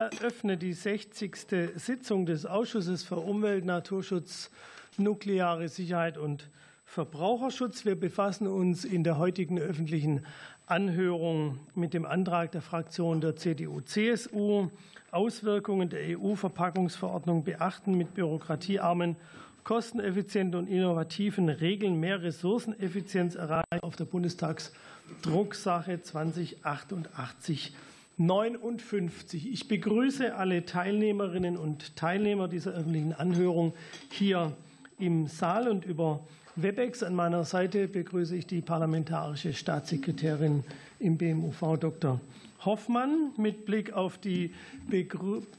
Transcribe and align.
eröffne 0.00 0.56
die 0.56 0.74
60. 0.74 1.34
Sitzung 1.74 2.24
des 2.24 2.46
Ausschusses 2.46 3.02
für 3.02 3.16
Umwelt, 3.16 3.64
Naturschutz, 3.64 4.48
nukleare 4.96 5.68
Sicherheit 5.68 6.16
und 6.18 6.48
Verbraucherschutz. 6.84 7.84
Wir 7.84 7.98
befassen 7.98 8.46
uns 8.46 8.84
in 8.84 9.02
der 9.02 9.18
heutigen 9.18 9.58
öffentlichen 9.58 10.24
Anhörung 10.66 11.58
mit 11.74 11.94
dem 11.94 12.06
Antrag 12.06 12.52
der 12.52 12.62
Fraktion 12.62 13.20
der 13.20 13.34
CDU-CSU, 13.34 14.68
Auswirkungen 15.10 15.88
der 15.88 16.16
EU-Verpackungsverordnung 16.16 17.42
beachten, 17.42 17.94
mit 17.94 18.14
bürokratiearmen, 18.14 19.16
kosteneffizienten 19.64 20.60
und 20.60 20.68
innovativen 20.68 21.48
Regeln 21.48 21.98
mehr 21.98 22.22
Ressourceneffizienz 22.22 23.34
erreichen 23.34 23.82
auf 23.82 23.96
der 23.96 24.04
Bundestagsdrucksache 24.04 26.02
2088 26.02 27.72
59. 28.18 29.50
Ich 29.52 29.68
begrüße 29.68 30.34
alle 30.34 30.64
Teilnehmerinnen 30.64 31.56
und 31.56 31.96
Teilnehmer 31.96 32.48
dieser 32.48 32.72
öffentlichen 32.72 33.12
Anhörung 33.12 33.74
hier 34.10 34.52
im 34.98 35.28
Saal 35.28 35.68
und 35.68 35.84
über 35.84 36.20
Webex. 36.56 37.04
An 37.04 37.14
meiner 37.14 37.44
Seite 37.44 37.86
begrüße 37.86 38.34
ich 38.34 38.46
die 38.46 38.60
parlamentarische 38.60 39.52
Staatssekretärin 39.52 40.64
im 40.98 41.16
BMUV, 41.16 41.78
Dr. 41.78 42.20
Hoffmann. 42.64 43.30
Mit 43.36 43.64
Blick 43.64 43.92
auf 43.92 44.18
die 44.18 44.52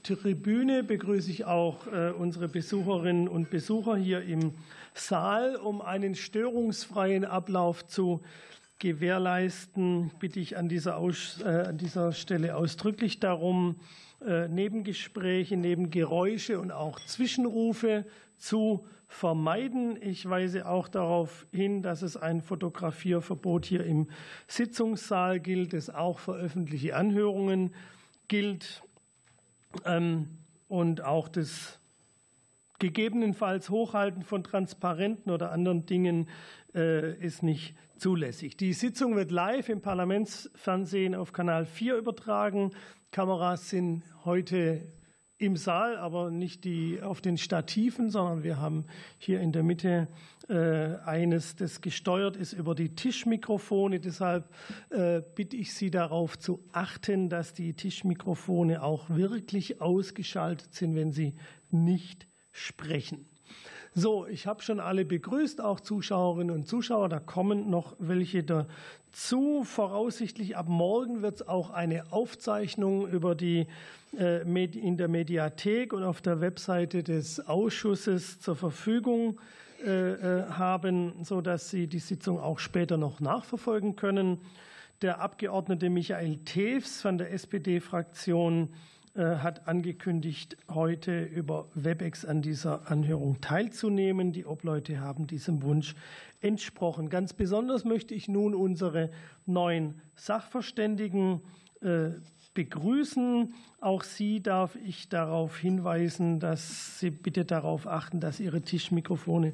Tribüne 0.04 0.84
begrüße 0.84 1.32
ich 1.32 1.46
auch 1.46 1.88
äh, 1.88 2.12
unsere 2.12 2.50
Besucherinnen 2.50 3.30
und 3.30 3.50
Besucher 3.50 3.96
hier 3.96 4.22
im 4.24 4.52
Saal, 4.94 5.56
um 5.56 5.82
einen 5.82 6.16
störungsfreien 6.16 7.24
Ablauf 7.24 7.88
zu 7.88 8.20
gewährleisten, 8.80 10.12
bitte 10.20 10.40
ich 10.40 10.58
an 10.58 10.70
dieser, 10.70 10.98
Aus, 10.98 11.42
äh, 11.42 11.66
an 11.68 11.78
dieser 11.78 12.14
Stelle 12.14 12.56
ausdrücklich 12.56 13.20
darum, 13.20 13.76
äh, 14.26 14.48
Nebengespräche, 14.48 15.58
Nebengeräusche 15.58 16.60
und 16.60 16.72
auch 16.72 17.00
Zwischenrufe 17.02 18.06
zu 18.38 18.86
vermeiden. 19.08 19.98
Ich 20.02 20.28
weise 20.30 20.68
auch 20.68 20.88
darauf 20.88 21.46
hin, 21.52 21.82
dass 21.82 22.02
es 22.02 22.16
ein 22.16 22.42
Fotografierverbot 22.42 23.66
hier 23.66 23.86
im 23.86 24.08
Sitzungssaal 24.48 25.40
gilt, 25.40 25.74
das 25.74 25.90
auch 25.90 26.20
für 26.20 26.36
öffentliche 26.36 26.96
Anhörungen 26.96 27.74
gilt 28.28 28.84
ähm, 29.86 30.38
und 30.68 31.04
auch 31.04 31.28
das 31.28 31.80
gegebenenfalls 32.78 33.70
Hochhalten 33.70 34.24
von 34.24 34.44
Transparenten 34.44 35.32
oder 35.32 35.52
anderen 35.52 35.86
Dingen 35.86 36.30
ist 36.74 37.42
nicht 37.42 37.76
zulässig. 37.98 38.58
Die 38.58 38.74
Sitzung 38.74 39.16
wird 39.16 39.32
live 39.32 39.70
im 39.70 39.82
Parlamentsfernsehen 39.82 41.16
auf 41.16 41.34
Kanal 41.34 41.66
4 41.66 41.98
übertragen. 41.98 42.72
Kameras 43.12 43.70
sind 43.70 44.04
heute 44.24 44.88
im 45.40 45.56
Saal, 45.56 45.98
aber 45.98 46.30
nicht 46.32 46.66
die 46.66 47.02
auf 47.02 47.22
den 47.22 47.38
Stativen, 47.38 48.10
sondern 48.10 48.44
wir 48.44 48.60
haben 48.60 48.86
hier 49.18 49.40
in 49.40 49.54
der 49.54 49.64
Mitte 49.64 50.10
äh, 50.50 50.98
eines, 51.06 51.56
das 51.56 51.80
gesteuert 51.80 52.36
ist 52.36 52.52
über 52.52 52.76
die 52.76 52.94
Tischmikrofone. 52.94 54.02
Deshalb 54.02 54.54
äh, 54.90 55.22
bitte 55.36 55.56
ich 55.56 55.74
Sie 55.74 55.92
darauf 55.92 56.38
zu 56.38 56.60
achten, 56.74 57.30
dass 57.30 57.54
die 57.54 57.74
Tischmikrofone 57.74 58.84
auch 58.84 59.10
wirklich 59.10 59.82
ausgeschaltet 59.82 60.74
sind, 60.74 60.96
wenn 60.96 61.14
sie 61.14 61.36
nicht 61.72 62.28
sprechen. 62.52 63.26
So, 63.96 64.28
ich 64.28 64.46
habe 64.46 64.62
schon 64.62 64.80
alle 64.80 65.04
begrüßt, 65.04 65.62
auch 65.62 65.80
Zuschauerinnen 65.80 66.54
und 66.54 66.68
Zuschauer. 66.68 67.10
Da 67.10 67.20
kommen 67.20 67.70
noch 67.70 67.96
welche 67.98 68.44
dazu. 68.44 69.64
Voraussichtlich 69.64 70.56
ab 70.56 70.68
morgen 70.68 71.22
wird 71.22 71.42
es 71.42 71.48
auch 71.48 71.72
eine 71.72 72.12
Aufzeichnung 72.12 73.08
über 73.08 73.34
die 73.34 73.66
äh, 74.18 74.42
in 74.42 74.98
der 74.98 75.08
Mediathek 75.08 75.94
und 75.94 76.04
auf 76.04 76.22
der 76.22 76.40
Webseite 76.40 77.04
des 77.04 77.48
Ausschusses 77.48 78.40
zur 78.40 78.56
Verfügung 78.56 79.40
äh, 79.86 80.12
äh, 80.12 80.46
haben, 80.50 81.14
sodass 81.24 81.70
Sie 81.70 81.88
die 81.88 82.00
Sitzung 82.00 82.40
auch 82.40 82.60
später 82.60 82.98
noch 82.98 83.20
nachverfolgen 83.20 83.96
können. 83.96 84.40
Der 85.02 85.22
Abgeordnete 85.22 85.90
Michael 85.90 86.38
Tews 86.46 87.02
von 87.02 87.18
der 87.18 87.32
SPD-Fraktion 87.32 88.70
hat 89.24 89.68
angekündigt, 89.68 90.58
heute 90.70 91.24
über 91.24 91.68
WebEx 91.74 92.26
an 92.26 92.42
dieser 92.42 92.90
Anhörung 92.90 93.42
teilzunehmen. 93.42 94.32
Die 94.32 94.46
Obleute 94.46 95.00
haben 95.00 95.28
diesem 95.28 95.62
Wunsch 95.62 95.96
entsprochen. 96.42 97.10
Ganz 97.10 97.34
besonders 97.34 97.86
möchte 97.86 98.14
ich 98.14 98.28
nun 98.28 98.56
unsere 98.56 99.10
neuen 99.46 100.02
Sachverständigen 100.16 101.42
äh, 101.82 102.12
begrüßen. 102.54 103.54
Auch 103.80 104.04
Sie 104.04 104.42
darf 104.42 104.76
ich 104.76 105.10
darauf 105.10 105.58
hinweisen, 105.58 106.40
dass 106.40 107.00
Sie 107.00 107.10
bitte 107.10 107.46
darauf 107.46 107.88
achten, 107.88 108.20
dass 108.20 108.40
Ihre 108.40 108.62
Tischmikrofone 108.62 109.54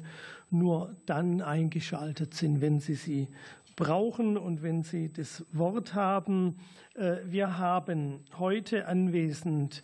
nur 0.50 0.96
dann 1.06 1.40
eingeschaltet 1.42 2.34
sind, 2.34 2.60
wenn 2.60 2.80
Sie 2.80 2.94
sie 2.94 3.28
brauchen 3.76 4.38
und 4.38 4.62
wenn 4.62 4.82
Sie 4.82 5.12
das 5.12 5.44
Wort 5.52 5.94
haben. 5.94 6.56
Äh, 6.94 7.18
wir 7.26 7.58
haben 7.58 8.24
heute 8.38 8.88
anwesend 8.88 9.82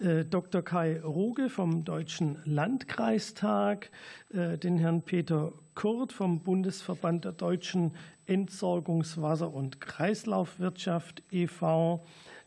äh, 0.00 0.24
Dr. 0.24 0.62
Kai 0.62 1.00
Ruge 1.02 1.50
vom 1.50 1.84
Deutschen 1.84 2.38
Landkreistag, 2.44 3.90
äh, 4.32 4.56
den 4.56 4.78
Herrn 4.78 5.02
Peter 5.02 5.52
Kurt 5.74 6.12
vom 6.12 6.40
Bundesverband 6.40 7.26
der 7.26 7.32
deutschen 7.32 7.92
Entsorgungswasser- 8.26 9.52
und 9.52 9.80
Kreislaufwirtschaft 9.80 11.22
e.V., 11.30 12.04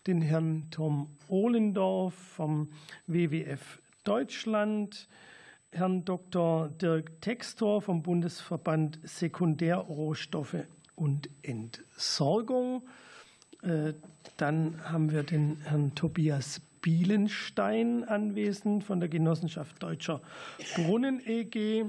den 0.07 0.21
Herrn 0.21 0.67
Tom 0.71 1.09
Ohlendorf 1.27 2.13
vom 2.13 2.69
WWF 3.07 3.81
Deutschland, 4.03 5.09
Herrn 5.71 6.05
Dr. 6.05 6.69
Dirk 6.69 7.21
Textor 7.21 7.81
vom 7.81 8.01
Bundesverband 8.01 8.99
Sekundärrohstoffe 9.03 10.65
und 10.97 11.29
Entsorgung. 11.43 12.81
Äh, 13.61 13.93
dann 14.35 14.81
haben 14.83 15.11
wir 15.11 15.23
den 15.23 15.61
Herrn 15.61 15.95
Tobias 15.95 16.59
Bielenstein 16.81 18.03
anwesend 18.03 18.83
von 18.83 18.99
der 18.99 19.09
Genossenschaft 19.09 19.81
Deutscher 19.81 20.21
Brunnen 20.75 21.21
EG, 21.25 21.85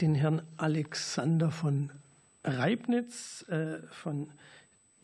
den 0.00 0.14
Herrn 0.14 0.42
Alexander 0.56 1.50
von 1.50 1.90
Reibnitz 2.44 3.44
äh, 3.48 3.78
von 3.90 4.28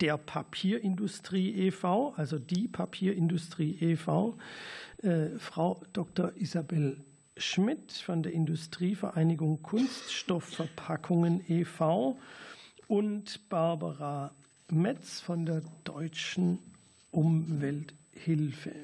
der 0.00 0.16
Papierindustrie 0.16 1.66
e.V., 1.66 2.14
also 2.16 2.38
die 2.38 2.68
Papierindustrie 2.68 3.76
e.V., 3.80 4.36
äh, 5.02 5.38
Frau 5.38 5.82
Dr. 5.92 6.32
Isabel 6.36 7.00
Schmidt 7.36 7.92
von 7.92 8.22
der 8.22 8.32
Industrievereinigung 8.32 9.62
Kunststoffverpackungen 9.62 11.42
e.V., 11.48 12.18
und 12.90 13.48
Barbara 13.48 14.34
Metz 14.68 15.20
von 15.20 15.46
der 15.46 15.62
Deutschen 15.84 16.58
Umwelthilfe. 17.12 18.74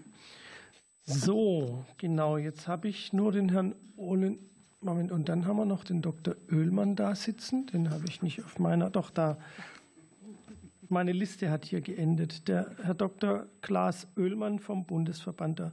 So, 1.02 1.84
genau, 1.98 2.36
jetzt 2.36 2.68
habe 2.68 2.86
ich 2.86 3.12
nur 3.12 3.32
den 3.32 3.48
Herrn 3.48 3.74
Ohlen. 3.96 4.38
Moment, 4.80 5.10
und 5.10 5.28
dann 5.28 5.44
haben 5.44 5.56
wir 5.56 5.64
noch 5.64 5.82
den 5.82 6.02
Dr. 6.02 6.36
Oehlmann 6.52 6.94
da 6.94 7.16
sitzen. 7.16 7.66
Den 7.66 7.90
habe 7.90 8.04
ich 8.08 8.22
nicht 8.22 8.44
auf 8.44 8.60
meiner, 8.60 8.90
doch 8.90 9.10
da. 9.10 9.38
Meine 10.88 11.10
Liste 11.10 11.50
hat 11.50 11.64
hier 11.64 11.80
geendet. 11.80 12.46
Der 12.46 12.76
Herr 12.84 12.94
Dr. 12.94 13.48
Klaas 13.60 14.06
Oehlmann 14.16 14.60
vom 14.60 14.86
Bundesverband 14.86 15.58
der 15.58 15.72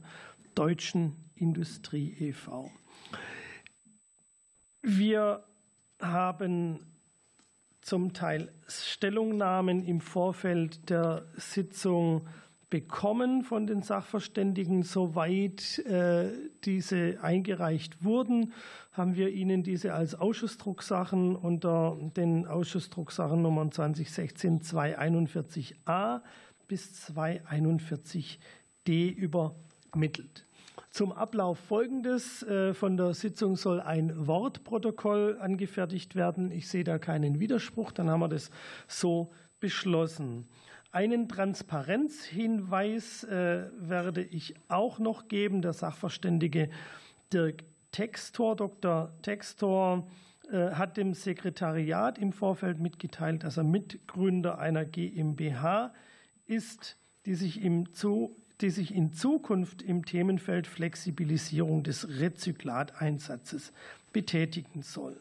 Deutschen 0.56 1.14
Industrie 1.36 2.16
e.V. 2.18 2.68
Wir 4.82 5.44
haben 6.00 6.80
zum 7.84 8.14
Teil 8.14 8.50
Stellungnahmen 8.66 9.84
im 9.84 10.00
Vorfeld 10.00 10.88
der 10.88 11.26
Sitzung 11.36 12.26
bekommen 12.70 13.44
von 13.44 13.66
den 13.66 13.82
Sachverständigen. 13.82 14.82
Soweit 14.82 15.78
äh, 15.80 16.30
diese 16.64 17.18
eingereicht 17.22 18.02
wurden, 18.02 18.54
haben 18.92 19.16
wir 19.16 19.28
Ihnen 19.28 19.62
diese 19.62 19.92
als 19.92 20.14
Ausschussdrucksachen 20.14 21.36
unter 21.36 21.98
den 22.16 22.46
Ausschussdrucksachen 22.46 23.42
Nummern 23.42 23.70
2016 23.70 24.62
241a 24.62 26.22
bis 26.66 27.10
241d 27.10 28.38
übermittelt. 29.14 30.43
Zum 30.90 31.12
Ablauf 31.12 31.58
folgendes. 31.58 32.42
Äh, 32.42 32.74
von 32.74 32.96
der 32.96 33.14
Sitzung 33.14 33.56
soll 33.56 33.80
ein 33.80 34.26
Wortprotokoll 34.26 35.38
angefertigt 35.40 36.14
werden. 36.14 36.50
Ich 36.50 36.68
sehe 36.68 36.84
da 36.84 36.98
keinen 36.98 37.40
Widerspruch. 37.40 37.92
Dann 37.92 38.10
haben 38.10 38.20
wir 38.20 38.28
das 38.28 38.50
so 38.86 39.32
beschlossen. 39.60 40.48
Einen 40.92 41.28
Transparenzhinweis 41.28 43.24
äh, 43.24 43.64
werde 43.78 44.22
ich 44.22 44.54
auch 44.68 44.98
noch 44.98 45.28
geben. 45.28 45.62
Der 45.62 45.72
Sachverständige 45.72 46.70
Dirk 47.32 47.64
Textor, 47.90 48.54
Dr. 48.56 49.12
Textor, 49.22 50.06
äh, 50.52 50.70
hat 50.70 50.96
dem 50.96 51.14
Sekretariat 51.14 52.18
im 52.18 52.32
Vorfeld 52.32 52.78
mitgeteilt, 52.78 53.44
dass 53.44 53.56
er 53.56 53.64
Mitgründer 53.64 54.58
einer 54.58 54.84
GmbH 54.84 55.92
ist, 56.46 56.96
die 57.26 57.34
sich 57.34 57.62
im 57.62 57.92
zu 57.92 58.36
die 58.60 58.70
sich 58.70 58.94
in 58.94 59.12
Zukunft 59.12 59.82
im 59.82 60.04
Themenfeld 60.04 60.66
Flexibilisierung 60.66 61.82
des 61.82 62.08
Rezyklateinsatzes 62.08 63.72
betätigen 64.12 64.82
sollen. 64.82 65.20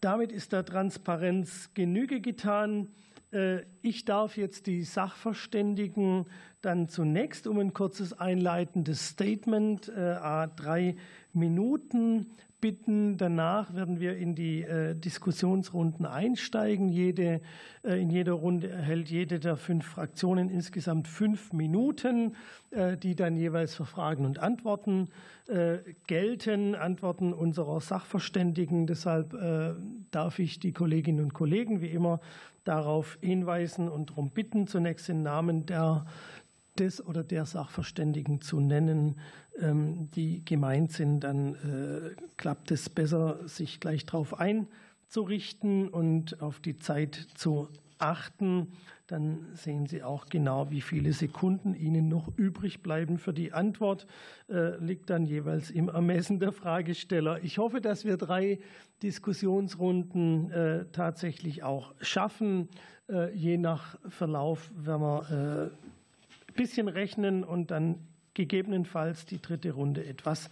Damit 0.00 0.32
ist 0.32 0.52
der 0.52 0.64
Transparenz 0.64 1.70
Genüge 1.74 2.20
getan. 2.20 2.88
Äh, 3.32 3.64
ich 3.82 4.06
darf 4.06 4.36
jetzt 4.36 4.66
die 4.66 4.82
Sachverständigen 4.82 6.26
dann 6.62 6.88
zunächst 6.88 7.46
um 7.46 7.58
ein 7.58 7.74
kurzes 7.74 8.12
einleitendes 8.12 9.08
Statement, 9.08 9.88
äh, 9.88 10.00
a 10.00 10.46
drei 10.46 10.96
Minuten 11.32 12.30
bitten. 12.60 13.16
Danach 13.16 13.74
werden 13.74 14.00
wir 14.00 14.16
in 14.16 14.34
die 14.34 14.62
äh, 14.62 14.94
Diskussionsrunden 14.94 16.06
einsteigen. 16.06 16.88
Jede, 16.88 17.40
äh, 17.82 18.00
in 18.00 18.10
jeder 18.10 18.32
Runde 18.32 18.68
erhält 18.68 19.08
jede 19.08 19.40
der 19.40 19.56
fünf 19.56 19.86
Fraktionen 19.86 20.50
insgesamt 20.50 21.08
fünf 21.08 21.52
Minuten, 21.52 22.36
äh, 22.70 22.96
die 22.96 23.14
dann 23.14 23.36
jeweils 23.36 23.74
für 23.74 23.84
Fragen 23.84 24.24
und 24.24 24.38
Antworten 24.38 25.08
gelten, 26.06 26.76
Antworten 26.76 27.32
unserer 27.32 27.80
Sachverständigen. 27.80 28.86
Deshalb 28.86 29.34
darf 30.12 30.38
ich 30.38 30.60
die 30.60 30.70
Kolleginnen 30.70 31.24
und 31.24 31.34
Kollegen 31.34 31.80
wie 31.80 31.88
immer 31.88 32.20
darauf 32.62 33.18
hinweisen 33.20 33.88
und 33.88 34.10
darum 34.10 34.30
bitten, 34.30 34.68
zunächst 34.68 35.08
den 35.08 35.24
Namen 35.24 35.66
der 35.66 36.06
des 36.80 37.04
oder 37.06 37.22
der 37.22 37.44
Sachverständigen 37.44 38.40
zu 38.40 38.58
nennen, 38.58 39.16
ähm, 39.60 40.10
die 40.12 40.44
gemeint 40.44 40.92
sind, 40.92 41.20
dann 41.20 41.54
äh, 41.54 42.16
klappt 42.36 42.70
es 42.70 42.88
besser, 42.88 43.46
sich 43.46 43.78
gleich 43.78 44.06
darauf 44.06 44.34
einzurichten 44.40 45.88
und 45.88 46.40
auf 46.40 46.58
die 46.60 46.78
Zeit 46.78 47.14
zu 47.34 47.68
achten. 47.98 48.68
Dann 49.06 49.46
sehen 49.54 49.86
Sie 49.86 50.02
auch 50.02 50.26
genau, 50.26 50.70
wie 50.70 50.80
viele 50.80 51.12
Sekunden 51.12 51.74
Ihnen 51.74 52.08
noch 52.08 52.28
übrig 52.36 52.82
bleiben 52.82 53.18
für 53.18 53.34
die 53.34 53.52
Antwort. 53.52 54.06
Äh, 54.48 54.76
liegt 54.78 55.10
dann 55.10 55.26
jeweils 55.26 55.70
im 55.70 55.88
Ermessen 55.88 56.38
der 56.38 56.52
Fragesteller. 56.52 57.42
Ich 57.44 57.58
hoffe, 57.58 57.80
dass 57.80 58.04
wir 58.04 58.16
drei 58.16 58.58
Diskussionsrunden 59.02 60.50
äh, 60.50 60.84
tatsächlich 60.92 61.62
auch 61.62 61.94
schaffen. 62.00 62.68
Je 63.34 63.58
nach 63.58 63.98
Verlauf 64.08 64.70
werden 64.76 65.02
wir 65.02 65.72
bisschen 66.60 66.88
rechnen 66.88 67.42
und 67.42 67.70
dann 67.70 68.06
gegebenenfalls 68.34 69.24
die 69.24 69.40
dritte 69.40 69.72
Runde 69.72 70.04
etwas 70.04 70.50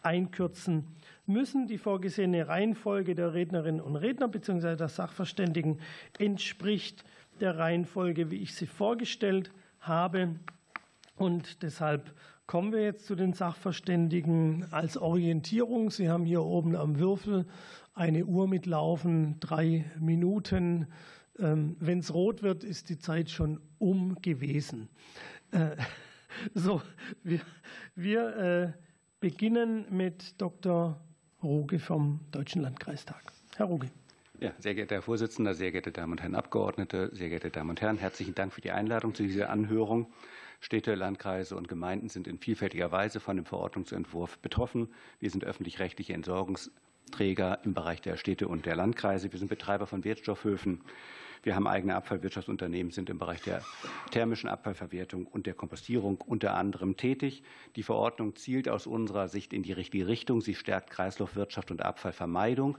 einkürzen 0.00 0.86
müssen. 1.26 1.66
Die 1.66 1.76
vorgesehene 1.76 2.48
Reihenfolge 2.48 3.14
der 3.14 3.34
Rednerinnen 3.34 3.82
und 3.82 3.96
Redner 3.96 4.28
bzw. 4.28 4.76
der 4.76 4.88
Sachverständigen 4.88 5.78
entspricht 6.18 7.04
der 7.40 7.58
Reihenfolge, 7.58 8.30
wie 8.30 8.38
ich 8.38 8.54
sie 8.54 8.66
vorgestellt 8.66 9.52
habe. 9.80 10.36
Und 11.16 11.62
deshalb 11.62 12.10
kommen 12.46 12.72
wir 12.72 12.82
jetzt 12.82 13.04
zu 13.04 13.14
den 13.14 13.34
Sachverständigen 13.34 14.64
als 14.70 14.96
Orientierung. 14.96 15.90
Sie 15.90 16.08
haben 16.08 16.24
hier 16.24 16.42
oben 16.42 16.74
am 16.74 16.98
Würfel 16.98 17.44
eine 17.92 18.24
Uhr 18.24 18.48
mitlaufen, 18.48 19.36
drei 19.40 19.84
Minuten. 20.00 20.86
Ähm, 21.38 21.76
Wenn 21.80 21.98
es 21.98 22.14
rot 22.14 22.42
wird, 22.42 22.64
ist 22.64 22.88
die 22.88 22.98
Zeit 22.98 23.28
schon 23.28 23.60
um 23.78 24.22
gewesen. 24.22 24.88
Äh, 25.52 25.76
so, 26.54 26.82
wir, 27.22 27.40
wir 27.94 28.36
äh, 28.36 28.72
beginnen 29.20 29.86
mit 29.90 30.40
Dr. 30.40 31.00
Ruge 31.42 31.78
vom 31.78 32.20
Deutschen 32.30 32.62
Landkreistag. 32.62 33.22
Herr 33.56 33.66
Ruge. 33.66 33.90
Ja, 34.38 34.52
sehr 34.58 34.74
geehrter 34.74 34.96
Herr 34.96 35.02
Vorsitzender, 35.02 35.54
sehr 35.54 35.70
geehrte 35.70 35.92
Damen 35.92 36.12
und 36.12 36.22
Herren 36.22 36.34
Abgeordnete, 36.34 37.10
sehr 37.12 37.28
geehrte 37.28 37.50
Damen 37.50 37.70
und 37.70 37.80
Herren, 37.82 37.98
herzlichen 37.98 38.34
Dank 38.34 38.54
für 38.54 38.62
die 38.62 38.70
Einladung 38.70 39.14
zu 39.14 39.22
dieser 39.22 39.50
Anhörung. 39.50 40.10
Städte, 40.60 40.94
Landkreise 40.94 41.56
und 41.56 41.68
Gemeinden 41.68 42.08
sind 42.08 42.26
in 42.26 42.38
vielfältiger 42.38 42.92
Weise 42.92 43.20
von 43.20 43.36
dem 43.36 43.46
Verordnungsentwurf 43.46 44.38
betroffen. 44.38 44.88
Wir 45.18 45.30
sind 45.30 45.44
öffentlich-rechtliche 45.44 46.12
Entsorgungsträger 46.12 47.58
im 47.64 47.74
Bereich 47.74 48.00
der 48.02 48.16
Städte 48.16 48.48
und 48.48 48.66
der 48.66 48.76
Landkreise. 48.76 49.32
Wir 49.32 49.38
sind 49.38 49.48
Betreiber 49.48 49.86
von 49.86 50.04
Wertstoffhöfen. 50.04 50.82
Wir 51.42 51.54
haben 51.54 51.66
eigene 51.66 51.94
Abfallwirtschaftsunternehmen, 51.94 52.92
sind 52.92 53.08
im 53.08 53.18
Bereich 53.18 53.40
der 53.42 53.62
thermischen 54.10 54.48
Abfallverwertung 54.48 55.26
und 55.26 55.46
der 55.46 55.54
Kompostierung 55.54 56.20
unter 56.20 56.54
anderem 56.54 56.96
tätig. 56.96 57.42
Die 57.76 57.82
Verordnung 57.82 58.36
zielt 58.36 58.68
aus 58.68 58.86
unserer 58.86 59.28
Sicht 59.28 59.52
in 59.52 59.62
die 59.62 59.72
richtige 59.72 60.06
Richtung. 60.06 60.42
Sie 60.42 60.54
stärkt 60.54 60.90
Kreislaufwirtschaft 60.90 61.70
und 61.70 61.82
Abfallvermeidung. 61.82 62.76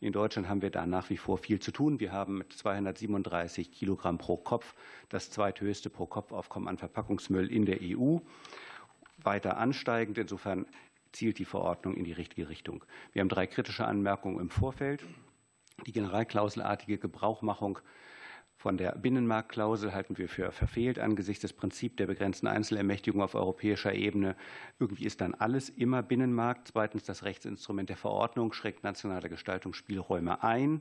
In 0.00 0.12
Deutschland 0.12 0.48
haben 0.48 0.62
wir 0.62 0.70
da 0.70 0.86
nach 0.86 1.10
wie 1.10 1.16
vor 1.16 1.38
viel 1.38 1.60
zu 1.60 1.72
tun. 1.72 1.98
Wir 1.98 2.12
haben 2.12 2.38
mit 2.38 2.52
237 2.52 3.72
Kilogramm 3.72 4.18
pro 4.18 4.36
Kopf 4.36 4.74
das 5.08 5.30
zweithöchste 5.30 5.90
Pro-Kopf-Aufkommen 5.90 6.68
an 6.68 6.78
Verpackungsmüll 6.78 7.50
in 7.50 7.64
der 7.64 7.78
EU. 7.80 8.18
Weiter 9.22 9.56
ansteigend. 9.56 10.18
Insofern 10.18 10.66
zielt 11.12 11.38
die 11.38 11.44
Verordnung 11.44 11.94
in 11.94 12.04
die 12.04 12.12
richtige 12.12 12.48
Richtung. 12.48 12.84
Wir 13.12 13.20
haben 13.20 13.28
drei 13.28 13.46
kritische 13.46 13.86
Anmerkungen 13.86 14.40
im 14.40 14.50
Vorfeld. 14.50 15.02
Die 15.86 15.92
generalklauselartige 15.92 16.98
Gebrauchmachung 16.98 17.78
von 18.56 18.78
der 18.78 18.92
Binnenmarktklausel 18.92 19.92
halten 19.92 20.16
wir 20.16 20.28
für 20.28 20.50
verfehlt 20.50 20.98
angesichts 20.98 21.42
des 21.42 21.52
Prinzips 21.52 21.96
der 21.96 22.06
begrenzten 22.06 22.46
Einzelermächtigung 22.46 23.20
auf 23.20 23.34
europäischer 23.34 23.92
Ebene. 23.92 24.36
Irgendwie 24.78 25.04
ist 25.04 25.20
dann 25.20 25.34
alles 25.34 25.68
immer 25.68 26.02
Binnenmarkt. 26.02 26.68
Zweitens, 26.68 27.04
das 27.04 27.24
Rechtsinstrument 27.24 27.90
der 27.90 27.98
Verordnung 27.98 28.52
schränkt 28.54 28.82
nationale 28.82 29.28
Gestaltungsspielräume 29.28 30.42
ein. 30.42 30.80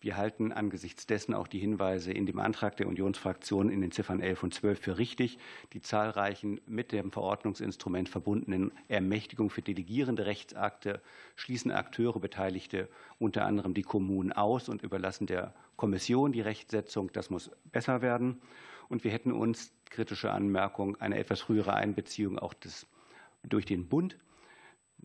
Wir 0.00 0.16
halten 0.16 0.52
angesichts 0.52 1.06
dessen 1.06 1.34
auch 1.34 1.48
die 1.48 1.58
Hinweise 1.58 2.12
in 2.12 2.24
dem 2.24 2.38
Antrag 2.38 2.76
der 2.76 2.86
Unionsfraktion 2.86 3.68
in 3.68 3.80
den 3.80 3.90
Ziffern 3.90 4.20
11 4.20 4.44
und 4.44 4.54
12 4.54 4.80
für 4.80 4.98
richtig. 4.98 5.38
Die 5.72 5.80
zahlreichen 5.80 6.60
mit 6.66 6.92
dem 6.92 7.10
Verordnungsinstrument 7.10 8.08
verbundenen 8.08 8.70
Ermächtigungen 8.86 9.50
für 9.50 9.62
delegierende 9.62 10.24
Rechtsakte 10.26 11.02
schließen 11.34 11.72
Akteure, 11.72 12.20
Beteiligte, 12.20 12.88
unter 13.18 13.44
anderem 13.44 13.74
die 13.74 13.82
Kommunen 13.82 14.32
aus 14.32 14.68
und 14.68 14.82
überlassen 14.82 15.26
der 15.26 15.52
Kommission 15.74 16.30
die 16.30 16.42
Rechtsetzung. 16.42 17.10
Das 17.12 17.28
muss 17.28 17.50
besser 17.64 18.00
werden. 18.00 18.40
Und 18.88 19.02
wir 19.02 19.10
hätten 19.10 19.32
uns 19.32 19.72
kritische 19.90 20.30
Anmerkung 20.30 20.94
eine 21.00 21.18
etwas 21.18 21.40
frühere 21.40 21.74
Einbeziehung 21.74 22.38
auch 22.38 22.54
des, 22.54 22.86
durch 23.42 23.64
den 23.64 23.88
Bund 23.88 24.16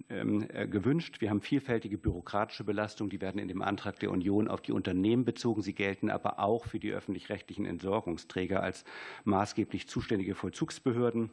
gewünscht. 0.08 1.22
Wir 1.22 1.30
haben 1.30 1.42
vielfältige 1.42 1.98
bürokratische 1.98 2.64
Belastungen, 2.64 3.10
die 3.10 3.22
werden 3.22 3.40
in 3.40 3.48
dem 3.48 3.62
Antrag 3.62 4.00
der 4.00 4.12
Union 4.12 4.48
auf 4.48 4.62
die 4.62 4.72
Unternehmen 4.72 5.24
bezogen. 5.24 5.62
Sie 5.62 5.74
gelten 5.74 6.10
aber 6.10 6.40
auch 6.40 6.66
für 6.66 6.80
die 6.80 6.92
öffentlich-rechtlichen 6.92 7.66
Entsorgungsträger 7.66 8.64
als 8.64 8.86
maßgeblich 9.24 9.88
zuständige 9.88 10.36
Vollzugsbehörden. 10.36 11.30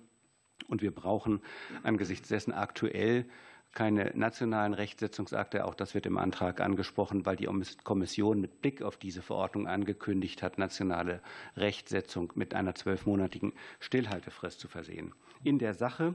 Und 0.68 0.82
wir 0.82 0.90
brauchen 0.90 1.40
angesichts 1.82 2.28
dessen 2.28 2.52
aktuell 2.52 3.24
keine 3.72 4.12
nationalen 4.14 4.74
Rechtsetzungsakte. 4.74 5.64
Auch 5.64 5.74
das 5.74 5.94
wird 5.94 6.04
im 6.06 6.18
Antrag 6.18 6.60
angesprochen, 6.60 7.24
weil 7.24 7.36
die 7.36 7.48
Kommission 7.84 8.40
mit 8.40 8.60
Blick 8.60 8.82
auf 8.82 8.96
diese 8.96 9.22
Verordnung 9.22 9.68
angekündigt 9.68 10.42
hat, 10.42 10.58
nationale 10.58 11.22
Rechtsetzung 11.56 12.32
mit 12.34 12.54
einer 12.54 12.74
zwölfmonatigen 12.74 13.52
Stillhaltefrist 13.78 14.60
zu 14.60 14.68
versehen. 14.68 15.14
In 15.44 15.58
der 15.58 15.74
Sache 15.74 16.14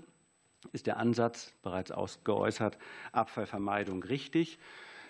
ist 0.74 0.88
der 0.88 0.98
Ansatz 0.98 1.54
bereits 1.62 1.92
ausgeäußert, 1.92 2.78
Abfallvermeidung 3.12 4.04
richtig. 4.04 4.60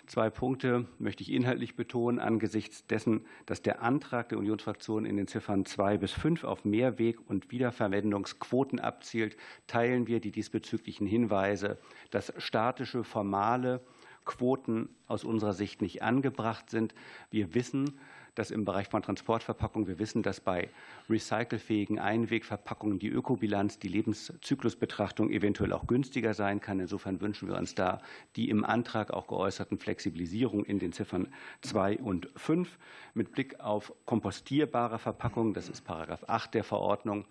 Zwei 0.06 0.30
Punkte 0.30 0.86
möchte 1.00 1.24
ich 1.24 1.32
inhaltlich 1.32 1.74
betonen. 1.74 2.20
Angesichts 2.20 2.86
dessen, 2.86 3.26
dass 3.44 3.60
der 3.62 3.82
Antrag 3.82 4.28
der 4.28 4.38
Unionsfraktion 4.38 5.04
in 5.04 5.16
den 5.16 5.26
Ziffern 5.26 5.64
zwei 5.64 5.96
bis 5.96 6.12
fünf 6.12 6.44
auf 6.44 6.64
Mehrweg- 6.64 7.18
und 7.28 7.50
Wiederverwendungsquoten 7.50 8.78
abzielt, 8.78 9.36
teilen 9.66 10.06
wir 10.06 10.20
die 10.20 10.30
diesbezüglichen 10.30 11.08
Hinweise, 11.08 11.78
dass 12.12 12.32
statische, 12.38 13.02
formale 13.02 13.80
Quoten 14.24 14.90
aus 15.08 15.24
unserer 15.24 15.54
Sicht 15.54 15.82
nicht 15.82 16.02
angebracht 16.02 16.70
sind. 16.70 16.94
Wir 17.30 17.54
wissen, 17.54 17.98
dass 18.36 18.52
im 18.52 18.64
Bereich 18.64 18.88
von 18.88 19.02
Transportverpackungen, 19.02 19.88
wir 19.88 19.98
wissen, 19.98 20.22
dass 20.22 20.40
bei 20.40 20.68
recycelfähigen 21.10 21.98
Einwegverpackungen 21.98 23.00
die 23.00 23.08
Ökobilanz, 23.08 23.78
die 23.80 23.88
Lebenszyklusbetrachtung 23.88 25.30
eventuell 25.30 25.72
auch 25.72 25.86
günstiger 25.86 26.34
sein 26.34 26.60
kann. 26.60 26.78
Insofern 26.78 27.20
wünschen 27.20 27.48
wir 27.48 27.56
uns 27.56 27.74
da 27.74 28.00
die 28.36 28.50
im 28.50 28.64
Antrag 28.64 29.10
auch 29.10 29.26
geäußerten 29.26 29.78
Flexibilisierungen 29.78 30.64
in 30.64 30.78
den 30.78 30.92
Ziffern 30.92 31.28
2 31.62 31.98
und 31.98 32.28
5 32.36 32.78
mit 33.14 33.32
Blick 33.32 33.58
auf 33.58 33.92
kompostierbare 34.04 34.98
Verpackungen, 34.98 35.54
das 35.54 35.68
ist 35.68 35.80
Paragraph 35.82 36.24
8 36.28 36.54
der 36.54 36.64
Verordnung, 36.64 37.24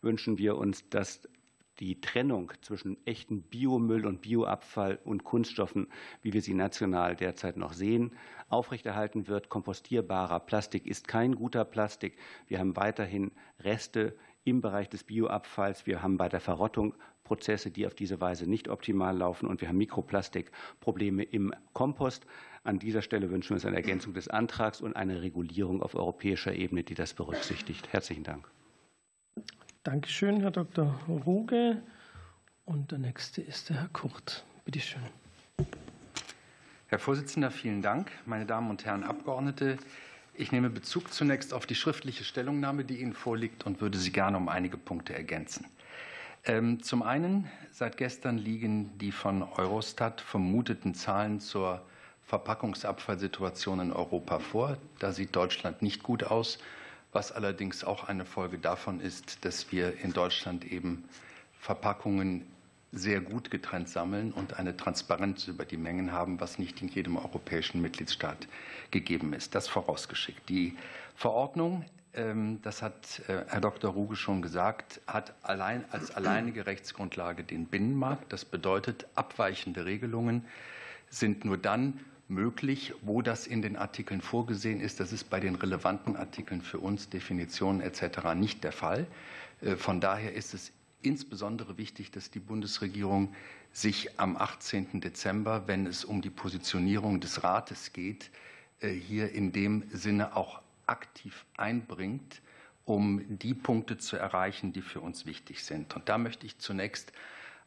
wünschen 0.00 0.38
wir 0.38 0.56
uns, 0.56 0.88
dass 0.88 1.28
die 1.80 2.00
Trennung 2.00 2.52
zwischen 2.60 2.96
echten 3.06 3.42
Biomüll 3.42 4.06
und 4.06 4.22
Bioabfall 4.22 4.98
und 5.04 5.24
Kunststoffen, 5.24 5.88
wie 6.20 6.32
wir 6.32 6.42
sie 6.42 6.54
national 6.54 7.16
derzeit 7.16 7.56
noch 7.56 7.72
sehen, 7.72 8.12
aufrechterhalten 8.48 9.28
wird. 9.28 9.48
Kompostierbarer 9.48 10.40
Plastik 10.40 10.86
ist 10.86 11.08
kein 11.08 11.34
guter 11.34 11.64
Plastik. 11.64 12.16
Wir 12.46 12.58
haben 12.58 12.76
weiterhin 12.76 13.32
Reste 13.60 14.16
im 14.44 14.60
Bereich 14.60 14.88
des 14.88 15.04
Bioabfalls. 15.04 15.86
Wir 15.86 16.02
haben 16.02 16.16
bei 16.16 16.28
der 16.28 16.40
Verrottung 16.40 16.94
Prozesse, 17.24 17.70
die 17.70 17.86
auf 17.86 17.94
diese 17.94 18.20
Weise 18.20 18.48
nicht 18.48 18.68
optimal 18.68 19.16
laufen. 19.16 19.48
Und 19.48 19.60
wir 19.60 19.68
haben 19.68 19.78
Mikroplastikprobleme 19.78 21.22
im 21.22 21.54
Kompost. 21.72 22.26
An 22.64 22.78
dieser 22.78 23.02
Stelle 23.02 23.30
wünschen 23.30 23.50
wir 23.50 23.54
uns 23.54 23.64
eine 23.64 23.76
Ergänzung 23.76 24.12
des 24.14 24.28
Antrags 24.28 24.80
und 24.80 24.94
eine 24.96 25.22
Regulierung 25.22 25.82
auf 25.82 25.94
europäischer 25.94 26.54
Ebene, 26.54 26.84
die 26.84 26.94
das 26.94 27.14
berücksichtigt. 27.14 27.92
Herzlichen 27.92 28.24
Dank. 28.24 28.50
Dankeschön, 29.84 30.40
Herr 30.40 30.52
Dr. 30.52 30.96
Ruge. 31.08 31.82
Und 32.64 32.92
der 32.92 32.98
nächste 32.98 33.42
ist 33.42 33.68
der 33.68 33.80
Herr 33.80 33.88
Kurt. 33.88 34.44
Bitte 34.64 34.78
schön. 34.78 35.02
Herr 36.86 37.00
Vorsitzender, 37.00 37.50
vielen 37.50 37.82
Dank. 37.82 38.12
Meine 38.24 38.46
Damen 38.46 38.70
und 38.70 38.84
Herren 38.84 39.02
Abgeordnete, 39.02 39.78
ich 40.34 40.52
nehme 40.52 40.70
Bezug 40.70 41.12
zunächst 41.12 41.52
auf 41.52 41.66
die 41.66 41.74
schriftliche 41.74 42.22
Stellungnahme, 42.22 42.84
die 42.84 43.00
Ihnen 43.00 43.12
vorliegt, 43.12 43.66
und 43.66 43.80
würde 43.80 43.98
sie 43.98 44.12
gerne 44.12 44.36
um 44.36 44.48
einige 44.48 44.76
Punkte 44.76 45.14
ergänzen. 45.14 45.66
Ähm, 46.44 46.80
zum 46.84 47.02
einen, 47.02 47.50
seit 47.72 47.96
gestern 47.96 48.38
liegen 48.38 48.96
die 48.98 49.10
von 49.10 49.42
Eurostat 49.42 50.20
vermuteten 50.20 50.94
Zahlen 50.94 51.40
zur 51.40 51.82
Verpackungsabfallsituation 52.22 53.80
in 53.80 53.92
Europa 53.92 54.38
vor. 54.38 54.78
Da 55.00 55.10
sieht 55.10 55.34
Deutschland 55.34 55.82
nicht 55.82 56.04
gut 56.04 56.22
aus, 56.22 56.60
was 57.12 57.32
allerdings 57.32 57.84
auch 57.84 58.04
eine 58.04 58.24
Folge 58.24 58.58
davon 58.58 59.00
ist, 59.00 59.44
dass 59.44 59.70
wir 59.70 59.98
in 60.02 60.12
Deutschland 60.12 60.64
eben 60.64 61.04
Verpackungen 61.58 62.46
sehr 62.90 63.20
gut 63.20 63.50
getrennt 63.50 63.88
sammeln 63.88 64.32
und 64.32 64.58
eine 64.58 64.76
Transparenz 64.76 65.48
über 65.48 65.64
die 65.64 65.76
Mengen 65.76 66.12
haben, 66.12 66.40
was 66.40 66.58
nicht 66.58 66.82
in 66.82 66.88
jedem 66.88 67.16
europäischen 67.16 67.80
Mitgliedstaat 67.80 68.48
gegeben 68.90 69.32
ist. 69.32 69.54
Das 69.54 69.68
vorausgeschickt. 69.68 70.48
Die 70.48 70.76
Verordnung 71.14 71.84
ähm, 72.14 72.60
das 72.62 72.82
hat 72.82 73.22
äh, 73.28 73.44
Herr 73.48 73.60
Dr. 73.60 73.92
Ruge 73.92 74.16
schon 74.16 74.42
gesagt, 74.42 75.00
hat 75.06 75.34
allein 75.42 75.84
als 75.90 76.14
alleinige 76.14 76.66
Rechtsgrundlage 76.66 77.42
den 77.42 77.66
Binnenmarkt. 77.66 78.32
Das 78.32 78.44
bedeutet, 78.44 79.06
abweichende 79.14 79.84
Regelungen 79.84 80.44
sind 81.08 81.44
nur 81.44 81.56
dann 81.56 82.00
möglich, 82.32 82.94
wo 83.02 83.22
das 83.22 83.46
in 83.46 83.62
den 83.62 83.76
Artikeln 83.76 84.20
vorgesehen 84.20 84.80
ist. 84.80 85.00
Das 85.00 85.12
ist 85.12 85.30
bei 85.30 85.40
den 85.40 85.54
relevanten 85.54 86.16
Artikeln 86.16 86.62
für 86.62 86.78
uns, 86.78 87.08
Definitionen 87.08 87.80
etc. 87.80 88.34
nicht 88.34 88.64
der 88.64 88.72
Fall. 88.72 89.06
Äh, 89.60 89.76
von 89.76 90.00
daher 90.00 90.34
ist 90.34 90.54
es 90.54 90.72
insbesondere 91.02 91.78
wichtig, 91.78 92.10
dass 92.10 92.30
die 92.30 92.40
Bundesregierung 92.40 93.34
sich 93.72 94.18
am 94.20 94.36
18. 94.36 95.00
Dezember, 95.00 95.66
wenn 95.66 95.86
es 95.86 96.04
um 96.04 96.22
die 96.22 96.30
Positionierung 96.30 97.20
des 97.20 97.42
Rates 97.42 97.92
geht, 97.92 98.30
äh, 98.80 98.90
hier 98.90 99.32
in 99.32 99.52
dem 99.52 99.84
Sinne 99.92 100.36
auch 100.36 100.60
aktiv 100.86 101.44
einbringt, 101.56 102.42
um 102.84 103.38
die 103.38 103.54
Punkte 103.54 103.98
zu 103.98 104.16
erreichen, 104.16 104.72
die 104.72 104.82
für 104.82 105.00
uns 105.00 105.24
wichtig 105.24 105.64
sind. 105.64 105.94
Und 105.94 106.08
da 106.08 106.18
möchte 106.18 106.46
ich 106.46 106.58
zunächst 106.58 107.12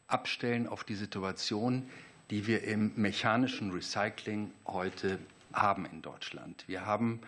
abstellen 0.06 0.68
auf 0.68 0.84
die 0.84 0.94
Situation, 0.94 1.88
die 2.30 2.46
wir 2.46 2.64
im 2.64 2.92
mechanischen 2.96 3.70
Recycling 3.70 4.50
heute 4.66 5.18
haben 5.52 5.86
in 5.86 6.02
Deutschland. 6.02 6.64
Wir 6.66 6.84
haben 6.84 7.20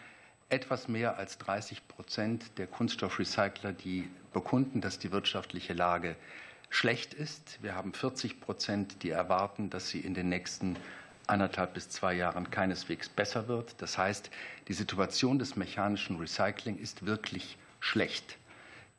etwas 0.48 0.88
mehr 0.88 1.18
als 1.18 1.38
30 1.38 1.86
Prozent 1.88 2.58
der 2.58 2.66
Kunststoffrecycler, 2.66 3.72
die 3.72 4.08
bekunden, 4.32 4.80
dass 4.80 4.98
die 4.98 5.12
wirtschaftliche 5.12 5.72
Lage 5.72 6.16
schlecht 6.70 7.14
ist. 7.14 7.58
Wir 7.62 7.74
haben 7.74 7.92
40 7.92 8.40
Prozent, 8.40 9.02
die 9.02 9.10
erwarten, 9.10 9.70
dass 9.70 9.88
sie 9.88 10.00
in 10.00 10.14
den 10.14 10.28
nächsten 10.28 10.76
anderthalb 11.26 11.74
bis 11.74 11.90
zwei 11.90 12.14
Jahren 12.14 12.50
keineswegs 12.50 13.08
besser 13.08 13.48
wird. 13.48 13.74
Das 13.78 13.98
heißt, 13.98 14.30
die 14.68 14.72
Situation 14.72 15.38
des 15.38 15.56
mechanischen 15.56 16.16
Recycling 16.16 16.78
ist 16.78 17.04
wirklich 17.04 17.58
schlecht 17.80 18.38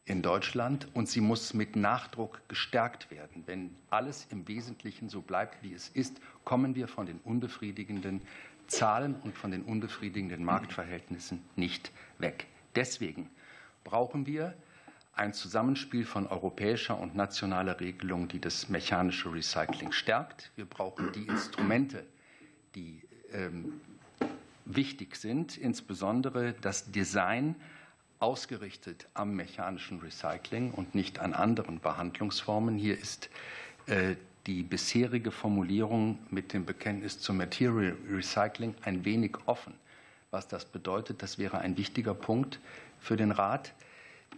in 0.10 0.24
Deutschland 0.24 0.88
und 0.94 1.08
sie 1.08 1.22
muss 1.22 1.54
mit 1.54 1.76
Nachdruck 1.76 2.42
gestärkt 2.48 3.12
werden. 3.12 3.44
Wenn 3.46 3.76
alles 3.92 4.28
im 4.32 4.48
Wesentlichen 4.48 5.08
so 5.08 5.22
bleibt, 5.22 5.62
wie 5.64 5.74
es 5.74 5.90
ist, 5.90 6.20
kommen 6.44 6.76
wir 6.76 6.88
von 6.88 7.06
den 7.06 7.20
unbefriedigenden 7.24 8.22
Zahlen 8.68 9.16
und 9.24 9.38
von 9.38 9.52
den 9.52 9.64
unbefriedigenden 9.64 10.44
Marktverhältnissen 10.44 11.44
nicht 11.56 11.92
weg. 12.18 12.48
Deswegen 12.76 13.30
brauchen 13.84 14.26
wir 14.26 14.56
ein 15.14 15.34
Zusammenspiel 15.34 16.06
von 16.06 16.28
europäischer 16.28 17.00
und 17.00 17.16
nationaler 17.16 17.80
Regelung, 17.80 18.28
die 18.28 18.40
das 18.40 18.70
mechanische 18.70 19.32
Recycling 19.32 19.92
stärkt. 19.92 20.52
Wir 20.56 20.66
brauchen 20.66 21.12
die 21.12 21.28
Instrumente, 21.28 22.04
die 22.74 23.02
ähm, 23.32 23.82
wichtig 24.66 25.18
sind, 25.18 25.58
insbesondere 25.58 26.54
das 26.62 26.92
Design 26.92 27.56
ausgerichtet 28.20 29.08
am 29.14 29.36
mechanischen 29.36 30.00
Recycling 30.00 30.72
und 30.72 30.96
nicht 30.96 31.20
an 31.20 31.34
anderen 31.34 31.80
Behandlungsformen. 31.80 32.78
Hier 32.78 32.98
ist 32.98 33.30
äh, 33.88 34.16
die 34.46 34.64
bisherige 34.64 35.32
Formulierung 35.32 36.20
mit 36.30 36.54
dem 36.54 36.66
Bekenntnis 36.66 37.20
zum 37.20 37.38
Material 37.38 37.96
Recycling 38.10 38.76
ein 38.84 39.06
wenig 39.06 39.38
offen. 39.46 39.74
Was 40.32 40.48
das 40.48 40.66
bedeutet, 40.66 41.22
das 41.24 41.38
wäre 41.38 41.60
ein 41.60 41.78
wichtiger 41.78 42.14
Punkt 42.14 42.60
für 43.00 43.18
den 43.18 43.32
Rat. 43.32 43.74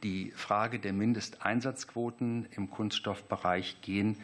Die 0.04 0.32
Frage 0.32 0.80
der 0.80 0.94
Mindesteinsatzquoten 0.94 2.48
im 2.52 2.70
Kunststoffbereich 2.70 3.82
gehen 3.82 4.18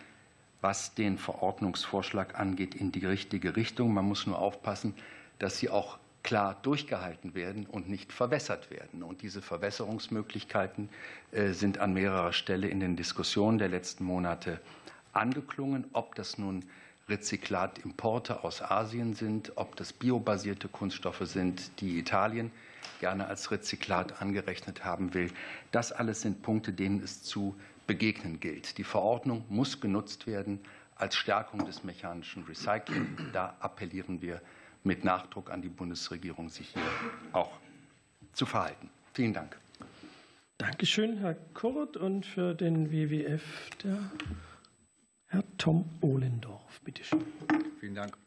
was 0.62 0.94
den 0.94 1.18
Verordnungsvorschlag 1.18 2.40
angeht, 2.40 2.76
in 2.76 2.92
die 2.92 3.06
richtige 3.06 3.56
Richtung. 3.56 3.94
Man 3.94 4.06
muss 4.06 4.26
nur 4.26 4.40
aufpassen, 4.40 4.94
dass 5.40 5.60
sie 5.60 5.70
auch 5.70 5.98
klar 6.24 6.58
durchgehalten 6.62 7.36
werden 7.36 7.66
und 7.66 7.90
nicht 7.90 8.12
verwässert 8.12 8.70
werden. 8.70 9.04
Und 9.04 9.22
diese 9.22 9.42
Verwässerungsmöglichkeiten 9.42 10.90
äh, 11.32 11.52
sind 11.52 11.78
an 11.78 11.94
mehrerer 11.94 12.34
Stelle 12.34 12.68
in 12.68 12.80
den 12.80 12.96
Diskussionen 12.96 13.58
der 13.58 13.70
letzten 13.70 14.04
Monate 14.04 14.60
angeklungen. 15.14 15.86
Ob 15.94 16.16
das 16.16 16.38
nun 16.38 16.66
Rezyklatimporte 17.10 18.44
aus 18.44 18.62
Asien 18.62 19.14
sind, 19.14 19.54
ob 19.56 19.76
das 19.78 19.94
biobasierte 19.94 20.68
Kunststoffe 20.68 21.22
sind, 21.24 21.80
die 21.80 21.98
Italien 21.98 22.52
gerne 23.00 23.28
als 23.28 23.52
Rezyklat 23.52 24.22
angerechnet 24.22 24.84
haben 24.84 25.14
will. 25.14 25.32
Das 25.72 25.92
alles 25.92 26.22
sind 26.22 26.42
Punkte, 26.42 26.74
denen 26.74 27.02
es 27.02 27.24
zu 27.24 27.56
begegnen 27.86 28.40
gilt. 28.40 28.78
Die 28.78 28.84
Verordnung 28.84 29.46
muss 29.50 29.80
genutzt 29.80 30.28
werden 30.28 30.60
als 30.96 31.16
Stärkung 31.16 31.66
des 31.66 31.84
mechanischen 31.84 32.44
Recycling. 32.44 33.18
Da 33.34 33.56
appellieren 33.60 34.22
wir 34.22 34.42
mit 34.88 35.04
Nachdruck 35.04 35.52
an 35.52 35.62
die 35.62 35.70
Bundesregierung, 35.70 36.50
sich 36.50 36.70
hier 36.70 36.82
auch 37.34 37.52
zu 38.34 38.46
verhalten. 38.46 38.90
Vielen 39.14 39.34
Dank. 39.34 39.58
Dankeschön, 40.58 41.18
Herr 41.18 41.36
Kurt. 41.54 41.98
Und 41.98 42.26
für 42.26 42.56
den 42.56 42.92
WWF 42.92 43.70
der 43.84 44.12
Herr 45.28 45.44
Tom 45.58 45.86
Ohlendorf. 46.02 46.82
Bitte 46.84 47.04
schön. 47.04 47.26
Vielen 47.80 47.96
Dank. 47.96 48.18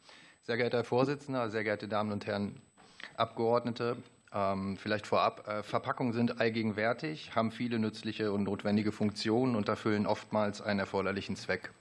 Sehr 0.43 0.57
geehrter 0.57 0.79
Herr 0.79 0.85
Vorsitzender, 0.85 1.51
sehr 1.51 1.65
geehrte 1.65 1.89
Damen 1.89 2.13
und 2.13 2.27
Herren 2.27 2.61
Abgeordnete, 3.17 3.97
ähm, 4.33 4.77
vielleicht 4.77 5.07
vorab, 5.07 5.49
äh, 5.49 5.63
Verpackungen 5.63 6.13
sind 6.13 6.41
allgegenwärtig, 6.41 7.35
haben 7.35 7.51
viele 7.51 7.79
nützliche 7.79 8.33
und 8.33 8.45
notwendige 8.45 8.93
Funktionen 8.93 9.57
und 9.57 9.69
erfüllen 9.69 10.07
oftmals 10.07 10.63
einen 10.63 10.79
erforderlichen 10.79 11.37
Zweck. 11.37 11.73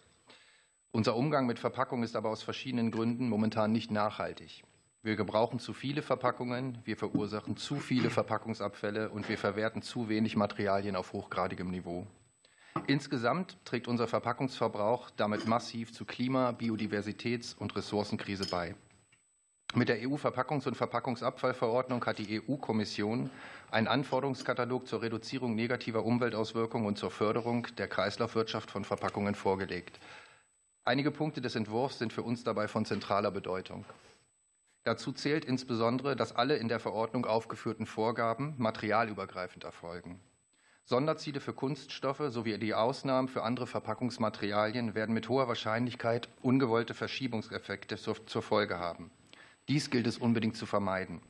Unser 0.91 1.15
Umgang 1.15 1.45
mit 1.45 1.59
Verpackungen 1.59 2.03
ist 2.03 2.15
aber 2.15 2.29
aus 2.29 2.41
verschiedenen 2.41 2.89
Gründen 2.89 3.29
momentan 3.29 3.71
nicht 3.71 3.91
nachhaltig. 3.91 4.63
Wir 5.01 5.15
gebrauchen 5.15 5.59
zu 5.59 5.73
viele 5.73 6.01
Verpackungen, 6.01 6.77
wir 6.83 6.97
verursachen 6.97 7.55
zu 7.55 7.77
viele 7.77 8.09
Verpackungsabfälle 8.09 9.09
und 9.09 9.29
wir 9.29 9.37
verwerten 9.37 9.81
zu 9.81 10.09
wenig 10.09 10.35
Materialien 10.35 10.97
auf 10.97 11.13
hochgradigem 11.13 11.71
Niveau. 11.71 12.05
Insgesamt 12.85 13.57
trägt 13.63 13.87
unser 13.87 14.07
Verpackungsverbrauch 14.07 15.09
damit 15.11 15.47
massiv 15.47 15.93
zu 15.93 16.03
Klima-, 16.03 16.51
Biodiversitäts- 16.51 17.55
und 17.57 17.77
Ressourcenkrise 17.77 18.49
bei. 18.49 18.75
Mit 19.73 19.87
der 19.87 20.01
EU-Verpackungs- 20.01 20.67
und 20.67 20.75
Verpackungsabfallverordnung 20.75 22.05
hat 22.05 22.17
die 22.17 22.41
EU-Kommission 22.41 23.29
einen 23.71 23.87
Anforderungskatalog 23.87 24.85
zur 24.85 25.01
Reduzierung 25.01 25.55
negativer 25.55 26.03
Umweltauswirkungen 26.03 26.87
und 26.87 26.97
zur 26.97 27.11
Förderung 27.11 27.67
der 27.77 27.87
Kreislaufwirtschaft 27.87 28.69
von 28.69 28.83
Verpackungen 28.83 29.35
vorgelegt. 29.35 29.99
Einige 30.83 31.11
Punkte 31.11 31.39
des 31.39 31.55
Entwurfs 31.55 31.99
sind 31.99 32.11
für 32.11 32.23
uns 32.23 32.43
dabei 32.43 32.67
von 32.67 32.83
zentraler 32.83 33.31
Bedeutung. 33.31 33.85
Dazu 34.89 35.11
zählt 35.11 35.45
insbesondere, 35.45 36.15
dass 36.15 36.35
alle 36.35 36.55
in 36.57 36.67
der 36.67 36.79
Verordnung 36.79 37.27
aufgeführten 37.27 37.85
Vorgaben 37.85 38.55
materialübergreifend 38.57 39.63
erfolgen. 39.63 40.19
Sonderziele 40.83 41.41
für 41.41 41.53
Kunststoffe 41.53 42.23
sowie 42.29 42.57
die 42.57 42.73
Ausnahmen 42.73 43.27
für 43.27 43.43
andere 43.43 43.67
Verpackungsmaterialien 43.67 44.95
werden 44.95 45.13
mit 45.13 45.29
hoher 45.29 45.47
Wahrscheinlichkeit 45.47 46.27
ungewollte 46.41 46.95
Verschiebungseffekte 46.95 47.97
zur 47.97 48.41
Folge 48.41 48.79
haben. 48.79 49.11
Dies 49.67 49.91
gilt 49.91 50.07
es 50.07 50.17
unbedingt 50.17 50.57
zu 50.57 50.65
vermeiden. 50.65 51.21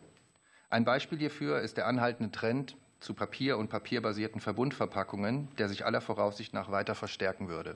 Ein 0.70 0.86
Beispiel 0.86 1.18
hierfür 1.18 1.60
ist 1.60 1.76
der 1.76 1.88
anhaltende 1.88 2.32
Trend 2.32 2.78
zu 3.02 3.14
Papier- 3.14 3.58
und 3.58 3.70
papierbasierten 3.70 4.40
Verbundverpackungen, 4.40 5.54
der 5.58 5.68
sich 5.68 5.86
aller 5.86 6.00
Voraussicht 6.00 6.54
nach 6.54 6.72
weiter 6.72 6.96
verstärken 6.96 7.50
würde. 7.50 7.76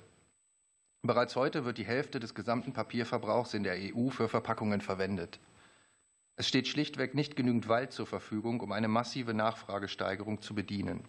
Bereits 1.01 1.35
heute 1.35 1.65
wird 1.65 1.77
die 1.77 1.85
Hälfte 1.85 2.21
des 2.21 2.33
gesamten 2.33 2.71
Papierverbrauchs 2.71 3.53
in 3.53 3.63
der 3.63 3.75
EU 3.75 4.11
für 4.11 4.29
Verpackungen 4.29 4.79
verwendet. 4.79 5.41
Es 6.35 6.47
steht 6.47 6.67
schlichtweg 6.67 7.13
nicht 7.13 7.35
genügend 7.35 7.67
Wald 7.67 7.91
zur 7.91 8.07
Verfügung, 8.07 8.59
um 8.61 8.71
eine 8.71 8.87
massive 8.87 9.33
Nachfragesteigerung 9.33 10.41
zu 10.41 10.55
bedienen. 10.55 11.03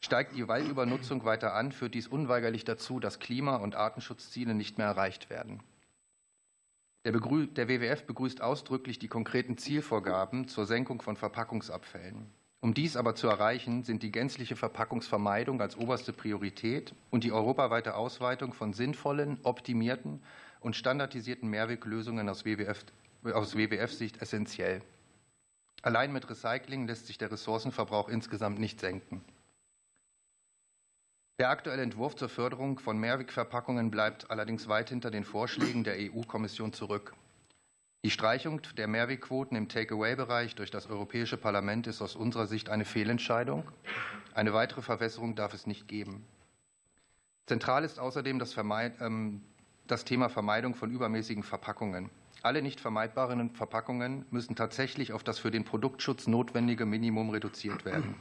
Steigt 0.00 0.36
die 0.36 0.48
Waldübernutzung 0.48 1.24
weiter 1.24 1.54
an, 1.54 1.72
führt 1.72 1.94
dies 1.94 2.08
unweigerlich 2.08 2.64
dazu, 2.64 3.00
dass 3.00 3.20
Klima- 3.20 3.56
und 3.56 3.74
Artenschutzziele 3.74 4.54
nicht 4.54 4.76
mehr 4.76 4.88
erreicht 4.88 5.30
werden. 5.30 5.62
Der, 7.04 7.14
WWF 7.14 8.04
begrüßt 8.04 8.40
ausdrücklich 8.40 8.98
die 8.98 9.08
konkreten 9.08 9.56
Zielvorgaben 9.56 10.48
zur 10.48 10.66
Senkung 10.66 11.00
von 11.02 11.16
Verpackungsabfällen. 11.16 12.26
Um 12.60 12.72
dies 12.72 12.96
aber 12.96 13.14
zu 13.14 13.28
erreichen, 13.28 13.84
sind 13.84 14.02
die 14.02 14.10
gänzliche 14.10 14.56
Verpackungsvermeidung 14.56 15.60
als 15.60 15.76
oberste 15.76 16.14
Priorität 16.14 16.94
und 17.10 17.22
die 17.22 17.32
europaweite 17.32 17.94
Ausweitung 17.94 18.54
von 18.54 18.72
sinnvollen, 18.72 19.38
optimierten 19.42 20.22
und 20.60 20.76
standardisierten 20.76 21.48
Mehrweglösungen 21.48 22.26
aus 22.28 22.46
WWF-Sicht 23.24 24.20
essentiell. 24.20 24.82
Allein 25.82 26.12
mit 26.12 26.28
Recycling 26.28 26.86
lässt 26.86 27.06
sich 27.06 27.18
der 27.18 27.30
Ressourcenverbrauch 27.30 28.08
insgesamt 28.08 28.58
nicht 28.58 28.80
senken. 28.80 29.24
Der 31.38 31.50
aktuelle 31.50 31.82
Entwurf 31.82 32.14
zur 32.14 32.28
Förderung 32.28 32.78
von 32.78 32.96
Mehrwegverpackungen 32.96 33.90
bleibt 33.90 34.30
allerdings 34.30 34.68
weit 34.68 34.90
hinter 34.90 35.10
den 35.10 35.24
Vorschlägen 35.24 35.82
der 35.82 35.96
EU-Kommission 35.98 36.72
zurück. 36.72 37.14
Die 38.04 38.10
Streichung 38.10 38.60
der 38.76 38.86
Mehrwegquoten 38.86 39.56
im 39.56 39.68
Takeaway-Bereich 39.68 40.54
durch 40.54 40.70
das 40.70 40.86
Europäische 40.86 41.36
Parlament 41.36 41.86
ist 41.86 42.02
aus 42.02 42.14
unserer 42.14 42.46
Sicht 42.46 42.68
eine 42.68 42.84
Fehlentscheidung. 42.84 43.64
Eine 44.34 44.52
weitere 44.52 44.82
Verwässerung 44.82 45.34
darf 45.34 45.54
es 45.54 45.66
nicht 45.66 45.88
geben. 45.88 46.24
Zentral 47.46 47.82
ist 47.82 47.98
außerdem 47.98 48.38
das, 48.38 48.56
ähm, 48.56 49.42
das 49.86 50.04
Thema 50.04 50.28
Vermeidung 50.28 50.74
von 50.74 50.90
übermäßigen 50.90 51.42
Verpackungen. 51.42 52.10
Alle 52.44 52.60
nicht 52.60 52.78
vermeidbaren 52.78 53.48
Verpackungen 53.54 54.26
müssen 54.30 54.54
tatsächlich 54.54 55.14
auf 55.14 55.24
das 55.24 55.38
für 55.38 55.50
den 55.50 55.64
Produktschutz 55.64 56.26
notwendige 56.26 56.84
Minimum 56.84 57.30
reduziert 57.30 57.86
werden. 57.86 58.16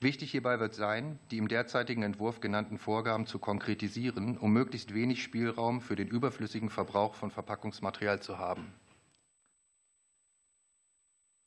Wichtig 0.00 0.30
hierbei 0.30 0.58
wird 0.60 0.74
sein, 0.74 1.18
die 1.30 1.36
im 1.36 1.46
derzeitigen 1.46 2.02
Entwurf 2.02 2.40
genannten 2.40 2.78
Vorgaben 2.78 3.26
zu 3.26 3.38
konkretisieren, 3.38 4.38
um 4.38 4.50
möglichst 4.54 4.94
wenig 4.94 5.22
Spielraum 5.22 5.82
für 5.82 5.94
den 5.94 6.08
überflüssigen 6.08 6.70
Verbrauch 6.70 7.14
von 7.14 7.30
Verpackungsmaterial 7.30 8.20
zu 8.22 8.38
haben. 8.38 8.72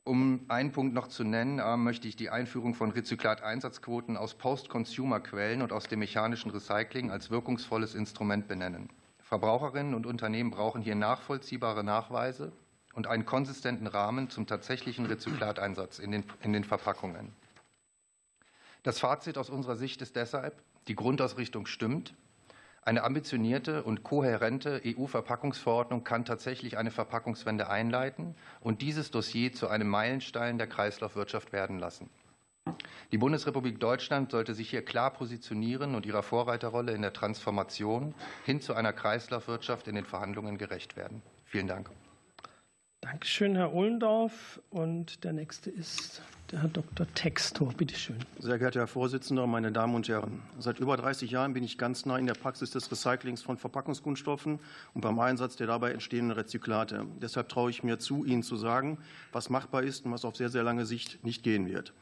Um 0.03 0.45
einen 0.49 0.71
Punkt 0.71 0.93
noch 0.93 1.07
zu 1.07 1.23
nennen, 1.23 1.57
äh, 1.57 1.77
möchte 1.77 2.07
ich 2.07 2.15
die 2.15 2.29
Einführung 2.29 2.75
von 2.75 2.91
Rezyklateinsatzquoten 2.91 4.17
aus 4.17 4.35
Post-Consumer-Quellen 4.35 5.63
und 5.63 5.71
aus 5.71 5.85
dem 5.85 5.97
mechanischen 5.97 6.51
Recycling 6.51 7.09
als 7.09 7.31
wirkungsvolles 7.31 7.95
Instrument 7.95 8.47
benennen. 8.47 8.91
Verbraucherinnen 9.33 9.95
und 9.95 10.05
Unternehmen 10.05 10.51
brauchen 10.51 10.83
hier 10.83 10.93
nachvollziehbare 10.93 11.83
Nachweise 11.83 12.51
und 12.93 13.07
einen 13.07 13.25
konsistenten 13.25 13.87
Rahmen 13.87 14.29
zum 14.29 14.45
tatsächlichen 14.45 15.07
Rezyklateinsatz 15.07 15.97
in 15.97 16.11
den, 16.11 16.23
in 16.43 16.53
den 16.53 16.63
Verpackungen. 16.63 17.33
Das 18.83 18.99
Fazit 18.99 19.39
aus 19.39 19.49
unserer 19.49 19.75
Sicht 19.75 20.03
ist 20.03 20.17
deshalb, 20.17 20.61
die 20.87 20.95
Grundausrichtung 20.95 21.65
stimmt, 21.65 22.13
eine 22.83 23.03
ambitionierte 23.03 23.81
und 23.81 24.03
kohärente 24.03 24.79
EU-Verpackungsverordnung 24.85 26.03
kann 26.03 26.25
tatsächlich 26.25 26.77
eine 26.77 26.91
Verpackungswende 26.91 27.67
einleiten 27.67 28.35
und 28.59 28.83
dieses 28.83 29.09
Dossier 29.09 29.51
zu 29.51 29.67
einem 29.67 29.87
Meilenstein 29.87 30.59
der 30.59 30.67
Kreislaufwirtschaft 30.67 31.53
werden 31.53 31.79
lassen. 31.79 32.11
Die 33.13 33.19
Bundesrepublik 33.19 33.79
Deutschland 33.79 34.31
sollte 34.31 34.55
sich 34.55 34.71
hier 34.71 34.83
klar 34.83 35.11
positionieren 35.13 35.93
und 35.93 36.03
ihrer 36.07 36.23
Vorreiterrolle 36.23 36.93
in 36.93 37.03
der 37.03 37.13
Transformation 37.13 38.15
hin 38.43 38.59
zu 38.59 38.73
einer 38.73 38.91
Kreislaufwirtschaft 38.91 39.87
in 39.87 39.93
den 39.93 40.05
Verhandlungen 40.05 40.57
gerecht 40.57 40.97
werden. 40.97 41.21
Vielen 41.45 41.67
Dank. 41.67 41.91
Dankeschön, 43.01 43.55
Herr 43.55 43.71
Ohlendorf. 43.71 44.59
Und 44.71 45.23
der 45.23 45.33
nächste 45.33 45.69
ist 45.69 46.23
der 46.49 46.63
Herr 46.63 46.69
Dr. 46.69 47.05
Textor, 47.13 47.71
bitte 47.73 47.93
schön. 47.93 48.17
Sehr 48.39 48.57
geehrter 48.57 48.79
Herr 48.79 48.87
Vorsitzender, 48.87 49.45
meine 49.45 49.71
Damen 49.71 49.93
und 49.93 50.07
Herren! 50.07 50.41
Seit 50.57 50.79
über 50.79 50.97
30 50.97 51.29
Jahren 51.29 51.53
bin 51.53 51.63
ich 51.63 51.77
ganz 51.77 52.07
nah 52.07 52.17
in 52.17 52.25
der 52.25 52.33
Praxis 52.33 52.71
des 52.71 52.91
Recyclings 52.91 53.43
von 53.43 53.57
Verpackungskunststoffen 53.57 54.59
und 54.95 55.01
beim 55.01 55.19
Einsatz 55.19 55.55
der 55.55 55.67
dabei 55.67 55.91
entstehenden 55.91 56.35
Rezyklate. 56.35 57.05
Deshalb 57.21 57.49
traue 57.49 57.69
ich 57.69 57.83
mir 57.83 57.99
zu, 57.99 58.25
Ihnen 58.25 58.41
zu 58.41 58.55
sagen, 58.55 58.97
was 59.31 59.51
machbar 59.51 59.83
ist 59.83 60.05
und 60.05 60.13
was 60.13 60.25
auf 60.25 60.35
sehr, 60.35 60.49
sehr 60.49 60.63
lange 60.63 60.87
Sicht 60.87 61.23
nicht 61.23 61.43
gehen 61.43 61.67
wird. 61.67 61.93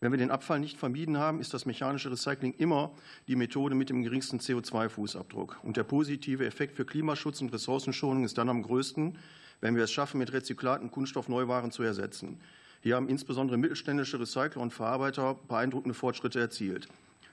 Wenn 0.00 0.12
wir 0.12 0.18
den 0.18 0.30
Abfall 0.30 0.60
nicht 0.60 0.76
vermieden 0.76 1.16
haben, 1.16 1.40
ist 1.40 1.54
das 1.54 1.64
mechanische 1.64 2.10
Recycling 2.10 2.52
immer 2.58 2.92
die 3.26 3.36
Methode 3.36 3.74
mit 3.74 3.88
dem 3.88 4.02
geringsten 4.02 4.38
CO2-Fußabdruck. 4.38 5.56
Und 5.62 5.78
der 5.78 5.84
positive 5.84 6.44
Effekt 6.44 6.76
für 6.76 6.84
Klimaschutz 6.84 7.40
und 7.40 7.52
Ressourcenschonung 7.52 8.24
ist 8.24 8.36
dann 8.36 8.50
am 8.50 8.62
größten, 8.62 9.16
wenn 9.62 9.76
wir 9.76 9.84
es 9.84 9.92
schaffen, 9.92 10.18
mit 10.18 10.32
Rezyklaten 10.32 10.90
Kunststoffneuwaren 10.90 11.70
zu 11.70 11.82
ersetzen. 11.82 12.38
Hier 12.82 12.96
haben 12.96 13.08
insbesondere 13.08 13.56
mittelständische 13.56 14.20
Recycler 14.20 14.60
und 14.60 14.74
Verarbeiter 14.74 15.36
beeindruckende 15.48 15.94
Fortschritte 15.94 16.38
erzielt. 16.38 16.86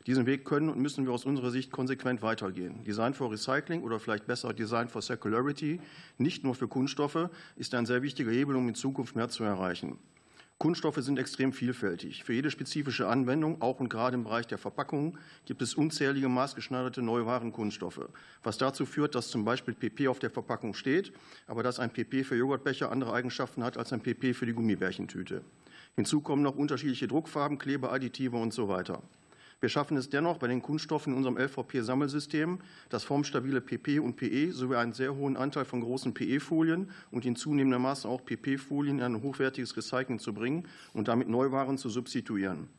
Diesen 0.07 0.25
Weg 0.25 0.45
können 0.45 0.69
und 0.69 0.79
müssen 0.79 1.05
wir 1.05 1.11
aus 1.11 1.25
unserer 1.25 1.51
Sicht 1.51 1.71
konsequent 1.71 2.21
weitergehen. 2.21 2.85
Design 2.85 3.13
for 3.13 3.31
Recycling 3.31 3.83
oder 3.83 3.99
vielleicht 3.99 4.25
besser 4.25 4.53
Design 4.53 4.87
for 4.87 5.01
Circularity, 5.01 5.81
nicht 6.17 6.45
nur 6.45 6.55
für 6.55 6.69
Kunststoffe, 6.69 7.29
ist 7.57 7.75
ein 7.75 7.85
sehr 7.85 8.01
wichtiger 8.01 8.31
Hebel, 8.31 8.55
um 8.55 8.67
in 8.69 8.75
Zukunft 8.75 9.15
mehr 9.17 9.27
zu 9.27 9.43
erreichen. 9.43 9.99
Kunststoffe 10.61 10.97
sind 10.97 11.17
extrem 11.17 11.53
vielfältig. 11.53 12.23
Für 12.23 12.33
jede 12.33 12.51
spezifische 12.51 13.07
Anwendung, 13.07 13.63
auch 13.63 13.79
und 13.79 13.89
gerade 13.89 14.13
im 14.13 14.25
Bereich 14.25 14.45
der 14.45 14.59
Verpackung, 14.59 15.17
gibt 15.45 15.63
es 15.63 15.73
unzählige 15.73 16.29
maßgeschneiderte 16.29 17.01
neue 17.01 17.25
Kunststoffe, 17.51 18.07
was 18.43 18.59
dazu 18.59 18.85
führt, 18.85 19.15
dass 19.15 19.29
zum 19.29 19.43
Beispiel 19.43 19.73
PP 19.73 20.07
auf 20.07 20.19
der 20.19 20.29
Verpackung 20.29 20.75
steht, 20.75 21.13
aber 21.47 21.63
dass 21.63 21.79
ein 21.79 21.89
PP 21.89 22.23
für 22.23 22.35
Joghurtbecher 22.35 22.91
andere 22.91 23.11
Eigenschaften 23.11 23.63
hat 23.63 23.75
als 23.75 23.91
ein 23.91 24.01
PP 24.01 24.35
für 24.35 24.45
die 24.45 24.53
Gummibärchentüte. 24.53 25.41
Hinzu 25.95 26.21
kommen 26.21 26.43
noch 26.43 26.57
unterschiedliche 26.57 27.07
Druckfarben, 27.07 27.57
Klebeadditive 27.57 28.37
und 28.37 28.53
so 28.53 28.67
weiter. 28.67 29.01
Wir 29.61 29.69
schaffen 29.69 29.95
es 29.95 30.09
dennoch 30.09 30.39
bei 30.39 30.47
den 30.47 30.63
Kunststoffen 30.63 31.13
in 31.13 31.17
unserem 31.17 31.37
LVP-Sammelsystem, 31.37 32.57
das 32.89 33.03
formstabile 33.03 33.61
PP 33.61 33.99
und 33.99 34.15
PE 34.15 34.51
sowie 34.53 34.75
einen 34.75 34.91
sehr 34.91 35.15
hohen 35.15 35.37
Anteil 35.37 35.65
von 35.65 35.81
großen 35.81 36.15
PE-Folien 36.15 36.89
und 37.11 37.25
in 37.25 37.35
zunehmendem 37.35 37.83
Maße 37.83 38.07
auch 38.07 38.25
PP-Folien 38.25 38.97
in 38.97 39.03
ein 39.03 39.21
hochwertiges 39.21 39.77
Recycling 39.77 40.17
zu 40.17 40.33
bringen 40.33 40.67
und 40.95 41.07
damit 41.07 41.29
Neuwaren 41.29 41.77
zu 41.77 41.89
substituieren. 41.89 42.69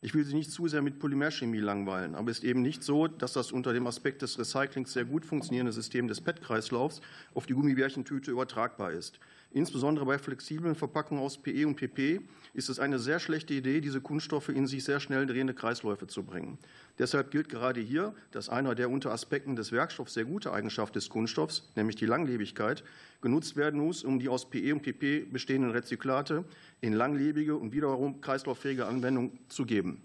Ich 0.00 0.14
will 0.14 0.24
Sie 0.24 0.34
nicht 0.34 0.50
zu 0.50 0.68
sehr 0.68 0.80
mit 0.80 0.98
Polymerchemie 0.98 1.60
langweilen, 1.60 2.14
aber 2.14 2.30
es 2.30 2.38
ist 2.38 2.44
eben 2.44 2.62
nicht 2.62 2.82
so, 2.82 3.08
dass 3.08 3.34
das 3.34 3.52
unter 3.52 3.74
dem 3.74 3.86
Aspekt 3.86 4.22
des 4.22 4.38
Recyclings 4.38 4.94
sehr 4.94 5.04
gut 5.04 5.26
funktionierende 5.26 5.72
System 5.72 6.08
des 6.08 6.22
PET-Kreislaufs 6.22 7.02
auf 7.34 7.44
die 7.44 7.52
Gummibärchentüte 7.52 8.30
übertragbar 8.30 8.90
ist. 8.90 9.20
Insbesondere 9.54 10.06
bei 10.06 10.16
flexiblen 10.16 10.74
Verpackungen 10.74 11.22
aus 11.22 11.36
PE 11.36 11.66
und 11.66 11.76
PP 11.76 12.20
ist 12.54 12.70
es 12.70 12.78
eine 12.78 12.98
sehr 12.98 13.20
schlechte 13.20 13.52
Idee, 13.52 13.82
diese 13.82 14.00
Kunststoffe 14.00 14.48
in 14.48 14.66
sich 14.66 14.82
sehr 14.82 14.98
schnell 14.98 15.26
drehende 15.26 15.52
Kreisläufe 15.52 16.06
zu 16.06 16.22
bringen. 16.22 16.56
Deshalb 16.98 17.30
gilt 17.30 17.50
gerade 17.50 17.80
hier, 17.80 18.14
dass 18.30 18.48
einer 18.48 18.74
der 18.74 18.88
unter 18.88 19.12
Aspekten 19.12 19.54
des 19.54 19.70
Werkstoffs 19.70 20.14
sehr 20.14 20.24
gute 20.24 20.54
Eigenschaft 20.54 20.96
des 20.96 21.10
Kunststoffs, 21.10 21.68
nämlich 21.76 21.96
die 21.96 22.06
Langlebigkeit, 22.06 22.82
genutzt 23.20 23.56
werden 23.56 23.78
muss, 23.78 24.04
um 24.04 24.18
die 24.18 24.30
aus 24.30 24.48
PE 24.48 24.72
und 24.72 24.82
PP 24.82 25.26
bestehenden 25.30 25.72
Rezyklate 25.72 26.44
in 26.80 26.94
langlebige 26.94 27.54
und 27.54 27.72
wiederum 27.72 28.22
kreislauffähige 28.22 28.86
Anwendung 28.86 29.38
zu 29.48 29.66
geben. 29.66 30.02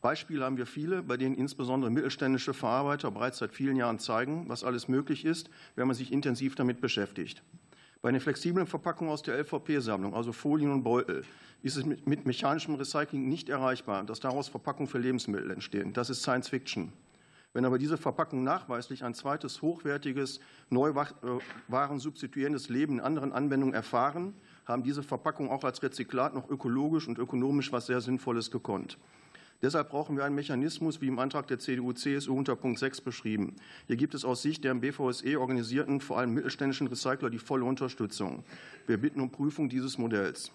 Beispiele 0.00 0.44
haben 0.44 0.56
wir 0.56 0.66
viele, 0.66 1.02
bei 1.02 1.16
denen 1.16 1.36
insbesondere 1.36 1.92
mittelständische 1.92 2.54
Verarbeiter 2.54 3.10
bereits 3.12 3.38
seit 3.38 3.52
vielen 3.52 3.76
Jahren 3.76 4.00
zeigen, 4.00 4.48
was 4.48 4.64
alles 4.64 4.88
möglich 4.88 5.24
ist, 5.24 5.48
wenn 5.76 5.86
man 5.86 5.94
sich 5.94 6.12
intensiv 6.12 6.56
damit 6.56 6.80
beschäftigt. 6.80 7.42
Bei 8.02 8.10
den 8.10 8.20
flexiblen 8.20 8.66
Verpackungen 8.66 9.12
aus 9.12 9.22
der 9.22 9.38
LVP-Sammlung, 9.38 10.14
also 10.14 10.32
Folien 10.32 10.72
und 10.72 10.82
Beutel, 10.82 11.22
ist 11.62 11.76
es 11.76 11.84
mit 11.84 12.24
mechanischem 12.24 12.76
Recycling 12.76 13.28
nicht 13.28 13.50
erreichbar, 13.50 14.04
dass 14.04 14.20
daraus 14.20 14.48
Verpackungen 14.48 14.88
für 14.88 14.98
Lebensmittel 14.98 15.50
entstehen. 15.50 15.92
Das 15.92 16.08
ist 16.08 16.22
Science 16.22 16.48
Fiction. 16.48 16.94
Wenn 17.52 17.66
aber 17.66 17.78
diese 17.78 17.98
Verpackungen 17.98 18.42
nachweislich 18.42 19.04
ein 19.04 19.12
zweites 19.12 19.60
hochwertiges, 19.60 20.40
Neuwaren 20.70 21.98
substituierendes 21.98 22.70
Leben 22.70 22.94
in 22.94 23.00
anderen 23.00 23.32
Anwendungen 23.32 23.74
erfahren, 23.74 24.32
haben 24.64 24.82
diese 24.82 25.02
Verpackungen 25.02 25.50
auch 25.50 25.64
als 25.64 25.82
Rezyklat 25.82 26.32
noch 26.32 26.48
ökologisch 26.48 27.06
und 27.06 27.18
ökonomisch 27.18 27.70
was 27.70 27.86
sehr 27.86 28.00
Sinnvolles 28.00 28.50
gekonnt. 28.50 28.96
Deshalb 29.62 29.90
brauchen 29.90 30.16
wir 30.16 30.24
einen 30.24 30.34
Mechanismus, 30.34 31.02
wie 31.02 31.08
im 31.08 31.18
Antrag 31.18 31.46
der 31.46 31.58
CDU-CSU 31.58 32.34
unter 32.34 32.56
Punkt 32.56 32.78
6 32.78 33.02
beschrieben. 33.02 33.56
Hier 33.86 33.96
gibt 33.96 34.14
es 34.14 34.24
aus 34.24 34.40
Sicht 34.40 34.64
der 34.64 34.72
im 34.72 34.80
BVSE 34.80 35.38
organisierten, 35.38 36.00
vor 36.00 36.18
allem 36.18 36.32
mittelständischen 36.32 36.86
Recycler 36.86 37.28
die 37.28 37.38
volle 37.38 37.64
Unterstützung. 37.66 38.44
Wir 38.86 38.96
bitten 38.96 39.20
um 39.20 39.30
Prüfung 39.30 39.68
dieses 39.68 39.98
Modells. 39.98 40.50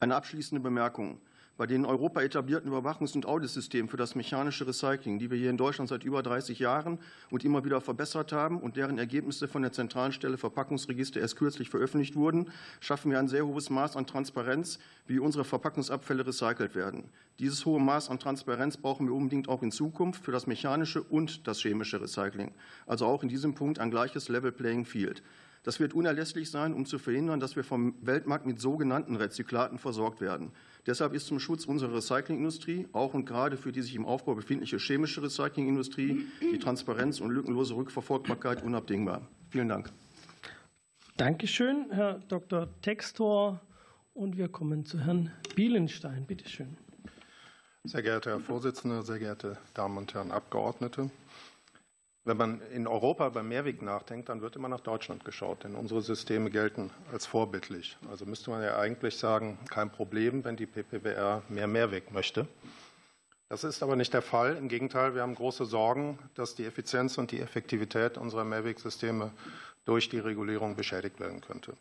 Eine 0.00 0.14
abschließende 0.16 0.62
Bemerkung 0.62 1.20
bei 1.58 1.66
den 1.66 1.82
in 1.82 1.84
Europa 1.84 2.22
etablierten 2.22 2.70
Überwachungs- 2.70 3.16
und 3.16 3.26
Auditsystemen 3.26 3.88
für 3.88 3.96
das 3.96 4.14
mechanische 4.14 4.66
Recycling, 4.66 5.18
die 5.18 5.28
wir 5.28 5.36
hier 5.36 5.50
in 5.50 5.56
Deutschland 5.56 5.88
seit 5.88 6.04
über 6.04 6.22
30 6.22 6.60
Jahren 6.60 6.98
und 7.30 7.44
immer 7.44 7.64
wieder 7.64 7.80
verbessert 7.80 8.32
haben 8.32 8.60
und 8.60 8.76
deren 8.76 8.96
Ergebnisse 8.96 9.48
von 9.48 9.62
der 9.62 9.72
zentralen 9.72 10.12
Stelle 10.12 10.38
Verpackungsregister 10.38 11.20
erst 11.20 11.34
kürzlich 11.34 11.68
veröffentlicht 11.68 12.14
wurden, 12.14 12.52
schaffen 12.78 13.10
wir 13.10 13.18
ein 13.18 13.26
sehr 13.26 13.44
hohes 13.44 13.70
Maß 13.70 13.96
an 13.96 14.06
Transparenz, 14.06 14.78
wie 15.08 15.18
unsere 15.18 15.44
Verpackungsabfälle 15.44 16.24
recycelt 16.24 16.76
werden. 16.76 17.10
Dieses 17.40 17.66
hohe 17.66 17.80
Maß 17.80 18.08
an 18.08 18.20
Transparenz 18.20 18.76
brauchen 18.76 19.08
wir 19.08 19.14
unbedingt 19.14 19.48
auch 19.48 19.62
in 19.62 19.72
Zukunft 19.72 20.24
für 20.24 20.32
das 20.32 20.46
mechanische 20.46 21.02
und 21.02 21.48
das 21.48 21.60
chemische 21.60 22.00
Recycling. 22.00 22.52
Also 22.86 23.04
auch 23.04 23.24
in 23.24 23.28
diesem 23.28 23.54
Punkt 23.54 23.80
ein 23.80 23.90
gleiches 23.90 24.28
Level 24.28 24.52
Playing 24.52 24.84
Field. 24.84 25.24
Das 25.64 25.80
wird 25.80 25.92
unerlässlich 25.92 26.50
sein, 26.50 26.72
um 26.72 26.86
zu 26.86 26.98
verhindern, 26.98 27.40
dass 27.40 27.56
wir 27.56 27.64
vom 27.64 27.94
Weltmarkt 28.00 28.46
mit 28.46 28.60
sogenannten 28.60 29.16
Rezyklaten 29.16 29.78
versorgt 29.78 30.20
werden. 30.20 30.52
Deshalb 30.88 31.12
ist 31.12 31.26
zum 31.26 31.38
Schutz 31.38 31.66
unserer 31.66 31.96
Recyclingindustrie, 31.96 32.88
auch 32.94 33.12
und 33.12 33.26
gerade 33.26 33.58
für 33.58 33.72
die 33.72 33.82
sich 33.82 33.94
im 33.94 34.06
Aufbau 34.06 34.34
befindliche 34.34 34.78
chemische 34.78 35.22
Recyclingindustrie, 35.22 36.26
die 36.40 36.58
Transparenz 36.58 37.20
und 37.20 37.30
lückenlose 37.30 37.76
Rückverfolgbarkeit 37.76 38.62
unabdingbar. 38.62 39.20
Vielen 39.50 39.68
Dank. 39.68 39.92
Dankeschön, 41.18 41.88
Herr 41.90 42.20
Dr. 42.28 42.68
Textor. 42.80 43.60
Und 44.14 44.38
wir 44.38 44.48
kommen 44.48 44.86
zu 44.86 44.98
Herrn 44.98 45.30
Bielenstein. 45.54 46.24
Bitte 46.26 46.48
schön. 46.48 46.78
Sehr 47.84 48.02
geehrter 48.02 48.30
Herr 48.30 48.40
Vorsitzender, 48.40 49.02
sehr 49.02 49.18
geehrte 49.18 49.58
Damen 49.74 49.98
und 49.98 50.14
Herren 50.14 50.30
Abgeordnete! 50.30 51.10
Wenn 52.28 52.36
man 52.36 52.60
in 52.72 52.86
Europa 52.86 53.30
beim 53.30 53.48
Mehrweg 53.48 53.80
nachdenkt, 53.80 54.28
dann 54.28 54.42
wird 54.42 54.54
immer 54.54 54.68
nach 54.68 54.80
Deutschland 54.80 55.24
geschaut, 55.24 55.64
denn 55.64 55.74
unsere 55.74 56.02
Systeme 56.02 56.50
gelten 56.50 56.90
als 57.10 57.24
vorbildlich. 57.24 57.96
Also 58.10 58.26
müsste 58.26 58.50
man 58.50 58.62
ja 58.62 58.78
eigentlich 58.78 59.16
sagen, 59.16 59.58
kein 59.70 59.88
Problem, 59.88 60.44
wenn 60.44 60.54
die 60.54 60.66
PPWR 60.66 61.40
mehr 61.48 61.66
Mehrweg 61.66 62.12
möchte. 62.12 62.46
Das 63.48 63.64
ist 63.64 63.82
aber 63.82 63.96
nicht 63.96 64.12
der 64.12 64.20
Fall. 64.20 64.56
Im 64.56 64.68
Gegenteil, 64.68 65.14
wir 65.14 65.22
haben 65.22 65.36
große 65.36 65.64
Sorgen, 65.64 66.18
dass 66.34 66.54
die 66.54 66.66
Effizienz 66.66 67.16
und 67.16 67.30
die 67.32 67.40
Effektivität 67.40 68.18
unserer 68.18 68.44
Mehrwegsysteme 68.44 69.30
durch 69.86 70.10
die 70.10 70.18
Regulierung 70.18 70.76
beschädigt 70.76 71.20
werden 71.20 71.40
könnte. 71.40 71.72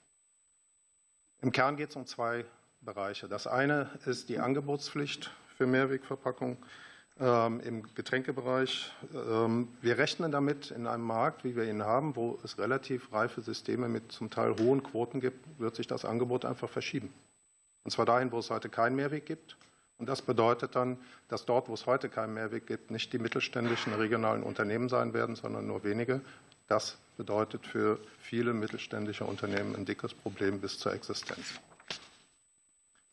Im 1.41 1.51
Kern 1.51 1.75
geht 1.75 1.89
es 1.89 1.97
um 1.97 2.05
zwei 2.05 2.45
Bereiche. 2.79 3.27
Das 3.27 3.47
eine 3.47 3.89
ist 4.05 4.29
die 4.29 4.39
Angebotspflicht 4.39 5.29
für 5.57 5.67
Mehrwegverpackungen 5.67 6.55
im 7.19 7.83
Getränkebereich. 7.95 8.91
Ähm, 9.13 9.69
wir 9.81 9.97
rechnen 9.97 10.31
damit, 10.31 10.69
in 10.69 10.85
einem 10.85 11.03
Markt, 11.03 11.43
wie 11.43 11.55
wir 11.55 11.63
ihn 11.63 11.83
haben, 11.83 12.15
wo 12.15 12.37
es 12.43 12.59
relativ 12.59 13.11
reife 13.11 13.41
Systeme 13.41 13.87
mit 13.87 14.11
zum 14.11 14.29
Teil 14.29 14.55
hohen 14.59 14.83
Quoten 14.83 15.19
gibt, 15.19 15.59
wird 15.59 15.75
sich 15.75 15.87
das 15.87 16.05
Angebot 16.05 16.45
einfach 16.45 16.69
verschieben. 16.69 17.11
Und 17.83 17.91
zwar 17.91 18.05
dahin, 18.05 18.31
wo 18.31 18.37
es 18.37 18.49
heute 18.49 18.69
keinen 18.69 18.95
Mehrweg 18.95 19.25
gibt. 19.25 19.57
Und 19.97 20.07
das 20.07 20.21
bedeutet 20.21 20.75
dann, 20.75 20.97
dass 21.27 21.45
dort, 21.45 21.69
wo 21.69 21.73
es 21.73 21.87
heute 21.87 22.07
keinen 22.07 22.35
Mehrweg 22.35 22.67
gibt, 22.67 22.91
nicht 22.91 23.11
die 23.13 23.17
mittelständischen 23.17 23.93
regionalen 23.93 24.43
Unternehmen 24.43 24.89
sein 24.89 25.13
werden, 25.13 25.35
sondern 25.35 25.65
nur 25.65 25.83
wenige. 25.83 26.21
Das 26.67 26.97
bedeutet 27.17 27.65
für 27.65 27.99
viele 28.19 28.53
mittelständische 28.53 29.25
Unternehmen 29.25 29.75
ein 29.75 29.85
dickes 29.85 30.13
Problem 30.13 30.59
bis 30.59 30.77
zur 30.77 30.93
Existenz. 30.93 31.59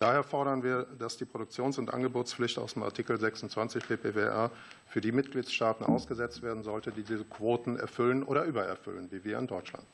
Daher 0.04 0.22
fordern 0.22 0.62
wir, 0.62 0.82
dass 0.98 1.16
die 1.16 1.24
Produktions- 1.24 1.78
und 1.78 1.88
Angebotspflicht 1.88 2.58
aus 2.58 2.74
dem 2.74 2.82
Artikel 2.82 3.18
26 3.18 3.88
PPWR 3.88 4.50
für 4.84 5.00
die 5.00 5.12
Mitgliedstaaten 5.12 5.82
ausgesetzt 5.82 6.42
werden 6.42 6.62
sollte, 6.62 6.92
die 6.92 7.04
diese 7.04 7.24
Quoten 7.24 7.78
erfüllen 7.78 8.22
oder 8.22 8.44
übererfüllen, 8.44 9.10
wie 9.10 9.24
wir 9.24 9.38
in 9.38 9.46
Deutschland. 9.46 9.86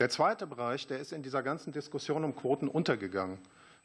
Der 0.00 0.08
zweite 0.08 0.48
Bereich, 0.48 0.88
der 0.88 0.98
ist 0.98 1.12
in 1.12 1.22
dieser 1.22 1.44
ganzen 1.44 1.72
Diskussion 1.72 2.24
um 2.24 2.34
Quoten 2.34 2.66
untergegangen. 2.66 3.38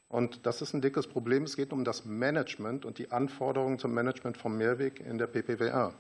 Und 0.08 0.48
das 0.48 0.64
ist 0.64 0.74
ein 0.74 0.82
dickes 0.82 1.06
Problem. 1.06 1.44
Es 1.44 1.56
geht 1.56 1.74
um 1.74 1.84
das 1.84 2.06
Management 2.06 2.84
und 2.84 2.98
die 2.98 3.12
Anforderungen 3.12 3.78
zum 3.78 3.94
Management 3.94 4.36
vom 4.36 4.58
Mehrweg 4.58 5.00
in 5.00 5.20
der 5.20 5.28
PPWR. 5.28 5.94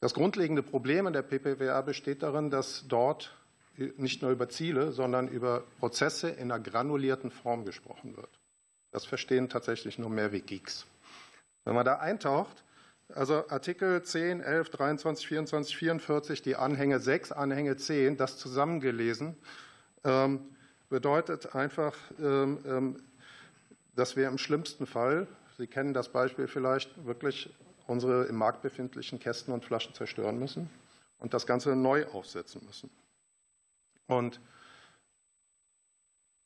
Das 0.00 0.12
grundlegende 0.12 0.62
Problem 0.62 1.06
in 1.06 1.14
der 1.14 1.22
PPWR 1.22 1.82
besteht 1.82 2.22
darin, 2.22 2.50
dass 2.50 2.84
dort 2.88 3.34
nicht 3.76 4.22
nur 4.22 4.30
über 4.30 4.48
Ziele, 4.48 4.92
sondern 4.92 5.28
über 5.28 5.64
Prozesse 5.78 6.28
in 6.28 6.52
einer 6.52 6.62
granulierten 6.62 7.30
Form 7.30 7.64
gesprochen 7.64 8.16
wird. 8.16 8.28
Das 8.90 9.06
verstehen 9.06 9.48
tatsächlich 9.48 9.98
nur 9.98 10.10
Mehrweg-Geeks. 10.10 10.86
Wenn 11.64 11.74
man 11.74 11.84
da 11.84 11.98
eintaucht, 11.98 12.62
also 13.08 13.48
Artikel 13.48 14.02
10, 14.02 14.40
11, 14.40 14.70
23, 14.70 15.26
24, 15.26 15.76
44, 15.76 16.42
die 16.42 16.56
Anhänge 16.56 16.98
6, 17.00 17.32
Anhänge 17.32 17.76
10, 17.76 18.16
das 18.16 18.38
zusammengelesen, 18.38 19.36
ähm, 20.04 20.40
bedeutet 20.88 21.54
einfach, 21.54 21.96
ähm, 22.20 22.58
ähm, 22.66 23.02
dass 23.94 24.16
wir 24.16 24.28
im 24.28 24.38
schlimmsten 24.38 24.86
Fall, 24.86 25.26
Sie 25.58 25.66
kennen 25.66 25.94
das 25.94 26.08
Beispiel 26.08 26.48
vielleicht, 26.48 27.04
wirklich 27.04 27.54
unsere 27.86 28.24
im 28.24 28.36
Markt 28.36 28.62
befindlichen 28.62 29.18
Kästen 29.18 29.52
und 29.52 29.64
Flaschen 29.64 29.94
zerstören 29.94 30.38
müssen 30.38 30.70
und 31.18 31.34
das 31.34 31.46
Ganze 31.46 31.76
neu 31.76 32.06
aufsetzen 32.06 32.62
müssen. 32.66 32.90
Und 34.06 34.40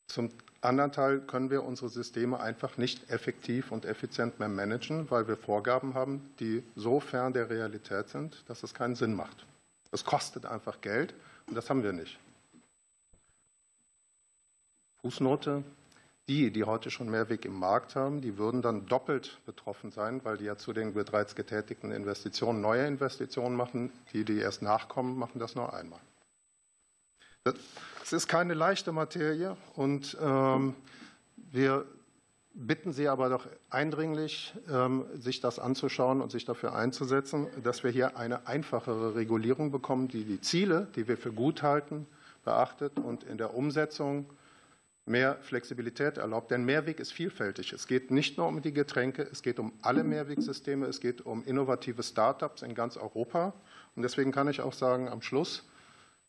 zum 0.09 0.31
anderen 0.61 0.93
Teil 0.93 1.21
können 1.21 1.51
wir 1.51 1.63
unsere 1.63 1.89
Systeme 1.89 2.41
einfach 2.41 2.77
nicht 2.77 3.11
effektiv 3.11 3.71
und 3.71 3.85
effizient 3.85 4.39
mehr 4.39 4.49
managen, 4.49 5.11
weil 5.11 5.29
wir 5.29 5.37
Vorgaben 5.37 5.95
haben, 5.95 6.31
die 6.41 6.63
so 6.75 7.01
fern 7.01 7.33
der 7.33 7.51
Realität 7.51 8.09
sind, 8.09 8.43
dass 8.49 8.63
es 8.63 8.75
keinen 8.75 8.95
Sinn 8.95 9.15
macht. 9.15 9.47
Es 9.93 10.05
kostet 10.05 10.47
einfach 10.47 10.81
Geld 10.81 11.15
und 11.47 11.55
das 11.55 11.71
haben 11.71 11.83
wir 11.83 11.93
nicht. 11.93 12.19
Fußnote. 15.03 15.63
Die, 16.29 16.51
die 16.51 16.65
heute 16.65 16.91
schon 16.91 17.09
Mehrweg 17.09 17.45
im 17.45 17.57
Markt 17.57 17.95
haben, 17.95 18.21
die 18.21 18.37
würden 18.37 18.61
dann 18.61 18.87
doppelt 18.87 19.39
betroffen 19.47 19.93
sein, 19.93 20.25
weil 20.25 20.37
die 20.37 20.47
ja 20.47 20.57
zu 20.57 20.73
den 20.73 20.93
bereits 20.93 21.37
getätigten 21.37 21.93
Investitionen 21.93 22.61
neue 22.61 22.85
Investitionen 22.85 23.55
machen. 23.55 23.93
Die, 24.13 24.25
die 24.25 24.39
erst 24.39 24.61
nachkommen, 24.61 25.17
machen 25.17 25.39
das 25.39 25.55
nur 25.55 25.73
einmal. 25.73 26.01
Es 28.03 28.13
ist 28.13 28.29
keine 28.29 28.55
leichte 28.55 28.93
Materie 28.93 29.57
und 29.75 30.17
ähm, 30.21 30.75
wir 31.37 31.87
bitten 32.55 32.93
Sie 32.93 33.09
aber 33.09 33.29
doch 33.29 33.47
eindringlich, 33.69 34.55
ähm, 34.71 35.05
sich 35.15 35.41
das 35.41 35.59
anzuschauen 35.59 36.21
und 36.21 36.33
sich 36.33 36.45
dafür 36.45 36.75
einzusetzen, 36.75 37.49
dass 37.63 37.85
wir 37.85 37.91
hier 37.91 38.17
eine 38.17 38.47
einfachere 38.47 39.15
Regulierung 39.15 39.71
bekommen, 39.71 40.09
die 40.09 40.25
die 40.25 40.41
Ziele, 40.41 40.89
die 40.97 41.07
wir 41.07 41.19
für 41.19 41.33
gut 41.33 41.63
halten, 41.63 42.07
beachtet 42.45 42.99
und 42.99 43.25
in 43.25 43.39
der 43.39 43.55
Umsetzung 43.55 44.31
mehr 45.05 45.37
Flexibilität 45.43 46.17
erlaubt. 46.17 46.51
Denn 46.51 46.65
Mehrweg 46.65 46.99
ist 46.99 47.13
vielfältig. 47.13 47.73
Es 47.73 47.87
geht 47.87 48.11
nicht 48.11 48.39
nur 48.39 48.49
um 48.49 48.63
die 48.63 48.73
Getränke, 48.73 49.23
es 49.31 49.43
geht 49.43 49.59
um 49.59 49.73
alle 49.83 50.03
Mehrwegsysteme, 50.03 50.87
es 50.87 51.01
geht 51.01 51.25
um 51.25 51.45
innovative 51.45 52.03
Start-ups 52.03 52.63
in 52.63 52.75
ganz 52.75 52.97
Europa. 52.97 53.53
Und 53.95 54.03
deswegen 54.03 54.33
kann 54.33 54.49
ich 54.49 54.61
auch 54.61 54.73
sagen, 54.73 55.09
am 55.09 55.23
Schluss, 55.23 55.65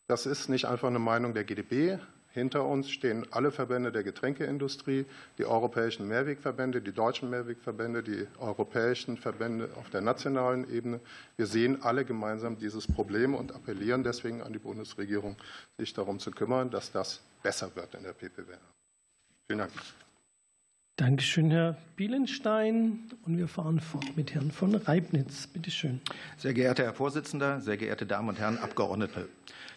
das 0.07 0.25
ist 0.25 0.49
nicht 0.49 0.65
einfach 0.65 0.87
eine 0.87 0.99
Meinung 0.99 1.33
der 1.33 1.43
GdB. 1.43 1.99
Hinter 2.29 2.65
uns 2.65 2.91
stehen 2.91 3.25
alle 3.31 3.51
Verbände 3.51 3.91
der 3.91 4.03
Getränkeindustrie, 4.03 5.05
die 5.37 5.45
europäischen 5.45 6.07
Mehrwegverbände, 6.07 6.81
die 6.81 6.91
deutschen 6.91 7.29
Mehrwegverbände, 7.29 8.03
die 8.03 8.27
europäischen 8.39 9.17
Verbände 9.17 9.69
auf 9.75 9.89
der 9.89 10.01
nationalen 10.01 10.69
Ebene. 10.71 10.99
Wir 11.35 11.47
sehen 11.47 11.81
alle 11.81 12.05
gemeinsam 12.05 12.57
dieses 12.59 12.85
Problem 12.85 13.33
und 13.33 13.53
appellieren 13.53 14.03
deswegen 14.03 14.43
an 14.43 14.53
die 14.53 14.59
Bundesregierung, 14.59 15.35
sich 15.77 15.93
darum 15.93 16.19
zu 16.19 16.31
kümmern, 16.31 16.69
dass 16.69 16.91
das 16.91 17.21
besser 17.41 17.75
wird 17.75 17.95
in 17.95 18.03
der 18.03 18.13
PPWR. 18.13 18.59
Vielen 19.47 19.59
Dank. 19.59 19.71
Dankeschön, 20.97 21.51
Herr 21.51 21.77
Bielenstein. 21.95 23.09
Und 23.25 23.37
wir 23.37 23.47
fahren 23.47 23.79
fort 23.79 24.15
mit 24.15 24.33
Herrn 24.33 24.51
von 24.51 24.73
Reibnitz. 24.75 25.47
Bitte 25.47 25.71
schön. 25.71 26.01
Sehr 26.37 26.53
geehrter 26.53 26.83
Herr 26.83 26.93
Vorsitzender, 26.93 27.61
sehr 27.61 27.77
geehrte 27.77 28.05
Damen 28.05 28.29
und 28.29 28.39
Herren 28.39 28.57
Abgeordnete. 28.57 29.27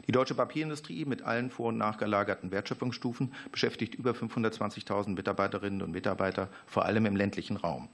Die 0.06 0.12
deutsche 0.12 0.34
Papierindustrie 0.34 1.04
mit 1.04 1.22
allen 1.22 1.50
vor- 1.50 1.68
und 1.68 1.78
nachgelagerten 1.78 2.50
Wertschöpfungsstufen 2.50 3.32
beschäftigt 3.52 3.94
über 3.94 4.12
520.000 4.12 5.10
Mitarbeiterinnen 5.10 5.82
und 5.82 5.92
Mitarbeiter, 5.92 6.48
vor 6.66 6.84
allem 6.84 7.06
im 7.06 7.16
ländlichen 7.16 7.56
Raum. 7.56 7.88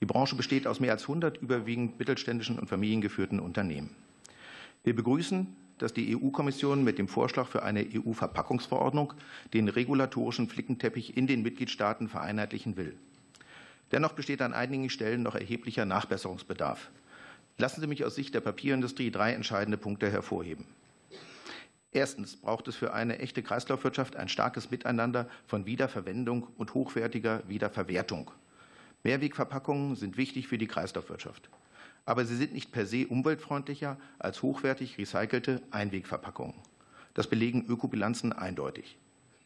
Die 0.00 0.06
Branche 0.06 0.36
besteht 0.36 0.66
aus 0.66 0.80
mehr 0.80 0.92
als 0.92 1.02
100 1.02 1.38
überwiegend 1.38 1.98
mittelständischen 1.98 2.58
und 2.58 2.68
familiengeführten 2.68 3.40
Unternehmen. 3.40 3.90
Wir 4.84 4.94
begrüßen 4.94 5.46
dass 5.78 5.94
die 5.94 6.16
EU-Kommission 6.16 6.84
mit 6.84 6.98
dem 6.98 7.08
Vorschlag 7.08 7.46
für 7.46 7.62
eine 7.62 7.86
EU-Verpackungsverordnung 7.94 9.14
den 9.54 9.68
regulatorischen 9.68 10.48
Flickenteppich 10.48 11.16
in 11.16 11.26
den 11.26 11.42
Mitgliedstaaten 11.42 12.08
vereinheitlichen 12.08 12.76
will. 12.76 12.96
Dennoch 13.92 14.12
besteht 14.12 14.42
an 14.42 14.52
einigen 14.52 14.90
Stellen 14.90 15.22
noch 15.22 15.34
erheblicher 15.34 15.86
Nachbesserungsbedarf. 15.86 16.90
Lassen 17.56 17.80
Sie 17.80 17.86
mich 17.86 18.04
aus 18.04 18.14
Sicht 18.14 18.34
der 18.34 18.40
Papierindustrie 18.40 19.10
drei 19.10 19.32
entscheidende 19.32 19.78
Punkte 19.78 20.10
hervorheben. 20.10 20.66
Erstens 21.92 22.36
braucht 22.36 22.68
es 22.68 22.76
für 22.76 22.92
eine 22.92 23.18
echte 23.18 23.42
Kreislaufwirtschaft 23.42 24.16
ein 24.16 24.28
starkes 24.28 24.70
Miteinander 24.70 25.28
von 25.46 25.66
Wiederverwendung 25.66 26.48
und 26.56 26.74
hochwertiger 26.74 27.42
Wiederverwertung. 27.48 28.30
Mehrwegverpackungen 29.04 29.96
sind 29.96 30.16
wichtig 30.16 30.48
für 30.48 30.58
die 30.58 30.66
Kreislaufwirtschaft 30.66 31.48
aber 32.08 32.24
sie 32.24 32.36
sind 32.36 32.54
nicht 32.54 32.72
per 32.72 32.86
se 32.86 33.06
umweltfreundlicher 33.06 33.98
als 34.18 34.40
hochwertig 34.40 34.96
recycelte 34.96 35.60
Einwegverpackungen. 35.70 36.54
Das 37.12 37.26
belegen 37.26 37.66
Ökobilanzen 37.68 38.32
eindeutig. 38.32 38.96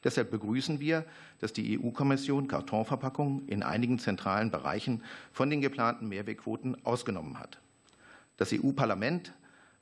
Deshalb 0.05 0.31
begrüßen 0.31 0.78
wir, 0.78 1.05
dass 1.40 1.52
die 1.52 1.76
EU-Kommission 1.76 2.46
Kartonverpackungen 2.46 3.48
in 3.48 3.64
einigen 3.64 3.98
zentralen 3.98 4.52
Bereichen 4.52 5.02
von 5.33 5.50
den 5.50 5.61
geplanten 5.61 6.09
Mehrwegquoten 6.09 6.76
ausgenommen 6.85 7.40
hat. 7.40 7.59
Das 8.37 8.52
EU-Parlament 8.52 9.33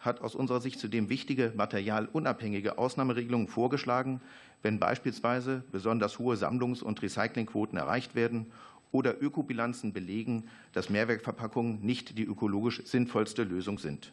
hat 0.00 0.22
aus 0.22 0.34
unserer 0.34 0.60
Sicht 0.60 0.80
zudem 0.80 1.08
wichtige 1.08 1.52
materialunabhängige 1.54 2.78
Ausnahmeregelungen 2.78 3.48
vorgeschlagen, 3.48 4.20
wenn 4.62 4.80
beispielsweise 4.80 5.62
besonders 5.70 6.18
hohe 6.18 6.36
Sammlungs- 6.36 6.82
und 6.82 7.00
Recyclingquoten 7.02 7.78
erreicht 7.78 8.14
werden 8.14 8.50
oder 8.92 9.22
Ökobilanzen 9.22 9.92
belegen, 9.92 10.48
dass 10.72 10.90
Mehrwegverpackungen 10.90 11.80
nicht 11.82 12.18
die 12.18 12.24
ökologisch 12.24 12.82
sinnvollste 12.84 13.44
Lösung 13.44 13.78
sind. 13.78 14.12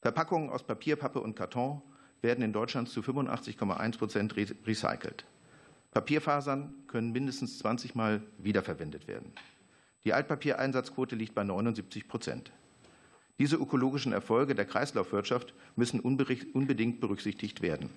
Verpackungen 0.00 0.50
aus 0.50 0.62
Papier, 0.62 0.96
Pappe 0.96 1.20
und 1.20 1.36
Karton 1.36 1.82
werden 2.22 2.42
in 2.42 2.52
Deutschland 2.52 2.88
zu 2.88 3.00
85,1 3.00 3.98
Prozent 3.98 4.36
recycelt. 4.36 5.26
Papierfasern 5.92 6.74
können 6.88 7.12
mindestens 7.12 7.58
20 7.58 7.94
Mal 7.94 8.22
wiederverwendet 8.38 9.06
werden. 9.06 9.32
Die 10.04 10.12
Altpapiereinsatzquote 10.12 11.16
liegt 11.16 11.34
bei 11.34 11.44
79 11.44 12.06
Prozent. 12.08 12.52
Diese 13.38 13.56
ökologischen 13.56 14.12
Erfolge 14.12 14.54
der 14.54 14.64
Kreislaufwirtschaft 14.64 15.54
müssen 15.76 16.00
unbedingt 16.00 17.00
berücksichtigt 17.00 17.60
werden. 17.60 17.90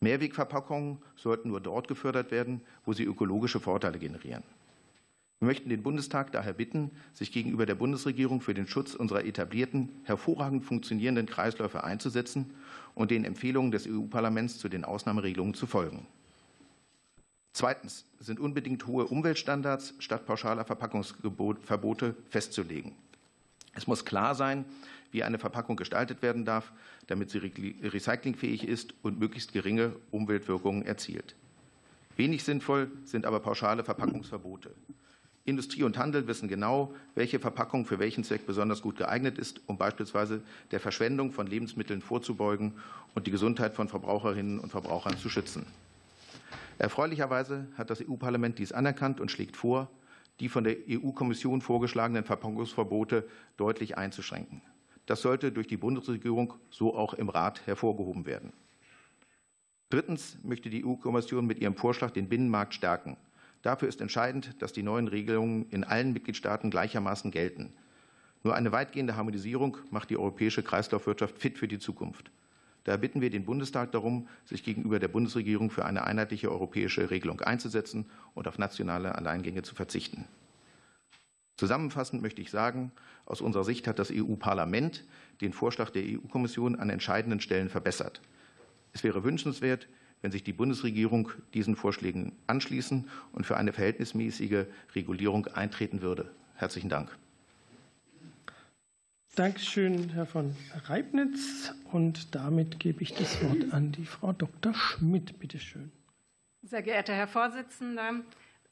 Mehrwegverpackungen 0.00 0.98
sollten 1.16 1.48
nur 1.48 1.60
dort 1.60 1.88
gefördert 1.88 2.30
werden, 2.30 2.60
wo 2.84 2.92
sie 2.92 3.04
ökologische 3.04 3.58
Vorteile 3.58 3.98
generieren. 3.98 4.44
Wir 5.40 5.46
möchten 5.46 5.68
den 5.68 5.82
Bundestag 5.82 6.32
daher 6.32 6.52
bitten, 6.52 6.90
sich 7.12 7.30
gegenüber 7.32 7.64
der 7.64 7.76
Bundesregierung 7.76 8.40
für 8.40 8.54
den 8.54 8.66
Schutz 8.66 8.94
unserer 8.94 9.24
etablierten, 9.24 9.88
hervorragend 10.04 10.64
funktionierenden 10.64 11.26
Kreisläufe 11.26 11.84
einzusetzen 11.84 12.52
und 12.94 13.10
den 13.12 13.24
Empfehlungen 13.24 13.70
des 13.70 13.86
EU-Parlaments 13.88 14.58
zu 14.58 14.68
den 14.68 14.84
Ausnahmeregelungen 14.84 15.54
zu 15.54 15.66
folgen. 15.66 16.06
Zweitens 17.52 18.04
sind 18.20 18.40
unbedingt 18.40 18.86
hohe 18.86 19.06
Umweltstandards 19.06 19.94
statt 19.98 20.26
pauschaler 20.26 20.64
Verpackungsverbote 20.64 22.16
festzulegen. 22.28 22.92
Es 23.74 23.86
muss 23.86 24.04
klar 24.04 24.34
sein, 24.34 24.64
wie 25.10 25.24
eine 25.24 25.38
Verpackung 25.38 25.76
gestaltet 25.76 26.22
werden 26.22 26.44
darf, 26.44 26.72
damit 27.06 27.30
sie 27.30 27.38
recyclingfähig 27.38 28.66
ist 28.66 28.94
und 29.02 29.18
möglichst 29.18 29.52
geringe 29.52 29.92
Umweltwirkungen 30.10 30.82
erzielt. 30.82 31.34
Wenig 32.16 32.44
sinnvoll 32.44 32.90
sind 33.04 33.26
aber 33.26 33.40
pauschale 33.40 33.84
Verpackungsverbote. 33.84 34.70
Industrie 35.44 35.82
und 35.82 35.96
Handel 35.96 36.26
wissen 36.26 36.46
genau, 36.46 36.94
welche 37.14 37.38
Verpackung 37.38 37.86
für 37.86 37.98
welchen 37.98 38.22
Zweck 38.22 38.46
besonders 38.46 38.82
gut 38.82 38.96
geeignet 38.96 39.38
ist, 39.38 39.62
um 39.66 39.78
beispielsweise 39.78 40.42
der 40.72 40.80
Verschwendung 40.80 41.32
von 41.32 41.46
Lebensmitteln 41.46 42.02
vorzubeugen 42.02 42.74
und 43.14 43.26
die 43.26 43.30
Gesundheit 43.30 43.74
von 43.74 43.88
Verbraucherinnen 43.88 44.58
und 44.58 44.70
Verbrauchern 44.70 45.16
zu 45.16 45.30
schützen. 45.30 45.64
Erfreulicherweise 46.76 47.66
hat 47.78 47.88
das 47.88 48.02
EU-Parlament 48.06 48.58
dies 48.58 48.72
anerkannt 48.72 49.20
und 49.20 49.30
schlägt 49.30 49.56
vor, 49.56 49.88
die 50.40 50.48
von 50.48 50.64
der 50.64 50.76
EU-Kommission 50.88 51.60
vorgeschlagenen 51.60 52.24
Verpackungsverbote 52.24 53.28
deutlich 53.56 53.98
einzuschränken. 53.98 54.62
Das 55.06 55.22
sollte 55.22 55.52
durch 55.52 55.66
die 55.66 55.76
Bundesregierung 55.76 56.54
so 56.70 56.94
auch 56.94 57.14
im 57.14 57.28
Rat 57.28 57.66
hervorgehoben 57.66 58.26
werden. 58.26 58.52
Drittens 59.90 60.36
möchte 60.42 60.68
die 60.68 60.84
EU-Kommission 60.84 61.46
mit 61.46 61.60
ihrem 61.60 61.74
Vorschlag 61.74 62.10
den 62.10 62.28
Binnenmarkt 62.28 62.74
stärken. 62.74 63.16
Dafür 63.62 63.88
ist 63.88 64.00
entscheidend, 64.00 64.60
dass 64.60 64.72
die 64.72 64.82
neuen 64.82 65.08
Regelungen 65.08 65.66
in 65.70 65.82
allen 65.82 66.12
Mitgliedstaaten 66.12 66.70
gleichermaßen 66.70 67.30
gelten. 67.30 67.72
Nur 68.44 68.54
eine 68.54 68.70
weitgehende 68.70 69.16
Harmonisierung 69.16 69.78
macht 69.90 70.10
die 70.10 70.16
europäische 70.16 70.62
Kreislaufwirtschaft 70.62 71.38
fit 71.38 71.58
für 71.58 71.68
die 71.68 71.78
Zukunft. 71.78 72.30
Daher 72.88 72.96
bitten 72.96 73.20
wir 73.20 73.28
den 73.28 73.44
Bundestag 73.44 73.92
darum, 73.92 74.28
sich 74.46 74.64
gegenüber 74.64 74.98
der 74.98 75.08
Bundesregierung 75.08 75.70
für 75.70 75.84
eine 75.84 76.04
einheitliche 76.04 76.50
europäische 76.50 77.10
Regelung 77.10 77.42
einzusetzen 77.42 78.06
und 78.32 78.48
auf 78.48 78.56
nationale 78.56 79.14
Alleingänge 79.14 79.60
zu 79.60 79.74
verzichten. 79.74 80.24
Zusammenfassend 81.58 82.22
möchte 82.22 82.40
ich 82.40 82.50
sagen, 82.50 82.90
aus 83.26 83.42
unserer 83.42 83.64
Sicht 83.64 83.86
hat 83.88 83.98
das 83.98 84.10
EU-Parlament 84.10 85.04
den 85.42 85.52
Vorschlag 85.52 85.90
der 85.90 86.02
EU-Kommission 86.02 86.76
an 86.76 86.88
entscheidenden 86.88 87.40
Stellen 87.40 87.68
verbessert. 87.68 88.22
Es 88.94 89.04
wäre 89.04 89.22
wünschenswert, 89.22 89.86
wenn 90.22 90.32
sich 90.32 90.42
die 90.42 90.54
Bundesregierung 90.54 91.30
diesen 91.52 91.76
Vorschlägen 91.76 92.36
anschließen 92.46 93.06
und 93.32 93.44
für 93.44 93.58
eine 93.58 93.74
verhältnismäßige 93.74 94.64
Regulierung 94.94 95.46
eintreten 95.48 96.00
würde. 96.00 96.30
Herzlichen 96.54 96.88
Dank. 96.88 97.18
Dankeschön, 99.38 100.08
Herr 100.08 100.26
von 100.26 100.56
Reibnitz. 100.86 101.72
Und 101.92 102.34
damit 102.34 102.80
gebe 102.80 103.04
ich 103.04 103.14
das 103.14 103.40
Wort 103.44 103.72
an 103.72 103.92
die 103.92 104.04
Frau 104.04 104.32
Dr. 104.32 104.74
Schmidt. 104.74 105.38
Bitte 105.38 105.60
schön. 105.60 105.92
Sehr 106.62 106.82
geehrter 106.82 107.14
Herr 107.14 107.28
Vorsitzender, 107.28 108.14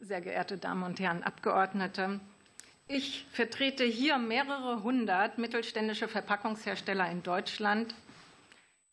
sehr 0.01 0.21
geehrte 0.21 0.59
Damen 0.59 0.83
und 0.83 0.99
Herren 0.99 1.23
Abgeordnete, 1.23 2.19
ich 2.89 3.27
vertrete 3.31 3.85
hier 3.85 4.19
mehrere 4.19 4.83
hundert 4.83 5.39
mittelständische 5.39 6.09
Verpackungshersteller 6.09 7.09
in 7.13 7.23
Deutschland, 7.23 7.95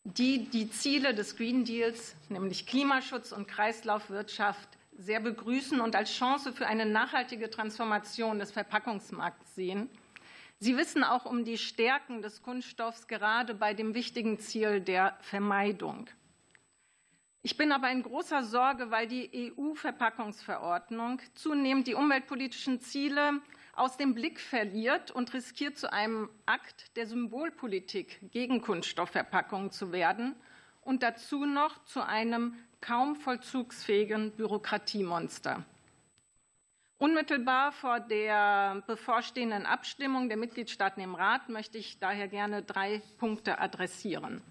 die 0.03 0.49
die 0.49 0.69
Ziele 0.69 1.15
des 1.15 1.35
Green 1.37 1.65
Deals, 1.65 2.15
nämlich 2.29 2.67
Klimaschutz 2.67 3.31
und 3.31 3.47
Kreislaufwirtschaft, 3.47 4.69
sehr 4.95 5.21
begrüßen 5.21 5.81
und 5.81 5.95
als 5.95 6.11
Chance 6.11 6.53
für 6.53 6.67
eine 6.67 6.85
nachhaltige 6.85 7.49
Transformation 7.49 8.37
des 8.37 8.51
Verpackungsmarkts 8.51 9.55
sehen. 9.55 9.89
Sie 10.63 10.77
wissen 10.77 11.03
auch 11.03 11.25
um 11.25 11.43
die 11.43 11.57
Stärken 11.57 12.21
des 12.21 12.41
Kunststoffs 12.41 13.09
gerade 13.09 13.53
bei 13.53 13.73
dem 13.73 13.93
wichtigen 13.95 14.39
Ziel 14.39 14.79
der 14.79 15.17
Vermeidung. 15.19 16.09
Ich 17.41 17.57
bin 17.57 17.73
aber 17.73 17.91
in 17.91 18.01
großer 18.01 18.43
Sorge, 18.43 18.89
weil 18.89 19.05
die 19.09 19.51
EU-Verpackungsverordnung 19.57 21.19
zunehmend 21.35 21.87
die 21.87 21.95
umweltpolitischen 21.95 22.79
Ziele 22.79 23.41
aus 23.75 23.97
dem 23.97 24.15
Blick 24.15 24.39
verliert 24.39 25.11
und 25.11 25.33
riskiert, 25.33 25.77
zu 25.77 25.91
einem 25.91 26.29
Akt 26.45 26.95
der 26.95 27.07
Symbolpolitik 27.07 28.31
gegen 28.31 28.61
Kunststoffverpackungen 28.61 29.69
zu 29.69 29.91
werden 29.91 30.33
und 30.79 31.03
dazu 31.03 31.43
noch 31.43 31.83
zu 31.83 32.07
einem 32.07 32.55
kaum 32.79 33.17
vollzugsfähigen 33.17 34.31
Bürokratiemonster. 34.31 35.65
Unmittelbar 37.03 37.73
vor 37.73 37.99
der 37.99 38.81
bevorstehenden 38.87 39.65
Abstimmung 39.65 40.29
der 40.29 40.37
Mitgliedstaaten 40.37 41.01
im 41.01 41.15
Rat 41.15 41.49
möchte 41.49 41.77
ich 41.77 41.99
daher 41.99 42.29
gerne 42.29 42.61
drei 42.63 43.01
Punkte 43.17 43.59
adressieren. 43.59 44.41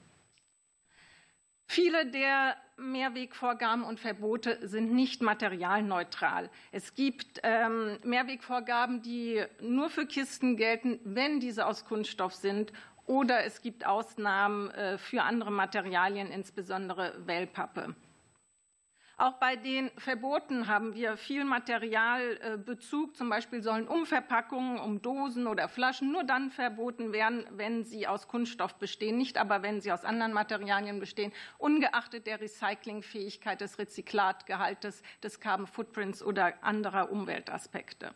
Viele 1.64 2.04
der 2.04 2.58
Mehrwegvorgaben 2.76 3.84
und 3.84 4.00
Verbote 4.00 4.68
sind 4.68 4.92
nicht 4.92 5.22
materialneutral. 5.22 6.50
Es 6.72 6.92
gibt 6.94 7.40
ähm, 7.42 7.98
Mehrwegvorgaben, 8.04 9.00
die 9.00 9.42
nur 9.62 9.88
für 9.88 10.04
Kisten 10.04 10.58
gelten, 10.58 11.00
wenn 11.04 11.40
diese 11.40 11.64
aus 11.64 11.86
Kunststoff 11.86 12.34
sind. 12.34 12.70
Oder 13.06 13.46
es 13.46 13.62
gibt 13.62 13.86
Ausnahmen 13.86 14.70
äh, 14.72 14.98
für 14.98 15.22
andere 15.22 15.50
Materialien, 15.52 16.30
insbesondere 16.30 17.14
Wellpappe. 17.24 17.94
Auch 19.22 19.34
bei 19.34 19.54
den 19.54 19.88
Verboten 19.98 20.66
haben 20.66 20.96
wir 20.96 21.16
viel 21.16 21.44
Materialbezug. 21.44 23.16
Zum 23.16 23.28
Beispiel 23.28 23.62
sollen 23.62 23.86
Umverpackungen 23.86 24.80
um 24.80 25.00
Dosen 25.00 25.46
oder 25.46 25.68
Flaschen 25.68 26.10
nur 26.10 26.24
dann 26.24 26.50
verboten 26.50 27.12
werden, 27.12 27.46
wenn 27.52 27.84
sie 27.84 28.08
aus 28.08 28.26
Kunststoff 28.26 28.74
bestehen, 28.80 29.16
nicht 29.16 29.38
aber 29.38 29.62
wenn 29.62 29.80
sie 29.80 29.92
aus 29.92 30.04
anderen 30.04 30.32
Materialien 30.32 30.98
bestehen, 30.98 31.32
ungeachtet 31.58 32.26
der 32.26 32.40
Recyclingfähigkeit 32.40 33.60
des 33.60 33.78
Rezyklatgehaltes, 33.78 35.04
des 35.22 35.38
Carbon 35.38 35.68
Footprints 35.68 36.20
oder 36.20 36.54
anderer 36.64 37.12
Umweltaspekte. 37.12 38.10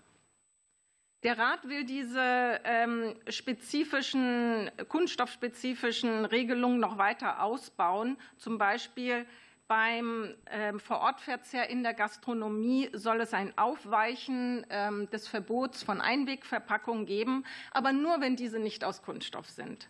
Der 1.23 1.39
Rat 1.39 1.69
will 1.69 1.85
diese 1.85 2.61
ähm, 2.65 3.15
spezifischen, 3.29 4.73
kunststoffspezifischen 4.89 6.25
Regelungen 6.25 6.81
noch 6.81 6.99
weiter 6.99 7.45
ausbauen, 7.45 8.17
zum 8.39 8.59
Beispiel 8.59 9.25
beim 9.69 10.35
ähm, 10.51 10.79
Vorortverzehr 10.81 11.69
in 11.69 11.83
der 11.83 11.95
Gastronomie 11.95 12.91
soll 12.93 13.21
es 13.21 13.35
ein 13.35 13.57
Aufweichen 13.59 14.67
ähm, 14.71 15.11
des 15.11 15.29
Verbots 15.29 15.83
von 15.83 16.01
Einwegverpackungen 16.01 17.07
geben, 17.07 17.45
aber 17.73 17.93
nur, 17.93 18.21
wenn 18.21 18.37
diese 18.37 18.59
nicht 18.59 18.85
aus 18.85 19.03
Kunststoff 19.03 19.49
sind. 19.51 19.89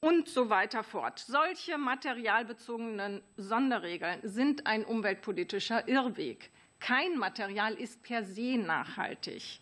Und 0.00 0.28
so 0.28 0.48
weiter 0.48 0.82
fort. 0.82 1.18
Solche 1.18 1.76
materialbezogenen 1.76 3.22
Sonderregeln 3.36 4.20
sind 4.22 4.66
ein 4.66 4.84
umweltpolitischer 4.84 5.86
Irrweg. 5.88 6.50
Kein 6.78 7.18
Material 7.18 7.74
ist 7.74 8.02
per 8.02 8.24
se 8.24 8.56
nachhaltig. 8.56 9.60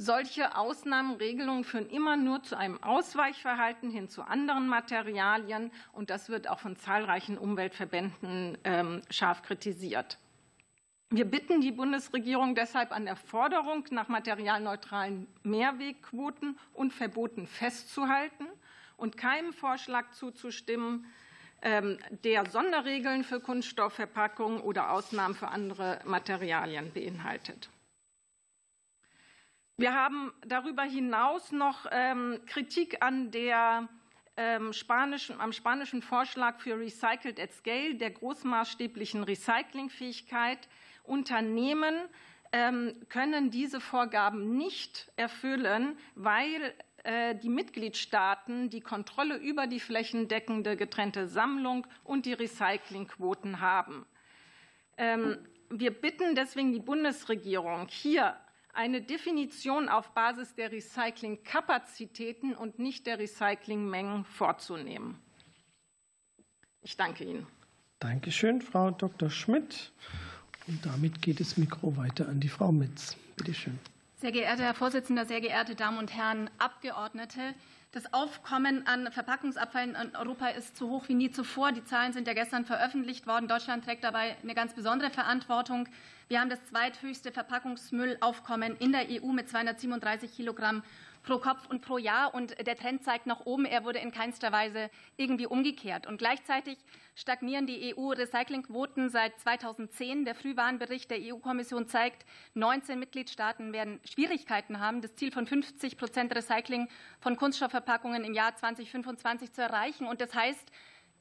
Solche 0.00 0.56
Ausnahmenregelungen 0.56 1.64
führen 1.64 1.90
immer 1.90 2.16
nur 2.16 2.44
zu 2.44 2.56
einem 2.56 2.80
Ausweichverhalten 2.84 3.90
hin 3.90 4.08
zu 4.08 4.22
anderen 4.22 4.68
Materialien, 4.68 5.72
und 5.92 6.08
das 6.08 6.28
wird 6.28 6.48
auch 6.48 6.60
von 6.60 6.76
zahlreichen 6.76 7.36
Umweltverbänden 7.36 8.58
ähm, 8.62 9.02
scharf 9.10 9.42
kritisiert. 9.42 10.18
Wir 11.10 11.24
bitten 11.24 11.60
die 11.60 11.72
Bundesregierung 11.72 12.54
deshalb 12.54 12.92
an 12.92 13.06
der 13.06 13.16
Forderung 13.16 13.86
nach 13.90 14.06
materialneutralen 14.06 15.26
Mehrwegquoten 15.42 16.56
und 16.74 16.92
Verboten 16.92 17.48
festzuhalten 17.48 18.46
und 18.98 19.16
keinem 19.16 19.52
Vorschlag 19.52 20.12
zuzustimmen, 20.12 21.06
ähm, 21.60 21.98
der 22.22 22.46
Sonderregeln 22.46 23.24
für 23.24 23.40
Kunststoffverpackungen 23.40 24.60
oder 24.60 24.92
Ausnahmen 24.92 25.34
für 25.34 25.48
andere 25.48 25.98
Materialien 26.04 26.92
beinhaltet. 26.92 27.68
Wir 29.80 29.94
haben 29.94 30.32
darüber 30.44 30.82
hinaus 30.82 31.52
noch 31.52 31.86
ähm, 31.92 32.40
Kritik 32.46 33.00
an 33.00 33.30
der 33.30 33.88
ähm, 34.36 34.72
spanischen, 34.72 35.40
am 35.40 35.52
spanischen 35.52 36.02
Vorschlag 36.02 36.58
für 36.58 36.76
Recycled 36.76 37.38
at 37.38 37.52
Scale, 37.52 37.94
der 37.94 38.10
großmaßstäblichen 38.10 39.22
Recyclingfähigkeit. 39.22 40.58
Unternehmen 41.04 41.94
ähm, 42.50 42.96
können 43.08 43.52
diese 43.52 43.80
Vorgaben 43.80 44.56
nicht 44.56 45.12
erfüllen, 45.14 45.96
weil 46.16 46.74
äh, 47.04 47.36
die 47.36 47.48
Mitgliedstaaten 47.48 48.70
die 48.70 48.80
Kontrolle 48.80 49.36
über 49.36 49.68
die 49.68 49.78
flächendeckende 49.78 50.76
getrennte 50.76 51.28
Sammlung 51.28 51.86
und 52.02 52.26
die 52.26 52.32
Recyclingquoten 52.32 53.60
haben. 53.60 54.04
Wir 55.70 55.92
bitten 55.92 56.34
deswegen 56.34 56.72
die 56.72 56.80
Bundesregierung, 56.80 57.86
hier 57.88 58.36
eine 58.74 59.02
Definition 59.02 59.88
auf 59.88 60.10
Basis 60.14 60.54
der 60.54 60.72
Recyclingkapazitäten 60.72 62.54
und 62.54 62.78
nicht 62.78 63.06
der 63.06 63.18
Recyclingmengen 63.18 64.24
vorzunehmen. 64.24 65.18
Ich 66.82 66.96
danke 66.96 67.24
Ihnen. 67.24 67.46
Danke 67.98 68.30
schön, 68.30 68.62
Frau 68.62 68.90
Dr. 68.90 69.30
Schmidt. 69.30 69.92
Und 70.66 70.84
damit 70.86 71.22
geht 71.22 71.40
das 71.40 71.56
Mikro 71.56 71.96
weiter 71.96 72.28
an 72.28 72.40
die 72.40 72.48
Frau 72.48 72.70
Metz. 72.70 73.16
Bitte 73.36 73.54
schön. 73.54 73.78
Sehr 74.16 74.32
geehrter 74.32 74.64
Herr 74.64 74.74
Vorsitzender, 74.74 75.24
sehr 75.24 75.40
geehrte 75.40 75.74
Damen 75.74 75.98
und 75.98 76.14
Herren 76.14 76.50
Abgeordnete! 76.58 77.54
Das 77.92 78.12
Aufkommen 78.12 78.86
an 78.86 79.10
Verpackungsabfällen 79.10 79.94
in 79.94 80.14
Europa 80.14 80.48
ist 80.48 80.76
so 80.76 80.90
hoch 80.90 81.08
wie 81.08 81.14
nie 81.14 81.30
zuvor. 81.30 81.72
Die 81.72 81.84
Zahlen 81.84 82.12
sind 82.12 82.26
ja 82.26 82.34
gestern 82.34 82.66
veröffentlicht 82.66 83.26
worden. 83.26 83.48
Deutschland 83.48 83.84
trägt 83.84 84.04
dabei 84.04 84.36
eine 84.42 84.54
ganz 84.54 84.74
besondere 84.74 85.10
Verantwortung. 85.10 85.88
Wir 86.28 86.40
haben 86.40 86.50
das 86.50 86.62
zweithöchste 86.64 87.32
Verpackungsmüllaufkommen 87.32 88.76
in 88.76 88.92
der 88.92 89.06
EU 89.08 89.32
mit 89.32 89.48
237 89.48 90.30
Kilogramm 90.36 90.82
pro 91.22 91.38
Kopf 91.38 91.66
und 91.70 91.80
pro 91.80 91.96
Jahr. 91.96 92.34
Und 92.34 92.54
der 92.66 92.76
Trend 92.76 93.02
zeigt 93.02 93.26
nach 93.26 93.46
oben. 93.46 93.64
Er 93.64 93.82
wurde 93.82 93.98
in 93.98 94.12
keinster 94.12 94.52
Weise 94.52 94.90
irgendwie 95.16 95.46
umgekehrt. 95.46 96.06
Und 96.06 96.18
gleichzeitig 96.18 96.76
stagnieren 97.14 97.66
die 97.66 97.94
EU-Recyclingquoten 97.94 99.08
seit 99.08 99.40
2010. 99.40 100.26
Der 100.26 100.34
Frühwarnbericht 100.34 101.10
der 101.10 101.18
EU-Kommission 101.18 101.86
zeigt, 101.86 102.26
19 102.52 102.98
Mitgliedstaaten 102.98 103.72
werden 103.72 103.98
Schwierigkeiten 104.04 104.80
haben, 104.80 105.00
das 105.00 105.14
Ziel 105.14 105.32
von 105.32 105.46
50 105.46 105.96
Prozent 105.96 106.36
Recycling 106.36 106.88
von 107.20 107.36
Kunststoffverpackungen 107.36 108.22
im 108.22 108.34
Jahr 108.34 108.54
2025 108.54 109.54
zu 109.54 109.62
erreichen. 109.62 110.06
Und 110.06 110.20
das 110.20 110.34
heißt, 110.34 110.70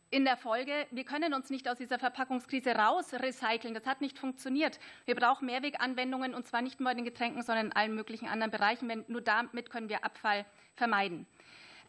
in 0.10 0.24
der 0.24 0.38
Folge, 0.38 0.72
wir 0.92 1.04
können 1.04 1.34
uns 1.34 1.50
nicht 1.50 1.68
aus 1.68 1.78
dieser 1.78 2.00
Verpackungskrise 2.00 2.72
raus 2.72 3.14
recyceln. 3.14 3.74
Das 3.74 3.86
hat 3.86 4.00
nicht 4.00 4.18
funktioniert. 4.18 4.80
Wir 5.06 5.16
brauchen 5.16 5.46
Mehrweganwendungen 5.48 6.34
und 6.34 6.48
zwar 6.48 6.62
nicht 6.62 6.80
nur 6.80 6.90
in 6.92 6.98
den 6.98 7.06
Getränken, 7.06 7.42
sondern 7.44 7.68
in 7.68 7.72
allen 7.74 7.96
möglichen 7.96 8.28
anderen 8.28 8.52
Bereichen. 8.52 9.06
Nur 9.08 9.22
damit 9.22 9.70
können 9.70 9.90
wir 9.90 10.06
Abfall 10.06 10.46
vermeiden. 10.76 11.28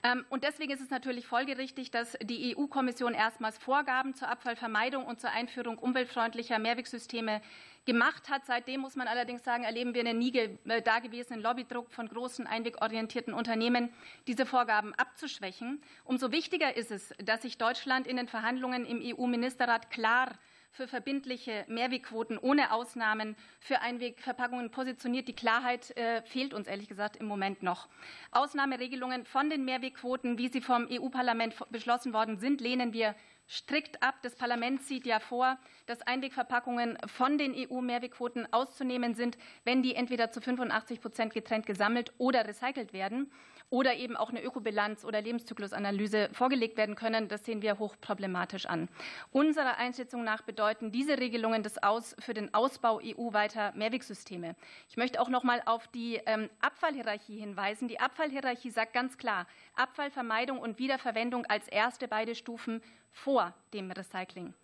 Ähm, 0.03 0.25
und 0.29 0.45
deswegen 0.45 0.73
ist 0.73 0.81
es 0.81 0.91
natürlich 0.91 1.27
folgerichtig, 1.27 1.91
dass 1.91 2.17
die 2.23 2.57
EU-Kommission 2.57 3.15
erstmals 3.15 3.59
Vorgaben 3.59 4.15
zur 4.15 4.29
Abfallvermeidung 4.29 5.05
und 5.05 5.21
zur 5.21 5.31
Einführung 5.31 5.79
umweltfreundlicher 5.79 6.59
Mehrwegsysteme 6.59 7.41
gemacht 7.85 8.29
hat. 8.29 8.45
Seitdem 8.47 8.81
muss 8.81 8.97
man 8.97 9.09
allerdings 9.09 9.43
sagen, 9.43 9.65
erleben 9.65 9.95
wir 9.95 10.03
einen 10.03 10.19
nie 10.19 10.37
äh, 10.37 10.83
dagewesenen 10.83 11.43
Lobbydruck 11.43 11.91
von 11.91 12.09
großen 12.09 12.47
einwegorientierten 12.47 13.35
Unternehmen, 13.35 13.93
diese 14.27 14.47
Vorgaben 14.47 14.95
abzuschwächen. 14.95 15.83
Umso 16.05 16.31
wichtiger 16.31 16.77
ist 16.77 16.91
es, 16.91 17.15
dass 17.19 17.43
sich 17.43 17.59
Deutschland 17.59 18.07
in 18.07 18.17
den 18.17 18.29
Verhandlungen 18.29 18.85
im 18.85 19.01
EU-Ministerrat 19.03 19.91
klar 19.91 20.31
für 20.71 20.87
verbindliche 20.87 21.65
Mehrwegquoten 21.69 22.39
ohne 22.39 22.73
Ausnahmen 22.73 23.37
für 23.61 23.81
Einwegverpackungen 23.81 24.71
positioniert. 24.71 25.29
Die 25.29 25.35
Klarheit 25.35 25.97
äh, 25.97 26.23
fehlt 26.23 26.55
uns 26.55 26.69
ehrlich 26.69 26.89
gesagt 26.89 27.17
im 27.17 27.27
Moment 27.27 27.63
noch. 27.63 27.89
Ausnahmeregelungen 28.31 29.25
von 29.25 29.51
den 29.51 29.65
Mehrwegquoten, 29.65 30.39
wie 30.39 30.49
sie 30.49 30.61
vom 30.61 30.89
EU-Parlament 30.91 31.55
beschlossen 31.71 32.13
worden 32.13 32.39
sind, 32.39 32.61
lehnen 32.61 32.93
wir 32.93 33.15
strikt 33.49 34.03
ab. 34.03 34.17
Das 34.23 34.35
Parlament 34.35 34.83
sieht 34.83 35.07
ja 35.07 35.21
vor, 35.21 35.59
dass 35.87 36.03
Einwegverpackungen 36.03 36.99
von 37.07 37.39
den 37.39 37.55
EU-Mehrwegquoten 37.55 38.53
auszunehmen 38.53 39.15
sind, 39.15 39.39
wenn 39.65 39.83
die 39.83 39.95
entweder 39.95 40.31
zu 40.31 40.41
85 40.41 41.01
Prozent 41.01 41.35
getrennt 41.35 41.67
gesammelt 41.67 42.13
oder 42.19 42.47
recycelt 42.47 42.93
werden 42.93 43.31
oder 43.71 43.95
eben 43.97 44.17
auch 44.17 44.31
eine 44.31 44.43
Ökobilanz 44.43 45.05
oder 45.05 45.21
Lebenszyklusanalyse 45.21 46.31
vorgelegt 46.33 46.77
werden 46.77 46.95
können. 46.95 47.29
Das 47.29 47.45
sehen 47.45 47.63
wir 47.63 47.79
hochproblematisch 47.79 48.67
an. 48.67 48.89
Unserer 49.31 49.77
Einschätzung 49.77 50.25
nach 50.25 50.43
bedeuten 50.43 50.91
diese 50.91 51.19
Regelungen 51.19 51.63
das 51.63 51.83
Aus 51.83 52.17
für 52.19 52.35
den 52.35 52.55
Ausbau 52.55 53.01
EU-weiter 53.03 53.73
Mehrwegsysteme. 53.75 54.57
Ich 54.89 54.97
möchte 54.97 55.21
auch 55.21 55.29
noch 55.29 55.45
mal 55.45 55.63
auf 55.67 55.87
die 55.89 56.21
ähm, 56.27 56.49
Abfallhierarchie 56.61 57.39
hinweisen. 57.39 57.89
Die 57.89 58.01
Abfallhierarchie 58.01 58.71
sagt 58.71 58.95
ganz 58.95 59.19
klar, 59.19 59.47
Abfallvermeidung 59.75 60.59
und 60.59 60.79
Wiederverwendung 60.79 61.45
als 61.47 61.69
erste 61.69 62.09
beide 62.09 62.35
Stufen 62.35 62.83
vor 63.13 63.55
dem 63.73 63.91
Recycling. 63.91 64.55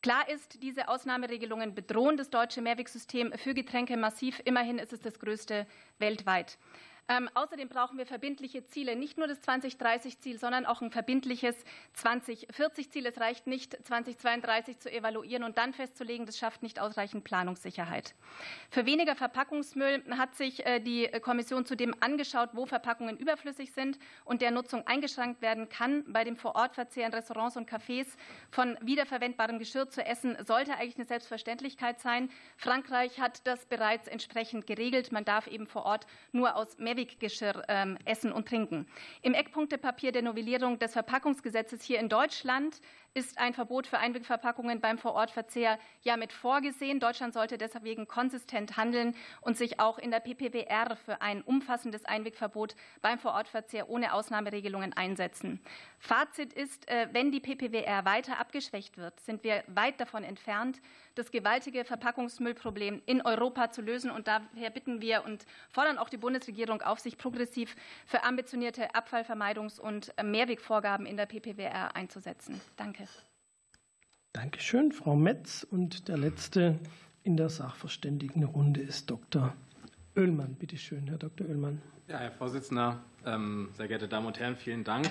Klar 0.00 0.28
ist, 0.28 0.62
diese 0.62 0.88
Ausnahmeregelungen 0.88 1.74
bedrohen 1.74 2.16
das 2.16 2.30
deutsche 2.30 2.62
Mehrwegsystem 2.62 3.32
für 3.32 3.52
Getränke 3.52 3.96
massiv. 3.96 4.40
Immerhin 4.44 4.78
ist 4.78 4.92
es 4.92 5.00
das 5.00 5.18
größte 5.18 5.66
weltweit. 5.98 6.56
Ähm, 7.10 7.30
außerdem 7.32 7.70
brauchen 7.70 7.96
wir 7.96 8.04
verbindliche 8.04 8.66
Ziele, 8.66 8.94
nicht 8.94 9.16
nur 9.16 9.26
das 9.26 9.40
2030-Ziel, 9.42 10.38
sondern 10.38 10.66
auch 10.66 10.82
ein 10.82 10.90
verbindliches 10.90 11.56
2040-Ziel. 11.96 13.06
Es 13.06 13.18
reicht 13.18 13.46
nicht, 13.46 13.78
2032 13.86 14.78
zu 14.78 14.92
evaluieren 14.92 15.42
und 15.42 15.56
dann 15.56 15.72
festzulegen, 15.72 16.26
das 16.26 16.36
schafft 16.36 16.62
nicht 16.62 16.78
ausreichend 16.78 17.24
Planungssicherheit. 17.24 18.14
Für 18.70 18.84
weniger 18.84 19.16
Verpackungsmüll 19.16 20.04
hat 20.18 20.34
sich 20.34 20.66
äh, 20.66 20.80
die 20.80 21.08
Kommission 21.22 21.64
zudem 21.64 21.94
angeschaut, 22.00 22.50
wo 22.52 22.66
Verpackungen 22.66 23.16
überflüssig 23.16 23.72
sind 23.72 23.98
und 24.26 24.42
der 24.42 24.50
Nutzung 24.50 24.86
eingeschränkt 24.86 25.40
werden 25.40 25.70
kann. 25.70 26.04
Bei 26.12 26.24
dem 26.24 26.36
Vorortverzehr 26.36 27.06
in 27.06 27.14
Restaurants 27.14 27.56
und 27.56 27.70
Cafés 27.70 28.06
von 28.50 28.76
wiederverwendbarem 28.82 29.58
Geschirr 29.58 29.88
zu 29.88 30.04
essen, 30.04 30.36
sollte 30.44 30.74
eigentlich 30.74 30.96
eine 30.96 31.06
Selbstverständlichkeit 31.06 32.00
sein. 32.00 32.28
Frankreich 32.58 33.18
hat 33.18 33.46
das 33.46 33.64
bereits 33.64 34.08
entsprechend 34.08 34.66
geregelt. 34.66 35.10
Man 35.10 35.24
darf 35.24 35.46
eben 35.46 35.66
vor 35.66 35.86
Ort 35.86 36.06
nur 36.32 36.54
aus 36.54 36.76
mehr 36.76 36.97
Mehrweggeschirr 36.98 37.62
ähm, 37.68 37.96
essen 38.04 38.32
und 38.32 38.48
trinken. 38.48 38.86
Im 39.22 39.34
Eckpunktepapier 39.34 40.12
der 40.12 40.22
Novellierung 40.22 40.78
des 40.78 40.92
Verpackungsgesetzes 40.92 41.82
hier 41.82 42.00
in 42.00 42.08
Deutschland 42.08 42.80
ist 43.14 43.38
ein 43.38 43.54
Verbot 43.54 43.86
für 43.86 43.98
Einwegverpackungen 43.98 44.80
beim 44.80 44.98
Vorortverzehr 44.98 45.78
ja 46.02 46.16
mit 46.16 46.32
vorgesehen. 46.32 47.00
Deutschland 47.00 47.34
sollte 47.34 47.58
deswegen 47.58 48.06
konsistent 48.06 48.76
handeln 48.76 49.14
und 49.40 49.56
sich 49.56 49.80
auch 49.80 49.98
in 49.98 50.10
der 50.10 50.20
PPWR 50.20 50.96
für 50.96 51.20
ein 51.20 51.42
umfassendes 51.42 52.04
Einwegverbot 52.04 52.76
beim 53.02 53.18
Vorortverzehr 53.18 53.88
ohne 53.88 54.12
Ausnahmeregelungen 54.12 54.92
einsetzen. 54.92 55.60
Fazit 55.98 56.52
ist, 56.52 56.88
äh, 56.88 57.08
wenn 57.12 57.32
die 57.32 57.40
PPWR 57.40 58.04
weiter 58.04 58.38
abgeschwächt 58.38 58.98
wird, 58.98 59.18
sind 59.20 59.42
wir 59.42 59.64
weit 59.66 60.00
davon 60.00 60.22
entfernt, 60.22 60.80
das 61.16 61.30
gewaltige 61.32 61.84
Verpackungsmüllproblem 61.84 63.02
in 63.06 63.22
Europa 63.22 63.72
zu 63.72 63.82
lösen. 63.82 64.10
Und 64.10 64.28
daher 64.28 64.70
bitten 64.70 65.00
wir 65.00 65.24
und 65.24 65.44
fordern 65.70 65.98
auch 65.98 66.08
die 66.08 66.16
Bundesregierung 66.16 66.82
auf, 66.82 67.00
sich 67.00 67.18
progressiv 67.18 67.74
für 68.06 68.22
ambitionierte 68.22 68.94
Abfallvermeidungs- 68.94 69.80
und 69.80 70.14
Mehrwegvorgaben 70.22 71.06
in 71.06 71.16
der 71.16 71.26
PPWR 71.26 71.96
einzusetzen. 71.96 72.60
Danke. 72.76 73.07
Dankeschön, 74.40 74.92
Frau 74.92 75.16
Metz. 75.16 75.66
Und 75.68 76.06
der 76.06 76.16
letzte 76.16 76.78
in 77.24 77.36
der 77.36 77.48
Sachverständigenrunde 77.48 78.80
ist 78.80 79.10
Dr. 79.10 79.52
Oehlmann. 80.14 80.54
Bitte 80.54 80.76
schön, 80.76 81.08
Herr 81.08 81.18
Dr. 81.18 81.48
Oehlmann. 81.48 81.82
Ja, 82.06 82.18
Herr 82.18 82.30
Vorsitzender, 82.30 83.02
ähm, 83.26 83.70
sehr 83.76 83.88
geehrte 83.88 84.06
Damen 84.06 84.28
und 84.28 84.38
Herren, 84.38 84.54
vielen 84.54 84.84
Dank. 84.84 85.10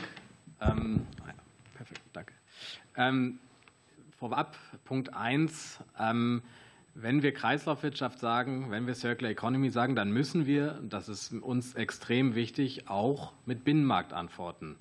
Ähm, 0.61 1.05
ah 1.27 1.33
perfekt, 1.75 1.99
danke. 2.13 2.33
Ähm, 2.95 3.39
vorab 4.17 4.57
Punkt 4.85 5.13
1. 5.13 5.81
Ähm, 5.99 6.41
wenn 6.95 7.21
wir 7.21 7.33
Kreislaufwirtschaft 7.33 8.19
sagen, 8.19 8.71
wenn 8.71 8.87
wir 8.87 8.95
Circular 8.95 9.31
Economy 9.31 9.71
sagen, 9.71 9.93
dann 9.97 10.09
müssen 10.09 10.45
wir, 10.45 10.79
das 10.87 11.09
ist 11.09 11.33
uns 11.33 11.75
extrem 11.75 12.33
wichtig, 12.33 12.87
auch 12.87 13.33
mit 13.45 13.65
Binnenmarkt 13.65 14.13
antworten. 14.13 14.77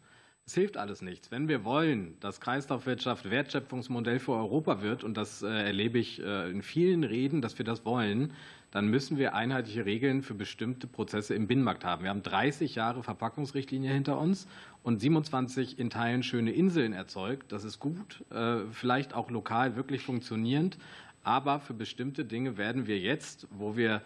Es 0.48 0.54
hilft 0.54 0.76
alles 0.76 1.02
nichts. 1.02 1.32
Wenn 1.32 1.48
wir 1.48 1.64
wollen, 1.64 2.16
dass 2.20 2.40
Kreislaufwirtschaft 2.40 3.28
Wertschöpfungsmodell 3.28 4.20
für 4.20 4.34
Europa 4.34 4.80
wird, 4.80 5.02
und 5.02 5.16
das 5.16 5.42
äh, 5.42 5.48
erlebe 5.48 5.98
ich 5.98 6.22
äh, 6.22 6.48
in 6.48 6.62
vielen 6.62 7.02
Reden, 7.02 7.42
dass 7.42 7.58
wir 7.58 7.64
das 7.64 7.84
wollen, 7.84 8.32
dann 8.70 8.86
müssen 8.86 9.18
wir 9.18 9.34
einheitliche 9.34 9.84
Regeln 9.84 10.22
für 10.22 10.34
bestimmte 10.34 10.86
Prozesse 10.86 11.34
im 11.34 11.48
Binnenmarkt 11.48 11.84
haben. 11.84 12.04
Wir 12.04 12.10
haben 12.10 12.22
30 12.22 12.76
Jahre 12.76 13.02
Verpackungsrichtlinie 13.02 13.92
hinter 13.92 14.20
uns 14.20 14.46
und 14.84 15.00
27 15.00 15.80
in 15.80 15.90
Teilen 15.90 16.22
schöne 16.22 16.52
Inseln 16.52 16.92
erzeugt. 16.92 17.50
Das 17.50 17.64
ist 17.64 17.80
gut, 17.80 18.24
äh, 18.30 18.58
vielleicht 18.70 19.14
auch 19.14 19.30
lokal 19.30 19.74
wirklich 19.74 20.04
funktionierend. 20.04 20.78
Aber 21.24 21.58
für 21.58 21.74
bestimmte 21.74 22.24
Dinge 22.24 22.56
werden 22.56 22.86
wir 22.86 23.00
jetzt, 23.00 23.48
wo 23.50 23.76
wir 23.76 24.00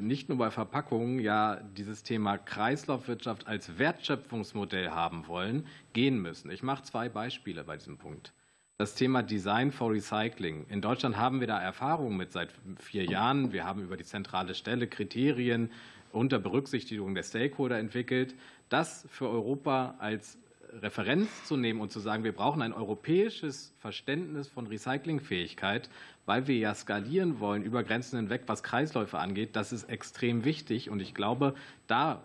nicht 0.00 0.28
nur 0.28 0.38
bei 0.38 0.50
Verpackungen 0.50 1.18
ja 1.18 1.56
dieses 1.76 2.02
Thema 2.02 2.38
Kreislaufwirtschaft 2.38 3.46
als 3.46 3.78
Wertschöpfungsmodell 3.78 4.90
haben 4.90 5.26
wollen, 5.26 5.66
gehen 5.92 6.20
müssen. 6.20 6.50
Ich 6.50 6.62
mache 6.62 6.84
zwei 6.84 7.08
Beispiele 7.08 7.64
bei 7.64 7.76
diesem 7.76 7.98
Punkt. 7.98 8.32
Das 8.78 8.94
Thema 8.94 9.22
Design 9.22 9.70
for 9.70 9.92
Recycling. 9.92 10.66
In 10.68 10.80
Deutschland 10.80 11.16
haben 11.16 11.40
wir 11.40 11.46
da 11.46 11.60
Erfahrungen 11.60 12.16
mit 12.16 12.32
seit 12.32 12.50
vier 12.78 13.04
Jahren. 13.04 13.52
Wir 13.52 13.64
haben 13.64 13.82
über 13.82 13.96
die 13.96 14.04
zentrale 14.04 14.54
Stelle 14.54 14.88
Kriterien 14.88 15.70
unter 16.10 16.38
Berücksichtigung 16.38 17.14
der 17.14 17.22
Stakeholder 17.22 17.78
entwickelt. 17.78 18.34
Das 18.68 19.06
für 19.10 19.28
Europa 19.28 19.94
als 19.98 20.38
Referenz 20.80 21.44
zu 21.44 21.56
nehmen 21.56 21.80
und 21.80 21.92
zu 21.92 22.00
sagen, 22.00 22.24
wir 22.24 22.32
brauchen 22.32 22.62
ein 22.62 22.72
europäisches 22.72 23.74
Verständnis 23.78 24.48
von 24.48 24.66
Recyclingfähigkeit, 24.66 25.90
weil 26.26 26.46
wir 26.46 26.56
ja 26.56 26.74
skalieren 26.74 27.40
wollen 27.40 27.62
über 27.62 27.82
Grenzen 27.82 28.16
hinweg, 28.16 28.42
was 28.46 28.62
Kreisläufe 28.62 29.18
angeht, 29.18 29.56
das 29.56 29.72
ist 29.72 29.88
extrem 29.88 30.44
wichtig. 30.44 30.90
Und 30.90 31.00
ich 31.00 31.14
glaube, 31.14 31.54
da 31.86 32.22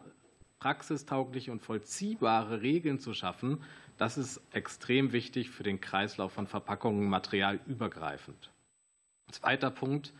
praxistaugliche 0.60 1.52
und 1.52 1.62
vollziehbare 1.62 2.62
Regeln 2.62 3.00
zu 3.00 3.14
schaffen, 3.14 3.64
das 3.98 4.18
ist 4.18 4.42
extrem 4.52 5.12
wichtig 5.12 5.50
für 5.50 5.64
den 5.64 5.82
Kreislauf 5.82 6.32
von 6.32 6.48
Verpackungen 6.48 7.10
materialübergreifend. 7.10 8.52
Zweiter 9.32 9.72
Punkt. 9.72 10.14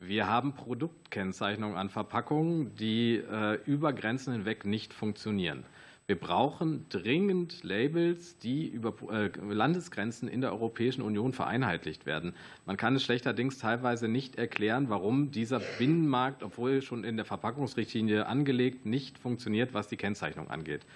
Wir 0.00 0.28
haben 0.28 0.54
Produktkennzeichnungen 0.54 1.76
an 1.76 1.90
Verpackungen, 1.90 2.74
die 2.76 3.16
äh, 3.16 3.58
über 3.66 3.92
Grenzen 3.92 4.32
hinweg 4.32 4.64
nicht 4.64 4.94
funktionieren. 4.94 5.64
Wir 6.08 6.18
brauchen 6.18 6.86
dringend 6.88 7.62
Labels, 7.64 8.38
die 8.38 8.66
über 8.66 8.94
äh, 9.12 9.30
Landesgrenzen 9.52 10.26
in 10.26 10.40
der 10.40 10.52
Europäischen 10.52 11.02
Union 11.02 11.34
vereinheitlicht 11.34 12.06
werden. 12.06 12.34
Man 12.64 12.78
kann 12.78 12.96
es 12.96 13.02
schlechterdings 13.02 13.58
teilweise 13.58 14.08
nicht 14.08 14.36
erklären, 14.36 14.88
warum 14.88 15.32
dieser 15.32 15.60
Binnenmarkt, 15.78 16.42
obwohl 16.42 16.80
schon 16.80 17.04
in 17.04 17.16
der 17.16 17.26
Verpackungsrichtlinie 17.26 18.24
angelegt, 18.24 18.86
nicht 18.86 19.18
funktioniert, 19.18 19.74
was 19.74 19.88
die 19.88 19.98
Kennzeichnung 19.98 20.48
angeht. 20.48 20.86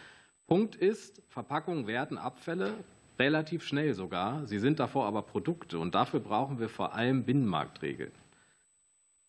Punkt 0.46 0.76
ist, 0.76 1.20
Verpackungen 1.28 1.86
werden 1.86 2.16
Abfälle, 2.16 2.72
relativ 3.18 3.64
schnell 3.64 3.92
sogar. 3.92 4.46
Sie 4.46 4.58
sind 4.58 4.80
davor 4.80 5.04
aber 5.04 5.20
Produkte 5.20 5.78
und 5.78 5.94
dafür 5.94 6.20
brauchen 6.20 6.58
wir 6.58 6.70
vor 6.70 6.94
allem 6.94 7.24
Binnenmarktregeln. 7.24 8.12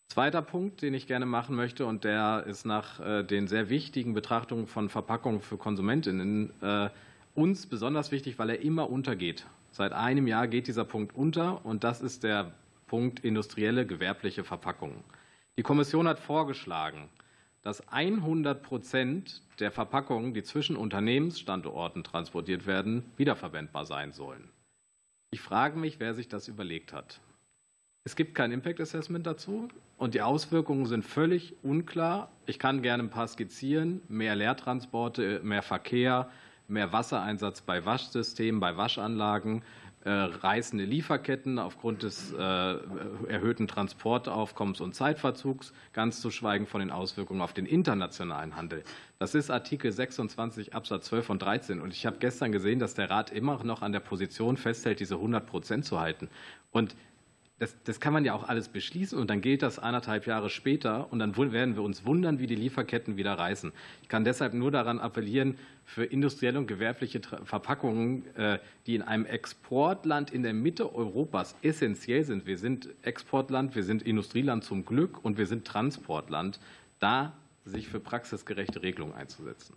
Zweiter 0.08 0.42
Punkt, 0.42 0.82
den 0.82 0.94
ich 0.94 1.08
gerne 1.08 1.26
machen 1.26 1.56
möchte, 1.56 1.86
und 1.86 2.04
der 2.04 2.44
ist 2.46 2.66
nach 2.66 3.00
äh, 3.00 3.24
den 3.24 3.48
sehr 3.48 3.70
wichtigen 3.70 4.14
Betrachtungen 4.14 4.68
von 4.68 4.90
Verpackungen 4.90 5.42
für 5.42 5.58
Konsumentinnen 5.58 6.52
äh, 6.62 6.90
uns 7.36 7.66
besonders 7.66 8.12
wichtig, 8.12 8.38
weil 8.38 8.52
er 8.52 8.62
immer 8.62 8.90
untergeht. 8.90 9.46
Seit 9.72 9.92
einem 9.92 10.28
Jahr 10.28 10.48
geht 10.48 10.68
dieser 10.68 10.86
Punkt 10.86 11.16
unter, 11.16 11.66
und 11.66 11.84
das 11.84 12.02
ist 12.02 12.24
der 12.24 12.54
Punkt 12.86 13.22
industrielle 13.22 13.88
gewerbliche 13.88 14.44
Verpackungen. 14.44 15.04
Die 15.58 15.64
Kommission 15.64 16.08
hat 16.08 16.20
vorgeschlagen, 16.20 17.10
dass 17.64 17.88
100 17.88 18.62
Prozent 18.62 19.42
der 19.60 19.72
Verpackungen, 19.72 20.34
die 20.34 20.44
zwischen 20.44 20.76
Unternehmensstandorten 20.76 22.04
transportiert 22.04 22.68
werden, 22.68 23.04
wiederverwendbar 23.18 23.86
sein 23.86 24.12
sollen. 24.12 24.50
Ich 25.32 25.42
frage 25.42 25.80
mich, 25.80 26.00
wer 26.00 26.14
sich 26.14 26.28
das 26.28 26.48
überlegt 26.48 26.94
hat. 26.94 27.20
Es 28.04 28.16
gibt 28.16 28.36
kein 28.36 28.52
Impact 28.52 28.82
Assessment 28.82 29.26
dazu 29.26 29.70
und 30.04 30.16
die 30.16 30.22
Auswirkungen 30.22 30.86
sind 30.86 31.06
völlig 31.06 31.56
unklar. 31.64 32.30
Ich 32.46 32.60
kann 32.60 32.82
gerne 32.82 33.04
ein 33.04 33.10
paar 33.10 33.30
skizzieren. 33.30 34.02
Mehr 34.10 34.36
Leertransporte, 34.36 35.40
mehr 35.44 35.62
Verkehr, 35.62 36.30
mehr 36.68 36.92
Wassereinsatz 36.92 37.62
bei 37.62 37.86
Waschsystemen, 37.86 38.60
bei 38.60 38.76
Waschanlagen, 38.76 39.64
äh, 40.04 40.10
reißende 40.10 40.84
Lieferketten 40.84 41.58
aufgrund 41.58 42.04
des 42.04 42.34
äh, 42.34 42.38
erhöhten 42.38 43.70
Transportaufkommens 43.70 44.82
und 44.82 44.94
Zeitverzugs, 44.94 45.72
ganz 45.94 46.20
zu 46.20 46.32
schweigen 46.32 46.68
von 46.68 46.82
den 46.82 46.92
Auswirkungen 46.92 47.40
auf 47.40 47.54
den 47.54 47.66
internationalen 47.66 48.58
Handel. 48.58 48.84
Das 49.20 49.36
ist 49.36 49.50
Artikel 49.50 49.90
26 49.90 50.76
Absatz 50.76 51.06
12 51.06 51.30
und 51.30 51.42
13. 51.42 51.80
Und 51.80 51.94
ich 51.94 52.06
habe 52.06 52.18
gestern 52.20 52.52
gesehen, 52.52 52.80
dass 52.80 52.94
der 52.94 53.10
Rat 53.10 53.32
immer 53.32 53.64
noch 53.64 53.82
an 53.82 53.94
der 53.94 54.02
Position 54.02 54.58
festhält, 54.58 55.00
diese 55.00 55.16
100 55.16 55.46
Prozent 55.46 55.86
zu 55.86 56.02
halten. 56.02 56.28
Und 56.72 56.94
das, 57.60 57.76
das, 57.84 58.00
kann 58.00 58.14
man 58.14 58.26
ja 58.26 58.34
auch 58.34 58.44
alles 58.44 58.68
beschließen 58.68 59.18
und 59.18 59.30
dann 59.30 59.40
gilt 59.42 59.62
das 59.62 59.80
anderthalb 59.80 60.26
Jahre 60.28 60.50
später 60.50 61.12
und 61.12 61.20
dann 61.20 61.38
werden 61.38 61.76
wir 61.76 61.84
uns 61.84 62.06
wundern, 62.06 62.40
wie 62.40 62.48
die 62.48 62.56
Lieferketten 62.56 63.16
wieder 63.16 63.34
reißen. 63.34 63.72
Ich 64.02 64.10
kann 64.10 64.24
deshalb 64.24 64.54
nur 64.54 64.72
daran 64.72 65.00
appellieren, 65.00 65.58
für 65.86 66.06
industrielle 66.06 66.60
und 66.60 66.68
gewerbliche 66.68 67.22
Verpackungen, 67.44 68.36
äh, 68.36 68.60
die 68.88 68.96
in 68.96 69.02
einem 69.02 69.26
Exportland 69.26 70.32
in 70.32 70.44
der 70.44 70.54
Mitte 70.54 70.96
Europas 70.96 71.56
essentiell 71.62 72.24
sind, 72.24 72.46
wir 72.46 72.58
sind 72.58 72.90
Exportland, 73.02 73.76
wir 73.76 73.84
sind 73.84 74.02
Industrieland 74.02 74.64
zum 74.64 74.86
Glück 74.86 75.24
und 75.24 75.38
wir 75.38 75.46
sind 75.46 75.66
Transportland, 75.66 76.60
da 77.00 77.34
sich 77.66 77.88
für 77.88 78.00
praxisgerechte 78.00 78.82
Regelungen 78.82 79.14
einzusetzen. 79.14 79.76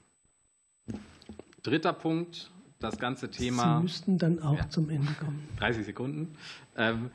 Dritter 1.62 1.92
Punkt, 1.92 2.50
das 2.78 2.98
ganze 2.98 3.30
Thema. 3.30 3.78
Sie 3.78 3.82
müssten 3.82 4.18
dann 4.18 4.40
auch 4.40 4.56
ja, 4.56 4.68
zum 4.68 4.90
Ende 4.90 5.12
kommen. 5.18 5.48
30 5.58 5.86
Sekunden. 5.86 6.36
Ähm, 6.76 7.10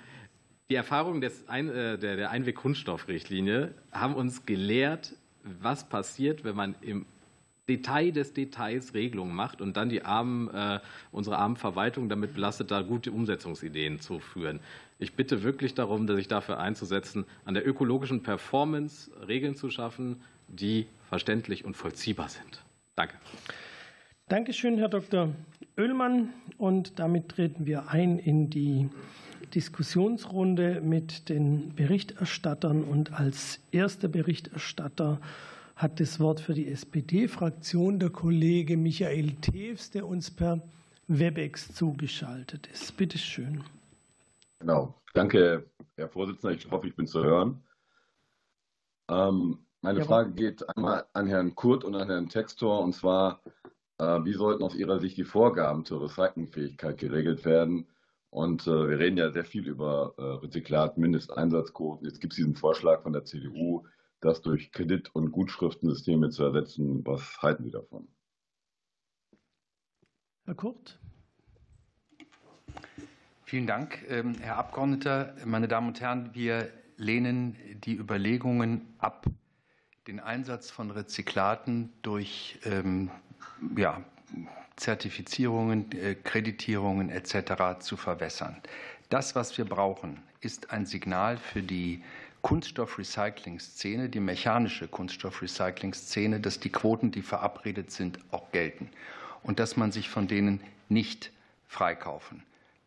die 0.71 0.75
Erfahrungen 0.75 1.29
Ein 1.47 1.67
äh, 1.67 1.97
der, 1.97 2.15
der 2.15 2.31
Einweg-Kunststoffrichtlinie 2.31 3.73
haben 3.91 4.15
uns 4.15 4.45
gelehrt, 4.45 5.13
was 5.43 5.89
passiert, 5.89 6.45
wenn 6.45 6.55
man 6.55 6.75
im 6.79 7.05
Detail 7.67 8.11
des 8.11 8.31
Details 8.31 8.93
Regelungen 8.93 9.35
macht 9.35 9.59
und 9.59 9.75
dann 9.75 9.89
die 9.89 10.03
armen, 10.03 10.47
äh, 10.53 10.79
unsere 11.11 11.37
armen 11.37 11.57
Verwaltung 11.57 12.07
damit 12.07 12.35
belastet, 12.35 12.71
da 12.71 12.83
gute 12.83 13.11
Umsetzungsideen 13.11 13.99
zu 13.99 14.19
führen. 14.19 14.61
Ich 14.97 15.13
bitte 15.13 15.43
wirklich 15.43 15.73
darum, 15.73 16.07
sich 16.07 16.29
dafür 16.29 16.57
einzusetzen, 16.59 17.25
an 17.43 17.53
der 17.53 17.67
ökologischen 17.67 18.23
Performance 18.23 19.11
Regeln 19.27 19.55
zu 19.55 19.69
schaffen, 19.69 20.21
die 20.47 20.87
verständlich 21.09 21.65
und 21.65 21.75
vollziehbar 21.75 22.29
sind. 22.29 22.63
Danke. 22.95 23.15
Dankeschön, 24.29 24.77
Herr 24.77 24.87
Dr. 24.87 25.35
Oehlmann. 25.77 26.29
Und 26.57 26.97
damit 26.97 27.27
treten 27.27 27.65
wir 27.65 27.89
ein 27.89 28.19
in 28.19 28.49
die 28.49 28.89
Diskussionsrunde 29.53 30.81
mit 30.81 31.29
den 31.29 31.73
Berichterstattern. 31.75 32.83
Und 32.83 33.13
als 33.13 33.59
erster 33.71 34.07
Berichterstatter 34.07 35.19
hat 35.75 35.99
das 35.99 36.19
Wort 36.19 36.39
für 36.39 36.53
die 36.53 36.67
SPD-Fraktion 36.67 37.99
der 37.99 38.09
Kollege 38.09 38.77
Michael 38.77 39.33
Tews, 39.41 39.91
der 39.91 40.07
uns 40.07 40.29
per 40.29 40.61
Webex 41.07 41.73
zugeschaltet 41.73 42.67
ist. 42.67 42.95
Bitte 42.97 43.17
schön. 43.17 43.63
Genau. 44.59 44.95
Danke, 45.13 45.65
Herr 45.95 46.07
Vorsitzender. 46.07 46.55
Ich 46.55 46.69
hoffe, 46.69 46.87
ich 46.87 46.95
bin 46.95 47.07
zu 47.07 47.23
hören. 47.23 47.63
Ähm, 49.09 49.59
meine 49.81 49.99
ja, 49.99 50.05
Frage 50.05 50.31
geht 50.31 50.67
einmal 50.69 51.05
an 51.13 51.27
Herrn 51.27 51.55
Kurt 51.55 51.83
und 51.83 51.95
an 51.95 52.07
Herrn 52.07 52.29
Textor. 52.29 52.81
Und 52.81 52.93
zwar, 52.93 53.41
äh, 53.97 54.23
wie 54.23 54.33
sollten 54.33 54.63
aus 54.63 54.75
Ihrer 54.75 54.99
Sicht 54.99 55.17
die 55.17 55.23
Vorgaben 55.23 55.83
zur 55.83 56.03
Recyclingfähigkeit 56.03 56.97
geregelt 56.97 57.43
werden? 57.43 57.87
Und 58.31 58.65
äh, 58.65 58.89
wir 58.89 58.97
reden 58.97 59.17
ja 59.17 59.29
sehr 59.29 59.43
viel 59.43 59.67
über 59.67 60.13
äh, 60.17 60.21
Rezyklat, 60.21 60.97
Mindesteinsatzquoten. 60.97 62.07
Jetzt 62.07 62.21
gibt 62.21 62.31
es 62.31 62.37
diesen 62.37 62.55
Vorschlag 62.55 63.03
von 63.03 63.11
der 63.11 63.25
CDU, 63.25 63.85
das 64.21 64.41
durch 64.41 64.71
Kredit- 64.71 65.13
und 65.13 65.31
Gutschriftensysteme 65.31 66.29
zu 66.29 66.45
ersetzen. 66.45 67.05
Was 67.05 67.41
halten 67.41 67.65
Sie 67.65 67.71
davon? 67.71 68.07
Herr 70.45 70.55
Kurt. 70.55 70.97
Vielen 73.43 73.67
Dank, 73.67 74.05
ähm, 74.07 74.35
Herr 74.39 74.57
Abgeordneter. 74.57 75.35
Meine 75.45 75.67
Damen 75.67 75.89
und 75.89 75.99
Herren, 75.99 76.33
wir 76.33 76.71
lehnen 76.95 77.57
die 77.83 77.97
Überlegungen 77.97 78.93
ab, 78.97 79.25
den 80.07 80.21
Einsatz 80.21 80.71
von 80.71 80.89
Rezyklaten 80.89 81.91
durch 82.01 82.59
ähm, 82.63 83.11
ja, 83.75 84.05
Zertifizierungen, 84.81 85.91
äh, 85.91 86.15
Kreditierungen 86.15 87.11
etc. 87.11 87.79
zu 87.79 87.97
verwässern. 87.97 88.57
Das, 89.09 89.35
was 89.35 89.55
wir 89.59 89.65
brauchen, 89.65 90.23
ist 90.39 90.71
ein 90.71 90.87
Signal 90.87 91.37
für 91.37 91.61
die 91.61 92.03
Kunststoffrecycling-Szene, 92.41 94.09
die 94.09 94.19
mechanische 94.19 94.87
Kunststoffrecycling-Szene, 94.87 96.39
dass 96.39 96.59
die 96.59 96.71
Quoten, 96.71 97.11
die 97.11 97.21
verabredet 97.21 97.91
sind, 97.91 98.17
auch 98.31 98.51
gelten 98.51 98.89
und 99.43 99.59
dass 99.59 99.77
man 99.77 99.91
sich 99.91 100.09
von 100.09 100.27
denen 100.27 100.61
nicht 100.89 101.31
freikaufen 101.67 102.41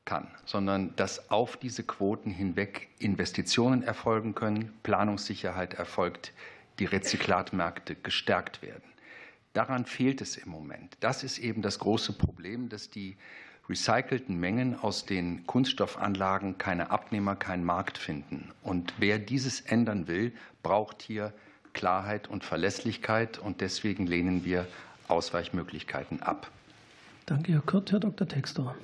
kann, 0.05 0.27
sondern 0.47 0.97
dass 0.97 1.31
auf 1.31 1.57
diese 1.57 1.85
Quoten 1.85 2.33
hinweg 2.33 2.89
Investitionen 2.99 3.85
erfolgen 3.85 4.35
können, 4.35 4.73
Planungssicherheit 4.83 5.75
erfolgt, 5.75 6.33
die 6.81 6.87
Rezyklatmärkte 6.87 7.95
gestärkt 7.95 8.63
werden. 8.63 8.94
Daran 9.55 9.87
fehlt 9.87 10.21
es 10.21 10.37
im 10.37 10.51
Moment. 10.51 10.97
Das 11.01 11.23
ist 11.23 11.39
eben 11.39 11.63
das 11.63 11.79
große 11.79 12.13
Problem, 12.13 12.69
dass 12.69 12.91
die 12.91 13.17
recycelten 13.69 14.39
Mengen 14.39 14.79
aus 14.79 15.07
den 15.07 15.47
Kunststoffanlagen 15.47 16.59
keine 16.59 16.91
Abnehmer, 16.91 17.37
keinen 17.37 17.65
Markt 17.65 17.97
finden. 17.97 18.51
Und 18.63 18.93
wer 18.99 19.19
dieses 19.19 19.61
ändern 19.61 20.09
will, 20.09 20.33
braucht 20.63 21.03
hier 21.03 21.33
Klarheit 21.73 22.29
und 22.29 22.45
Verlässlichkeit. 22.45 23.39
Und 23.39 23.61
deswegen 23.61 24.07
lehnen 24.07 24.45
wir 24.45 24.67
Ausweichmöglichkeiten 25.07 26.21
ab. 26.21 26.51
Danke, 27.27 27.53
Herr 27.53 27.61
Kurt. 27.61 27.93
Herr 27.93 28.01
Dr. 28.01 28.27
Textor. 28.27 28.75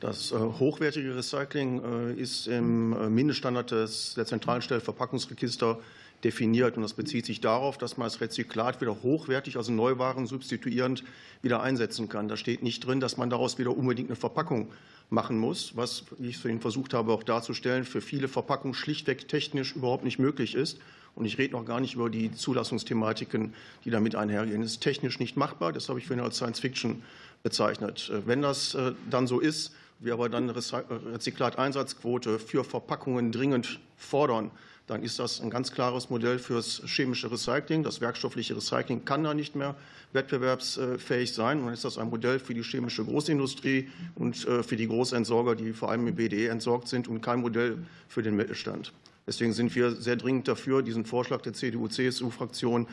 Das 0.00 0.32
äh, 0.32 0.36
hochwertige 0.36 1.16
Recycling 1.16 1.82
äh, 1.82 2.12
ist 2.12 2.46
im 2.46 2.92
äh, 2.92 3.08
Mindeststandard 3.08 3.70
des, 3.70 4.14
der 4.14 4.26
zentralen 4.26 4.60
Stelle 4.60 4.82
Verpackungsregister 4.82 5.78
definiert. 6.24 6.76
Und 6.76 6.82
das 6.82 6.94
bezieht 6.94 7.26
sich 7.26 7.40
darauf, 7.40 7.78
dass 7.78 7.96
man 7.96 8.06
das 8.06 8.20
Rezyklat 8.20 8.80
wieder 8.80 9.02
hochwertig, 9.02 9.56
also 9.56 9.72
Neuwaren 9.72 10.26
substituierend, 10.26 11.04
wieder 11.42 11.62
einsetzen 11.62 12.08
kann. 12.08 12.28
Da 12.28 12.36
steht 12.36 12.62
nicht 12.62 12.84
drin, 12.86 13.00
dass 13.00 13.16
man 13.16 13.30
daraus 13.30 13.58
wieder 13.58 13.76
unbedingt 13.76 14.08
eine 14.08 14.16
Verpackung 14.16 14.70
machen 15.10 15.38
muss, 15.38 15.76
was, 15.76 16.04
wie 16.18 16.28
ich 16.28 16.38
vorhin 16.38 16.60
versucht 16.60 16.94
habe, 16.94 17.12
auch 17.12 17.22
darzustellen, 17.22 17.84
für 17.84 18.00
viele 18.00 18.28
Verpackungen 18.28 18.74
schlichtweg 18.74 19.28
technisch 19.28 19.76
überhaupt 19.76 20.04
nicht 20.04 20.18
möglich 20.18 20.54
ist. 20.54 20.78
Und 21.14 21.26
ich 21.26 21.38
rede 21.38 21.52
noch 21.52 21.64
gar 21.64 21.80
nicht 21.80 21.94
über 21.94 22.10
die 22.10 22.32
Zulassungsthematiken, 22.32 23.54
die 23.84 23.90
damit 23.90 24.16
einhergehen. 24.16 24.62
Es 24.62 24.72
ist 24.72 24.80
technisch 24.80 25.20
nicht 25.20 25.36
machbar. 25.36 25.72
Das 25.72 25.88
habe 25.88 26.00
ich 26.00 26.06
vorhin 26.06 26.24
als 26.24 26.36
Science 26.36 26.58
Fiction 26.58 27.02
bezeichnet. 27.44 28.10
Wenn 28.26 28.42
das 28.42 28.74
äh, 28.74 28.92
dann 29.10 29.26
so 29.26 29.38
ist, 29.38 29.72
wir 30.00 30.14
aber 30.14 30.28
dann 30.28 30.50
eine 30.50 30.56
Rezyklateinsatzquote 30.56 32.38
für 32.38 32.64
Verpackungen 32.64 33.30
dringend 33.30 33.80
fordern, 33.96 34.50
dann 34.86 35.02
ist 35.02 35.18
das 35.18 35.40
ein 35.40 35.48
ganz 35.48 35.72
klares 35.72 36.10
Modell 36.10 36.38
fürs 36.38 36.82
chemische 36.84 37.30
Recycling. 37.30 37.82
Das 37.82 38.00
werkstoffliche 38.00 38.54
Recycling 38.54 39.04
kann 39.04 39.24
da 39.24 39.32
nicht 39.32 39.56
mehr 39.56 39.74
wettbewerbsfähig 40.12 41.32
sein. 41.32 41.64
Dann 41.64 41.72
ist 41.72 41.84
das 41.84 41.96
ein 41.96 42.10
Modell 42.10 42.38
für 42.38 42.52
die 42.52 42.62
chemische 42.62 43.04
Großindustrie 43.04 43.88
und 44.14 44.46
äh, 44.46 44.62
für 44.62 44.76
die 44.76 44.86
Großentsorger, 44.86 45.54
die 45.54 45.72
vor 45.72 45.90
allem 45.90 46.06
im 46.06 46.14
BDE 46.14 46.48
entsorgt 46.48 46.88
sind 46.88 47.08
und 47.08 47.22
kein 47.22 47.40
Modell 47.40 47.78
für 48.08 48.22
den 48.22 48.36
Mittelstand. 48.36 48.92
Deswegen 49.26 49.54
sind 49.54 49.74
wir 49.74 49.92
sehr 49.92 50.16
dringend 50.16 50.48
dafür, 50.48 50.82
diesen 50.82 51.06
Vorschlag 51.06 51.40
der 51.40 51.54
CDU-CSU-Fraktion 51.54 52.86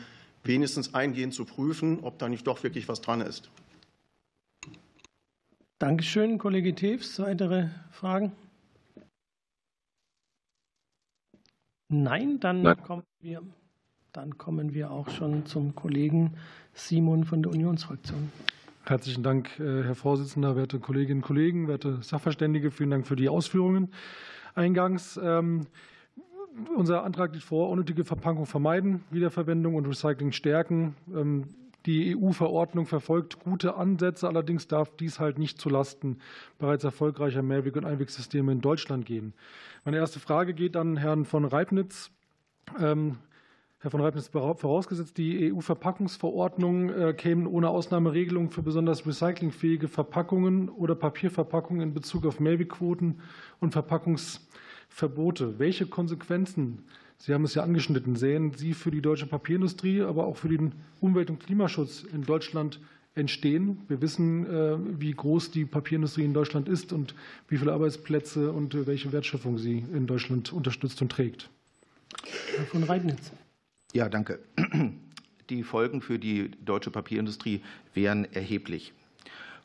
wenigstens 0.44 0.94
eingehend 0.94 1.34
zu 1.34 1.44
prüfen, 1.44 2.00
ob 2.00 2.18
da 2.18 2.28
nicht 2.28 2.46
doch 2.46 2.62
wirklich 2.62 2.88
was 2.88 3.02
dran 3.02 3.20
ist. 3.20 3.50
Dankeschön, 5.78 6.38
Kollege 6.38 6.74
Tews. 6.74 7.18
Weitere 7.18 7.68
Fragen? 7.90 8.32
Nein, 11.92 12.40
dann 12.40 12.62
Nein. 12.62 12.76
kommen 12.82 13.02
wir, 13.20 13.42
dann 14.12 14.38
kommen 14.38 14.72
wir 14.72 14.90
auch 14.90 15.10
schon 15.10 15.44
zum 15.44 15.74
Kollegen 15.74 16.32
Simon 16.72 17.24
von 17.24 17.42
der 17.42 17.52
Unionsfraktion. 17.52 18.32
Herzlichen 18.84 19.22
Dank, 19.22 19.60
äh, 19.60 19.84
Herr 19.84 19.94
Vorsitzender, 19.94 20.56
werte 20.56 20.80
Kolleginnen 20.80 21.20
und 21.20 21.26
Kollegen, 21.26 21.68
werte 21.68 22.02
Sachverständige. 22.02 22.70
Vielen 22.70 22.90
Dank 22.90 23.06
für 23.06 23.14
die 23.14 23.28
Ausführungen 23.28 23.92
eingangs. 24.54 25.20
Ähm, 25.22 25.66
unser 26.74 27.04
Antrag 27.04 27.34
liegt 27.34 27.44
vor, 27.44 27.68
unnötige 27.68 28.04
Verpackung 28.04 28.46
vermeiden, 28.46 29.04
Wiederverwendung 29.10 29.74
und 29.74 29.86
Recycling 29.86 30.32
stärken. 30.32 30.94
Die 31.86 32.16
EU-Verordnung 32.16 32.86
verfolgt 32.86 33.40
gute 33.40 33.74
Ansätze, 33.74 34.28
allerdings 34.28 34.68
darf 34.68 34.94
dies 34.96 35.18
halt 35.18 35.38
nicht 35.38 35.60
zulasten 35.60 36.20
bereits 36.58 36.84
erfolgreicher 36.84 37.42
Mehrweg- 37.42 37.76
und 37.76 37.84
Einwegsysteme 37.84 38.52
in 38.52 38.60
Deutschland 38.60 39.04
gehen. 39.04 39.34
Meine 39.84 39.96
erste 39.96 40.20
Frage 40.20 40.54
geht 40.54 40.76
an 40.76 40.96
Herrn 40.96 41.24
von 41.24 41.44
Reibnitz. 41.44 42.10
Ähm, 42.78 43.18
Herr 43.82 43.90
von 43.90 44.00
Reibnitz, 44.00 44.28
vorausgesetzt, 44.28 45.18
die 45.18 45.52
EU-Verpackungsverordnung 45.52 46.90
äh, 46.90 47.14
kämen 47.14 47.48
ohne 47.48 47.68
Ausnahmeregelung 47.68 48.50
für 48.50 48.62
besonders 48.62 49.04
recyclingfähige 49.04 49.88
Verpackungen 49.88 50.68
oder 50.68 50.94
Papierverpackungen 50.94 51.88
in 51.88 51.92
Bezug 51.92 52.24
auf 52.24 52.38
Mehrwegquoten 52.38 53.20
und 53.58 53.72
Verpackungsverbote. 53.72 55.58
Welche 55.58 55.86
Konsequenzen 55.86 56.84
Sie 57.24 57.32
haben 57.32 57.44
es 57.44 57.54
ja 57.54 57.62
angeschnitten. 57.62 58.16
Sehen 58.16 58.52
Sie 58.56 58.74
für 58.74 58.90
die 58.90 59.00
deutsche 59.00 59.26
Papierindustrie, 59.26 60.02
aber 60.02 60.26
auch 60.26 60.36
für 60.36 60.48
den 60.48 60.72
Umwelt- 61.00 61.30
und 61.30 61.38
Klimaschutz 61.38 62.02
in 62.02 62.24
Deutschland 62.24 62.80
entstehen? 63.14 63.78
Wir 63.86 64.02
wissen, 64.02 64.44
äh, 64.44 64.76
wie 64.98 65.12
groß 65.12 65.52
die 65.52 65.64
Papierindustrie 65.64 66.24
in 66.24 66.34
Deutschland 66.34 66.68
ist 66.68 66.92
und 66.92 67.14
wie 67.46 67.58
viele 67.58 67.74
Arbeitsplätze 67.74 68.50
und 68.50 68.74
äh, 68.74 68.88
welche 68.88 69.12
Wertschöpfung 69.12 69.56
sie 69.56 69.84
in 69.94 70.08
Deutschland 70.08 70.52
unterstützt 70.52 71.00
und 71.00 71.12
trägt. 71.12 71.48
Herr 72.56 72.66
von 72.66 72.82
Reitnitz. 72.82 73.30
Ja, 73.92 74.08
danke. 74.08 74.40
Die 75.48 75.62
Folgen 75.62 76.00
für 76.00 76.18
die 76.18 76.50
deutsche 76.64 76.90
Papierindustrie 76.90 77.60
wären 77.94 78.24
erheblich. 78.32 78.94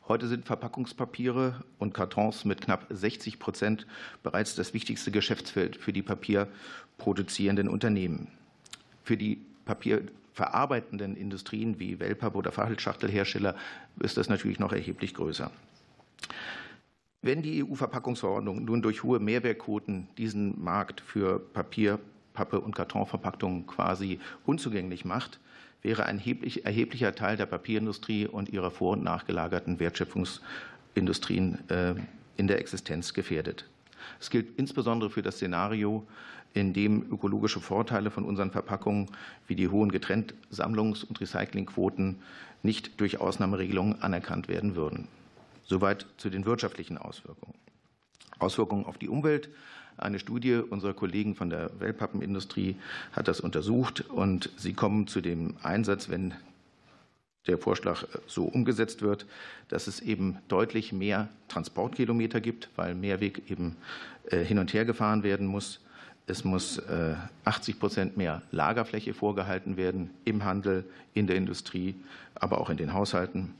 Heute 0.08 0.26
sind 0.26 0.46
Verpackungspapiere 0.46 1.62
und 1.78 1.92
Kartons 1.92 2.46
mit 2.46 2.62
knapp 2.62 2.86
60 2.88 3.38
Prozent 3.38 3.86
bereits 4.22 4.54
das 4.54 4.72
wichtigste 4.72 5.10
Geschäftsfeld 5.10 5.76
für 5.76 5.92
die 5.92 6.00
papierproduzierenden 6.00 7.68
Unternehmen. 7.68 8.28
Für 9.04 9.18
die 9.18 9.38
papierverarbeitenden 9.66 11.14
Industrien 11.14 11.78
wie 11.78 12.00
Wellpapp 12.00 12.36
oder 12.36 12.52
Fachelschachtelhersteller 12.52 13.54
ist 14.00 14.16
das 14.16 14.30
natürlich 14.30 14.58
noch 14.58 14.72
erheblich 14.72 15.12
größer. 15.12 15.50
Wenn 17.20 17.42
die 17.42 17.62
EU-Verpackungsverordnung 17.62 18.64
nun 18.64 18.80
durch 18.80 19.02
hohe 19.02 19.20
Mehrwertquoten 19.20 20.08
diesen 20.16 20.58
Markt 20.64 21.02
für 21.02 21.38
Papier, 21.38 21.98
Pappe 22.32 22.60
und 22.60 22.74
Kartonverpackungen 22.74 23.66
quasi 23.66 24.20
unzugänglich 24.46 25.04
macht, 25.04 25.38
wäre 25.82 26.06
ein 26.06 26.18
erheblicher 26.18 27.14
Teil 27.14 27.36
der 27.36 27.46
Papierindustrie 27.46 28.26
und 28.26 28.48
ihrer 28.48 28.70
vor- 28.70 28.92
und 28.92 29.04
nachgelagerten 29.04 29.78
Wertschöpfungsindustrien 29.78 31.68
äh, 31.70 31.94
in 32.36 32.48
der 32.48 32.58
Existenz 32.58 33.14
gefährdet. 33.14 33.64
Es 34.20 34.30
gilt 34.30 34.58
insbesondere 34.58 35.10
für 35.10 35.22
das 35.22 35.36
Szenario, 35.36 36.06
in 36.54 36.72
dem 36.72 37.10
ökologische 37.12 37.60
Vorteile 37.60 38.10
von 38.10 38.24
unseren 38.24 38.50
Verpackungen 38.50 39.10
wie 39.46 39.54
die 39.54 39.68
hohen 39.68 39.92
Getrenntsammlungs- 39.92 41.04
und 41.04 41.20
Recyclingquoten 41.20 42.22
nicht 42.62 43.00
durch 43.00 43.20
Ausnahmeregelungen 43.20 44.02
anerkannt 44.02 44.48
werden 44.48 44.74
würden. 44.74 45.08
Soweit 45.64 46.06
zu 46.16 46.30
den 46.30 46.46
wirtschaftlichen 46.46 46.96
Auswirkungen. 46.98 47.54
Auswirkungen 48.38 48.86
auf 48.86 48.98
die 48.98 49.08
Umwelt 49.08 49.50
eine 49.98 50.18
Studie 50.18 50.54
unserer 50.54 50.94
Kollegen 50.94 51.34
von 51.34 51.50
der 51.50 51.70
Wellpappenindustrie 51.78 52.76
hat 53.12 53.28
das 53.28 53.40
untersucht 53.40 54.04
und 54.08 54.50
sie 54.56 54.72
kommen 54.72 55.06
zu 55.06 55.20
dem 55.20 55.56
Einsatz, 55.62 56.08
wenn 56.08 56.34
der 57.46 57.58
Vorschlag 57.58 58.04
so 58.26 58.44
umgesetzt 58.44 59.02
wird, 59.02 59.26
dass 59.68 59.86
es 59.86 60.00
eben 60.00 60.38
deutlich 60.48 60.92
mehr 60.92 61.28
Transportkilometer 61.48 62.40
gibt, 62.40 62.68
weil 62.76 62.94
Mehrweg 62.94 63.50
eben 63.50 63.76
äh, 64.30 64.44
hin 64.44 64.58
und 64.58 64.72
her 64.72 64.84
gefahren 64.84 65.22
werden 65.22 65.46
muss. 65.46 65.80
Es 66.26 66.44
muss 66.44 66.82
80 67.44 67.74
äh, 67.74 67.78
Prozent 67.78 68.16
mehr 68.18 68.42
Lagerfläche 68.50 69.14
vorgehalten 69.14 69.78
werden 69.78 70.10
im 70.26 70.44
Handel, 70.44 70.84
in 71.14 71.26
der 71.26 71.36
Industrie, 71.36 71.94
aber 72.34 72.60
auch 72.60 72.68
in 72.68 72.76
den 72.76 72.92
Haushalten 72.92 73.54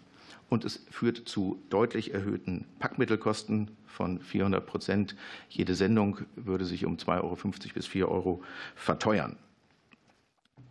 und 0.48 0.64
es 0.64 0.84
führt 0.90 1.28
zu 1.28 1.62
deutlich 1.70 2.14
erhöhten 2.14 2.64
Packmittelkosten 2.78 3.70
von 3.86 4.20
400 4.20 4.64
Prozent. 4.64 5.16
Jede 5.48 5.74
Sendung 5.74 6.20
würde 6.36 6.64
sich 6.64 6.86
um 6.86 6.96
2,50 6.96 7.22
Euro 7.22 7.36
bis 7.74 7.86
4 7.86 8.08
Euro 8.08 8.42
verteuern. 8.74 9.36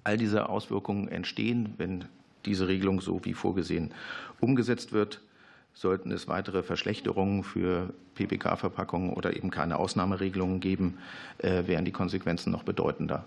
All 0.03 0.17
diese 0.17 0.49
Auswirkungen 0.49 1.09
entstehen, 1.09 1.73
wenn 1.78 2.05
diese 2.45 2.67
Regelung 2.67 3.01
so 3.01 3.23
wie 3.25 3.34
vorgesehen 3.34 3.93
umgesetzt 4.39 4.93
wird. 4.93 5.21
Sollten 5.73 6.11
es 6.11 6.28
weitere 6.28 6.63
Verschlechterungen 6.63 7.43
für 7.43 7.93
PPK-Verpackungen 8.15 9.11
oder 9.11 9.36
eben 9.36 9.51
keine 9.51 9.78
Ausnahmeregelungen 9.78 10.59
geben, 10.59 10.97
äh, 11.38 11.67
wären 11.67 11.86
die 11.86 11.91
Konsequenzen 11.91 12.51
noch 12.51 12.63
bedeutender. 12.63 13.25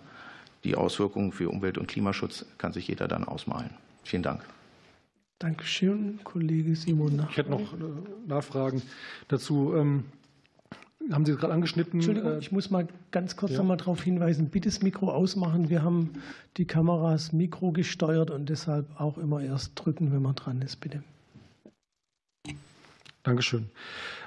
Die 0.65 0.75
Auswirkungen 0.75 1.31
für 1.31 1.49
Umwelt- 1.49 1.79
und 1.79 1.87
Klimaschutz 1.87 2.45
kann 2.59 2.73
sich 2.73 2.89
jeder 2.89 3.07
dann 3.07 3.25
ausmalen. 3.25 3.71
Vielen 4.03 4.25
Dank. 4.25 4.43
Dankeschön, 5.41 6.21
Kollege 6.23 6.77
Simon. 6.77 7.27
Ich 7.31 7.39
hätte 7.39 7.51
noch 7.51 7.73
äh, 7.73 7.77
Nachfragen 8.29 8.83
dazu. 9.29 9.73
Ähm, 9.75 10.05
haben 11.11 11.25
Sie 11.25 11.35
gerade 11.35 11.55
angeschnitten? 11.55 11.95
Entschuldigung, 11.95 12.33
äh, 12.33 12.39
ich 12.39 12.53
muss 12.53 12.71
mal 12.71 12.87
ganz 13.11 13.37
kurz 13.37 13.53
ja. 13.53 13.59
noch 13.59 13.65
mal 13.65 13.79
darauf 13.79 14.03
hinweisen. 14.03 14.51
Bitte 14.51 14.69
das 14.69 14.83
Mikro 14.83 15.11
ausmachen. 15.11 15.71
Wir 15.71 15.83
haben 15.83 16.11
die 16.59 16.67
Kameras 16.67 17.33
Mikro 17.33 17.73
gesteuert 17.73 18.31
und 18.31 18.51
deshalb 18.51 19.01
auch 19.01 19.17
immer 19.17 19.41
erst 19.41 19.73
drücken, 19.77 20.13
wenn 20.13 20.21
man 20.21 20.35
dran 20.35 20.61
ist, 20.61 20.77
bitte. 20.77 21.03
Dankeschön. 23.23 23.69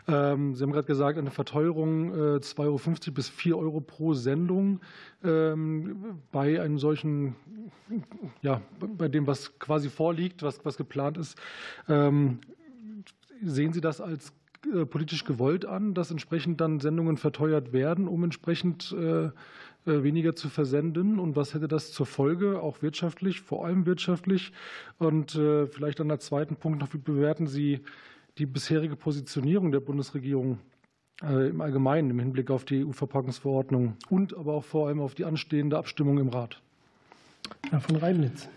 Ähm, 0.08 0.54
Sie 0.54 0.64
haben 0.64 0.72
gerade 0.72 0.86
gesagt, 0.86 1.18
eine 1.18 1.32
Verteuerung 1.32 2.14
2,50 2.14 2.58
äh, 2.58 2.62
Euro 2.62 3.12
bis 3.14 3.30
4 3.30 3.58
Euro 3.58 3.82
pro 3.82 4.14
Sendung 4.14 4.82
ähm, 5.24 6.20
bei 6.32 6.62
einem 6.62 6.78
solchen, 6.78 7.36
ja, 8.42 8.62
bei 8.80 9.08
dem, 9.08 9.26
was 9.26 9.58
quasi 9.58 9.90
vorliegt, 9.90 10.44
was, 10.44 10.64
was 10.64 10.78
geplant 10.78 11.18
ist. 11.18 11.40
Ähm, 11.88 12.40
sehen 13.42 13.74
Sie 13.74 13.82
das 13.82 14.00
als 14.00 14.34
äh, 14.72 14.86
politisch 14.86 15.26
gewollt 15.26 15.66
an, 15.66 15.96
dass 15.96 16.12
entsprechend 16.12 16.62
dann 16.62 16.80
Sendungen 16.80 17.18
verteuert 17.18 17.74
werden, 17.74 18.08
um 18.08 18.24
entsprechend 18.24 18.92
äh, 18.92 19.32
weniger 19.86 20.36
zu 20.36 20.50
versenden? 20.50 21.18
Und 21.18 21.36
was 21.36 21.56
hätte 21.56 21.68
das 21.68 21.92
zur 21.92 22.06
Folge, 22.06 22.62
auch 22.62 22.82
wirtschaftlich, 22.84 23.42
vor 23.42 23.66
allem 23.66 23.86
wirtschaftlich? 23.86 24.54
Und 24.98 25.32
vielleicht 25.32 26.00
an 26.00 26.08
der 26.08 26.20
zweiten 26.20 26.56
Punkt 26.56 26.80
noch, 26.80 26.94
wie 26.94 27.00
bewerten 27.00 27.48
Sie 27.48 27.82
die 28.38 28.46
bisherige 28.46 28.96
Positionierung 28.96 29.72
der 29.72 29.80
Bundesregierung 29.80 30.60
äh, 31.22 31.50
im 31.50 31.62
Allgemeinen 31.62 32.10
im 32.10 32.20
Hinblick 32.20 32.50
auf 32.50 32.66
die 32.66 32.86
EU-Verpackungsverordnung 32.86 33.96
und 34.10 34.36
aber 34.36 34.54
auch 34.54 34.64
vor 34.64 34.88
allem 34.88 35.00
auf 35.00 35.16
die 35.16 35.26
anstehende 35.26 35.78
Abstimmung 35.78 36.18
im 36.18 36.30
Rat. 36.30 36.62
Herr 37.70 37.82
von 37.82 37.98
Reimnitz. 37.98 38.48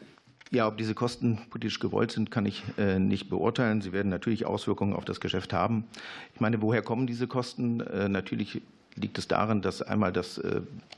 Ja, 0.53 0.69
ob 0.69 0.79
diese 0.79 0.95
Kosten 0.95 1.41
politisch 1.51 1.81
gewollt 1.81 2.13
sind, 2.13 2.31
kann 2.31 2.47
ich 2.47 2.63
äh, 2.79 2.99
nicht 2.99 3.29
beurteilen. 3.29 3.83
Sie 3.83 3.93
werden 3.93 4.09
natürlich 4.09 4.47
Auswirkungen 4.47 4.95
auf 4.95 5.05
das 5.05 5.21
Geschäft 5.21 5.53
haben. 5.53 5.85
Ich 6.35 6.41
meine, 6.41 6.63
woher 6.63 6.83
kommen 6.83 7.07
diese 7.07 7.27
Kosten? 7.27 7.81
Äh, 7.81 8.09
natürlich 8.09 8.63
liegt 8.95 9.19
es 9.19 9.29
darin, 9.29 9.61
dass 9.61 9.83
einmal 9.83 10.11
dass 10.11 10.41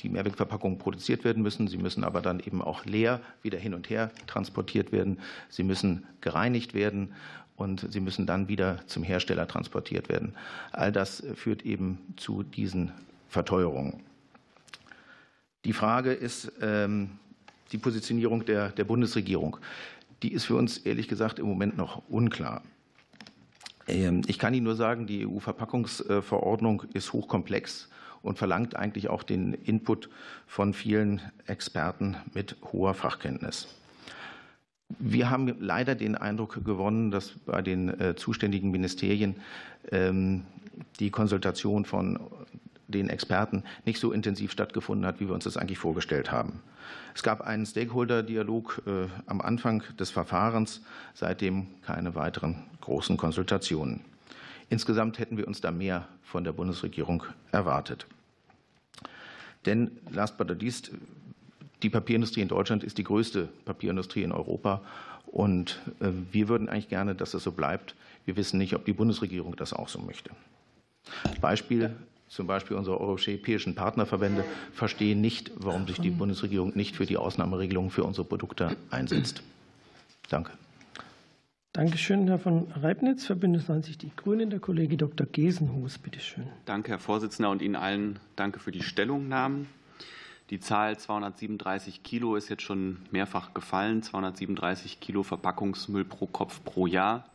die 0.03 0.09
Mehrwegverpackungen 0.09 0.79
produziert 0.79 1.25
werden 1.25 1.43
müssen. 1.43 1.67
Sie 1.67 1.79
müssen 1.79 2.05
aber 2.05 2.21
dann 2.21 2.39
eben 2.39 2.63
auch 2.63 2.85
leer 2.85 3.21
wieder 3.43 3.59
hin 3.59 3.75
und 3.75 3.91
her 3.91 4.13
transportiert 4.29 4.93
werden. 4.93 5.19
Sie 5.49 5.65
müssen 5.65 6.07
gereinigt 6.21 6.75
werden 6.75 7.13
und 7.59 7.93
sie 7.93 8.01
müssen 8.01 8.25
dann 8.25 8.49
wieder 8.49 8.79
zum 8.87 9.03
Hersteller 9.03 9.47
transportiert 9.47 10.09
werden. 10.09 10.35
All 10.73 10.93
das 10.93 11.23
führt 11.35 11.67
eben 11.67 11.99
zu 12.17 12.45
diesen 12.45 12.93
Verteuerungen. 13.29 14.01
Die 15.65 15.73
Frage 15.73 16.13
ist 16.13 16.53
ähm, 16.63 17.11
die 17.73 17.79
Positionierung 17.79 18.45
der, 18.47 18.71
der 18.71 18.85
Bundesregierung. 18.85 19.59
Die 20.23 20.33
ist 20.33 20.45
für 20.45 20.55
uns 20.55 20.79
ehrlich 20.79 21.09
gesagt 21.09 21.41
im 21.41 21.47
Moment 21.47 21.77
noch 21.77 22.03
unklar. 22.09 22.63
Ähm, 23.89 24.23
ich 24.29 24.39
kann 24.39 24.55
Ihnen 24.55 24.65
nur 24.65 24.77
sagen, 24.77 25.07
die 25.07 25.27
EU-Verpackungsverordnung 25.27 26.85
ist 26.95 27.13
hochkomplex 27.13 27.89
und 28.23 28.39
verlangt 28.39 28.77
eigentlich 28.77 29.09
auch 29.09 29.25
den 29.25 29.53
Input 29.53 30.09
von 30.47 30.75
vielen 30.75 31.21
Experten 31.47 32.17
mit 32.35 32.57
hoher 32.73 32.95
Fachkenntnis. 32.95 33.78
Wir 34.89 35.31
haben 35.31 35.55
leider 35.61 35.95
den 35.95 36.15
Eindruck 36.15 36.65
gewonnen, 36.65 37.11
dass 37.11 37.31
bei 37.45 37.61
den 37.63 37.89
äh, 38.01 38.17
zuständigen 38.17 38.71
Ministerien 38.71 39.37
ähm, 39.93 40.45
die 40.99 41.11
Konsultation 41.11 41.85
von 41.85 42.19
den 42.89 43.11
Experten 43.11 43.65
nicht 43.85 44.01
so 44.01 44.13
intensiv 44.13 44.51
stattgefunden 44.51 45.07
hat, 45.07 45.21
wie 45.21 45.29
wir 45.29 45.35
uns 45.35 45.45
das 45.45 45.57
eigentlich 45.57 45.79
vorgestellt 45.79 46.33
haben. 46.33 46.61
Es 47.15 47.23
gab 47.23 47.43
einen 47.43 47.67
Stakeholder-Dialog 47.67 48.83
äh, 48.87 49.07
am 49.27 49.41
Anfang 49.43 49.83
des 49.99 50.11
Verfahrens, 50.11 50.83
seitdem 51.15 51.67
keine 51.83 52.15
weiteren 52.15 52.65
großen 52.81 53.19
Konsultationen. 53.19 54.01
Insgesamt 54.71 55.19
hätten 55.19 55.37
wir 55.37 55.47
uns 55.47 55.61
da 55.61 55.71
mehr 55.71 56.09
von 56.23 56.45
der 56.45 56.53
Bundesregierung 56.53 57.25
erwartet. 57.53 58.07
Denn 59.67 59.91
last 60.11 60.39
but 60.39 60.49
not 60.49 60.63
least, 60.63 60.93
die 61.83 61.91
Papierindustrie 61.91 62.41
in 62.41 62.49
Deutschland 62.49 62.85
ist 62.85 62.99
die 62.99 63.05
größte 63.05 63.49
Papierindustrie 63.65 64.23
in 64.23 64.33
Europa. 64.33 64.83
Und 65.27 65.81
äh, 66.01 66.09
wir 66.33 66.49
würden 66.49 66.69
eigentlich 66.69 66.89
gerne, 66.89 67.15
dass 67.15 67.33
das 67.33 67.43
so 67.43 67.53
bleibt. 67.53 67.95
Wir 68.25 68.37
wissen 68.37 68.59
nicht, 68.59 68.75
ob 68.75 68.85
die 68.85 68.93
Bundesregierung 68.93 69.57
das 69.57 69.73
auch 69.73 69.89
so 69.89 70.01
möchte. 70.01 70.31
Beispiel, 71.41 71.95
zum 72.29 72.47
Beispiel 72.47 72.77
unsere 72.77 73.01
europäischen 73.01 73.75
Partnerverbände 73.75 74.45
verstehen 74.73 75.21
nicht, 75.21 75.51
warum 75.57 75.87
sich 75.87 75.99
die 75.99 76.11
Bundesregierung 76.11 76.73
nicht 76.75 76.97
für 76.97 77.07
die 77.07 77.17
Ausnahmeregelungen 77.17 77.91
für 77.91 78.05
unsere 78.05 78.27
Produkte 78.27 78.77
einsetzt. 78.91 79.43
Danke. 80.29 80.53
Dankeschön, 81.73 82.27
Herr 82.27 82.39
von 82.39 82.67
Reibnitz. 82.73 83.25
Für 83.27 83.37
Bündnis 83.37 83.69
90 83.69 83.99
Die 83.99 84.11
Grünen, 84.17 84.51
der 84.51 84.59
Kollege 84.59 84.97
Dr. 84.97 85.27
Gesenhus, 85.27 85.99
bitte 85.99 86.19
schön. 86.19 86.49
Danke, 86.65 86.91
Herr 86.91 86.99
Vorsitzender, 86.99 87.51
und 87.51 87.63
Ihnen 87.63 87.77
allen 87.77 88.19
danke 88.37 88.59
für 88.59 88.73
die 88.73 88.83
Stellungnahmen. 88.83 89.69
Die 90.51 90.61
Zahl 90.61 90.99
237 90.99 92.03
Kilo 92.03 92.35
ist 92.35 92.49
jetzt 92.49 92.63
schon 92.63 92.99
mehrfach 93.11 93.53
gefallen. 93.53 94.03
237 94.03 94.99
Kilo 94.99 95.23
Verpackungsmüll 95.23 96.07
pro 96.07 96.27
Kopf 96.27 96.65
pro 96.65 96.87
Jahr 96.87 97.29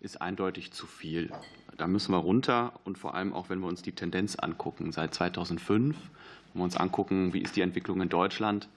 ist 0.00 0.20
eindeutig 0.20 0.72
zu 0.72 0.86
viel. 0.86 1.30
Da 1.76 1.86
müssen 1.86 2.12
wir 2.12 2.18
runter 2.18 2.72
und 2.84 2.98
vor 2.98 3.14
allem 3.14 3.32
auch, 3.32 3.48
wenn 3.48 3.60
wir 3.60 3.68
uns 3.68 3.82
die 3.82 3.92
Tendenz 3.92 4.34
angucken, 4.34 4.90
seit 4.90 5.14
2005, 5.14 5.96
wenn 5.96 6.60
wir 6.60 6.64
uns 6.64 6.76
angucken, 6.76 7.32
wie 7.32 7.42
ist 7.42 7.54
die 7.54 7.60
Entwicklung 7.60 8.00
in 8.00 8.08
Deutschland, 8.08 8.68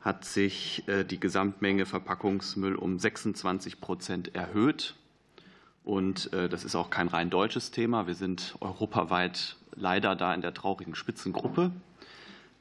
hat 0.00 0.24
sich 0.24 0.86
äh, 0.86 1.04
die 1.04 1.18
Gesamtmenge 1.18 1.86
Verpackungsmüll 1.86 2.76
um 2.76 3.00
26 3.00 3.80
Prozent 3.80 4.36
erhöht. 4.36 4.94
Und 5.82 6.32
äh, 6.32 6.48
das 6.48 6.64
ist 6.64 6.76
auch 6.76 6.90
kein 6.90 7.08
rein 7.08 7.28
deutsches 7.28 7.72
Thema. 7.72 8.06
Wir 8.06 8.14
sind 8.14 8.54
europaweit 8.60 9.56
leider 9.74 10.14
da 10.14 10.32
in 10.32 10.42
der 10.42 10.54
traurigen 10.54 10.94
Spitzengruppe. 10.94 11.72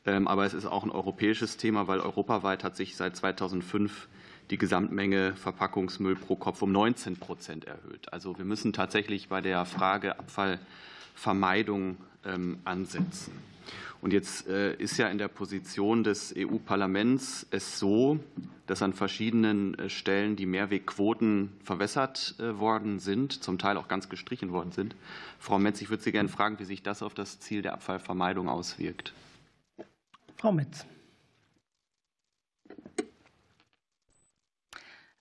Ähm, 0.06 0.28
aber 0.28 0.46
es 0.46 0.54
ist 0.54 0.66
auch 0.66 0.84
ein 0.84 0.92
europäisches 0.92 1.58
Thema, 1.58 1.88
weil 1.88 2.00
europaweit 2.00 2.64
hat 2.64 2.76
sich 2.76 2.96
seit 2.96 3.16
2005 3.16 4.08
die 4.50 4.58
Gesamtmenge 4.58 5.36
Verpackungsmüll 5.36 6.16
pro 6.16 6.36
Kopf 6.36 6.62
um 6.62 6.72
19 6.72 7.18
Prozent 7.18 7.66
erhöht. 7.66 8.12
Also 8.12 8.38
wir 8.38 8.46
müssen 8.46 8.74
tatsächlich 8.74 9.30
bei 9.30 9.42
der 9.42 9.66
Frage 9.66 10.18
Abfallvermeidung 10.18 11.98
ähm, 12.26 12.60
ansetzen. 12.66 13.34
Und 14.02 14.14
jetzt 14.14 14.48
äh, 14.48 14.76
ist 14.76 14.98
ja 14.98 15.10
in 15.10 15.18
der 15.18 15.28
Position 15.28 16.04
des 16.06 16.34
EU-Parlaments 16.36 17.46
es 17.52 17.80
so, 17.80 18.20
dass 18.66 18.82
an 18.82 18.94
verschiedenen 18.94 19.78
äh, 19.78 19.90
Stellen 19.90 20.38
die 20.38 20.46
Mehrwegquoten 20.46 21.52
verwässert 21.64 22.36
äh, 22.40 22.58
worden 22.58 23.00
sind, 23.00 23.44
zum 23.44 23.58
Teil 23.58 23.76
auch 23.76 23.90
ganz 23.90 24.08
gestrichen 24.08 24.52
worden 24.52 24.72
sind. 24.72 24.96
Frau 25.38 25.60
Metz, 25.60 25.82
ich 25.82 25.90
würde 25.90 26.02
Sie 26.02 26.14
gerne 26.14 26.30
fragen, 26.30 26.60
wie 26.60 26.66
sich 26.66 26.82
das 26.82 27.04
auf 27.04 27.14
das 27.14 27.42
Ziel 27.42 27.62
der 27.62 27.74
Abfallvermeidung 27.74 28.48
auswirkt. 28.48 29.14
Frau 30.40 30.54
Metz. 30.54 30.86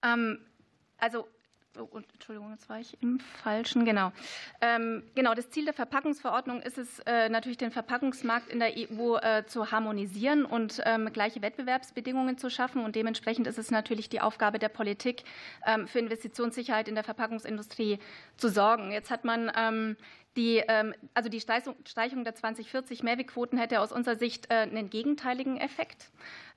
Ähm, 0.03 0.39
also 0.97 1.27
Oh, 1.81 1.99
Entschuldigung, 2.13 2.51
jetzt 2.51 2.69
war 2.69 2.81
ich 2.81 3.01
im 3.03 3.21
Falschen. 3.21 3.85
Genau. 3.85 4.11
Ähm, 4.61 5.05
genau, 5.15 5.35
das 5.35 5.51
Ziel 5.51 5.65
der 5.65 5.75
Verpackungsverordnung 5.75 6.61
ist 6.61 6.77
es 6.77 6.99
äh, 7.07 7.29
natürlich, 7.29 7.59
den 7.59 7.71
Verpackungsmarkt 7.71 8.49
in 8.51 8.59
der 8.59 8.73
EU 8.77 9.17
äh, 9.17 9.47
zu 9.47 9.71
harmonisieren 9.71 10.45
und 10.45 10.83
ähm, 10.85 11.09
gleiche 11.13 11.41
Wettbewerbsbedingungen 11.41 12.37
zu 12.37 12.51
schaffen. 12.51 12.85
Und 12.85 12.97
dementsprechend 12.97 13.47
ist 13.47 13.59
es 13.59 13.71
natürlich 13.71 14.09
die 14.09 14.21
Aufgabe 14.21 14.59
der 14.59 14.71
Politik, 14.71 15.23
ähm, 15.67 15.87
für 15.87 16.01
Investitionssicherheit 16.01 16.89
in 16.89 16.97
der 16.97 17.05
Verpackungsindustrie 17.05 18.01
zu 18.37 18.49
sorgen. 18.49 18.91
Jetzt 18.91 19.11
hat 19.11 19.25
man 19.25 19.53
ähm, 19.57 19.97
die, 20.39 20.63
ähm, 20.69 20.95
also 21.15 21.29
die 21.29 21.41
Streichung 21.41 22.25
der 22.25 22.35
2040 22.35 23.03
Mehrwegquoten 23.03 23.59
hätte 23.59 23.81
aus 23.81 23.93
unserer 23.93 24.17
Sicht 24.17 24.51
äh, 24.51 24.55
einen 24.55 24.89
gegenteiligen 24.89 25.59
Effekt. 25.59 26.11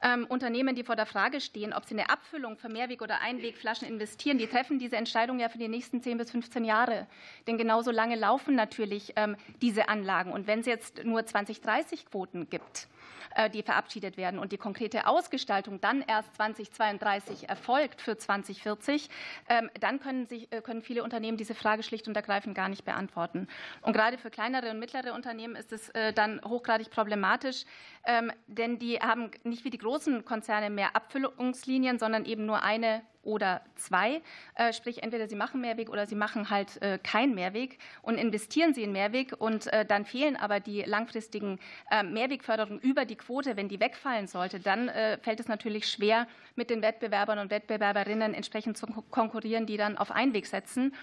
Ähm, 0.04 0.26
Unternehmen, 0.28 0.76
die 0.76 0.84
vor 0.84 0.96
der 0.96 1.06
Frage 1.06 1.42
stehen, 1.42 1.74
ob 1.74 1.86
sie 1.86 1.94
eine 1.94 2.10
Abfüllung 2.10 2.58
für 2.58 2.70
Mehrweg- 2.70 3.04
oder 3.04 3.22
Einwegflaschen 3.22 3.88
investieren, 3.88 4.40
die 4.40 4.48
treffen 4.48 4.80
diese 4.80 4.96
Entscheidung 4.96 5.40
ja 5.40 5.50
für 5.50 5.60
die 5.60 5.68
nächsten 5.68 6.02
10 6.02 6.18
bis 6.18 6.32
15 6.32 6.66
Jahre. 6.66 7.08
Denn 7.48 7.58
genauso 7.58 7.92
lange 7.92 8.16
laufen 8.16 8.56
natürlich 8.56 9.14
ähm, 9.16 9.36
diese 9.62 9.90
Anlagen. 9.90 10.32
Und 10.32 10.48
wenn 10.48 10.62
es 10.62 10.66
jetzt 10.66 11.04
nur 11.04 11.26
2030 11.26 12.08
Quoten 12.08 12.50
gibt, 12.50 12.88
äh, 13.36 13.50
die 13.50 13.64
verabschiedet 13.64 14.18
werden 14.18 14.40
und 14.40 14.52
die 14.52 14.58
konkrete 14.58 15.08
Ausgestaltung 15.08 15.80
dann 15.80 16.02
erst 16.02 16.36
2032 16.36 17.50
erfolgt 17.50 18.02
für 18.02 18.18
2040, 18.18 19.10
ähm, 19.50 19.70
dann 19.80 20.00
können, 20.00 20.28
sich, 20.28 20.52
äh, 20.52 20.62
können 20.62 20.82
viele 20.82 21.04
Unternehmen 21.04 21.38
diese 21.38 21.56
Frage 21.56 21.84
schlicht 21.84 22.08
und 22.08 22.16
ergreifend 22.16 22.56
gar 22.56 22.70
nicht 22.70 22.86
beantworten. 22.86 23.48
Und 23.82 23.94
gerade 23.94 24.18
für 24.18 24.30
kleinere 24.30 24.70
und 24.72 24.80
mittlere 24.80 25.14
Unternehmen 25.14 25.56
ist 25.56 25.72
es 25.72 25.90
äh, 25.90 26.14
dann 26.14 26.42
hochgradig 26.44 26.90
problematisch, 26.90 27.66
ähm, 28.06 28.32
denn 28.48 28.80
die 28.80 29.00
haben 29.00 29.32
nicht 29.44 29.64
wie 29.66 29.70
die 29.70 29.78
großen 29.78 30.26
Konzerne 30.26 30.70
mehr 30.70 30.96
Abfüllungslinien, 30.96 32.00
sondern 32.00 32.26
eben 32.26 32.46
nur 32.46 32.64
eine 32.64 33.02
oder 33.24 33.62
zwei. 33.76 34.22
Äh, 34.56 34.74
sprich, 34.74 35.04
entweder 35.04 35.28
Sie 35.28 35.36
machen 35.36 35.62
Mehrweg 35.62 35.90
oder 35.90 36.08
Sie 36.08 36.16
machen 36.16 36.50
halt 36.50 36.82
äh, 36.82 36.98
kein 36.98 37.36
Mehrweg 37.36 37.78
und 38.02 38.16
investieren 38.16 38.74
Sie 38.74 38.84
in 38.84 38.92
Mehrweg 38.92 39.34
und 39.38 39.68
äh, 39.68 39.86
dann 39.86 40.06
fehlen 40.06 40.36
aber 40.36 40.60
die 40.60 40.82
langfristigen 40.82 41.60
Mehrwegförderungen 42.04 42.80
über 42.82 43.06
die 43.06 43.16
Quote, 43.16 43.58
wenn 43.58 43.68
die 43.68 43.80
wegfallen 43.80 44.28
sollte, 44.28 44.60
dann 44.60 44.90
fällt 45.22 45.40
es 45.40 45.48
natürlich 45.48 45.88
schwer, 45.88 46.28
mit 46.56 46.70
den 46.70 46.82
Wettbewerbern 46.82 47.40
und 47.40 47.52
Wettbewerberinnen 47.52 48.34
entsprechend 48.34 48.78
zu 48.78 48.88
konkurrieren, 48.88 49.66
die 49.66 49.78
dann 49.78 49.98
auf 49.98 50.12
Einweg 50.12 50.48
setzen. 50.48 50.94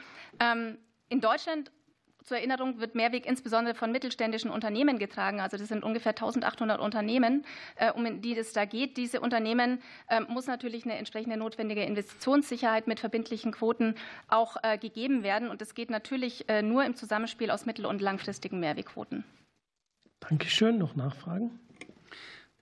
Ähm, 0.41 0.79
in 1.09 1.21
Deutschland 1.21 1.71
zur 2.25 2.37
Erinnerung 2.37 2.79
wird 2.81 2.95
Mehrweg 2.95 3.27
insbesondere 3.27 3.75
von 3.75 3.91
mittelständischen 3.93 4.51
Unternehmen 4.51 4.99
getragen. 4.99 5.41
Also 5.41 5.57
das 5.57 5.69
sind 5.69 5.85
ungefähr 5.85 6.11
1800 6.11 6.81
Unternehmen, 6.81 7.45
äh, 7.77 7.93
um 7.93 8.21
die 8.21 8.37
es 8.37 8.53
da 8.53 8.65
geht. 8.65 8.97
Diese 8.97 9.21
Unternehmen 9.21 9.81
ähm, 10.11 10.27
muss 10.29 10.47
natürlich 10.47 10.85
eine 10.85 10.97
entsprechende 10.97 11.37
notwendige 11.37 11.83
Investitionssicherheit 11.83 12.87
mit 12.87 13.01
verbindlichen 13.01 13.53
Quoten 13.53 13.95
auch 14.29 14.57
äh, 14.63 14.79
gegeben 14.79 15.23
werden. 15.23 15.49
Und 15.49 15.61
das 15.61 15.75
geht 15.75 15.91
natürlich 15.91 16.49
äh, 16.49 16.63
nur 16.63 16.85
im 16.85 16.95
Zusammenspiel 16.95 17.51
aus 17.51 17.67
mittel- 17.67 17.87
und 17.87 18.03
langfristigen 18.03 18.61
Mehrwegquoten. 18.61 19.25
Dankeschön. 20.21 20.79
Noch 20.79 20.97
Nachfragen? 20.97 21.59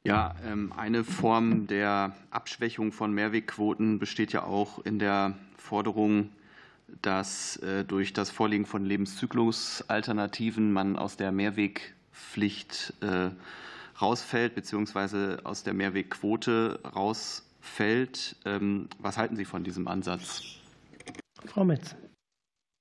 Ja, 0.05 0.37
ähm, 0.45 0.73
eine 0.77 1.03
Form 1.03 1.67
der 1.67 2.15
Abschwächung 2.31 2.93
von 2.93 3.13
Mehrwegquoten 3.13 3.99
besteht 3.99 4.33
ja 4.33 4.45
auch 4.45 4.79
in 4.85 5.01
der 5.01 5.37
Forderung, 5.57 6.31
dass 7.03 7.57
äh, 7.59 7.85
durch 7.85 8.13
das 8.13 8.31
Vorliegen 8.31 8.67
von 8.67 8.85
Lebenszyklusalternativen 8.85 10.73
man 10.73 10.97
aus 10.97 11.17
der 11.17 11.33
Mehrwegpflicht 11.33 12.95
äh, 13.01 13.31
rausfällt, 14.01 14.55
beziehungsweise 14.55 15.41
aus 15.45 15.63
der 15.63 15.75
Mehrwegquote 15.75 16.81
rausfällt. 16.85 18.37
Ähm, 18.45 18.89
was 18.99 19.19
halten 19.19 19.37
Sie 19.37 19.45
von 19.45 19.65
diesem 19.65 19.89
Ansatz? 19.89 20.43
Frau 21.47 21.65
Metz. 21.65 21.97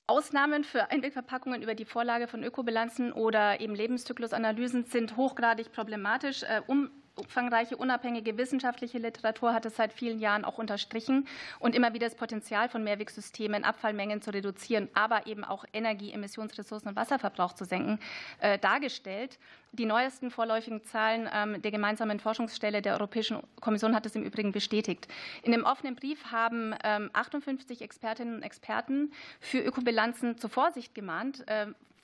Ausnahmen 0.07 0.63
für 0.63 0.91
Einwegverpackungen 0.91 1.63
über 1.63 1.73
die 1.73 1.85
Vorlage 1.85 2.27
von 2.27 2.43
Ökobilanzen 2.43 3.11
oder 3.11 3.59
eben 3.59 3.73
Lebenszyklusanalysen 3.73 4.85
sind 4.85 5.17
hochgradig 5.17 5.71
problematisch. 5.71 6.43
Äh, 6.43 6.61
um 6.67 6.91
umfangreiche 7.15 7.77
unabhängige 7.77 8.37
wissenschaftliche 8.37 8.97
Literatur 8.97 9.53
hat 9.53 9.65
es 9.65 9.75
seit 9.75 9.93
vielen 9.93 10.19
Jahren 10.19 10.45
auch 10.45 10.57
unterstrichen 10.57 11.27
und 11.59 11.75
immer 11.75 11.93
wieder 11.93 12.07
das 12.07 12.15
Potenzial 12.15 12.69
von 12.69 12.83
Mehrwegsystemen, 12.83 13.63
Abfallmengen 13.63 14.21
zu 14.21 14.31
reduzieren, 14.31 14.89
aber 14.93 15.27
eben 15.27 15.43
auch 15.43 15.65
Energie, 15.73 16.11
Emissionsressourcen 16.11 16.89
und 16.89 16.95
Wasserverbrauch 16.95 17.53
zu 17.53 17.65
senken, 17.65 17.99
äh, 18.39 18.59
dargestellt. 18.59 19.39
Die 19.71 19.85
neuesten 19.85 20.31
vorläufigen 20.31 20.83
Zahlen 20.83 21.29
ähm, 21.33 21.61
der 21.61 21.71
gemeinsamen 21.71 22.19
Forschungsstelle 22.19 22.81
der 22.81 22.93
Europäischen 22.93 23.41
Kommission 23.59 23.93
hat 23.95 24.05
es 24.05 24.15
im 24.15 24.23
Übrigen 24.23 24.51
bestätigt. 24.51 25.07
In 25.43 25.51
dem 25.51 25.65
offenen 25.65 25.95
Brief 25.95 26.31
haben 26.31 26.73
ähm, 26.83 27.09
58 27.13 27.81
Expertinnen 27.81 28.35
und 28.35 28.43
Experten 28.43 29.11
für 29.39 29.59
Ökobilanzen 29.59 30.37
zur 30.37 30.49
Vorsicht 30.49 30.95
gemahnt. 30.95 31.43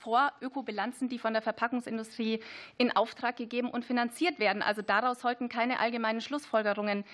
Vor 0.02 0.32
Ökobilanzen, 0.40 1.08
die 1.08 1.18
von 1.20 1.32
der 1.32 1.42
Verpackungsindustrie 1.42 2.42
in 2.76 2.90
Auftrag 2.90 3.36
gegeben 3.36 3.70
und 3.70 3.84
finanziert 3.84 4.40
werden. 4.40 4.60
Also 4.60 4.82
daraus 4.82 5.20
sollten 5.20 5.48
keine 5.48 5.78
allgemeinen 5.78 6.20
Schlussfolgerungen 6.20 7.04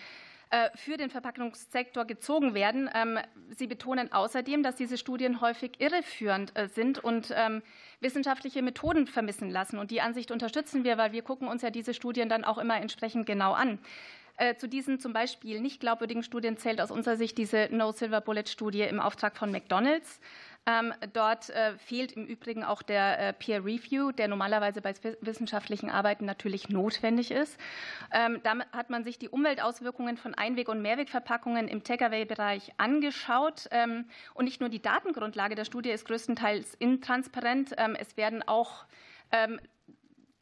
äh, 0.49 0.71
für 0.75 0.97
den 0.97 1.11
Verpackungssektor 1.11 2.07
gezogen 2.07 2.55
werden. 2.55 2.89
Ähm, 2.95 3.19
Sie 3.51 3.67
betonen 3.67 4.11
außerdem, 4.11 4.63
dass 4.63 4.77
diese 4.77 4.97
Studien 4.97 5.43
häufig 5.43 5.73
irreführend 5.79 6.57
äh, 6.57 6.69
sind 6.69 6.99
und 6.99 7.31
ähm, 7.37 7.63
wissenschaftliche 8.01 8.63
Methoden 8.63 9.07
vermissen 9.07 9.51
lassen. 9.51 9.79
Und 9.79 9.91
die 9.91 10.01
Ansicht 10.01 10.31
unterstützen 10.31 10.85
wir, 10.85 10.97
weil 10.97 11.13
wir 11.13 11.21
gucken 11.21 11.49
uns 11.49 11.61
ja 11.61 11.69
diese 11.69 11.93
Studien 11.93 12.31
dann 12.31 12.45
auch 12.45 12.57
immer 12.57 12.81
entsprechend 12.81 13.27
genau 13.27 13.53
an. 13.53 13.79
Äh, 14.39 14.55
zu 14.55 14.69
diesen 14.69 15.01
zum 15.01 15.13
Beispiel 15.13 15.61
nicht 15.61 15.81
glaubwürdigen 15.81 16.23
Studien 16.23 16.57
zählt 16.57 16.81
aus 16.81 16.93
unserer 16.93 17.17
Sicht 17.17 17.37
diese 17.37 17.69
No 17.71 17.93
Silver 17.93 18.23
Bullet 18.23 18.47
Studie 18.47 18.83
im 18.83 19.01
Auftrag 19.01 19.37
von 19.37 19.51
McDonald's. 19.51 20.21
Ähm, 20.69 20.93
dort 21.15 21.49
äh, 21.49 21.79
fehlt 21.79 22.13
im 22.13 22.27
Übrigen 22.27 22.63
auch 22.63 22.83
der 22.83 23.19
äh, 23.19 23.33
Peer 23.33 23.65
Review, 23.65 24.13
der 24.13 24.29
normalerweise 24.29 24.83
bei 24.83 24.93
wissenschaftlichen 25.23 25.89
Arbeiten 25.89 26.27
natürlich 26.27 26.69
notwendig 26.69 27.31
ist. 27.31 27.59
Ähm, 28.13 28.41
damit 28.43 28.71
hat 28.73 28.91
man 28.91 29.03
sich 29.03 29.19
die 29.19 29.31
Umweltauswirkungen 29.31 30.19
von 30.19 30.35
Einweg- 30.35 30.69
und 30.69 30.83
Mehrwegverpackungen 30.83 31.69
im 31.69 31.85
Takeaway-Bereich 31.85 32.73
angeschaut. 32.77 33.69
Ähm, 33.71 34.05
und 34.35 34.45
nicht 34.45 34.61
nur 34.61 34.69
die 34.69 34.83
Datengrundlage 34.83 35.55
der 35.55 35.65
Studie 35.65 35.91
ist 35.91 36.07
größtenteils 36.07 36.75
intransparent. 36.75 37.75
Es 37.99 38.17
werden 38.19 38.43
auch 38.47 38.85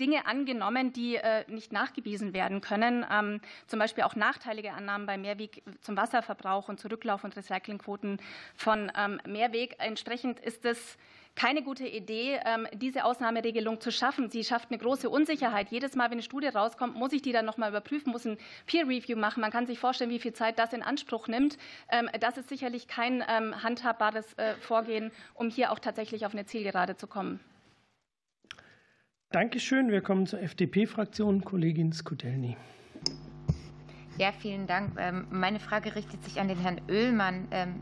Dinge 0.01 0.26
angenommen, 0.26 0.92
die 0.92 1.16
äh, 1.16 1.44
nicht 1.49 1.72
nachgewiesen 1.72 2.34
werden 2.34 2.61
können, 2.61 3.05
ähm, 3.11 3.40
zum 3.66 3.78
Beispiel 3.78 4.05
auch 4.05 4.14
nachteilige 4.14 4.72
Annahmen 4.72 5.07
bei 5.07 5.16
Mehrweg 5.16 5.62
zum 5.80 5.97
Wasserverbrauch 5.97 6.68
und 6.68 6.80
Zurücklauf- 6.80 7.24
und 7.24 7.36
Recyclingquoten 7.36 8.20
von 8.55 8.92
ähm, 8.97 9.20
Mehrweg. 9.26 9.76
Entsprechend 9.78 10.40
ist 10.40 10.64
es 10.64 10.99
keine 11.34 11.62
gute 11.62 11.86
Idee, 11.86 12.40
ähm, 12.47 12.66
diese 12.72 13.05
Ausnahmeregelung 13.05 13.80
zu 13.80 13.92
schaffen. 13.92 14.30
Sie 14.30 14.42
schafft 14.42 14.70
eine 14.70 14.78
große 14.78 15.11
Unsicherheit. 15.11 15.70
Jedes 15.70 15.94
Mal, 15.94 16.07
wenn 16.07 16.12
eine 16.12 16.22
Studie 16.22 16.47
rauskommt, 16.49 16.97
muss 16.97 17.12
ich 17.12 17.20
die 17.20 17.32
dann 17.32 17.44
noch 17.44 17.59
mal 17.59 17.68
überprüfen, 17.68 18.11
muss 18.11 18.24
ein 18.24 18.38
Peer 18.66 18.88
Review 18.88 19.16
machen. 19.18 19.42
Man 19.42 19.51
kann 19.51 19.66
sich 19.66 19.78
vorstellen, 19.78 20.11
wie 20.11 20.18
viel 20.18 20.32
Zeit 20.32 20.59
das 20.59 20.72
in 20.72 20.82
Anspruch 20.82 21.28
nimmt. 21.28 21.59
Das 22.20 22.38
ist 22.38 22.49
sicherlich 22.49 22.88
kein 22.88 23.22
handhabbares 23.26 24.32
äh, 24.38 24.55
Vorgehen, 24.55 25.12
um 25.34 25.51
hier 25.51 25.72
auch 25.72 25.78
tatsächlich 25.78 26.24
auf 26.24 26.32
eine 26.32 26.47
Zielgerade 26.47 26.97
zu 26.97 27.07
kommen. 27.07 27.38
Dankeschön. 29.31 29.91
Wir 29.91 30.03
kommen 30.03 30.27
zur 30.27 30.41
FDP-Fraktion. 30.41 31.45
Kollegin 31.45 31.93
Skutelny. 31.93 32.57
Ja, 34.18 34.31
vielen 34.33 34.66
Dank. 34.68 34.93
Ähm, 34.99 35.27
meine 35.31 35.59
Frage 35.59 35.97
richtet 35.97 36.22
sich 36.24 36.41
an 36.41 36.47
den 36.47 36.59
Herrn 36.59 36.81
Oehlmann. 36.89 37.49
Ähm, 37.51 37.81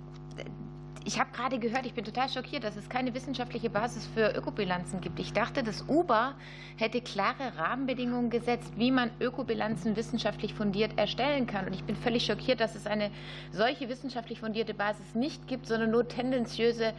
ich 1.07 1.21
habe 1.21 1.31
gerade 1.33 1.59
gehört, 1.59 1.85
ich 1.85 1.93
bin 1.93 2.03
total 2.03 2.31
schockiert, 2.31 2.65
dass 2.65 2.77
es 2.77 2.89
keine 2.89 3.13
wissenschaftliche 3.13 3.69
Basis 3.69 4.07
für 4.07 4.35
Ökobilanzen 4.35 5.03
gibt. 5.03 5.21
Ich 5.21 5.35
dachte, 5.35 5.63
das 5.63 5.85
Uber 5.87 6.35
hätte 6.77 7.03
klare 7.03 7.59
Rahmenbedingungen 7.59 8.31
gesetzt, 8.31 8.73
wie 8.77 8.91
man 8.91 9.11
Ökobilanzen 9.21 9.97
wissenschaftlich 9.97 10.55
fundiert 10.55 10.99
erstellen 10.99 11.47
kann. 11.47 11.67
Und 11.67 11.75
ich 11.75 11.85
bin 11.85 11.95
völlig 11.95 12.25
schockiert, 12.25 12.59
dass 12.61 12.75
es 12.75 12.87
eine 12.87 13.11
solche 13.53 13.91
wissenschaftlich 13.91 14.41
fundierte 14.41 14.73
Basis 14.73 15.15
nicht 15.15 15.47
gibt, 15.47 15.67
sondern 15.67 15.91
nur 15.91 16.09
tendenziöse 16.09 16.95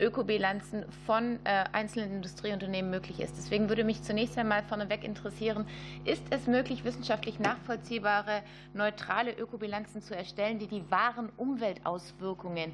Ökobilanzen 0.00 0.84
von 1.06 1.38
äh, 1.44 1.64
einzelnen 1.72 2.12
Industrieunternehmen 2.12 2.90
möglich 2.90 3.20
ist. 3.20 3.36
Deswegen 3.36 3.68
würde 3.68 3.84
mich 3.84 4.02
zunächst 4.02 4.36
einmal 4.38 4.62
vorneweg 4.62 5.04
interessieren, 5.04 5.66
ist 6.04 6.24
es 6.30 6.46
möglich, 6.46 6.84
wissenschaftlich 6.84 7.38
nachvollziehbare, 7.38 8.42
neutrale 8.74 9.32
Ökobilanzen 9.32 10.02
zu 10.02 10.16
erstellen, 10.16 10.58
die 10.58 10.66
die 10.66 10.90
wahren 10.90 11.30
Umweltauswirkungen 11.36 12.72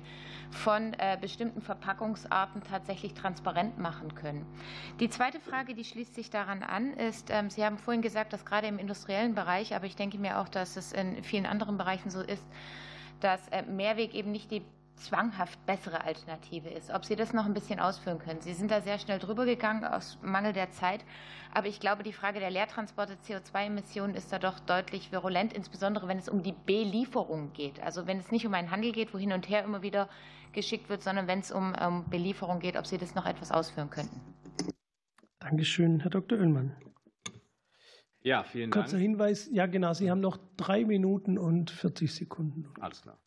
von 0.50 0.94
äh, 0.94 1.18
bestimmten 1.20 1.60
Verpackungsarten 1.60 2.62
tatsächlich 2.62 3.14
transparent 3.14 3.78
machen 3.78 4.14
können? 4.14 4.46
Die 5.00 5.10
zweite 5.10 5.40
Frage, 5.40 5.74
die 5.74 5.84
schließt 5.84 6.14
sich 6.14 6.30
daran 6.30 6.62
an, 6.62 6.92
ist, 6.94 7.30
ähm, 7.30 7.50
Sie 7.50 7.64
haben 7.64 7.78
vorhin 7.78 8.02
gesagt, 8.02 8.32
dass 8.32 8.44
gerade 8.44 8.66
im 8.66 8.78
industriellen 8.78 9.34
Bereich, 9.34 9.74
aber 9.74 9.86
ich 9.86 9.96
denke 9.96 10.18
mir 10.18 10.38
auch, 10.38 10.48
dass 10.48 10.76
es 10.76 10.92
in 10.92 11.22
vielen 11.24 11.46
anderen 11.46 11.76
Bereichen 11.76 12.10
so 12.10 12.20
ist, 12.20 12.46
dass 13.20 13.48
äh, 13.48 13.62
Mehrweg 13.62 14.14
eben 14.14 14.30
nicht 14.30 14.50
die 14.50 14.62
zwanghaft 14.96 15.64
bessere 15.66 16.04
Alternative 16.04 16.68
ist. 16.68 16.90
Ob 16.90 17.04
Sie 17.04 17.16
das 17.16 17.32
noch 17.32 17.44
ein 17.46 17.54
bisschen 17.54 17.80
ausführen 17.80 18.18
können. 18.18 18.40
Sie 18.40 18.54
sind 18.54 18.70
da 18.70 18.80
sehr 18.80 18.98
schnell 18.98 19.18
drüber 19.18 19.44
gegangen 19.44 19.84
aus 19.84 20.18
Mangel 20.22 20.52
der 20.52 20.70
Zeit. 20.70 21.04
Aber 21.54 21.68
ich 21.68 21.80
glaube, 21.80 22.02
die 22.02 22.12
Frage 22.12 22.40
der 22.40 22.50
Leertransporte 22.50 23.14
CO2-Emissionen 23.26 24.14
ist 24.14 24.32
da 24.32 24.38
doch 24.38 24.58
deutlich 24.60 25.12
virulent, 25.12 25.52
insbesondere 25.52 26.08
wenn 26.08 26.18
es 26.18 26.28
um 26.28 26.42
die 26.42 26.54
Belieferung 26.66 27.52
geht. 27.52 27.80
Also 27.82 28.06
wenn 28.06 28.18
es 28.18 28.30
nicht 28.30 28.46
um 28.46 28.54
einen 28.54 28.70
Handel 28.70 28.92
geht, 28.92 29.14
wo 29.14 29.18
hin 29.18 29.32
und 29.32 29.48
her 29.48 29.64
immer 29.64 29.82
wieder 29.82 30.08
geschickt 30.52 30.88
wird, 30.88 31.02
sondern 31.02 31.26
wenn 31.26 31.40
es 31.40 31.52
um, 31.52 31.74
Belieferung 32.10 32.60
geht, 32.60 32.76
ob 32.76 32.86
Sie 32.86 32.98
das 32.98 33.14
noch 33.14 33.26
etwas 33.26 33.52
ausführen 33.52 33.90
könnten. 33.90 34.20
Dankeschön, 35.38 36.00
Herr 36.00 36.10
Dr. 36.10 36.38
Oehlmann. 36.38 36.74
Ja, 38.20 38.42
vielen 38.42 38.70
Dank. 38.70 38.86
Kurzer 38.86 38.98
Hinweis, 38.98 39.48
ja 39.52 39.66
genau, 39.66 39.92
Sie 39.92 40.10
haben 40.10 40.20
noch 40.20 40.38
drei 40.56 40.84
Minuten 40.84 41.38
und 41.38 41.70
40 41.70 42.12
Sekunden. 42.12 42.66
Alles 42.80 43.02
klar. 43.02 43.20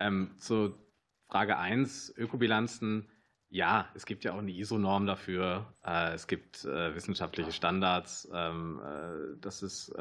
Ähm, 0.00 0.30
zu 0.38 0.74
Frage 1.28 1.58
1, 1.58 2.14
Ökobilanzen. 2.16 3.08
Ja, 3.48 3.88
es 3.94 4.06
gibt 4.06 4.24
ja 4.24 4.34
auch 4.34 4.38
eine 4.38 4.50
ISO-Norm 4.50 5.06
dafür. 5.06 5.72
Äh, 5.84 6.14
es 6.14 6.26
gibt 6.26 6.64
äh, 6.64 6.94
wissenschaftliche 6.94 7.52
Standards. 7.52 8.28
Ähm, 8.32 8.80
äh, 8.84 9.40
das 9.40 9.62
ist 9.62 9.94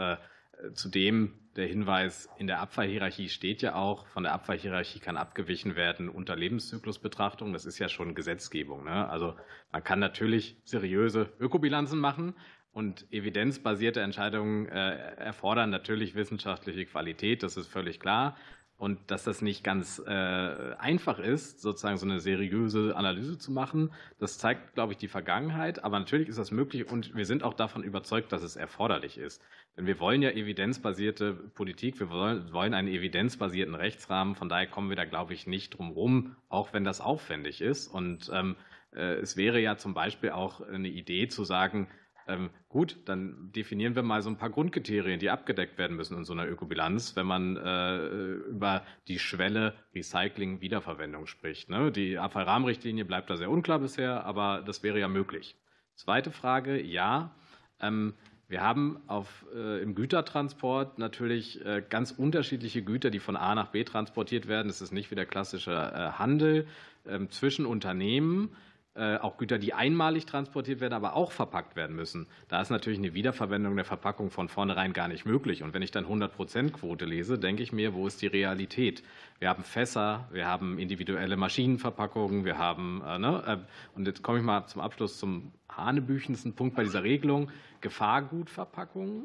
zudem 0.76 1.34
der 1.56 1.66
Hinweis, 1.68 2.30
in 2.38 2.46
der 2.48 2.60
Abfallhierarchie 2.62 3.28
steht 3.28 3.64
ja 3.64 3.76
auch, 3.76 4.06
von 4.08 4.24
der 4.24 4.34
Abfallhierarchie 4.34 5.00
kann 5.00 5.18
abgewichen 5.18 5.76
werden 5.76 6.10
unter 6.10 6.36
Lebenszyklusbetrachtung. 6.36 7.54
Das 7.54 7.66
ist 7.66 7.80
ja 7.80 7.90
schon 7.90 8.16
Gesetzgebung. 8.16 8.84
Ne? 8.86 9.10
Also 9.10 9.36
man 9.72 9.84
kann 9.84 10.00
natürlich 10.00 10.56
seriöse 10.64 11.34
Ökobilanzen 11.40 12.00
machen, 12.00 12.36
und 12.72 13.06
evidenzbasierte 13.12 14.02
Entscheidungen 14.02 14.66
erfordern 14.66 15.70
natürlich 15.70 16.16
wissenschaftliche 16.16 16.88
Qualität, 16.88 17.44
das 17.44 17.56
ist 17.56 17.68
völlig 17.68 18.00
klar 18.00 18.36
und 18.84 19.00
dass 19.12 19.24
das 19.24 19.42
nicht 19.42 19.64
ganz 19.64 20.04
äh, 20.06 20.12
einfach 20.12 21.18
ist, 21.18 21.62
sozusagen 21.62 21.96
so 21.96 22.06
eine 22.06 22.20
seriöse 22.20 22.98
Analyse 22.98 23.38
zu 23.38 23.50
machen. 23.50 23.94
Das 24.20 24.38
zeigt, 24.38 24.74
glaube 24.74 24.92
ich, 24.92 24.98
die 24.98 25.08
Vergangenheit. 25.08 25.86
Aber 25.86 25.98
natürlich 26.00 26.28
ist 26.28 26.38
das 26.38 26.52
möglich 26.52 26.92
und 26.92 27.16
wir 27.16 27.26
sind 27.26 27.44
auch 27.44 27.54
davon 27.54 27.82
überzeugt, 27.82 28.34
dass 28.34 28.44
es 28.44 28.58
erforderlich 28.58 29.18
ist. 29.18 29.42
Denn 29.78 29.88
wir 29.88 30.02
wollen 30.02 30.22
ja 30.22 30.32
evidenzbasierte 30.32 31.32
Politik, 31.34 31.98
wir 32.02 32.10
wollen, 32.10 32.74
einen 32.74 32.90
evidenzbasierten 32.90 33.74
Rechtsrahmen. 33.74 34.36
Von 34.36 34.50
daher 34.50 34.68
kommen 34.68 34.90
wir 34.90 34.98
da, 34.98 35.06
glaube 35.06 35.34
ich, 35.34 35.48
nicht 35.48 35.78
drum 35.78 35.92
rum, 35.92 36.36
auch 36.50 36.74
wenn 36.74 36.84
das 36.84 37.00
aufwendig 37.00 37.62
ist. 37.62 37.88
Und 37.88 38.30
ähm, 38.34 38.58
äh, 38.94 39.14
es 39.14 39.38
wäre 39.38 39.62
ja 39.62 39.78
zum 39.78 39.94
Beispiel 39.94 40.32
auch 40.32 40.60
eine 40.60 40.90
Idee 40.90 41.30
zu 41.30 41.46
sagen, 41.46 41.88
ähm, 42.28 42.50
gut, 42.70 42.98
dann 43.06 43.52
definieren 43.52 43.96
wir 43.96 44.04
mal 44.04 44.22
so 44.22 44.30
ein 44.30 44.38
paar 44.38 44.50
Grundkriterien, 44.50 45.20
die 45.20 45.30
abgedeckt 45.30 45.78
werden 45.78 45.98
müssen 45.98 46.18
in 46.18 46.24
so 46.24 46.34
einer 46.34 46.48
Ökobilanz, 46.48 47.16
wenn 47.16 47.26
man 47.26 47.58
äh, 47.58 48.06
über 48.50 48.84
die 49.08 49.20
Schwelle 49.20 49.74
Recycling, 49.94 50.62
Wiederverwendung 50.62 51.28
spricht. 51.28 51.70
Ne? 51.70 51.92
Die 51.92 52.18
Abfallrahmenrichtlinie 52.18 53.06
bleibt 53.06 53.30
da 53.30 53.38
sehr 53.38 53.50
unklar 53.50 53.80
bisher, 53.80 54.26
aber 54.26 54.64
das 54.66 54.84
wäre 54.84 55.00
ja 55.00 55.08
möglich. 55.08 55.56
Zweite 55.96 56.32
Frage, 56.32 56.82
ja. 56.82 57.36
Ähm, 57.80 58.14
wir 58.48 58.62
haben 58.62 59.02
auf, 59.08 59.46
äh, 59.56 59.82
im 59.82 59.96
Gütertransport 59.96 61.00
natürlich 61.00 61.66
äh, 61.66 61.84
ganz 61.88 62.12
unterschiedliche 62.12 62.84
Güter, 62.84 63.10
die 63.10 63.20
von 63.20 63.36
A 63.36 63.56
nach 63.56 63.68
B 63.68 63.84
transportiert 63.84 64.48
werden. 64.48 64.68
Das 64.68 64.82
ist 64.82 64.92
nicht 64.92 65.12
wie 65.12 65.16
der 65.16 65.26
klassische 65.26 65.72
äh, 65.72 66.20
Handel 66.20 66.68
ähm, 67.08 67.30
zwischen 67.32 67.66
Unternehmen. 67.66 68.56
Äh, 68.96 69.18
auch 69.18 69.38
Güter, 69.38 69.58
die 69.58 69.74
einmalig 69.74 70.28
transportiert 70.28 70.80
werden, 70.80 70.94
aber 70.94 71.16
auch 71.16 71.32
verpackt 71.32 71.76
werden 71.76 71.96
müssen. 71.96 72.28
Da 72.48 72.62
ist 72.62 72.70
natürlich 72.70 73.00
eine 73.00 73.16
Wiederverwendung 73.16 73.76
der 73.76 73.86
Verpackung 73.86 74.30
von 74.30 74.50
vornherein 74.50 74.94
gar 74.94 75.08
nicht 75.08 75.26
möglich. 75.26 75.64
Und 75.64 75.74
wenn 75.74 75.82
ich 75.82 75.90
dann 75.90 76.06
100-Prozent-Quote 76.06 77.06
lese, 77.06 77.40
denke 77.40 77.64
ich 77.64 77.74
mir, 77.74 77.96
wo 77.96 78.06
ist 78.06 78.22
die 78.22 78.28
Realität? 78.28 79.02
Wir 79.40 79.50
haben 79.50 79.64
Fässer, 79.64 80.28
wir 80.32 80.46
haben 80.46 80.78
individuelle 80.78 81.38
Maschinenverpackungen, 81.38 82.46
wir 82.46 82.60
haben, 82.60 83.02
äh, 83.04 83.18
ne, 83.18 83.44
äh, 83.48 83.98
und 83.98 84.06
jetzt 84.06 84.22
komme 84.22 84.38
ich 84.38 84.44
mal 84.44 84.68
zum 84.68 84.80
Abschluss 84.80 85.18
zum 85.18 85.54
hanebüchendsten 85.70 86.54
Punkt 86.54 86.76
bei 86.76 86.84
dieser 86.84 87.02
Regelung, 87.02 87.50
Gefahrgutverpackungen, 87.82 89.24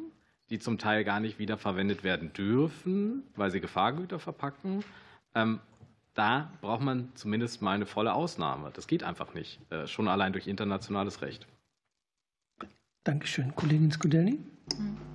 die 0.48 0.58
zum 0.58 0.78
Teil 0.78 1.04
gar 1.04 1.20
nicht 1.20 1.38
wiederverwendet 1.38 2.04
werden 2.04 2.32
dürfen, 2.32 3.24
weil 3.36 3.50
sie 3.50 3.60
Gefahrgüter 3.60 4.18
verpacken. 4.18 4.82
Da 6.18 6.50
braucht 6.62 6.80
man 6.80 7.14
zumindest 7.14 7.62
mal 7.62 7.76
eine 7.76 7.86
volle 7.86 8.12
Ausnahme. 8.12 8.72
Das 8.74 8.88
geht 8.88 9.04
einfach 9.04 9.34
nicht, 9.34 9.60
äh, 9.70 9.86
schon 9.86 10.08
allein 10.08 10.32
durch 10.32 10.48
internationales 10.48 11.22
Recht. 11.22 11.46
Dankeschön. 13.04 13.54
Kollegin 13.54 13.92
Skudelny. 13.92 14.40
Mhm. 14.76 15.07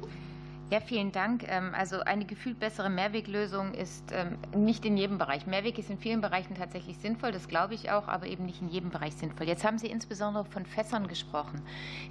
Ja, 0.73 0.79
vielen 0.79 1.11
Dank. 1.11 1.45
Ähm, 1.47 1.75
also 1.77 1.99
eine 1.99 2.25
gefühlt 2.25 2.59
bessere 2.59 2.89
Mehrweglösung 2.89 3.75
ist 3.75 4.11
ähm, 4.11 4.39
nicht 4.55 4.85
in 4.85 4.97
jedem 4.97 5.19
Bereich. 5.19 5.45
Mehrweg 5.45 5.77
ist 5.77 5.91
in 5.91 5.99
vielen 5.99 6.19
Bereichen 6.19 6.55
tatsächlich 6.55 6.97
sinnvoll, 6.97 7.31
das 7.31 7.47
glaube 7.47 7.75
ich 7.75 7.91
auch, 7.91 8.07
aber 8.07 8.25
eben 8.25 8.47
nicht 8.47 8.59
in 8.59 8.69
jedem 8.69 8.89
Bereich 8.89 9.13
sinnvoll. 9.13 9.45
Jetzt 9.45 9.63
haben 9.63 9.77
Sie 9.77 9.85
insbesondere 9.85 10.45
von 10.45 10.65
Fässern 10.65 11.07
gesprochen. 11.07 11.61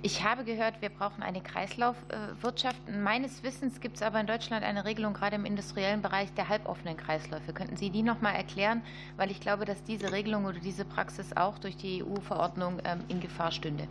Ich 0.02 0.22
habe 0.22 0.44
gehört, 0.44 0.80
wir 0.80 0.90
brauchen 0.90 1.24
eine 1.24 1.40
Kreislaufwirtschaft. 1.40 2.78
Meines 2.88 3.42
Wissens 3.42 3.80
gibt 3.80 3.96
es 3.96 4.02
aber 4.02 4.20
in 4.20 4.28
Deutschland 4.28 4.64
eine 4.64 4.84
Regelung, 4.84 5.12
gerade 5.12 5.34
im 5.34 5.44
industriellen 5.44 6.00
Bereich, 6.00 6.32
der 6.34 6.48
halboffenen 6.48 6.96
Kreisläufe. 6.96 7.52
Könnten 7.52 7.76
Sie 7.76 7.90
die 7.90 8.04
noch 8.04 8.20
mal 8.20 8.30
erklären? 8.30 8.82
Weil 9.16 9.32
ich 9.32 9.40
glaube, 9.40 9.64
dass 9.64 9.82
diese 9.82 10.12
Regelung 10.12 10.44
oder 10.44 10.60
diese 10.60 10.84
Praxis 10.84 11.36
auch 11.36 11.58
durch 11.58 11.76
die 11.76 12.04
EU-Verordnung 12.04 12.78
ähm, 12.84 13.00
in 13.08 13.18
Gefahr 13.18 13.50
stünde. 13.50 13.88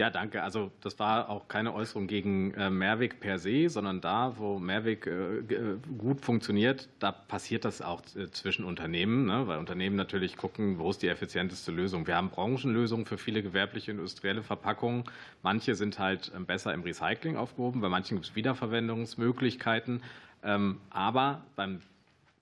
Ja, 0.00 0.08
danke. 0.08 0.42
Also 0.42 0.72
das 0.80 0.98
war 0.98 1.28
auch 1.28 1.46
keine 1.46 1.74
Äußerung 1.74 2.06
gegen 2.06 2.54
äh, 2.54 2.70
Mehrweg 2.70 3.20
per 3.20 3.38
se, 3.38 3.68
sondern 3.68 4.00
da, 4.00 4.38
wo 4.38 4.58
Mehrweg 4.58 5.06
äh, 5.06 5.40
äh, 5.40 5.76
gut 5.98 6.22
funktioniert, 6.22 6.88
da 7.00 7.12
passiert 7.12 7.66
das 7.66 7.82
auch 7.82 8.00
zwischen 8.00 8.64
Unternehmen, 8.64 9.26
ne? 9.26 9.46
weil 9.46 9.58
Unternehmen 9.58 9.96
natürlich 9.96 10.38
gucken, 10.38 10.78
wo 10.78 10.88
ist 10.88 11.02
die 11.02 11.08
effizienteste 11.08 11.70
Lösung. 11.70 12.06
Wir 12.06 12.16
haben 12.16 12.30
Branchenlösungen 12.30 13.04
für 13.04 13.18
viele 13.18 13.42
gewerbliche 13.42 13.90
industrielle 13.90 14.42
Verpackungen. 14.42 15.04
Manche 15.42 15.74
sind 15.74 15.98
halt 15.98 16.32
ähm, 16.34 16.46
besser 16.46 16.72
im 16.72 16.80
Recycling 16.80 17.36
aufgehoben, 17.36 17.82
bei 17.82 17.90
manchen 17.90 18.14
gibt 18.14 18.28
es 18.28 18.34
Wiederverwendungsmöglichkeiten. 18.34 20.02
Ähm, 20.42 20.80
aber 20.88 21.44
beim 21.56 21.82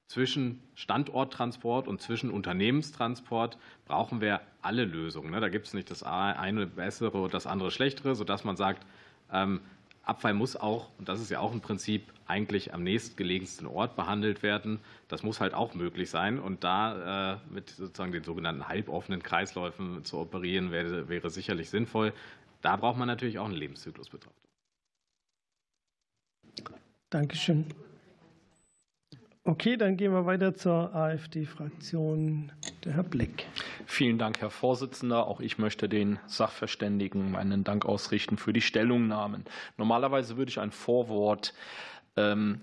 zwischen 0.09 0.61
Standorttransport 0.75 1.87
und 1.87 2.01
zwischen 2.01 2.31
Unternehmenstransport 2.31 3.59
brauchen 3.87 4.21
wir 4.21 4.41
alle 4.63 4.85
Lösungen. 4.85 5.31
Ne? 5.31 5.41
Da 5.41 5.51
gibt 5.51 5.67
es 5.67 5.75
nicht 5.75 5.91
das 5.91 6.03
eine 6.03 6.67
bessere 6.67 7.23
und 7.23 7.35
das 7.35 7.47
andere 7.47 7.71
schlechtere, 7.71 8.15
sodass 8.15 8.43
man 8.43 8.57
sagt, 8.57 8.87
ähm, 9.31 9.61
Abfall 10.03 10.33
muss 10.33 10.57
auch, 10.57 10.89
und 10.99 11.11
das 11.11 11.21
ist 11.21 11.31
ja 11.31 11.41
auch 11.41 11.53
ein 11.53 11.61
Prinzip, 11.61 12.11
eigentlich 12.27 12.73
am 12.73 12.83
nächstgelegensten 12.83 13.67
Ort 13.67 13.95
behandelt 13.97 14.43
werden. 14.43 14.81
Das 15.09 15.23
muss 15.23 15.41
halt 15.41 15.53
auch 15.53 15.75
möglich 15.75 16.09
sein. 16.09 16.39
Und 16.39 16.65
da 16.65 17.35
äh, 17.35 17.39
mit 17.51 17.71
sozusagen 17.71 18.13
den 18.13 18.25
sogenannten 18.25 18.69
halboffenen 18.69 19.23
Kreisläufen 19.23 20.05
zu 20.05 20.19
operieren, 20.19 20.71
wäre, 20.71 21.09
wäre 21.11 21.29
sicherlich 21.29 21.69
sinnvoll. 21.69 22.15
Da 22.63 22.77
braucht 22.77 22.99
man 22.99 23.07
natürlich 23.07 23.39
auch 23.39 23.47
eine 23.47 23.57
Lebenszyklusbetrachtung. 23.57 24.33
Dankeschön. 27.11 27.67
Okay, 29.49 29.79
dann 29.79 29.97
gehen 29.97 30.13
wir 30.13 30.27
weiter 30.27 30.55
zur 30.55 30.95
AfD-Fraktion. 30.95 32.53
Der 32.85 32.93
Herr 32.93 33.03
Blick. 33.03 33.47
Vielen 33.87 34.19
Dank, 34.19 34.43
Herr 34.43 34.51
Vorsitzender. 34.51 35.27
Auch 35.27 35.41
ich 35.41 35.57
möchte 35.57 35.89
den 35.89 36.19
Sachverständigen 36.27 37.31
meinen 37.31 37.65
Dank 37.65 37.87
ausrichten 37.87 38.37
für 38.37 38.53
die 38.53 38.61
Stellungnahmen. 38.61 39.47
Normalerweise 39.79 40.37
würde 40.37 40.51
ich 40.51 40.61
ein 40.61 40.71
Vorwort 40.71 41.55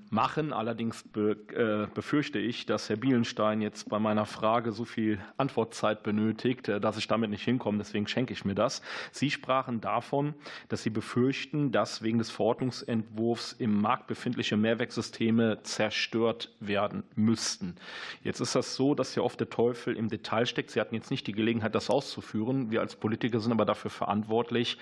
machen. 0.10 0.54
Allerdings 0.54 1.04
äh, 1.16 1.88
befürchte 1.94 2.40
ich, 2.40 2.66
dass 2.66 2.90
Herr 2.90 2.98
Bielenstein 2.98 3.62
jetzt 3.62 3.90
bei 3.90 4.00
meiner 4.00 4.26
Frage 4.26 4.72
so 4.72 4.86
viel 4.86 5.20
Antwortzeit 5.38 6.04
benötigt, 6.04 6.68
äh, 6.68 6.82
dass 6.82 6.98
ich 6.98 7.08
damit 7.08 7.30
nicht 7.30 7.44
hinkomme. 7.44 7.78
Deswegen 7.78 8.08
schenke 8.08 8.34
ich 8.34 8.46
mir 8.46 8.56
das. 8.56 8.82
Sie 9.12 9.32
sprachen 9.32 9.82
davon, 9.82 10.34
dass 10.68 10.84
Sie 10.84 10.90
befürchten, 10.90 11.72
dass 11.72 12.02
wegen 12.02 12.18
des 12.18 12.30
Verordnungsentwurfs 12.32 13.54
im 13.54 13.80
Markt 13.82 14.08
befindliche 14.08 14.58
Mehrwerksysteme 14.58 15.62
zerstört 15.64 16.52
werden 16.60 17.04
müssten. 17.16 17.76
Jetzt 18.24 18.40
ist 18.40 18.56
das 18.56 18.76
so, 18.76 18.96
dass 18.96 19.16
ja 19.16 19.24
oft 19.24 19.40
der 19.40 19.50
Teufel 19.50 19.96
im 19.96 20.10
Detail 20.10 20.46
steckt. 20.46 20.72
Sie 20.72 20.82
hatten 20.82 20.96
jetzt 20.96 21.12
nicht 21.12 21.28
die 21.28 21.34
Gelegenheit, 21.34 21.76
das 21.76 21.90
auszuführen. 21.90 22.72
Wir 22.72 22.82
als 22.82 22.96
Politiker 22.96 23.40
sind 23.40 23.52
aber 23.52 23.66
dafür 23.66 23.92
verantwortlich, 23.92 24.78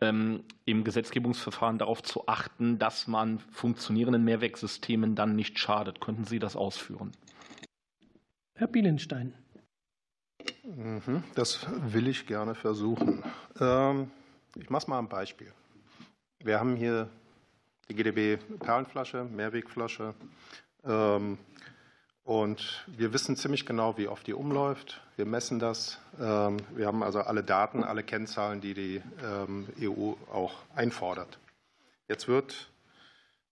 ähm, 0.00 0.44
im 0.64 0.84
Gesetzgebungsverfahren 0.84 1.78
darauf 1.78 2.02
zu 2.02 2.26
achten, 2.26 2.78
dass 2.78 3.06
man 3.06 3.38
funktionierende 3.38 4.13
funktionierenden 4.14 4.24
Mehrwegsystemen 4.24 5.14
dann 5.14 5.36
nicht 5.36 5.58
schadet. 5.58 6.00
Könnten 6.00 6.24
Sie 6.24 6.38
das 6.38 6.56
ausführen? 6.56 7.12
Herr 8.54 8.68
Bielenstein. 8.68 9.34
Mhm, 10.62 11.24
das 11.34 11.66
will 11.92 12.08
ich 12.08 12.26
gerne 12.26 12.54
versuchen. 12.54 13.22
Ähm, 13.60 14.10
ich 14.56 14.70
mache 14.70 14.82
es 14.82 14.88
mal 14.88 14.98
ein 14.98 15.08
Beispiel. 15.08 15.52
Wir 16.42 16.60
haben 16.60 16.76
hier 16.76 17.08
die 17.88 17.94
GDB 17.94 18.36
Perlenflasche, 18.60 19.24
Mehrwegflasche. 19.24 20.14
Ähm, 20.84 21.38
und 22.22 22.84
wir 22.86 23.12
wissen 23.12 23.36
ziemlich 23.36 23.66
genau, 23.66 23.98
wie 23.98 24.08
oft 24.08 24.26
die 24.26 24.32
umläuft. 24.32 25.02
Wir 25.16 25.26
messen 25.26 25.58
das. 25.58 25.98
Ähm, 26.18 26.58
wir 26.74 26.86
haben 26.86 27.02
also 27.02 27.20
alle 27.20 27.42
Daten, 27.42 27.84
alle 27.84 28.02
Kennzahlen, 28.02 28.60
die 28.60 28.74
die 28.74 29.02
EU 29.82 30.14
auch 30.32 30.54
einfordert. 30.74 31.38
Jetzt 32.08 32.28
wird 32.28 32.70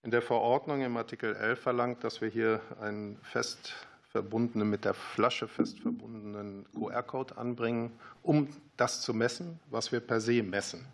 in 0.03 0.11
der 0.11 0.23
Verordnung 0.23 0.83
im 0.83 0.97
Artikel 0.97 1.35
11 1.37 1.61
verlangt, 1.61 2.05
dass 2.05 2.21
wir 2.21 2.29
hier 2.29 2.61
einen 2.81 3.17
fest 3.23 3.75
verbundenen, 4.11 4.69
mit 4.69 4.85
der 4.85 4.95
Flasche 4.95 5.49
fest 5.49 5.79
verbundenen 5.81 6.67
QR-Code 6.75 7.39
anbringen, 7.39 7.93
um 8.23 8.49
das 8.77 9.01
zu 9.01 9.15
messen, 9.15 9.59
was 9.71 9.93
wir 9.93 10.01
per 10.01 10.21
se 10.21 10.43
messen. 10.43 10.85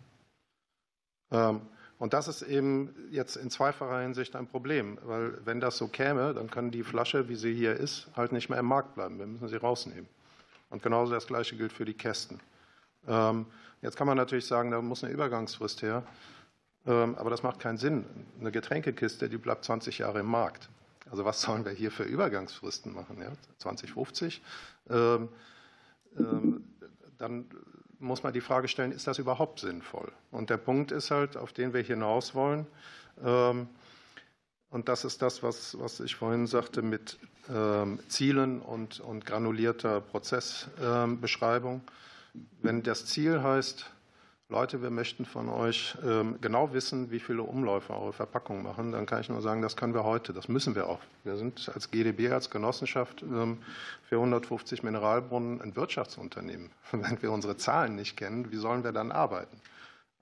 Ähm, 1.31 1.61
und 1.97 2.13
das 2.13 2.29
ist 2.29 2.43
eben 2.43 2.95
jetzt 3.11 3.35
in 3.35 3.49
zweifacher 3.49 3.99
Hinsicht 3.99 4.35
ein 4.37 4.47
Problem, 4.47 4.97
weil 5.03 5.45
wenn 5.45 5.59
das 5.59 5.77
so 5.77 5.89
käme, 5.89 6.33
dann 6.33 6.49
kann 6.49 6.71
die 6.71 6.83
Flasche, 6.83 7.27
wie 7.27 7.35
sie 7.35 7.53
hier 7.53 7.75
ist, 7.75 8.07
halt 8.15 8.31
nicht 8.31 8.49
mehr 8.49 8.59
im 8.59 8.67
Markt 8.67 8.95
bleiben. 8.95 9.19
Wir 9.19 9.27
müssen 9.27 9.49
sie 9.49 9.57
rausnehmen. 9.57 10.07
Und 10.69 10.81
genauso 10.81 11.13
das 11.13 11.27
Gleiche 11.27 11.57
gilt 11.57 11.73
für 11.73 11.83
die 11.83 11.93
Kästen. 11.93 12.39
Ähm, 13.05 13.47
jetzt 13.81 13.97
kann 13.97 14.07
man 14.07 14.15
natürlich 14.15 14.45
sagen, 14.45 14.71
da 14.71 14.81
muss 14.81 15.03
eine 15.03 15.11
Übergangsfrist 15.11 15.81
her. 15.81 16.03
Ähm, 16.87 17.15
aber 17.15 17.29
das 17.29 17.43
macht 17.43 17.59
keinen 17.59 17.77
Sinn. 17.77 18.05
Eine 18.39 18.51
Getränkekiste, 18.51 19.29
die 19.29 19.37
bleibt 19.37 19.65
20 19.65 19.99
Jahre 19.99 20.19
im 20.19 20.27
Markt. 20.27 20.69
Also 21.11 21.25
was 21.25 21.41
sollen 21.41 21.65
wir 21.65 21.71
hier 21.71 21.91
für 21.91 22.03
Übergangsfristen 22.03 22.93
machen? 22.93 23.21
Ja? 23.21 23.31
2050? 23.57 24.41
Ähm, 24.89 25.29
ähm, 26.17 26.63
dann 27.17 27.45
muss 27.99 28.23
man 28.23 28.31
die 28.31 28.41
Frage 28.41 28.67
stellen, 28.67 28.91
ist 28.91 29.07
das 29.07 29.19
überhaupt 29.19 29.59
sinnvoll? 29.59 30.11
Und 30.31 30.49
der 30.49 30.57
Punkt 30.57 30.91
ist 30.91 31.11
halt, 31.11 31.35
auf 31.35 31.51
den 31.51 31.73
wir 31.73 31.81
hinaus 31.81 32.33
wollen, 32.33 32.65
und 33.21 34.87
das 34.87 35.03
ist 35.03 35.21
das, 35.21 35.43
was, 35.43 35.77
was 35.77 35.99
ich 35.99 36.15
vorhin 36.15 36.47
sagte 36.47 36.81
mit 36.81 37.19
Zielen 38.07 38.61
und, 38.61 39.01
und 39.01 39.25
granulierter 39.25 39.99
Prozessbeschreibung. 39.99 41.81
Wenn 42.61 42.81
das 42.81 43.05
Ziel 43.07 43.43
heißt, 43.43 43.91
Leute, 44.51 44.81
wir 44.81 44.89
möchten 44.89 45.25
von 45.25 45.47
euch 45.47 45.95
ähm, 46.03 46.39
genau 46.41 46.73
wissen, 46.73 47.11
wie 47.11 47.19
viele 47.19 47.43
Umläufe 47.43 47.93
eure 47.93 48.13
Verpackungen 48.13 48.63
machen, 48.63 48.91
dann 48.91 49.05
kann 49.05 49.21
ich 49.21 49.29
nur 49.29 49.43
sagen, 49.43 49.61
das 49.61 49.77
können 49.77 49.93
wir 49.93 50.03
heute, 50.03 50.33
das 50.33 50.47
müssen 50.47 50.73
wir 50.73 50.89
auch. 50.89 51.01
Wir 51.23 51.37
sind 51.37 51.69
als 51.71 51.91
GDB, 51.91 52.31
als 52.31 52.49
Genossenschaft 52.49 53.21
ähm, 53.21 53.59
für 54.01 54.15
150 54.15 54.81
Mineralbrunnen 54.81 55.61
ein 55.61 55.75
Wirtschaftsunternehmen. 55.75 56.71
Wenn 56.91 57.21
wir 57.21 57.31
unsere 57.31 57.57
Zahlen 57.57 57.95
nicht 57.95 58.17
kennen, 58.17 58.51
wie 58.51 58.55
sollen 58.55 58.83
wir 58.83 58.91
dann 58.91 59.11
arbeiten? 59.11 59.55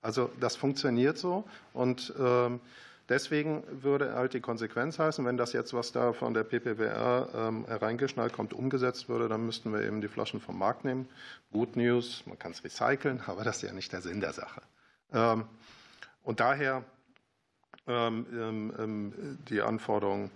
Also 0.02 0.30
das 0.38 0.56
funktioniert 0.56 1.16
so 1.16 1.44
und 1.72 2.12
ähm, 2.20 2.60
Deswegen 3.08 3.64
würde 3.70 4.14
halt 4.14 4.34
die 4.34 4.40
Konsequenz 4.40 4.98
heißen, 4.98 5.24
wenn 5.24 5.38
das 5.38 5.54
jetzt, 5.54 5.72
was 5.72 5.92
da 5.92 6.12
von 6.12 6.34
der 6.34 6.44
PPWR 6.44 7.28
ähm, 7.34 7.64
hereingeschnallt 7.66 8.34
kommt, 8.34 8.52
umgesetzt 8.52 9.08
würde, 9.08 9.28
dann 9.28 9.46
müssten 9.46 9.72
wir 9.72 9.82
eben 9.82 10.02
die 10.02 10.08
Flaschen 10.08 10.40
vom 10.40 10.58
Markt 10.58 10.84
nehmen. 10.84 11.08
Good 11.50 11.76
News, 11.76 12.22
man 12.26 12.38
kann 12.38 12.52
es 12.52 12.62
recyceln, 12.64 13.22
aber 13.26 13.44
das 13.44 13.56
ist 13.56 13.62
ja 13.62 13.72
nicht 13.72 13.92
der 13.92 14.02
Sinn 14.02 14.20
der 14.20 14.34
Sache. 14.34 14.60
Ähm, 15.12 15.44
und 16.22 16.40
daher 16.40 16.84
ähm, 17.86 19.38
die 19.48 19.62
Anforderung 19.62 20.30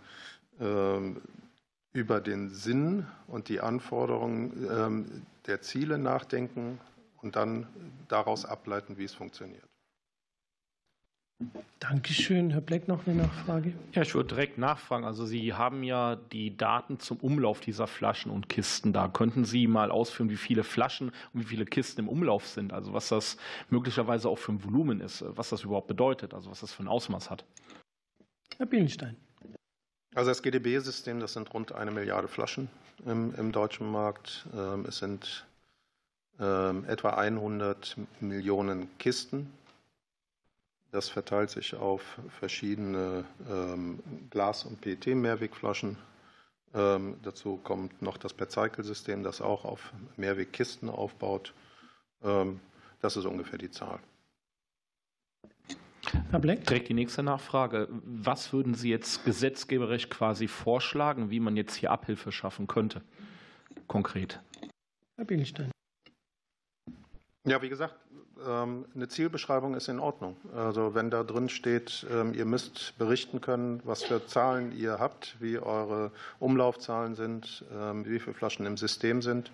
über 1.92 2.20
den 2.20 2.50
Sinn 2.50 3.06
und 3.26 3.48
die 3.48 3.60
Anforderungen 3.60 5.26
der 5.46 5.60
Ziele 5.60 5.98
nachdenken 5.98 6.78
und 7.20 7.34
dann 7.34 7.66
daraus 8.08 8.44
ableiten, 8.44 8.98
wie 8.98 9.04
es 9.04 9.14
funktioniert. 9.14 9.71
Dankeschön. 11.80 12.50
Herr 12.50 12.60
Bleck, 12.60 12.86
noch 12.86 13.06
eine 13.06 13.22
Nachfrage? 13.22 13.72
Ja, 13.92 14.02
ich 14.02 14.14
würde 14.14 14.28
direkt 14.28 14.56
nachfragen. 14.56 15.04
Also 15.04 15.26
Sie 15.26 15.52
haben 15.52 15.82
ja 15.82 16.16
die 16.16 16.56
Daten 16.56 17.00
zum 17.00 17.18
Umlauf 17.18 17.60
dieser 17.60 17.86
Flaschen 17.86 18.30
und 18.30 18.48
Kisten 18.48 18.92
da. 18.92 19.08
Könnten 19.08 19.44
Sie 19.44 19.66
mal 19.66 19.90
ausführen, 19.90 20.30
wie 20.30 20.36
viele 20.36 20.62
Flaschen 20.62 21.10
und 21.34 21.40
wie 21.40 21.44
viele 21.44 21.64
Kisten 21.64 22.02
im 22.02 22.08
Umlauf 22.08 22.46
sind? 22.46 22.72
Also 22.72 22.92
was 22.92 23.08
das 23.08 23.36
möglicherweise 23.68 24.28
auch 24.28 24.38
für 24.38 24.52
ein 24.52 24.64
Volumen 24.64 25.00
ist, 25.00 25.24
was 25.26 25.50
das 25.50 25.64
überhaupt 25.64 25.88
bedeutet, 25.88 26.34
also 26.34 26.50
was 26.50 26.60
das 26.60 26.72
für 26.72 26.84
ein 26.84 26.88
Ausmaß 26.88 27.30
hat? 27.30 27.44
Herr 28.58 28.66
Bielenstein. 28.66 29.16
Also 30.14 30.30
das 30.30 30.42
GDB-System, 30.42 31.20
das 31.20 31.32
sind 31.32 31.52
rund 31.52 31.72
eine 31.72 31.90
Milliarde 31.90 32.28
Flaschen 32.28 32.68
im, 33.06 33.34
im 33.34 33.50
deutschen 33.50 33.90
Markt. 33.90 34.46
Ähm, 34.54 34.84
es 34.86 34.98
sind 34.98 35.46
ähm, 36.38 36.84
etwa 36.86 37.10
100 37.10 37.96
Millionen 38.20 38.88
Kisten 38.98 39.52
das 40.92 41.08
verteilt 41.08 41.50
sich 41.50 41.74
auf 41.74 42.20
verschiedene 42.38 43.24
ähm, 43.50 43.98
Glas- 44.30 44.64
und 44.64 44.80
PET-Mehrwegflaschen. 44.82 45.96
Ähm, 46.74 47.16
dazu 47.22 47.56
kommt 47.56 48.00
noch 48.02 48.18
das 48.18 48.34
Per-Cycle-System, 48.34 49.22
das 49.22 49.40
auch 49.40 49.64
auf 49.64 49.92
Mehrwegkisten 50.16 50.90
aufbaut. 50.90 51.54
Ähm, 52.22 52.60
das 53.00 53.16
ist 53.16 53.24
ungefähr 53.24 53.58
die 53.58 53.70
Zahl. 53.70 53.98
Herr 56.30 56.40
Bleck? 56.40 56.66
Direkt 56.66 56.88
die 56.90 56.94
nächste 56.94 57.22
Nachfrage. 57.22 57.88
Was 57.90 58.52
würden 58.52 58.74
Sie 58.74 58.90
jetzt 58.90 59.24
gesetzgeberisch 59.24 60.10
quasi 60.10 60.46
vorschlagen, 60.46 61.30
wie 61.30 61.40
man 61.40 61.56
jetzt 61.56 61.74
hier 61.74 61.90
Abhilfe 61.90 62.32
schaffen 62.32 62.66
könnte? 62.66 63.02
Konkret. 63.86 64.40
Herr 65.16 65.24
Bielenstein. 65.24 65.70
Ja, 67.46 67.60
wie 67.62 67.68
gesagt, 67.68 67.96
eine 68.44 69.08
Zielbeschreibung 69.08 69.74
ist 69.74 69.88
in 69.88 70.00
Ordnung. 70.00 70.36
Also 70.54 70.94
wenn 70.94 71.10
da 71.10 71.22
drin 71.22 71.48
steht, 71.48 72.06
ähm, 72.10 72.34
ihr 72.34 72.44
müsst 72.44 72.94
berichten 72.98 73.40
können, 73.40 73.80
was 73.84 74.02
für 74.02 74.26
Zahlen 74.26 74.76
ihr 74.76 74.98
habt, 74.98 75.36
wie 75.40 75.58
eure 75.58 76.10
Umlaufzahlen 76.38 77.14
sind, 77.14 77.64
ähm, 77.72 78.04
wie 78.04 78.18
viele 78.18 78.34
Flaschen 78.34 78.66
im 78.66 78.76
System 78.76 79.22
sind, 79.22 79.50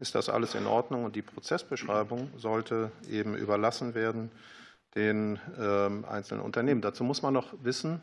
ist 0.00 0.14
das 0.14 0.28
alles 0.28 0.54
in 0.54 0.66
Ordnung. 0.66 1.04
Und 1.04 1.16
die 1.16 1.22
Prozessbeschreibung 1.22 2.30
sollte 2.36 2.90
eben 3.10 3.36
überlassen 3.36 3.94
werden 3.94 4.30
den 4.94 5.38
einzelnen 6.06 6.42
Unternehmen. 6.42 6.82
Dazu 6.82 7.02
muss 7.02 7.22
man 7.22 7.32
noch 7.32 7.54
wissen, 7.62 8.02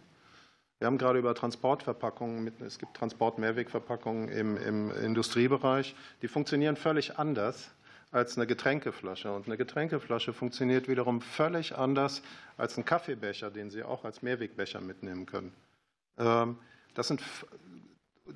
wir 0.80 0.88
haben 0.88 0.98
gerade 0.98 1.20
über 1.20 1.36
Transportverpackungen, 1.36 2.54
es 2.66 2.80
gibt 2.80 2.96
Transportmehrwegverpackungen 2.96 4.30
im, 4.30 4.56
im 4.56 4.92
Industriebereich, 4.92 5.94
die 6.22 6.30
funktionieren 6.30 6.78
völlig 6.78 7.20
anders 7.20 7.70
als 8.12 8.38
eine 8.38 8.48
Getränkeflasche. 8.48 9.32
Und 9.32 9.48
eine 9.48 9.58
Getränkeflasche 9.58 10.34
funktioniert 10.34 10.88
wiederum 10.88 11.22
völlig 11.22 11.78
anders 11.78 12.22
als 12.58 12.78
ein 12.78 12.86
Kaffeebecher, 12.86 13.52
den 13.52 13.70
Sie 13.70 13.84
auch 13.84 14.06
als 14.06 14.22
Mehrwegbecher 14.22 14.82
mitnehmen 14.82 15.26
können. 15.26 15.54
Ähm, 16.18 16.58
das 16.96 17.08
sind 17.08 17.22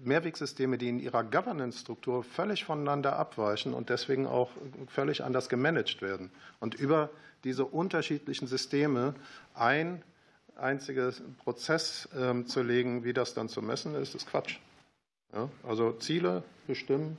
Mehrwegsysteme, 0.03 0.77
die 0.77 0.89
in 0.89 0.99
ihrer 0.99 1.23
Governance-Struktur 1.23 2.23
völlig 2.23 2.65
voneinander 2.65 3.17
abweichen 3.17 3.73
und 3.73 3.89
deswegen 3.89 4.25
auch 4.25 4.51
völlig 4.87 5.23
anders 5.23 5.49
gemanagt 5.49 6.01
werden. 6.01 6.31
Und 6.59 6.75
über 6.75 7.09
diese 7.43 7.65
unterschiedlichen 7.65 8.47
Systeme 8.47 9.15
ein 9.53 10.01
einziges 10.55 11.21
Prozess 11.43 12.07
ähm, 12.15 12.47
zu 12.47 12.61
legen, 12.61 13.03
wie 13.03 13.13
das 13.13 13.33
dann 13.33 13.49
zu 13.49 13.61
messen 13.61 13.95
ist, 13.95 14.15
ist 14.15 14.27
Quatsch. 14.27 14.59
Also 15.63 15.93
Ziele 15.93 16.43
bestimmen, 16.67 17.17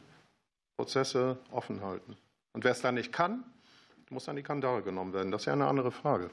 Prozesse 0.77 1.37
offen 1.51 1.83
halten. 1.83 2.17
Und 2.55 2.63
wer 2.65 2.71
es 2.71 2.81
dann 2.81 2.95
nicht 2.95 3.13
kann, 3.13 3.45
muss 4.11 4.29
an 4.29 4.37
die 4.37 4.43
Kandare 4.43 4.83
genommen 4.83 5.13
werden. 5.13 5.31
Das 5.33 5.43
ist 5.43 5.47
ja 5.47 5.53
eine 5.53 5.67
andere 5.67 5.91
Frage. 5.91 6.31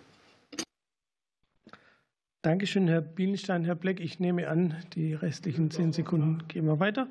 Dankeschön, 2.43 2.88
Herr 2.88 3.01
Bienstein. 3.01 3.63
Herr 3.65 3.76
Bleck, 3.76 3.99
ich 3.99 4.19
nehme 4.19 4.47
an, 4.47 4.76
die 4.93 5.13
restlichen 5.13 5.69
zehn 5.69 5.91
Sekunden 5.91 6.47
gehen 6.47 6.65
wir 6.65 6.80
weiter. 6.80 7.07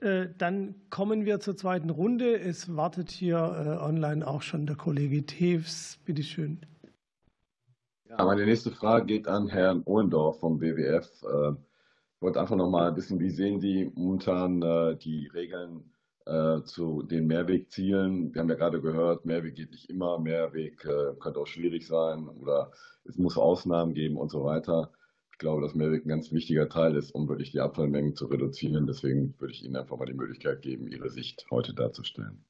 Äh, 0.00 0.28
dann 0.38 0.74
kommen 0.90 1.24
wir 1.24 1.40
zur 1.40 1.56
zweiten 1.56 1.90
Runde. 1.90 2.38
Es 2.38 2.74
wartet 2.76 3.10
hier 3.10 3.36
äh, 3.36 3.84
online 3.84 4.26
auch 4.26 4.42
schon 4.42 4.66
der 4.66 4.76
Kollege 4.76 5.24
Tews. 5.26 5.98
Bitte 6.04 6.22
schön. 6.22 6.60
Ja, 8.08 8.24
meine 8.24 8.44
nächste 8.44 8.70
Frage 8.70 9.06
geht 9.06 9.28
an 9.28 9.48
Herrn 9.48 9.82
Ohlendorf 9.84 10.40
vom 10.40 10.60
WWF. 10.60 11.08
Äh, 11.22 11.52
ich 12.16 12.22
wollte 12.22 12.40
einfach 12.40 12.56
noch 12.56 12.70
mal 12.70 12.94
wissen, 12.96 13.18
wie 13.18 13.30
sehen 13.30 13.58
Sie 13.60 13.90
momentan 13.94 14.60
die 14.98 15.26
Regeln 15.34 15.91
zu 16.64 17.02
den 17.02 17.26
Mehrwegzielen? 17.26 18.32
Wir 18.32 18.40
haben 18.40 18.48
ja 18.48 18.54
gerade 18.54 18.80
gehört, 18.80 19.24
Mehrweg 19.24 19.54
geht 19.54 19.70
nicht 19.70 19.90
immer, 19.90 20.18
Mehrweg 20.18 20.78
könnte 20.78 21.40
auch 21.40 21.46
schwierig 21.46 21.86
sein 21.86 22.28
oder 22.28 22.70
es 23.04 23.18
muss 23.18 23.36
Ausnahmen 23.36 23.94
geben 23.94 24.16
und 24.16 24.30
so 24.30 24.44
weiter. 24.44 24.92
Ich 25.32 25.38
glaube, 25.38 25.62
dass 25.62 25.74
Mehrweg 25.74 26.04
ein 26.04 26.08
ganz 26.08 26.30
wichtiger 26.30 26.68
Teil 26.68 26.94
ist, 26.94 27.10
um 27.10 27.28
wirklich 27.28 27.50
die 27.50 27.60
Abfallmengen 27.60 28.14
zu 28.14 28.26
reduzieren. 28.26 28.86
Deswegen 28.86 29.34
würde 29.38 29.52
ich 29.52 29.64
Ihnen 29.64 29.76
einfach 29.76 29.96
mal 29.96 30.06
die 30.06 30.14
Möglichkeit 30.14 30.62
geben, 30.62 30.86
Ihre 30.86 31.10
Sicht 31.10 31.46
heute 31.50 31.74
darzustellen. 31.74 32.44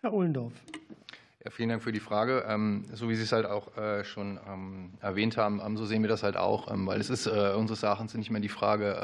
Herr 0.00 0.12
Ohlendorf. 0.12 0.52
Ja, 1.44 1.50
vielen 1.50 1.68
Dank 1.68 1.82
für 1.82 1.92
die 1.92 2.00
Frage. 2.00 2.44
Ähm, 2.48 2.86
so 2.94 3.10
wie 3.10 3.14
Sie 3.16 3.22
es 3.22 3.32
halt 3.32 3.44
auch 3.44 3.76
äh, 3.76 4.02
schon 4.04 4.40
ähm, 4.48 4.94
erwähnt 5.00 5.36
haben, 5.36 5.60
ähm, 5.64 5.76
so 5.76 5.84
sehen 5.84 6.00
wir 6.00 6.08
das 6.08 6.22
halt 6.22 6.38
auch, 6.38 6.68
weil 6.70 7.00
es 7.00 7.10
ist 7.10 7.26
äh, 7.26 7.52
unseres 7.54 7.82
Erachtens 7.82 8.14
nicht 8.14 8.30
mehr 8.30 8.40
die 8.40 8.48
Frage, 8.48 8.98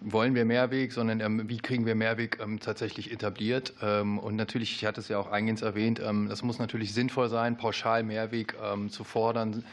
wollen 0.00 0.34
wir 0.34 0.44
Mehrweg, 0.44 0.92
sondern 0.92 1.20
ähm, 1.20 1.48
wie 1.48 1.58
kriegen 1.58 1.84
wir 1.84 1.94
Mehrweg 1.94 2.38
ähm, 2.42 2.60
tatsächlich 2.60 3.12
etabliert. 3.12 3.74
Ähm, 3.82 4.18
und 4.18 4.36
natürlich, 4.36 4.74
ich 4.74 4.86
hatte 4.86 5.00
es 5.00 5.08
ja 5.08 5.18
auch 5.18 5.30
eingehend 5.30 5.62
erwähnt, 5.62 6.00
das 6.28 6.42
muss 6.42 6.58
natürlich 6.58 6.94
sinnvoll 6.94 7.28
sein, 7.28 7.56
pauschal 7.56 8.02
Mehrweg 8.02 8.54
zu 8.88 9.04
fordern, 9.04 9.64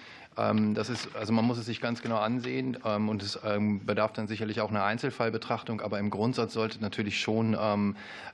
das 0.73 0.89
ist, 0.89 1.15
also 1.17 1.33
man 1.33 1.43
muss 1.43 1.57
es 1.57 1.65
sich 1.65 1.81
ganz 1.81 2.01
genau 2.01 2.17
ansehen 2.17 2.77
ähm, 2.85 3.09
und 3.09 3.21
es 3.21 3.37
ähm, 3.43 3.85
bedarf 3.85 4.13
dann 4.13 4.27
sicherlich 4.27 4.61
auch 4.61 4.69
einer 4.69 4.85
Einzelfallbetrachtung, 4.85 5.81
aber 5.81 5.99
im 5.99 6.09
Grundsatz 6.09 6.53
sollte 6.53 6.79
natürlich 6.79 7.19
schon 7.19 7.53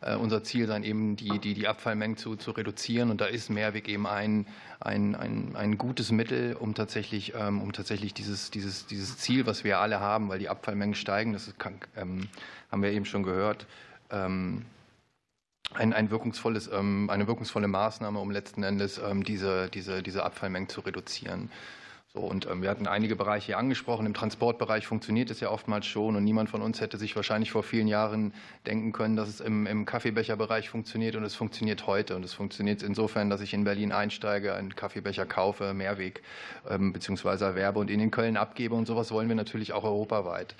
äh, 0.01 0.15
unser 0.15 0.43
Ziel 0.43 0.67
sein, 0.67 0.83
eben 0.83 1.15
die, 1.15 1.39
die, 1.39 1.55
die 1.55 1.67
Abfallmengen 1.67 2.15
zu, 2.15 2.35
zu 2.35 2.51
reduzieren 2.51 3.09
und 3.09 3.21
da 3.21 3.25
ist 3.25 3.49
Mehrweg 3.49 3.87
eben 3.87 4.05
ein, 4.05 4.45
ein, 4.79 5.15
ein, 5.15 5.55
ein 5.55 5.79
gutes 5.79 6.11
Mittel, 6.11 6.55
um 6.55 6.75
tatsächlich, 6.75 7.33
um 7.33 7.71
tatsächlich 7.73 8.13
dieses, 8.13 8.51
dieses, 8.51 8.85
dieses 8.85 9.17
Ziel, 9.17 9.47
was 9.47 9.63
wir 9.63 9.79
alle 9.79 9.99
haben, 9.99 10.29
weil 10.29 10.37
die 10.37 10.49
Abfallmengen 10.49 10.95
steigen, 10.95 11.33
das 11.33 11.47
ist, 11.47 11.55
haben 11.95 12.29
wir 12.83 12.91
eben 12.91 13.05
schon 13.05 13.23
gehört, 13.23 13.65
ein, 14.09 14.65
ein 15.73 16.09
wirkungsvolles, 16.11 16.69
eine 16.71 17.27
wirkungsvolle 17.27 17.67
Maßnahme, 17.67 18.19
um 18.19 18.29
letzten 18.31 18.63
Endes 18.63 19.01
diese, 19.25 19.69
diese, 19.69 20.03
diese 20.03 20.23
Abfallmengen 20.23 20.69
zu 20.69 20.81
reduzieren. 20.81 21.49
So, 22.16 22.22
und 22.22 22.47
ähm, 22.49 22.61
wir 22.61 22.70
hatten 22.70 22.88
einige 22.88 23.18
Bereiche 23.18 23.47
hier 23.47 23.57
angesprochen. 23.57 24.05
Im 24.05 24.13
Transportbereich 24.13 24.88
funktioniert 24.88 25.30
es 25.32 25.41
ja 25.41 25.49
oftmals 25.49 25.86
schon 25.86 26.16
und 26.16 26.24
niemand 26.24 26.49
von 26.49 26.61
uns 26.61 26.80
hätte 26.80 26.97
sich 26.97 27.13
wahrscheinlich 27.18 27.51
vor 27.51 27.61
vielen 27.61 27.89
Jahren 27.89 28.34
denken 28.66 28.93
können, 28.93 29.18
dass 29.18 29.28
es 29.28 29.41
im, 29.41 29.68
im 29.68 29.86
Kaffeebecherbereich 29.86 30.70
funktioniert 30.70 31.18
und 31.18 31.24
es 31.26 31.36
funktioniert 31.36 31.88
heute. 31.88 32.16
Und 32.16 32.24
es 32.24 32.34
funktioniert 32.34 32.84
insofern, 32.84 33.30
dass 33.30 33.41
ich 33.41 33.53
in 33.53 33.66
Berlin 33.66 33.91
einsteige, 33.91 34.55
einen 34.55 34.78
Kaffeebecher 34.78 35.26
kaufe, 35.26 35.74
Mehrweg 35.74 36.24
ähm, 36.70 36.93
bzw. 36.93 37.43
erwerbe 37.43 37.80
und 37.80 37.89
ihn 37.89 37.99
in 37.99 38.11
Köln 38.11 38.38
abgebe. 38.38 38.76
Und 38.76 38.86
sowas 38.86 39.11
wollen 39.11 39.28
wir 39.28 39.36
natürlich 39.36 39.74
auch 39.74 39.84
europaweit. 39.84 40.55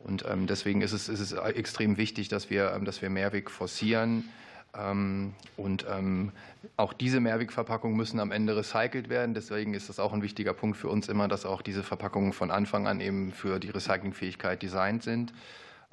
Und 0.00 0.26
ähm, 0.28 0.46
deswegen 0.46 0.82
ist 0.82 0.92
es, 0.92 1.08
ist 1.08 1.20
es 1.20 1.32
extrem 1.32 1.96
wichtig, 1.96 2.28
dass 2.28 2.50
wir, 2.50 2.74
ähm, 2.74 2.84
dass 2.84 3.00
wir 3.00 3.08
Mehrweg 3.08 3.50
forcieren. 3.50 4.28
Ähm, 4.76 5.34
und 5.56 5.86
ähm, 5.88 6.32
auch 6.76 6.92
diese 6.92 7.20
Mehrwegverpackungen 7.20 7.96
müssen 7.96 8.20
am 8.20 8.32
Ende 8.32 8.56
recycelt 8.56 9.08
werden. 9.08 9.34
Deswegen 9.34 9.74
ist 9.74 9.88
das 9.88 9.98
auch 9.98 10.12
ein 10.12 10.22
wichtiger 10.22 10.52
Punkt 10.52 10.76
für 10.76 10.88
uns 10.88 11.08
immer, 11.08 11.28
dass 11.28 11.46
auch 11.46 11.62
diese 11.62 11.82
Verpackungen 11.82 12.32
von 12.32 12.50
Anfang 12.50 12.86
an 12.86 13.00
eben 13.00 13.32
für 13.32 13.58
die 13.58 13.70
Recyclingfähigkeit 13.70 14.62
designt 14.62 15.02
sind. 15.02 15.32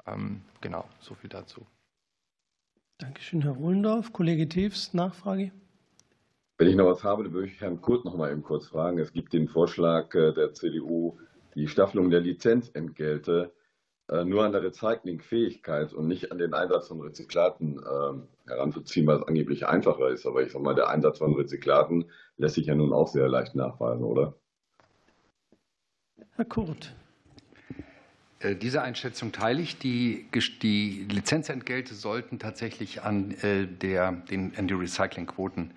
Ähm, 0.06 0.42
genau, 0.60 0.84
so 1.00 1.14
viel 1.14 1.30
dazu. 1.30 1.66
Dankeschön, 2.98 3.42
Herr 3.42 3.52
Rohlendorf. 3.52 4.12
Kollege 4.12 4.48
Tews, 4.48 4.94
Nachfrage. 4.94 5.52
Wenn 6.58 6.68
ich 6.68 6.76
noch 6.76 6.86
was 6.86 7.04
habe, 7.04 7.24
dann 7.24 7.32
würde 7.32 7.48
ich 7.48 7.60
Herrn 7.60 7.80
Kurt 7.82 8.04
noch 8.04 8.16
mal 8.16 8.30
eben 8.30 8.42
kurz 8.42 8.68
fragen. 8.68 8.98
Es 8.98 9.12
gibt 9.12 9.32
den 9.32 9.48
Vorschlag 9.48 10.14
äh, 10.14 10.32
der 10.32 10.54
CDU, 10.54 11.18
die 11.54 11.68
Staffelung 11.68 12.08
der 12.08 12.20
Lizenzentgelte 12.20 13.52
äh, 13.52 13.55
nur 14.08 14.44
an 14.44 14.52
der 14.52 14.62
Recyclingfähigkeit 14.62 15.92
und 15.92 16.06
nicht 16.06 16.30
an 16.30 16.38
den 16.38 16.54
Einsatz 16.54 16.88
von 16.88 17.00
Rezyklaten 17.00 17.80
ähm, 17.80 18.28
heranzuziehen, 18.46 19.06
weil 19.06 19.16
es 19.16 19.26
angeblich 19.26 19.66
einfacher 19.66 20.10
ist. 20.10 20.26
Aber 20.26 20.42
ich 20.42 20.52
sage 20.52 20.64
mal, 20.64 20.74
der 20.74 20.88
Einsatz 20.88 21.18
von 21.18 21.34
Rezyklaten 21.34 22.10
lässt 22.36 22.54
sich 22.54 22.66
ja 22.66 22.74
nun 22.74 22.92
auch 22.92 23.08
sehr 23.08 23.28
leicht 23.28 23.56
nachweisen, 23.56 24.04
oder? 24.04 24.34
Herr 26.36 26.44
Kurt. 26.44 26.94
Äh, 28.40 28.54
diese 28.54 28.82
Einschätzung 28.82 29.32
teile 29.32 29.62
ich. 29.62 29.78
Die, 29.78 30.28
die 30.62 31.06
Lizenzentgelte 31.10 31.94
sollten 31.94 32.38
tatsächlich 32.38 33.02
an, 33.02 33.32
äh, 33.42 33.66
der, 33.66 34.12
den, 34.12 34.52
an 34.56 34.68
die 34.68 34.74
Recyclingquoten 34.74 35.72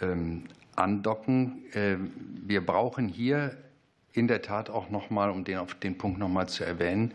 ähm, 0.00 0.44
andocken. 0.76 1.64
Äh, 1.72 1.96
wir 2.44 2.64
brauchen 2.64 3.08
hier 3.08 3.56
in 4.12 4.28
der 4.28 4.42
Tat 4.42 4.70
auch 4.70 4.90
noch 4.90 5.10
mal, 5.10 5.30
um 5.30 5.44
den, 5.44 5.58
auf 5.58 5.74
den 5.74 5.98
Punkt 5.98 6.18
noch 6.18 6.28
mal 6.28 6.46
zu 6.48 6.64
erwähnen, 6.64 7.14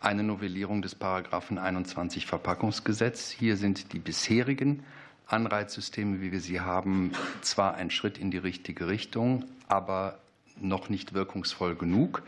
eine 0.00 0.22
Novellierung 0.22 0.82
des 0.82 0.94
Paragraphen 0.94 1.58
21 1.58 2.26
Verpackungsgesetz. 2.26 3.30
Hier 3.30 3.56
sind 3.56 3.92
die 3.92 3.98
bisherigen 3.98 4.84
Anreizsysteme, 5.26 6.20
wie 6.20 6.32
wir 6.32 6.40
sie 6.40 6.60
haben, 6.60 7.12
zwar 7.40 7.74
ein 7.74 7.90
Schritt 7.90 8.18
in 8.18 8.30
die 8.30 8.38
richtige 8.38 8.88
Richtung, 8.88 9.44
aber 9.68 10.18
noch 10.60 10.88
nicht 10.88 11.14
wirkungsvoll 11.14 11.74
genug. 11.74 12.22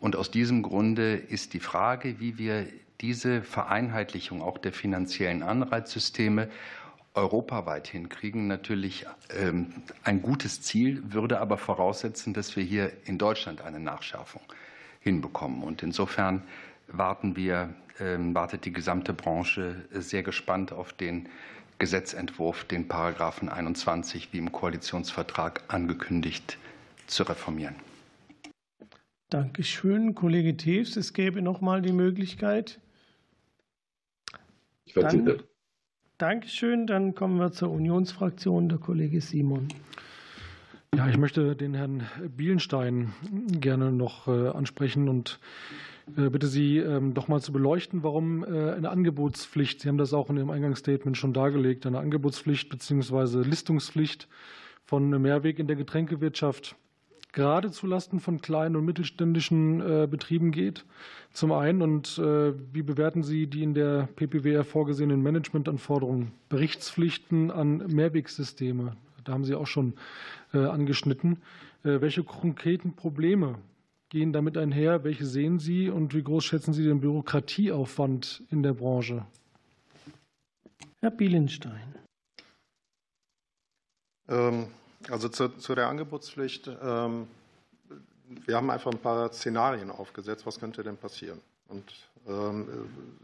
Und 0.00 0.16
aus 0.16 0.30
diesem 0.30 0.62
Grunde 0.62 1.14
ist 1.14 1.54
die 1.54 1.60
Frage, 1.60 2.20
wie 2.20 2.38
wir 2.38 2.66
diese 3.00 3.42
Vereinheitlichung 3.42 4.42
auch 4.42 4.58
der 4.58 4.72
finanziellen 4.72 5.42
Anreizsysteme 5.42 6.48
europaweit 7.14 7.88
hinkriegen, 7.88 8.46
natürlich 8.46 9.06
ähm, 9.30 9.72
ein 10.04 10.20
gutes 10.20 10.60
Ziel, 10.60 11.02
würde 11.12 11.40
aber 11.40 11.56
voraussetzen, 11.56 12.34
dass 12.34 12.56
wir 12.56 12.62
hier 12.62 12.92
in 13.06 13.16
Deutschland 13.16 13.62
eine 13.62 13.80
Nachschärfung 13.80 14.42
hinbekommen. 15.00 15.62
Und 15.62 15.82
insofern 15.82 16.42
warten 16.88 17.36
wir, 17.36 17.74
ähm, 18.00 18.34
wartet 18.34 18.64
die 18.64 18.72
gesamte 18.72 19.12
Branche 19.12 19.86
sehr 19.92 20.22
gespannt 20.22 20.72
auf 20.72 20.92
den 20.92 21.28
Gesetzentwurf, 21.78 22.64
den 22.64 22.88
Paragraphen 22.88 23.48
21 23.48 24.32
wie 24.32 24.38
im 24.38 24.52
Koalitionsvertrag 24.52 25.64
angekündigt 25.68 26.58
zu 27.06 27.22
reformieren. 27.22 27.74
Dankeschön, 29.28 30.14
Kollege 30.14 30.56
Tews. 30.56 30.96
Es 30.96 31.12
gäbe 31.12 31.42
noch 31.42 31.60
mal 31.60 31.82
die 31.82 31.92
Möglichkeit. 31.92 32.80
Ich 34.84 34.92
verzichte. 34.92 35.44
Dankeschön. 36.16 36.86
Dann 36.86 37.14
kommen 37.14 37.38
wir 37.38 37.52
zur 37.52 37.70
Unionsfraktion, 37.70 38.68
der 38.68 38.78
Kollege 38.78 39.20
Simon. 39.20 39.68
Ja, 40.94 41.08
ich 41.08 41.18
möchte 41.18 41.56
den 41.56 41.74
Herrn 41.74 42.08
Bielenstein 42.36 43.12
gerne 43.60 43.92
noch 43.92 44.28
äh, 44.28 44.48
ansprechen 44.48 45.08
und 45.10 45.40
bitte 46.06 46.46
Sie 46.46 46.78
ähm, 46.78 47.14
doch 47.14 47.26
mal 47.28 47.40
zu 47.40 47.52
beleuchten, 47.52 48.04
warum 48.04 48.44
äh, 48.44 48.72
eine 48.72 48.90
Angebotspflicht, 48.90 49.80
Sie 49.80 49.88
haben 49.88 49.98
das 49.98 50.12
auch 50.12 50.30
in 50.30 50.36
Ihrem 50.36 50.50
Eingangsstatement 50.50 51.16
schon 51.16 51.32
dargelegt, 51.32 51.84
eine 51.84 51.98
Angebotspflicht 51.98 52.68
bzw. 52.68 53.42
Listungspflicht 53.42 54.28
von 54.84 55.10
Mehrweg 55.20 55.58
in 55.58 55.66
der 55.66 55.76
Getränkewirtschaft 55.76 56.76
gerade 57.32 57.70
zulasten 57.70 58.20
von 58.20 58.40
kleinen 58.40 58.76
und 58.76 58.84
mittelständischen 58.84 59.80
äh, 59.80 60.06
Betrieben 60.08 60.52
geht. 60.52 60.84
Zum 61.32 61.52
einen 61.52 61.82
und 61.82 62.16
wie 62.16 62.82
bewerten 62.82 63.22
Sie 63.22 63.46
die 63.46 63.62
in 63.62 63.74
der 63.74 64.08
PPWR 64.16 64.64
vorgesehenen 64.64 65.22
Managementanforderungen, 65.22 66.32
Berichtspflichten 66.48 67.50
an 67.50 67.84
Mehrwegsysteme? 67.88 68.96
Da 69.22 69.34
haben 69.34 69.44
Sie 69.44 69.54
auch 69.54 69.66
schon 69.66 69.92
angeschnitten. 70.52 71.42
Welche 71.82 72.24
konkreten 72.24 72.94
Probleme 72.94 73.56
gehen 74.08 74.32
damit 74.32 74.56
einher? 74.56 75.04
Welche 75.04 75.26
sehen 75.26 75.58
Sie 75.58 75.88
und 75.88 76.14
wie 76.14 76.22
groß 76.22 76.44
schätzen 76.44 76.72
Sie 76.72 76.84
den 76.84 77.00
Bürokratieaufwand 77.00 78.42
in 78.50 78.62
der 78.62 78.74
Branche? 78.74 79.26
Herr 81.00 81.10
Bielenstein. 81.10 81.94
Ähm, 84.28 84.66
also 85.10 85.28
zu, 85.28 85.48
zu 85.48 85.74
der 85.74 85.88
Angebotspflicht. 85.88 86.70
Ähm, 86.82 87.28
wir 88.28 88.56
haben 88.56 88.70
einfach 88.70 88.90
ein 88.90 88.98
paar 88.98 89.32
Szenarien 89.32 89.90
aufgesetzt. 89.90 90.46
Was 90.46 90.58
könnte 90.58 90.82
denn 90.82 90.96
passieren? 90.96 91.40
Und 91.68 91.84
ähm, 92.26 92.66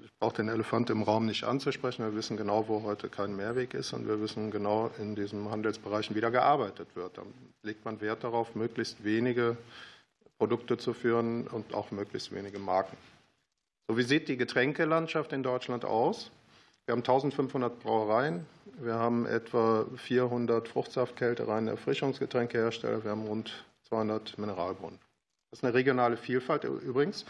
ich 0.04 0.10
brauche 0.18 0.36
den 0.36 0.48
Elefant 0.48 0.90
im 0.90 1.02
Raum 1.02 1.26
nicht 1.26 1.44
anzusprechen. 1.44 2.04
Wir 2.04 2.14
wissen 2.14 2.36
genau, 2.36 2.68
wo 2.68 2.82
heute 2.82 3.08
kein 3.08 3.36
Mehrweg 3.36 3.74
ist 3.74 3.92
und 3.92 4.06
wir 4.06 4.20
wissen 4.20 4.50
genau, 4.50 4.90
in 4.98 5.14
diesen 5.16 5.50
Handelsbereichen 5.50 6.14
wieder 6.14 6.30
gearbeitet 6.30 6.94
wird. 6.94 7.18
Da 7.18 7.22
legt 7.62 7.84
man 7.84 8.00
Wert 8.00 8.22
darauf, 8.22 8.54
möglichst 8.54 9.02
wenige 9.02 9.56
Produkte 10.42 10.76
zu 10.76 10.92
führen 10.92 11.46
und 11.46 11.72
auch 11.72 11.92
möglichst 11.92 12.34
wenige 12.34 12.58
Marken. 12.58 12.96
So, 13.86 13.96
wie 13.96 14.02
sieht 14.02 14.26
die 14.26 14.36
Getränkelandschaft 14.36 15.32
in 15.32 15.44
Deutschland 15.44 15.84
aus? 15.84 16.32
Wir 16.84 16.94
haben 16.94 17.02
1500 17.02 17.78
Brauereien, 17.78 18.44
wir 18.80 18.94
haben 18.94 19.24
etwa 19.24 19.86
400 19.94 20.66
Fruchtsaftkältereien, 20.66 21.68
Erfrischungsgetränkehersteller, 21.68 23.04
wir 23.04 23.12
haben 23.12 23.24
rund 23.24 23.64
200 23.84 24.36
Mineralbrunnen. 24.36 24.98
Das 25.50 25.60
ist 25.60 25.64
eine 25.64 25.74
regionale 25.74 26.16
Vielfalt 26.16 26.64
übrigens, 26.64 27.24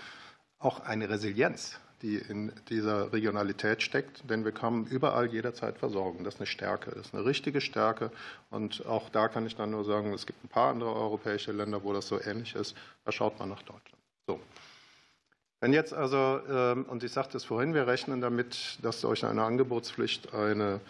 auch 0.59 0.81
eine 0.81 1.11
Resilienz, 1.11 1.79
die 2.03 2.17
in 2.17 2.53
dieser 2.69 3.13
Regionalität 3.13 3.83
steckt, 3.83 4.29
denn 4.29 4.45
wir 4.45 4.53
können 4.53 4.87
überall 4.87 5.27
jederzeit 5.27 5.79
versorgen. 5.79 6.25
Das 6.25 6.35
ist 6.35 6.41
eine 6.41 6.47
Stärke, 6.47 6.91
das 6.91 7.07
ist 7.07 7.15
eine 7.15 7.25
richtige 7.25 7.61
Stärke. 7.61 8.11
Und 8.51 8.85
auch 8.87 9.09
da 9.09 9.29
kann 9.29 9.47
ich 9.47 9.55
dann 9.55 9.71
nur 9.71 9.85
sagen, 9.85 10.13
es 10.13 10.27
gibt 10.27 10.45
ein 10.45 10.49
paar 10.49 10.71
andere 10.71 10.93
europäische 10.95 11.53
Länder, 11.53 11.85
wo 11.85 11.93
das 11.93 12.09
so 12.09 12.21
ähnlich 12.21 12.55
ist. 12.55 12.77
Da 13.05 13.13
schaut 13.13 13.39
man 13.39 13.49
nach 13.49 13.63
Deutschland. 13.63 14.03
So. 14.27 14.41
Wenn 15.61 15.73
jetzt 15.73 15.95
also, 15.95 16.41
ähm, 16.51 16.87
und 16.87 17.05
ich 17.05 17.13
sagte 17.13 17.37
es 17.37 17.45
vorhin, 17.45 17.73
wir 17.73 17.87
rechnen 17.87 18.21
damit, 18.21 18.79
dass 18.83 19.01
durch 19.01 19.25
eine 19.25 19.45
Angebotspflicht 19.45 20.35
eine, 20.35 20.81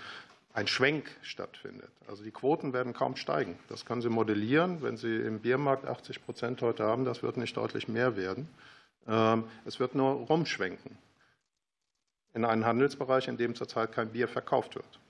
ein 0.55 0.67
Schwenk 0.67 1.11
stattfindet. 1.21 1.91
Also 2.09 2.25
die 2.25 2.31
Quoten 2.31 2.73
werden 2.73 2.95
kaum 2.95 3.17
steigen. 3.17 3.59
Das 3.69 3.85
können 3.85 4.01
Sie 4.01 4.09
modellieren. 4.09 4.81
Wenn 4.81 4.97
Sie 4.97 5.15
im 5.15 5.41
Biermarkt 5.41 5.85
80 5.85 6.25
Prozent 6.25 6.63
heute 6.63 6.85
haben, 6.85 7.05
das 7.05 7.23
wird 7.23 7.37
nicht 7.37 7.55
deutlich 7.59 7.87
mehr 7.87 8.17
werden. 8.17 8.49
Ähm, 9.07 9.45
es 9.65 9.81
wird 9.81 9.95
nur 9.95 10.13
rumschwenken 10.13 10.97
in 12.35 12.45
einen 12.45 12.65
Handelsbereich, 12.65 13.29
in 13.29 13.37
dem 13.37 13.55
zurzeit 13.55 13.93
kein 13.93 14.11
Bier 14.11 14.29
verkauft 14.29 14.75
wird. 14.75 15.01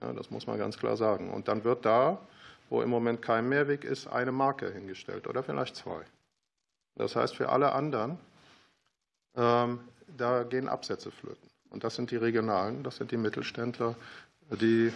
Ja, 0.00 0.12
das 0.12 0.30
muss 0.30 0.46
man 0.46 0.58
ganz 0.58 0.78
klar 0.78 0.96
sagen. 0.96 1.30
Und 1.30 1.48
dann 1.48 1.64
wird 1.64 1.84
da, 1.84 2.18
wo 2.70 2.82
im 2.82 2.90
Moment 2.90 3.22
kein 3.22 3.48
Mehrweg 3.48 3.84
ist, 3.84 4.06
eine 4.06 4.32
Marke 4.32 4.70
hingestellt 4.70 5.26
oder 5.26 5.42
vielleicht 5.42 5.76
zwei. 5.76 6.02
Das 6.96 7.14
heißt, 7.14 7.36
für 7.36 7.48
alle 7.48 7.72
anderen, 7.72 8.18
ähm, 9.36 9.80
da 10.16 10.42
gehen 10.42 10.68
Absätze 10.68 11.10
flöten. 11.10 11.48
Und 11.70 11.84
das 11.84 11.94
sind 11.94 12.10
die 12.10 12.16
Regionalen, 12.16 12.82
das 12.82 12.96
sind 12.96 13.10
die 13.10 13.16
Mittelständler, 13.16 13.94
die 14.50 14.92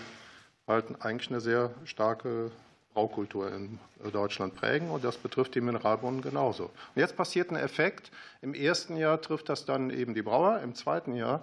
halten 0.67 0.97
eigentlich 1.01 1.31
eine 1.31 1.41
sehr 1.41 1.71
starke 1.85 2.51
Braukultur 2.95 3.53
in 3.53 3.79
Deutschland 4.13 4.55
prägen 4.55 4.91
und 4.91 5.05
das 5.05 5.17
betrifft 5.17 5.55
die 5.55 5.61
Mineralbrunnen 5.61 6.23
genauso. 6.23 6.65
Und 6.65 6.97
jetzt 6.97 7.17
passiert 7.17 7.51
ein 7.51 7.57
Effekt. 7.57 8.11
Im 8.43 8.55
ersten 8.55 8.97
Jahr 8.97 9.21
trifft 9.21 9.49
das 9.49 9.65
dann 9.65 9.91
eben 9.91 10.15
die 10.15 10.23
Brauer, 10.23 10.61
im 10.61 10.75
zweiten 10.75 11.15
Jahr. 11.15 11.43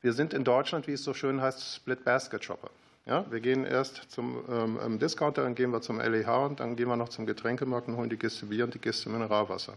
Wir 0.00 0.12
sind 0.12 0.32
in 0.32 0.44
Deutschland, 0.44 0.86
wie 0.86 0.92
es 0.92 1.04
so 1.04 1.14
schön 1.14 1.40
heißt, 1.40 1.76
Split 1.76 2.04
Basket 2.04 2.42
Shopper. 2.42 2.70
Ja, 3.06 3.24
wir 3.30 3.40
gehen 3.40 3.64
erst 3.64 4.10
zum 4.10 4.44
ähm, 4.48 4.98
Discounter, 4.98 5.42
dann 5.42 5.54
gehen 5.54 5.72
wir 5.72 5.80
zum 5.80 6.00
LEH 6.00 6.46
und 6.46 6.60
dann 6.60 6.76
gehen 6.76 6.88
wir 6.88 6.96
noch 6.96 7.08
zum 7.08 7.26
Getränkemarkt 7.26 7.88
und 7.88 7.96
holen 7.96 8.10
die 8.10 8.16
Kiste 8.16 8.46
Bier 8.46 8.64
und 8.64 8.74
die 8.74 8.78
Kiste 8.78 9.08
Mineralwasser. 9.08 9.74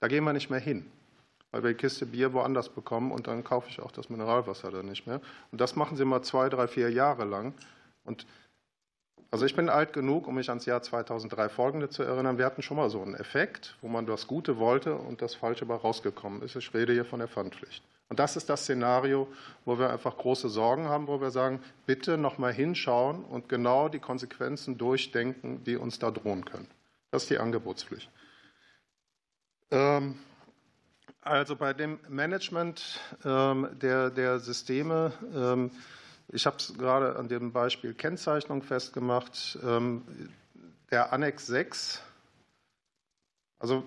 Da 0.00 0.08
gehen 0.08 0.24
wir 0.24 0.32
nicht 0.32 0.50
mehr 0.50 0.60
hin, 0.60 0.84
weil 1.50 1.62
wir 1.62 1.70
die 1.70 1.76
Kiste 1.76 2.06
Bier 2.06 2.32
woanders 2.32 2.68
bekommen 2.68 3.12
und 3.12 3.26
dann 3.26 3.44
kaufe 3.44 3.68
ich 3.70 3.80
auch 3.80 3.92
das 3.92 4.10
Mineralwasser 4.10 4.70
dann 4.70 4.86
nicht 4.86 5.06
mehr. 5.06 5.20
Und 5.52 5.60
das 5.60 5.76
machen 5.76 5.96
sie 5.96 6.04
mal 6.04 6.22
zwei, 6.22 6.48
drei, 6.48 6.66
vier 6.66 6.90
Jahre 6.90 7.24
lang. 7.24 7.54
Und 8.04 8.26
also 9.34 9.46
ich 9.46 9.56
bin 9.56 9.68
alt 9.68 9.92
genug, 9.92 10.28
um 10.28 10.36
mich 10.36 10.48
ans 10.48 10.64
Jahr 10.64 10.80
2003 10.80 11.48
folgende 11.48 11.88
zu 11.88 12.04
erinnern. 12.04 12.38
Wir 12.38 12.44
hatten 12.44 12.62
schon 12.62 12.76
mal 12.76 12.88
so 12.88 13.02
einen 13.02 13.16
Effekt, 13.16 13.76
wo 13.80 13.88
man 13.88 14.06
das 14.06 14.28
Gute 14.28 14.58
wollte 14.58 14.94
und 14.94 15.22
das 15.22 15.34
Falsche 15.34 15.64
aber 15.64 15.74
rausgekommen 15.74 16.40
ist. 16.42 16.54
Ich 16.54 16.72
rede 16.72 16.92
hier 16.92 17.04
von 17.04 17.18
der 17.18 17.26
Pfandpflicht. 17.26 17.82
Und 18.08 18.20
das 18.20 18.36
ist 18.36 18.48
das 18.48 18.62
Szenario, 18.62 19.26
wo 19.64 19.76
wir 19.76 19.90
einfach 19.90 20.16
große 20.18 20.48
Sorgen 20.48 20.88
haben, 20.88 21.08
wo 21.08 21.20
wir 21.20 21.32
sagen, 21.32 21.60
bitte 21.84 22.16
noch 22.16 22.38
mal 22.38 22.52
hinschauen 22.52 23.24
und 23.24 23.48
genau 23.48 23.88
die 23.88 23.98
Konsequenzen 23.98 24.78
durchdenken, 24.78 25.64
die 25.64 25.74
uns 25.74 25.98
da 25.98 26.12
drohen 26.12 26.44
können. 26.44 26.68
Das 27.10 27.24
ist 27.24 27.30
die 27.30 27.38
Angebotspflicht. 27.38 28.08
Ähm, 29.72 30.16
also 31.22 31.56
bei 31.56 31.72
dem 31.72 31.98
Management 32.08 33.00
ähm, 33.24 33.66
der, 33.82 34.10
der 34.10 34.38
Systeme 34.38 35.12
ähm, 35.34 35.72
ich 36.28 36.46
habe 36.46 36.56
es 36.56 36.74
gerade 36.76 37.16
an 37.16 37.28
dem 37.28 37.52
Beispiel 37.52 37.94
Kennzeichnung 37.94 38.62
festgemacht. 38.62 39.58
Ähm, 39.62 40.02
der 40.90 41.12
Annex 41.12 41.46
6, 41.46 42.02
also 43.58 43.84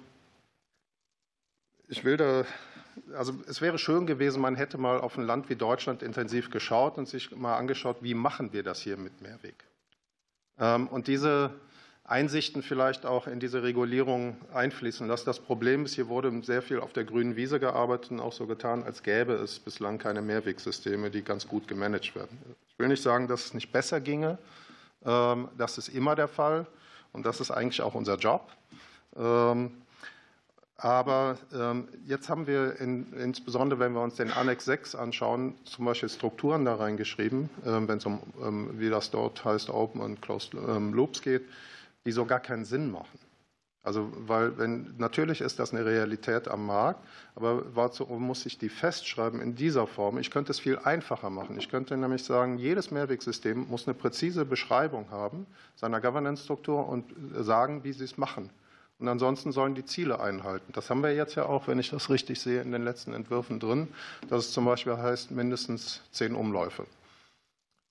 ich 1.87 2.03
will 2.03 2.17
da, 2.17 2.45
also 3.13 3.33
es 3.47 3.61
wäre 3.61 3.77
schön 3.77 4.07
gewesen, 4.07 4.41
man 4.41 4.55
hätte 4.55 4.77
mal 4.77 4.99
auf 4.99 5.17
ein 5.17 5.25
Land 5.25 5.49
wie 5.49 5.55
Deutschland 5.55 6.03
intensiv 6.03 6.49
geschaut 6.49 6.97
und 6.97 7.07
sich 7.07 7.35
mal 7.35 7.55
angeschaut, 7.57 7.97
wie 8.01 8.13
machen 8.13 8.53
wir 8.53 8.63
das 8.63 8.81
hier 8.81 8.97
mit 8.97 9.21
Mehrweg. 9.21 9.63
Ähm, 10.59 10.87
und 10.87 11.07
diese 11.07 11.51
Einsichten 12.07 12.63
vielleicht 12.63 13.05
auch 13.05 13.27
in 13.27 13.41
diese 13.41 13.63
Regulierung 13.63 14.37
einfließen 14.53 15.05
lassen. 15.07 15.25
Das 15.25 15.39
Problem 15.39 15.83
ist, 15.83 15.95
hier 15.95 16.07
wurde 16.07 16.31
sehr 16.41 16.61
viel 16.61 16.79
auf 16.79 16.93
der 16.93 17.03
grünen 17.03 17.35
Wiese 17.35 17.59
gearbeitet 17.59 18.11
und 18.11 18.21
auch 18.21 18.31
so 18.31 18.47
getan, 18.47 18.83
als 18.83 19.03
gäbe 19.03 19.33
es 19.33 19.59
bislang 19.59 19.97
keine 19.97 20.21
Mehrwegsysteme, 20.21 21.11
die 21.11 21.21
ganz 21.21 21.49
gut 21.49 21.67
gemanagt 21.67 22.15
werden. 22.15 22.37
Ich 22.69 22.79
will 22.79 22.87
nicht 22.87 23.03
sagen, 23.03 23.27
dass 23.27 23.47
es 23.47 23.53
nicht 23.53 23.73
besser 23.73 23.99
ginge. 23.99 24.37
Ähm, 25.05 25.49
das 25.57 25.77
ist 25.77 25.89
immer 25.89 26.15
der 26.15 26.29
Fall 26.29 26.65
und 27.11 27.25
das 27.25 27.41
ist 27.41 27.51
eigentlich 27.51 27.81
auch 27.81 27.93
unser 27.93 28.15
Job. 28.15 28.53
Ähm, 29.17 29.71
aber 30.77 31.37
ähm, 31.53 31.89
jetzt 32.05 32.29
haben 32.29 32.47
wir 32.47 32.79
in, 32.79 33.11
insbesondere, 33.13 33.81
wenn 33.81 33.91
wir 33.91 34.01
uns 34.01 34.15
den 34.15 34.31
Annex 34.31 34.63
6 34.63 34.95
anschauen, 34.95 35.55
zum 35.65 35.83
Beispiel 35.83 36.07
Strukturen 36.07 36.63
da 36.63 36.75
reingeschrieben, 36.75 37.49
wenn 37.63 37.97
es 37.97 38.05
um, 38.05 38.21
wie 38.79 38.89
das 38.89 39.09
dort 39.09 39.43
heißt, 39.43 39.71
Open 39.71 39.99
und 39.99 40.21
Closed 40.21 40.53
Loops 40.53 41.23
geht 41.23 41.43
die 42.07 42.13
so 42.13 42.25
gar 42.25 42.39
keinen 42.39 42.63
Sinn 42.63 42.89
machen. 42.89 43.19
Also, 43.83 44.11
weil 44.13 44.57
wenn, 44.57 44.95
natürlich 44.97 45.41
ist 45.41 45.59
das 45.59 45.73
eine 45.73 45.85
Realität 45.85 46.47
am 46.47 46.65
Markt, 46.65 47.01
aber 47.35 47.63
warum 47.75 48.23
muss 48.23 48.45
ich 48.45 48.57
die 48.57 48.69
festschreiben 48.69 49.41
in 49.41 49.55
dieser 49.55 49.87
Form? 49.87 50.17
Ich 50.17 50.31
könnte 50.31 50.51
es 50.51 50.59
viel 50.59 50.77
einfacher 50.79 51.29
machen. 51.29 51.57
Ich 51.57 51.69
könnte 51.69 51.95
nämlich 51.95 52.23
sagen, 52.23 52.57
jedes 52.57 52.91
Mehrwegsystem 52.91 53.67
muss 53.69 53.87
eine 53.87 53.93
präzise 53.93 54.45
Beschreibung 54.45 55.09
haben 55.11 55.45
seiner 55.75 56.01
Governance-Struktur 56.01 56.87
und 56.87 57.05
sagen, 57.39 57.83
wie 57.83 57.93
sie 57.93 58.05
es 58.05 58.17
machen. 58.17 58.49
Und 58.99 59.07
ansonsten 59.09 59.51
sollen 59.51 59.75
die 59.75 59.85
Ziele 59.85 60.19
einhalten. 60.19 60.71
Das 60.73 60.89
haben 60.89 61.03
wir 61.03 61.13
jetzt 61.13 61.35
ja 61.35 61.45
auch, 61.45 61.67
wenn 61.67 61.79
ich 61.79 61.89
das 61.89 62.09
richtig 62.09 62.41
sehe, 62.41 62.61
in 62.61 62.71
den 62.71 62.83
letzten 62.83 63.13
Entwürfen 63.13 63.59
drin, 63.59 63.89
dass 64.29 64.45
es 64.45 64.51
zum 64.51 64.65
Beispiel 64.65 64.97
heißt, 64.97 65.31
mindestens 65.31 66.01
zehn 66.11 66.35
Umläufe. 66.35 66.85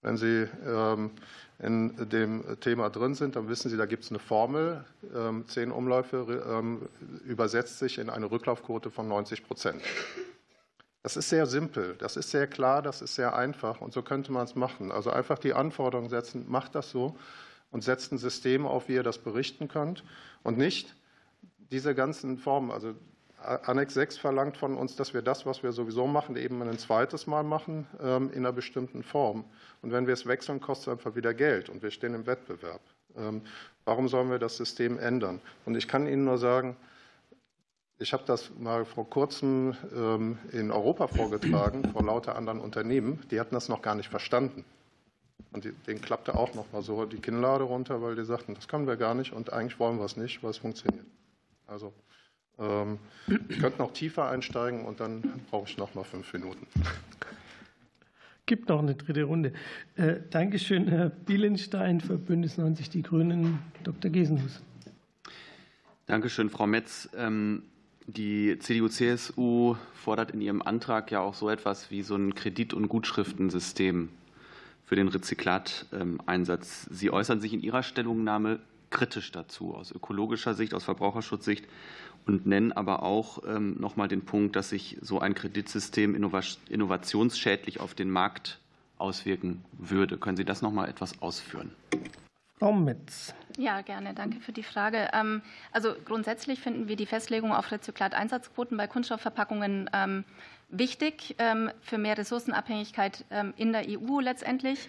Wenn 0.03 0.17
Sie 0.17 0.47
ähm, 0.67 1.11
in 1.59 2.09
dem 2.11 2.61
Thema 2.61 2.91
drin 2.91 3.15
sind, 3.15 3.37
dann 3.37 3.49
wissen 3.49 3.71
Sie, 3.71 3.77
da 3.77 3.87
gibt 3.87 4.05
es 4.05 4.11
eine 4.11 4.19
Formel. 4.19 4.85
Ähm, 5.15 5.45
zehn 5.49 5.71
Umläufe 5.71 6.45
ähm, 6.49 6.89
übersetzt 7.25 7.79
sich 7.79 7.99
in 7.99 8.11
eine 8.11 8.31
Rücklaufquote 8.31 8.91
von 8.91 9.09
90 9.09 9.47
Prozent. 9.47 9.83
Das 11.03 11.17
ist 11.17 11.29
sehr 11.29 11.47
simpel, 11.47 11.95
das 11.99 12.17
ist 12.17 12.31
sehr 12.33 12.49
klar, 12.49 12.83
das 12.83 13.01
ist 13.01 13.15
sehr 13.15 13.37
einfach 13.37 13.81
und 13.81 13.93
so 13.93 14.03
könnte 14.03 14.33
man 14.33 14.45
es 14.45 14.57
machen. 14.57 14.91
Also 14.91 15.11
einfach 15.11 15.39
die 15.39 15.55
Anforderungen 15.55 16.11
setzen, 16.11 16.45
macht 16.49 16.75
das 16.75 16.91
so 16.91 17.17
und 17.71 17.85
setzt 17.85 18.13
ein 18.13 18.19
System 18.19 18.67
auf, 18.67 18.89
wie 18.89 18.95
ihr 18.95 19.05
das 19.05 19.19
berichten 19.19 19.69
könnt 19.69 20.03
und 20.43 20.59
nicht 20.59 20.97
diese 21.71 21.95
ganzen 21.95 22.39
Formen. 22.39 22.71
Also 22.71 22.95
Annex 23.47 23.95
6 23.95 24.19
verlangt 24.19 24.57
von 24.57 24.77
uns, 24.77 24.97
dass 24.97 25.15
wir 25.15 25.23
das, 25.23 25.47
was 25.47 25.63
wir 25.63 25.73
sowieso 25.73 26.07
machen, 26.07 26.37
eben 26.37 26.61
ein 26.63 26.79
zweites 26.79 27.27
Mal 27.27 27.45
machen 27.45 27.87
ähm, 28.01 28.31
in 28.33 28.39
einer 28.39 28.53
bestimmten 28.53 29.03
Form. 29.03 29.45
Und 29.83 29.93
wenn 29.93 30.07
wir 30.07 30.15
es 30.15 30.27
wechseln, 30.27 30.61
kostet 30.61 30.89
es 30.89 30.93
einfach 30.93 31.15
wieder 31.15 31.33
Geld 31.33 31.69
und 31.69 31.83
wir 31.83 31.91
stehen 31.91 32.15
im 32.15 32.27
Wettbewerb. 32.27 32.81
Ähm, 33.17 33.43
warum 33.85 34.09
sollen 34.09 34.31
wir 34.31 34.39
das 34.39 34.57
System 34.57 34.99
ändern? 34.99 35.41
Und 35.65 35.77
ich 35.77 35.87
kann 35.89 36.07
Ihnen 36.07 36.25
nur 36.25 36.39
sagen, 36.39 36.77
ich 37.99 38.13
habe 38.13 38.25
das 38.27 38.51
mal 38.59 38.85
vor 38.85 39.09
kurzem 39.09 39.75
ähm, 39.95 40.39
in 40.53 40.71
Europa 40.71 41.07
vorgetragen, 41.07 41.91
vor 41.93 42.05
lauter 42.05 42.37
anderen 42.37 42.61
Unternehmen. 42.61 43.23
Die 43.31 43.41
hatten 43.41 43.55
das 43.55 43.69
noch 43.69 43.81
gar 43.81 43.95
nicht 43.95 44.11
verstanden. 44.11 44.65
Und 45.53 45.65
denen 45.87 46.03
klappte 46.03 46.35
auch 46.35 46.53
noch 46.55 46.71
mal 46.73 46.83
so 46.83 47.07
die 47.07 47.21
Kinnlade 47.21 47.65
runter, 47.65 48.03
weil 48.03 48.15
die 48.15 48.25
sagten, 48.25 48.55
das 48.55 48.69
können 48.69 48.87
wir 48.87 48.97
gar 48.97 49.15
nicht 49.15 49.33
und 49.33 49.53
eigentlich 49.53 49.79
wollen 49.79 49.99
wir 49.99 50.05
es 50.05 50.17
nicht, 50.17 50.43
weil 50.43 50.51
es 50.51 50.59
funktioniert. 50.59 51.07
Also 51.67 51.93
ähm, 52.59 52.99
ich 53.49 53.59
könnte 53.59 53.79
noch 53.79 53.93
tiefer 53.93 54.29
einsteigen 54.29 54.85
und 54.85 55.01
dann 55.01 55.23
brauche 55.51 55.69
ich 55.69 55.77
noch 55.77 55.95
mal 55.95 56.05
fünf 56.05 56.33
Minuten. 56.33 56.67
Gibt 58.47 58.69
noch 58.69 58.79
eine 58.79 58.95
dritte 58.95 59.25
Runde. 59.25 59.53
Äh, 59.97 60.21
Dankeschön, 60.31 60.87
Herr 60.87 61.09
Bielenstein 61.09 62.01
für 62.01 62.17
Bündnis 62.17 62.59
90 62.59 62.91
Die 62.91 63.03
Grünen, 63.03 63.59
Dr. 63.83 64.11
Gesenhus. 64.11 64.63
Dankeschön, 66.07 66.51
Frau 66.51 66.69
Metz. 66.69 67.09
Ähm, 67.17 67.65
die 68.07 68.57
CDU-CSU 68.61 69.75
fordert 69.95 70.31
in 70.31 70.41
ihrem 70.41 70.63
Antrag 70.63 71.11
ja 71.11 71.21
auch 71.21 71.35
so 71.35 71.51
etwas 71.51 71.91
wie 71.91 72.03
so 72.03 72.15
ein 72.15 72.37
Kredit- 72.37 72.73
und 72.73 72.87
Gutschriftensystem 72.89 74.11
für 74.85 74.95
den 74.95 75.09
Rezyklateinsatz. 75.09 76.87
Sie 76.93 77.11
äußern 77.11 77.41
sich 77.41 77.53
in 77.53 77.61
Ihrer 77.61 77.83
Stellungnahme 77.83 78.61
kritisch 78.91 79.33
dazu 79.33 79.75
aus 79.75 79.91
ökologischer 79.93 80.55
Sicht, 80.55 80.75
aus 80.75 80.85
Verbraucherschutzsicht 80.85 81.67
und 82.27 82.47
nennen 82.47 82.73
aber 82.73 83.03
auch 83.03 83.43
ähm, 83.47 83.77
noch 83.81 83.97
mal 83.97 84.09
den 84.09 84.25
Punkt, 84.25 84.57
dass 84.57 84.71
sich 84.71 84.99
so 85.01 85.21
ein 85.21 85.35
Kreditsystem 85.35 86.15
innovationsschädlich 86.15 87.81
auf 87.81 87.95
den 87.95 88.11
Markt 88.11 88.59
auswirken 88.99 89.65
würde. 89.73 90.19
Können 90.19 90.37
Sie 90.37 90.45
das 90.45 90.63
noch 90.63 90.73
mal 90.73 90.89
etwas 90.89 91.21
ausführen? 91.23 91.73
Frau 92.59 92.73
Metz. 92.73 93.35
Ja, 93.59 93.83
gerne. 93.83 94.15
Danke 94.15 94.41
für 94.41 94.53
die 94.53 94.63
Frage. 94.63 95.11
Ähm, 95.13 95.43
also 95.73 95.95
grundsätzlich 96.05 96.61
finden 96.61 96.89
wir 96.89 96.97
die 96.97 97.07
Festlegung 97.07 97.53
auf 97.53 97.71
Rezyklat-Einsatzquoten 97.71 98.77
bei 98.77 98.87
Kunststoffverpackungen 98.87 99.91
ähm, 99.93 100.25
wichtig 100.69 101.37
für 101.81 101.97
mehr 101.97 102.19
Ressourcenabhängigkeit 102.19 103.25
in 103.57 103.73
der 103.73 103.85
EU 103.89 104.19
letztendlich. 104.19 104.89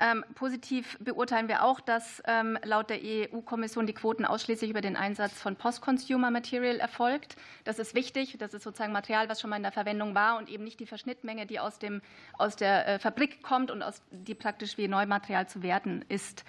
Ähm, 0.00 0.24
positiv 0.34 0.96
beurteilen 0.98 1.48
wir 1.48 1.62
auch, 1.62 1.78
dass 1.78 2.22
ähm, 2.26 2.58
laut 2.64 2.88
der 2.88 3.00
EU-Kommission 3.02 3.86
die 3.86 3.92
Quoten 3.92 4.24
ausschließlich 4.24 4.70
über 4.70 4.80
den 4.80 4.96
Einsatz 4.96 5.34
von 5.34 5.56
Post-Consumer 5.56 6.30
Material 6.30 6.80
erfolgt. 6.80 7.36
Das 7.64 7.78
ist 7.78 7.94
wichtig. 7.94 8.36
Das 8.38 8.54
ist 8.54 8.62
sozusagen 8.62 8.94
Material, 8.94 9.28
was 9.28 9.42
schon 9.42 9.50
mal 9.50 9.56
in 9.56 9.62
der 9.62 9.72
Verwendung 9.72 10.14
war 10.14 10.38
und 10.38 10.48
eben 10.48 10.64
nicht 10.64 10.80
die 10.80 10.86
Verschnittmenge, 10.86 11.44
die 11.44 11.60
aus, 11.60 11.78
dem, 11.78 12.00
aus 12.38 12.56
der 12.56 12.88
äh, 12.88 12.98
Fabrik 12.98 13.42
kommt 13.42 13.70
und 13.70 13.82
aus, 13.82 14.00
die 14.10 14.34
praktisch 14.34 14.78
wie 14.78 14.88
Neumaterial 14.88 15.46
zu 15.48 15.62
werten 15.62 16.02
ist. 16.08 16.44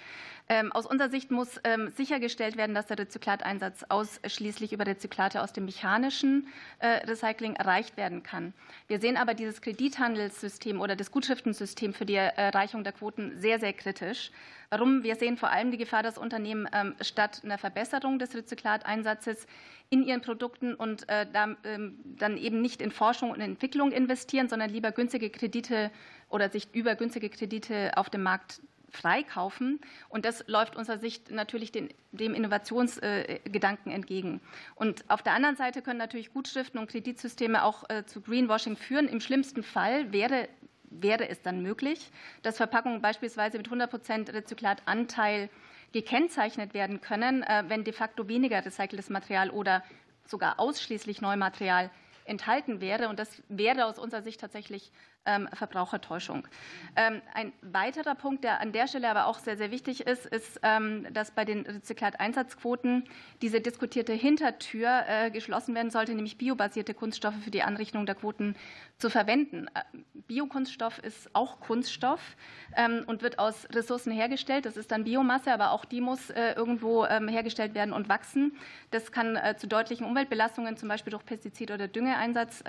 Ähm, 0.52 0.70
aus 0.70 0.84
unserer 0.84 1.08
Sicht 1.08 1.30
muss 1.30 1.58
sichergestellt 1.96 2.58
werden, 2.58 2.74
dass 2.74 2.84
der 2.84 2.98
Rezyklateinsatz 2.98 3.86
ausschließlich 3.88 4.74
über 4.74 4.86
Rezyklate 4.86 5.42
aus 5.42 5.54
dem 5.54 5.64
mechanischen 5.64 6.46
äh, 6.78 7.06
Recycling 7.06 7.54
erreicht 7.56 7.96
werden 7.96 8.22
kann. 8.22 8.52
Wir 8.86 9.00
sehen 9.00 9.16
aber 9.16 9.32
dieses 9.32 9.62
Kredithandelssystem 9.62 10.78
oder 10.78 10.94
das 10.94 11.10
Gutschriftensystem 11.10 11.94
für 11.94 12.04
die 12.04 12.16
Erreichung 12.16 12.84
der 12.84 12.92
Quoten 12.92 13.40
sehr, 13.40 13.60
sehr 13.60 13.72
kritisch. 13.72 14.30
Warum? 14.68 15.02
Wir 15.02 15.16
sehen 15.16 15.38
vor 15.38 15.50
allem 15.50 15.70
die 15.70 15.78
Gefahr, 15.78 16.02
dass 16.02 16.18
Unternehmen 16.18 16.68
ähm, 16.74 16.96
statt 17.00 17.40
einer 17.44 17.56
Verbesserung 17.56 18.18
des 18.18 18.34
Rezyklateinsatzes 18.34 19.46
in 19.88 20.02
ihren 20.02 20.20
Produkten 20.20 20.74
und 20.74 21.08
äh, 21.08 21.26
ähm, 21.64 21.98
dann 22.04 22.36
eben 22.36 22.60
nicht 22.60 22.82
in 22.82 22.90
Forschung 22.90 23.30
und 23.30 23.40
Entwicklung 23.40 23.90
investieren, 23.90 24.50
sondern 24.50 24.68
lieber 24.68 24.92
günstige 24.92 25.30
Kredite 25.30 25.90
oder 26.28 26.50
sich 26.50 26.74
über 26.74 26.94
günstige 26.94 27.30
Kredite 27.30 27.92
auf 27.96 28.10
dem 28.10 28.22
Markt 28.22 28.60
freikaufen. 28.92 29.80
Und 30.08 30.24
das 30.24 30.44
läuft 30.46 30.76
unserer 30.76 30.98
Sicht 30.98 31.30
natürlich 31.30 31.72
den, 31.72 31.88
dem 32.12 32.34
Innovationsgedanken 32.34 33.90
entgegen. 33.90 34.40
Und 34.74 35.04
auf 35.08 35.22
der 35.22 35.32
anderen 35.32 35.56
Seite 35.56 35.82
können 35.82 35.98
natürlich 35.98 36.32
Gutschriften 36.32 36.78
und 36.78 36.90
Kreditsysteme 36.90 37.64
auch 37.64 37.88
äh, 37.88 38.04
zu 38.04 38.20
Greenwashing 38.20 38.76
führen. 38.76 39.08
Im 39.08 39.20
schlimmsten 39.20 39.62
Fall 39.62 40.12
wäre 40.12 40.48
wäre 40.94 41.26
es 41.26 41.40
dann 41.40 41.62
möglich, 41.62 42.10
dass 42.42 42.58
Verpackungen 42.58 43.00
beispielsweise 43.00 43.56
mit 43.56 43.66
100 43.66 43.90
Prozent 43.90 44.30
Rezyklatanteil 44.30 45.48
gekennzeichnet 45.92 46.74
werden 46.74 47.00
können, 47.00 47.42
äh, 47.42 47.64
wenn 47.68 47.84
de 47.84 47.92
facto 47.92 48.28
weniger 48.28 48.64
recyceltes 48.64 49.10
Material 49.10 49.50
oder 49.50 49.82
sogar 50.26 50.60
ausschließlich 50.60 51.20
Neumaterial 51.20 51.90
enthalten 52.24 52.80
wäre. 52.80 53.08
Und 53.08 53.18
das 53.18 53.42
wäre 53.48 53.86
aus 53.86 53.98
unserer 53.98 54.22
Sicht 54.22 54.40
tatsächlich 54.40 54.92
Verbrauchertäuschung. 55.52 56.48
Ähm, 56.96 57.22
ein 57.32 57.52
weiterer 57.62 58.16
Punkt, 58.16 58.42
der 58.42 58.60
an 58.60 58.72
der 58.72 58.88
Stelle 58.88 59.08
aber 59.08 59.26
auch 59.26 59.38
sehr, 59.38 59.56
sehr 59.56 59.70
wichtig 59.70 60.06
ist, 60.06 60.26
ist, 60.26 60.58
ähm, 60.64 61.06
dass 61.12 61.30
bei 61.30 61.44
den 61.44 61.64
Rezyklateinsatzquoten 61.64 63.04
diese 63.40 63.60
diskutierte 63.60 64.12
Hintertür 64.12 65.04
äh, 65.06 65.30
geschlossen 65.30 65.76
werden 65.76 65.90
sollte, 65.90 66.14
nämlich 66.14 66.38
biobasierte 66.38 66.92
Kunststoffe 66.92 67.36
für 67.44 67.52
die 67.52 67.62
Anrichtung 67.62 68.04
der 68.04 68.16
Quoten 68.16 68.56
zu 68.98 69.10
verwenden. 69.10 69.68
Äh, 69.68 69.98
Biokunststoff 70.26 70.98
ist 70.98 71.34
auch 71.34 71.60
Kunststoff 71.60 72.36
und 73.06 73.22
wird 73.22 73.38
aus 73.38 73.68
Ressourcen 73.72 74.12
hergestellt. 74.12 74.64
Das 74.64 74.76
ist 74.76 74.92
dann 74.92 75.04
Biomasse, 75.04 75.52
aber 75.52 75.72
auch 75.72 75.84
die 75.84 76.00
muss 76.00 76.30
äh, 76.30 76.52
irgendwo 76.52 77.04
hergestellt 77.04 77.74
werden 77.74 77.92
und 77.92 78.08
wachsen. 78.08 78.56
Das 78.90 79.12
kann 79.12 79.38
zu 79.58 79.66
deutlichen 79.66 80.06
Umweltbelastungen, 80.06 80.76
zum 80.76 80.88
Beispiel 80.88 81.10
durch 81.10 81.24
Pestizid- 81.24 81.72
oder 81.72 81.88
Düngeeinsatz, 81.88 82.64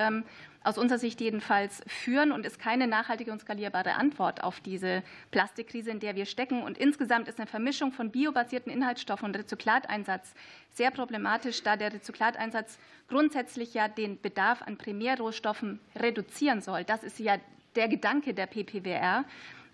aus 0.64 0.78
unserer 0.78 1.00
Sicht 1.00 1.22
jedenfalls 1.22 1.84
führen 1.88 2.32
und 2.32 2.43
ist 2.45 2.60
keine 2.60 2.88
nachhaltige 2.88 3.32
und 3.32 3.41
skalierbare 3.41 3.95
Antwort 3.95 4.44
auf 4.44 4.60
diese 4.60 5.03
Plastikkrise, 5.32 5.91
in 5.91 5.99
der 5.99 6.15
wir 6.15 6.26
stecken. 6.26 6.64
Und 6.64 6.78
insgesamt 6.78 7.28
ist 7.28 7.40
eine 7.40 7.48
Vermischung 7.48 7.91
von 7.91 8.11
biobasierten 8.11 8.72
Inhaltsstoffen 8.72 9.26
und 9.26 9.36
Rezyklateinsatz 9.36 10.34
sehr 10.72 10.91
problematisch, 10.91 11.64
da 11.64 11.76
der 11.76 11.94
Rezyklateinsatz 11.94 12.78
grundsätzlich 13.07 13.74
ja 13.74 13.88
den 13.88 14.20
Bedarf 14.22 14.61
an 14.61 14.78
Primärrohstoffen 14.78 15.80
reduzieren 15.95 16.61
soll. 16.61 16.84
Das 16.84 17.03
ist 17.03 17.20
ja 17.20 17.38
der 17.76 17.88
Gedanke 17.88 18.34
der 18.34 18.48
PPWR. 18.48 19.26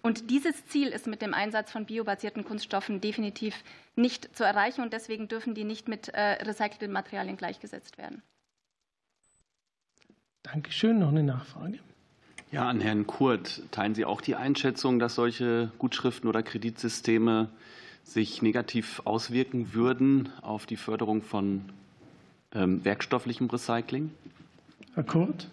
Und 0.02 0.30
dieses 0.30 0.66
Ziel 0.68 0.90
ist 0.90 1.08
mit 1.08 1.22
dem 1.22 1.34
Einsatz 1.34 1.72
von 1.72 1.86
biobasierten 1.86 2.46
Kunststoffen 2.46 3.02
definitiv 3.02 3.64
nicht 3.96 4.36
zu 4.36 4.44
erreichen. 4.44 4.82
Und 4.82 4.94
deswegen 4.94 5.28
dürfen 5.28 5.56
die 5.56 5.66
nicht 5.66 5.88
mit 5.88 6.10
äh, 6.10 6.44
recycelten 6.44 6.92
Materialien 6.92 7.38
gleichgesetzt 7.38 7.98
werden. 7.98 8.22
Dankeschön. 10.44 11.00
Noch 11.00 11.10
eine 11.10 11.24
Nachfrage. 11.24 11.80
Ja, 12.52 12.68
an 12.68 12.82
Herrn 12.82 13.06
Kurt. 13.06 13.62
Teilen 13.70 13.94
Sie 13.94 14.06
auch 14.06 14.22
die 14.22 14.36
Einschätzung, 14.36 14.98
dass 14.98 15.14
solche 15.14 15.72
Gutschriften 15.78 16.28
oder 16.28 16.42
Kreditsysteme 16.42 17.48
sich 18.04 18.42
negativ 18.42 19.04
auswirken 19.06 19.76
würden 19.76 20.30
auf 20.42 20.66
die 20.66 20.76
Förderung 20.76 21.22
von 21.22 21.62
ähm, 22.56 22.84
werkstofflichem 22.84 23.52
Recycling? 23.52 24.10
Herr 24.96 25.04
Kurt. 25.04 25.48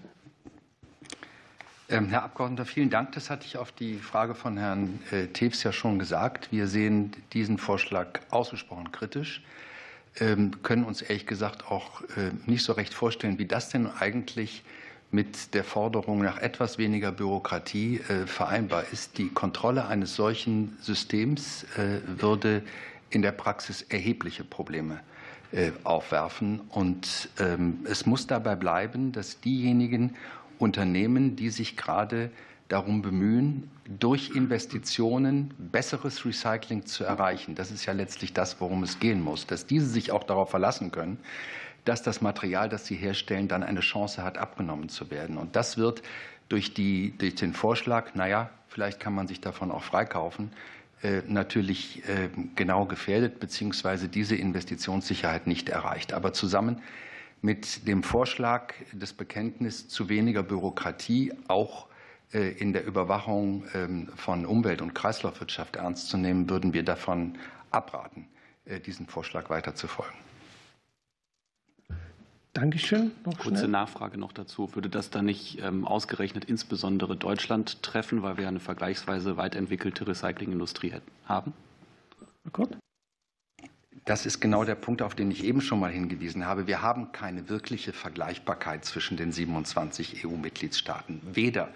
Ähm, 1.90 2.08
Herr 2.08 2.22
Abgeordneter, 2.22 2.64
vielen 2.64 2.88
Dank. 2.88 3.12
Das 3.12 3.28
hatte 3.28 3.44
ich 3.44 3.58
auf 3.58 3.72
die 3.72 3.98
Frage 3.98 4.34
von 4.34 4.56
Herrn 4.56 4.98
äh, 5.10 5.26
Tews 5.26 5.62
ja 5.64 5.72
schon 5.72 5.98
gesagt. 5.98 6.50
Wir 6.50 6.66
sehen 6.66 7.12
diesen 7.34 7.58
Vorschlag 7.58 8.20
ausgesprochen 8.30 8.90
kritisch, 8.90 9.42
ähm, 10.18 10.62
können 10.62 10.84
uns 10.84 11.02
ehrlich 11.02 11.26
gesagt 11.26 11.70
auch 11.70 12.00
äh, 12.16 12.30
nicht 12.46 12.64
so 12.64 12.72
recht 12.72 12.94
vorstellen, 12.94 13.38
wie 13.38 13.44
das 13.44 13.68
denn 13.68 13.86
eigentlich 13.86 14.64
mit 15.10 15.54
der 15.54 15.64
Forderung 15.64 16.22
nach 16.22 16.38
etwas 16.38 16.78
weniger 16.78 17.12
Bürokratie 17.12 18.00
äh, 18.08 18.26
vereinbar 18.26 18.84
ist. 18.92 19.18
Die 19.18 19.28
Kontrolle 19.28 19.86
eines 19.86 20.16
solchen 20.16 20.76
Systems 20.80 21.64
äh, 21.76 22.00
würde 22.20 22.62
in 23.10 23.22
der 23.22 23.32
Praxis 23.32 23.82
erhebliche 23.82 24.44
Probleme 24.44 25.00
äh, 25.52 25.70
aufwerfen. 25.84 26.60
Und 26.70 27.28
ähm, 27.38 27.78
es 27.88 28.04
muss 28.04 28.26
dabei 28.26 28.56
bleiben, 28.56 29.12
dass 29.12 29.40
diejenigen 29.40 30.16
Unternehmen, 30.58 31.36
die 31.36 31.50
sich 31.50 31.76
gerade 31.76 32.30
darum 32.68 33.00
bemühen, 33.00 33.70
durch 33.86 34.30
Investitionen 34.34 35.54
besseres 35.58 36.24
Recycling 36.24 36.84
zu 36.84 37.04
erreichen. 37.04 37.54
Das 37.54 37.70
ist 37.70 37.86
ja 37.86 37.92
letztlich 37.92 38.32
das, 38.32 38.60
worum 38.60 38.82
es 38.82 38.98
gehen 38.98 39.22
muss, 39.22 39.46
dass 39.46 39.66
diese 39.66 39.86
sich 39.86 40.10
auch 40.10 40.24
darauf 40.24 40.50
verlassen 40.50 40.90
können, 40.90 41.18
dass 41.86 42.02
das 42.02 42.20
Material, 42.20 42.68
das 42.68 42.84
sie 42.84 42.96
herstellen, 42.96 43.48
dann 43.48 43.62
eine 43.62 43.80
Chance 43.80 44.22
hat, 44.22 44.36
abgenommen 44.36 44.88
zu 44.88 45.10
werden. 45.10 45.38
Und 45.38 45.56
das 45.56 45.78
wird 45.78 46.02
durch, 46.48 46.74
die, 46.74 47.16
durch 47.16 47.36
den 47.36 47.54
Vorschlag, 47.54 48.14
naja, 48.14 48.50
vielleicht 48.68 49.00
kann 49.00 49.14
man 49.14 49.26
sich 49.26 49.40
davon 49.40 49.70
auch 49.70 49.82
freikaufen, 49.82 50.50
äh, 51.02 51.22
natürlich 51.26 52.02
äh, 52.08 52.28
genau 52.54 52.86
gefährdet, 52.86 53.38
beziehungsweise 53.38 54.08
diese 54.08 54.34
Investitionssicherheit 54.34 55.46
nicht 55.46 55.68
erreicht. 55.68 56.12
Aber 56.12 56.32
zusammen 56.32 56.82
mit 57.40 57.86
dem 57.86 58.02
Vorschlag 58.02 58.74
des 58.92 59.12
Bekenntnisses 59.12 59.88
zu 59.88 60.08
weniger 60.08 60.42
Bürokratie 60.42 61.32
auch 61.46 61.86
äh, 62.32 62.50
in 62.52 62.72
der 62.72 62.84
Überwachung 62.84 63.64
ähm, 63.74 64.08
von 64.16 64.44
Umwelt- 64.44 64.82
und 64.82 64.94
Kreislaufwirtschaft 64.94 65.76
ernst 65.76 66.08
zu 66.08 66.16
nehmen, 66.16 66.50
würden 66.50 66.72
wir 66.72 66.82
davon 66.82 67.38
abraten, 67.70 68.26
diesen 68.86 69.06
Vorschlag 69.06 69.50
weiter 69.50 69.74
zu 69.74 69.86
folgen. 69.86 70.25
Dankeschön. 72.56 73.12
Noch 73.26 73.36
Kurze 73.36 73.58
schnell. 73.58 73.70
Nachfrage 73.70 74.16
noch 74.16 74.32
dazu. 74.32 74.74
Würde 74.74 74.88
das 74.88 75.10
dann 75.10 75.26
nicht 75.26 75.58
ähm, 75.62 75.84
ausgerechnet 75.84 76.46
insbesondere 76.46 77.14
Deutschland 77.14 77.82
treffen, 77.82 78.22
weil 78.22 78.38
wir 78.38 78.48
eine 78.48 78.60
vergleichsweise 78.60 79.36
weit 79.36 79.54
entwickelte 79.54 80.06
Recyclingindustrie 80.06 80.94
haben? 81.26 81.52
Gut. 82.52 82.78
Das 84.06 84.24
ist 84.24 84.40
genau 84.40 84.64
der 84.64 84.74
Punkt, 84.74 85.02
auf 85.02 85.14
den 85.14 85.30
ich 85.30 85.44
eben 85.44 85.60
schon 85.60 85.80
mal 85.80 85.90
hingewiesen 85.90 86.46
habe. 86.46 86.66
Wir 86.66 86.80
haben 86.80 87.12
keine 87.12 87.50
wirkliche 87.50 87.92
Vergleichbarkeit 87.92 88.86
zwischen 88.86 89.18
den 89.18 89.32
27 89.32 90.24
EU-Mitgliedstaaten, 90.24 91.20
weder 91.30 91.68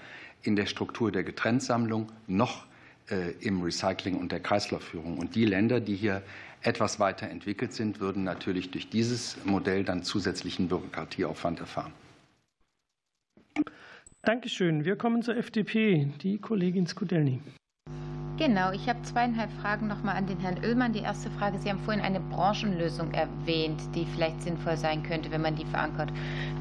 in 0.42 0.56
der 0.56 0.64
Struktur 0.64 1.12
der 1.12 1.24
Getrenntsammlung 1.24 2.10
noch 2.26 2.64
äh, 3.10 3.32
im 3.40 3.60
Recycling 3.60 4.16
und 4.16 4.32
der 4.32 4.40
Kreislaufführung. 4.40 5.18
Und 5.18 5.34
die 5.34 5.44
Länder, 5.44 5.80
die 5.80 5.96
hier 5.96 6.22
etwas 6.62 7.00
weiter 7.00 7.28
entwickelt 7.28 7.72
sind, 7.72 8.00
würden 8.00 8.24
natürlich 8.24 8.70
durch 8.70 8.90
dieses 8.90 9.42
Modell 9.44 9.84
dann 9.84 10.02
zusätzlichen 10.02 10.68
Bürokratieaufwand 10.68 11.60
erfahren. 11.60 11.92
Dankeschön. 14.22 14.84
Wir 14.84 14.96
kommen 14.96 15.22
zur 15.22 15.36
FDP. 15.36 16.12
Die 16.22 16.38
Kollegin 16.38 16.86
Skudelny. 16.86 17.40
Genau, 18.36 18.72
ich 18.72 18.88
habe 18.88 19.02
zweieinhalb 19.02 19.50
Fragen 19.60 19.86
nochmal 19.86 20.16
an 20.16 20.26
den 20.26 20.38
Herrn 20.40 20.64
Oehlmann. 20.64 20.94
Die 20.94 21.00
erste 21.00 21.30
Frage, 21.30 21.58
Sie 21.58 21.68
haben 21.68 21.78
vorhin 21.80 22.02
eine 22.02 22.20
Branchenlösung 22.20 23.12
erwähnt, 23.12 23.82
die 23.94 24.06
vielleicht 24.14 24.40
sinnvoll 24.40 24.78
sein 24.78 25.02
könnte, 25.02 25.30
wenn 25.30 25.42
man 25.42 25.56
die 25.56 25.66
verankert. 25.66 26.10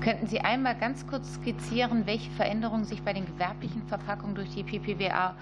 Könnten 0.03 0.27
Sie 0.27 0.41
einmal 0.41 0.77
ganz 0.77 1.07
kurz 1.07 1.35
skizzieren, 1.35 2.05
welche 2.05 2.31
Veränderungen 2.31 2.83
sich 2.83 3.01
bei 3.01 3.13
den 3.13 3.25
gewerblichen 3.25 3.81
Verpackungen 3.87 4.35
durch 4.35 4.53
die 4.53 4.63
PPWA 4.63 5.37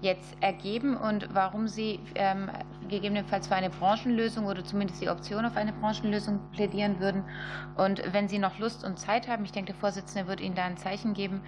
jetzt 0.00 0.36
ergeben 0.40 0.96
und 0.96 1.28
warum 1.34 1.68
Sie 1.68 2.00
ähm, 2.14 2.50
gegebenenfalls 2.88 3.48
für 3.48 3.54
eine 3.54 3.70
Branchenlösung 3.70 4.46
oder 4.46 4.64
zumindest 4.64 5.00
die 5.02 5.08
Option 5.08 5.44
auf 5.44 5.56
eine 5.56 5.72
Branchenlösung 5.72 6.40
plädieren 6.52 7.00
würden. 7.00 7.24
Und 7.76 8.02
wenn 8.12 8.28
Sie 8.28 8.38
noch 8.38 8.58
Lust 8.58 8.84
und 8.84 8.98
Zeit 8.98 9.28
haben, 9.28 9.44
ich 9.44 9.52
denke, 9.52 9.72
der 9.72 9.80
Vorsitzende 9.80 10.28
wird 10.28 10.40
Ihnen 10.40 10.54
da 10.54 10.64
ein 10.64 10.76
Zeichen 10.76 11.14
geben, 11.14 11.42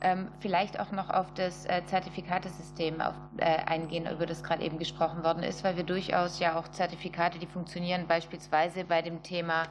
ähm, 0.00 0.28
vielleicht 0.40 0.78
auch 0.78 0.92
noch 0.92 1.08
auf 1.08 1.32
das 1.34 1.64
äh, 1.66 1.82
Zertifikatesystem 1.86 3.00
äh, 3.38 3.44
eingehen, 3.44 4.06
über 4.10 4.26
das 4.26 4.42
gerade 4.42 4.62
eben 4.62 4.78
gesprochen 4.78 5.24
worden 5.24 5.42
ist, 5.42 5.64
weil 5.64 5.76
wir 5.76 5.84
durchaus 5.84 6.38
ja 6.38 6.58
auch 6.58 6.68
Zertifikate, 6.68 7.38
die 7.38 7.46
funktionieren, 7.46 8.06
beispielsweise 8.06 8.84
bei 8.84 9.00
dem 9.00 9.22
Thema 9.22 9.64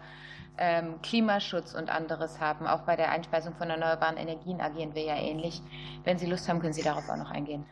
ähm, 0.57 0.99
Klimaschutz 1.03 1.75
und 1.75 1.89
anderes 1.89 2.39
haben. 2.39 2.65
Auch 2.65 2.81
bei 2.81 2.95
der 2.95 3.11
Einspeisung 3.11 3.53
von 3.55 3.69
erneuerbaren 3.69 4.17
Energien 4.17 4.61
agieren 4.61 4.95
wir 4.95 5.03
ja 5.03 5.15
ähnlich. 5.15 5.61
Wenn 6.03 6.17
Sie 6.17 6.25
Lust 6.25 6.49
haben, 6.49 6.59
können 6.59 6.73
Sie 6.73 6.83
darauf 6.83 7.07
auch 7.09 7.17
noch 7.17 7.31
eingehen. 7.31 7.65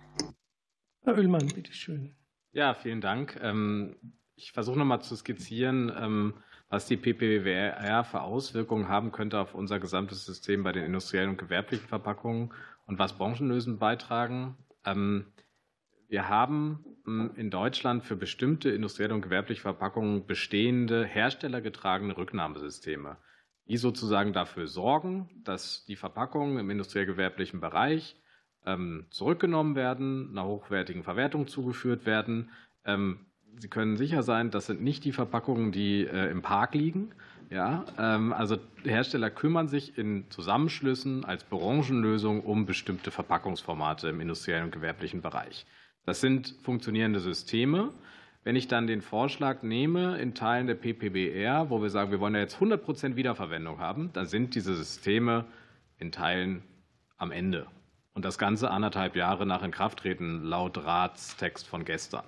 Herr 1.04 1.18
Oehlmann, 1.18 1.48
bitteschön. 1.48 2.16
Ja, 2.52 2.74
vielen 2.74 3.02
Dank. 3.02 3.40
Ähm, 3.42 3.96
ich 4.36 4.52
versuche 4.52 4.78
noch 4.78 4.86
mal 4.86 5.02
zu 5.02 5.16
skizzieren, 5.16 6.34
was 6.70 6.88
die 6.88 6.98
PPWR 6.98 8.04
für 8.04 8.22
Auswirkungen 8.22 8.88
haben 8.88 9.12
könnte 9.12 9.40
auf 9.40 9.54
unser 9.54 9.80
gesamtes 9.80 10.26
System 10.26 10.64
bei 10.64 10.72
den 10.72 10.86
industriellen 10.86 11.30
und 11.30 11.38
gewerblichen 11.38 11.88
Verpackungen 11.88 12.52
und 12.88 12.98
was 12.98 13.18
Branchenlösen 13.18 13.78
beitragen. 13.78 14.58
Ähm, 14.84 15.28
wir 16.08 16.30
haben 16.30 16.84
in 17.06 17.50
Deutschland 17.50 18.04
für 18.04 18.16
bestimmte 18.16 18.70
industrielle 18.70 19.14
und 19.14 19.22
gewerbliche 19.22 19.62
Verpackungen 19.62 20.26
bestehende 20.26 21.06
herstellergetragene 21.06 22.16
Rücknahmesysteme, 22.16 23.18
die 23.68 23.78
sozusagen 23.78 24.32
dafür 24.32 24.68
sorgen, 24.68 25.30
dass 25.44 25.86
die 25.86 25.96
Verpackungen 25.96 26.58
im 26.58 26.70
industriell-gewerblichen 26.70 27.60
Bereich 27.60 28.16
ähm, 28.66 29.06
zurückgenommen 29.10 29.76
werden, 29.76 30.30
einer 30.32 30.46
hochwertigen 30.46 31.04
Verwertung 31.04 31.48
zugeführt 31.48 32.06
werden, 32.06 32.50
ähm, 32.86 33.20
Sie 33.58 33.68
können 33.68 33.98
sicher 33.98 34.24
sein, 34.24 34.52
das 34.52 34.66
sind 34.66 34.82
nicht 34.82 35.06
die 35.06 35.12
Verpackungen, 35.12 35.72
die 35.72 36.06
äh, 36.06 36.30
im 36.30 36.42
Park 36.42 36.74
liegen. 36.74 37.12
Ja, 37.50 37.86
ähm, 38.00 38.34
also 38.34 38.58
Hersteller 38.84 39.30
kümmern 39.30 39.68
sich 39.68 39.98
in 39.98 40.30
Zusammenschlüssen 40.30 41.24
als 41.24 41.44
Branchenlösung 41.44 42.42
um 42.42 42.66
bestimmte 42.66 43.12
Verpackungsformate 43.12 44.10
im 44.10 44.22
industriellen 44.22 44.66
und 44.66 44.72
gewerblichen 44.72 45.22
Bereich. 45.22 45.66
Das 46.06 46.20
sind 46.20 46.56
funktionierende 46.64 47.20
Systeme. 47.20 47.94
Wenn 48.44 48.56
ich 48.56 48.68
dann 48.68 48.88
den 48.88 49.02
Vorschlag 49.02 49.62
nehme 49.62 50.18
in 50.18 50.34
Teilen 50.34 50.68
der 50.68 50.76
PPBR, 50.76 51.70
wo 51.70 51.82
wir 51.82 51.90
sagen, 51.90 52.12
wir 52.12 52.20
wollen 52.20 52.34
ja 52.34 52.42
jetzt 52.42 52.56
100 52.56 52.84
Prozent 52.84 53.16
Wiederverwendung 53.16 53.80
haben, 53.80 54.12
dann 54.14 54.26
sind 54.26 54.56
diese 54.56 54.76
Systeme 54.76 55.46
in 56.00 56.12
Teilen 56.12 56.64
am 57.18 57.32
Ende. 57.32 57.68
Und 58.14 58.26
das 58.26 58.38
Ganze 58.38 58.70
anderthalb 58.70 59.16
Jahre 59.16 59.46
nach 59.46 59.64
Inkrafttreten 59.64 60.44
laut 60.44 60.78
Ratstext 60.78 61.68
von 61.68 61.84
gestern 61.86 62.26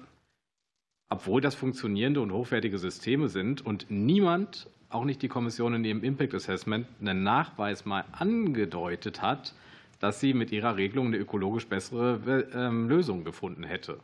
obwohl 1.09 1.41
das 1.41 1.55
funktionierende 1.55 2.21
und 2.21 2.31
hochwertige 2.31 2.77
Systeme 2.77 3.27
sind 3.27 3.65
und 3.65 3.85
niemand, 3.89 4.67
auch 4.89 5.05
nicht 5.05 5.21
die 5.21 5.27
Kommission 5.27 5.73
in 5.73 5.85
ihrem 5.85 6.03
Impact 6.03 6.33
Assessment, 6.33 6.87
einen 6.99 7.23
Nachweis 7.23 7.85
mal 7.85 8.05
angedeutet 8.11 9.21
hat, 9.21 9.53
dass 9.99 10.19
sie 10.19 10.33
mit 10.33 10.51
ihrer 10.51 10.75
Regelung 10.77 11.07
eine 11.07 11.17
ökologisch 11.17 11.67
bessere 11.67 12.47
ähm, 12.53 12.89
Lösung 12.89 13.23
gefunden 13.23 13.63
hätte. 13.63 13.99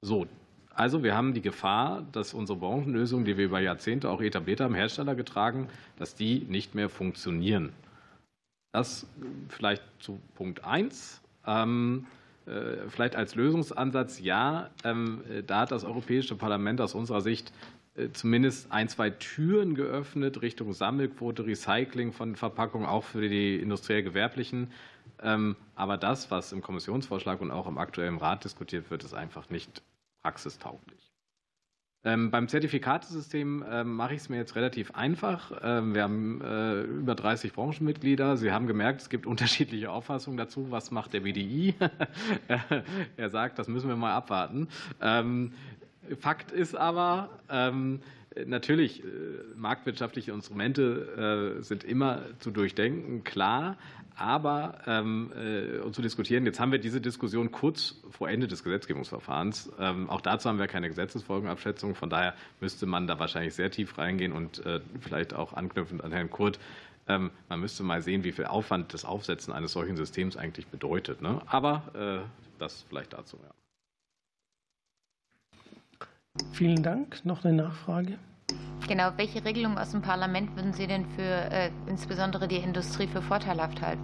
So, 0.00 0.26
also 0.74 1.02
wir 1.02 1.14
haben 1.14 1.34
die 1.34 1.42
Gefahr, 1.42 2.02
dass 2.12 2.34
unsere 2.34 2.58
Branchenlösungen, 2.58 3.24
die 3.24 3.36
wir 3.36 3.44
über 3.44 3.60
Jahrzehnte 3.60 4.10
auch 4.10 4.20
etabliert 4.20 4.60
haben, 4.60 4.74
Hersteller 4.74 5.14
getragen, 5.14 5.68
dass 5.98 6.14
die 6.14 6.40
nicht 6.48 6.74
mehr 6.74 6.88
funktionieren. 6.88 7.72
Das 8.72 9.06
vielleicht 9.48 9.82
zu 10.00 10.20
Punkt 10.34 10.64
1. 10.64 11.20
Äh, 12.46 12.88
vielleicht 12.88 13.14
als 13.14 13.34
Lösungsansatz, 13.36 14.18
ja, 14.18 14.70
ähm, 14.84 15.22
äh, 15.30 15.42
da 15.42 15.60
hat 15.60 15.70
das 15.70 15.84
Europäische 15.84 16.34
Parlament 16.34 16.80
aus 16.80 16.94
unserer 16.94 17.20
Sicht 17.20 17.52
äh, 17.94 18.08
zumindest 18.12 18.72
ein, 18.72 18.88
zwei 18.88 19.10
Türen 19.10 19.76
geöffnet 19.76 20.42
Richtung 20.42 20.72
Sammelquote, 20.72 21.46
Recycling 21.46 22.12
von 22.12 22.34
Verpackungen, 22.34 22.86
auch 22.86 23.04
für 23.04 23.28
die 23.28 23.56
industriell-gewerblichen. 23.56 24.72
Ähm, 25.22 25.56
aber 25.76 25.98
das, 25.98 26.32
was 26.32 26.52
im 26.52 26.62
Kommissionsvorschlag 26.62 27.40
und 27.40 27.52
auch 27.52 27.68
im 27.68 27.78
aktuellen 27.78 28.18
Rat 28.18 28.44
diskutiert 28.44 28.90
wird, 28.90 29.04
ist 29.04 29.14
einfach 29.14 29.48
nicht 29.50 29.82
praxistauglich. 30.22 31.01
Ähm, 32.04 32.30
beim 32.30 32.48
Zertifikatesystem 32.48 33.64
ähm, 33.70 33.94
mache 33.94 34.14
ich 34.14 34.22
es 34.22 34.28
mir 34.28 34.36
jetzt 34.36 34.56
relativ 34.56 34.90
einfach. 34.92 35.52
Ähm, 35.62 35.94
wir 35.94 36.02
haben 36.02 36.40
äh, 36.40 36.82
über 36.82 37.14
30 37.14 37.52
Branchenmitglieder. 37.52 38.36
Sie 38.36 38.50
haben 38.50 38.66
gemerkt, 38.66 39.02
es 39.02 39.08
gibt 39.08 39.26
unterschiedliche 39.32 39.90
Auffassungen 39.90 40.36
dazu. 40.36 40.70
Was 40.70 40.90
macht 40.90 41.12
der 41.12 41.20
BDI? 41.20 41.74
er 43.16 43.30
sagt, 43.30 43.58
das 43.58 43.68
müssen 43.68 43.88
wir 43.88 43.96
mal 43.96 44.14
abwarten. 44.14 44.68
Fakt 46.18 46.50
ist 46.50 46.74
aber, 46.74 47.30
Natürlich, 48.46 49.02
äh, 49.02 49.06
marktwirtschaftliche 49.56 50.32
Instrumente 50.32 51.58
äh, 51.58 51.62
sind 51.62 51.84
immer 51.84 52.22
zu 52.38 52.50
durchdenken, 52.50 53.24
klar 53.24 53.76
aber 54.14 54.78
ähm, 54.86 55.32
äh, 55.32 55.90
zu 55.90 56.02
diskutieren. 56.02 56.44
Jetzt 56.44 56.60
haben 56.60 56.70
wir 56.70 56.78
diese 56.78 57.00
Diskussion 57.00 57.50
kurz 57.50 57.96
vor 58.10 58.28
Ende 58.28 58.46
des 58.46 58.62
Gesetzgebungsverfahrens. 58.62 59.72
Ähm, 59.78 60.10
auch 60.10 60.20
dazu 60.20 60.50
haben 60.50 60.58
wir 60.58 60.66
keine 60.66 60.88
Gesetzesfolgenabschätzung. 60.88 61.94
Von 61.94 62.10
daher 62.10 62.34
müsste 62.60 62.84
man 62.84 63.06
da 63.06 63.18
wahrscheinlich 63.18 63.54
sehr 63.54 63.70
tief 63.70 63.96
reingehen 63.96 64.32
und 64.32 64.62
vielleicht 65.00 65.34
auch 65.34 65.54
anknüpfend 65.54 66.04
an 66.04 66.12
Herrn 66.12 66.28
Kurt. 66.28 66.58
Ähm, 67.08 67.30
man 67.48 67.60
müsste 67.60 67.84
mal 67.84 68.02
sehen, 68.02 68.22
wie 68.22 68.32
viel 68.32 68.44
Aufwand 68.44 68.92
das 68.92 69.06
Aufsetzen 69.06 69.50
eines 69.50 69.72
solchen 69.72 69.96
Systems 69.96 70.36
eigentlich 70.36 70.66
bedeutet. 70.66 71.22
Ne? 71.22 71.40
Aber 71.46 72.28
das 72.58 72.84
vielleicht 72.90 73.14
dazu. 73.14 73.38
Ja. 73.42 73.61
Vielen 76.52 76.82
Dank. 76.82 77.24
Noch 77.24 77.44
eine 77.44 77.54
Nachfrage? 77.54 78.18
Genau, 78.86 79.10
welche 79.16 79.44
Regelungen 79.44 79.78
aus 79.78 79.90
dem 79.90 80.00
Parlament 80.00 80.54
würden 80.56 80.72
Sie 80.72 80.86
denn 80.86 81.06
für 81.16 81.22
äh, 81.22 81.70
insbesondere 81.86 82.46
die 82.46 82.56
Industrie 82.56 83.06
für 83.06 83.20
vorteilhaft 83.20 83.80
halten? 83.80 84.02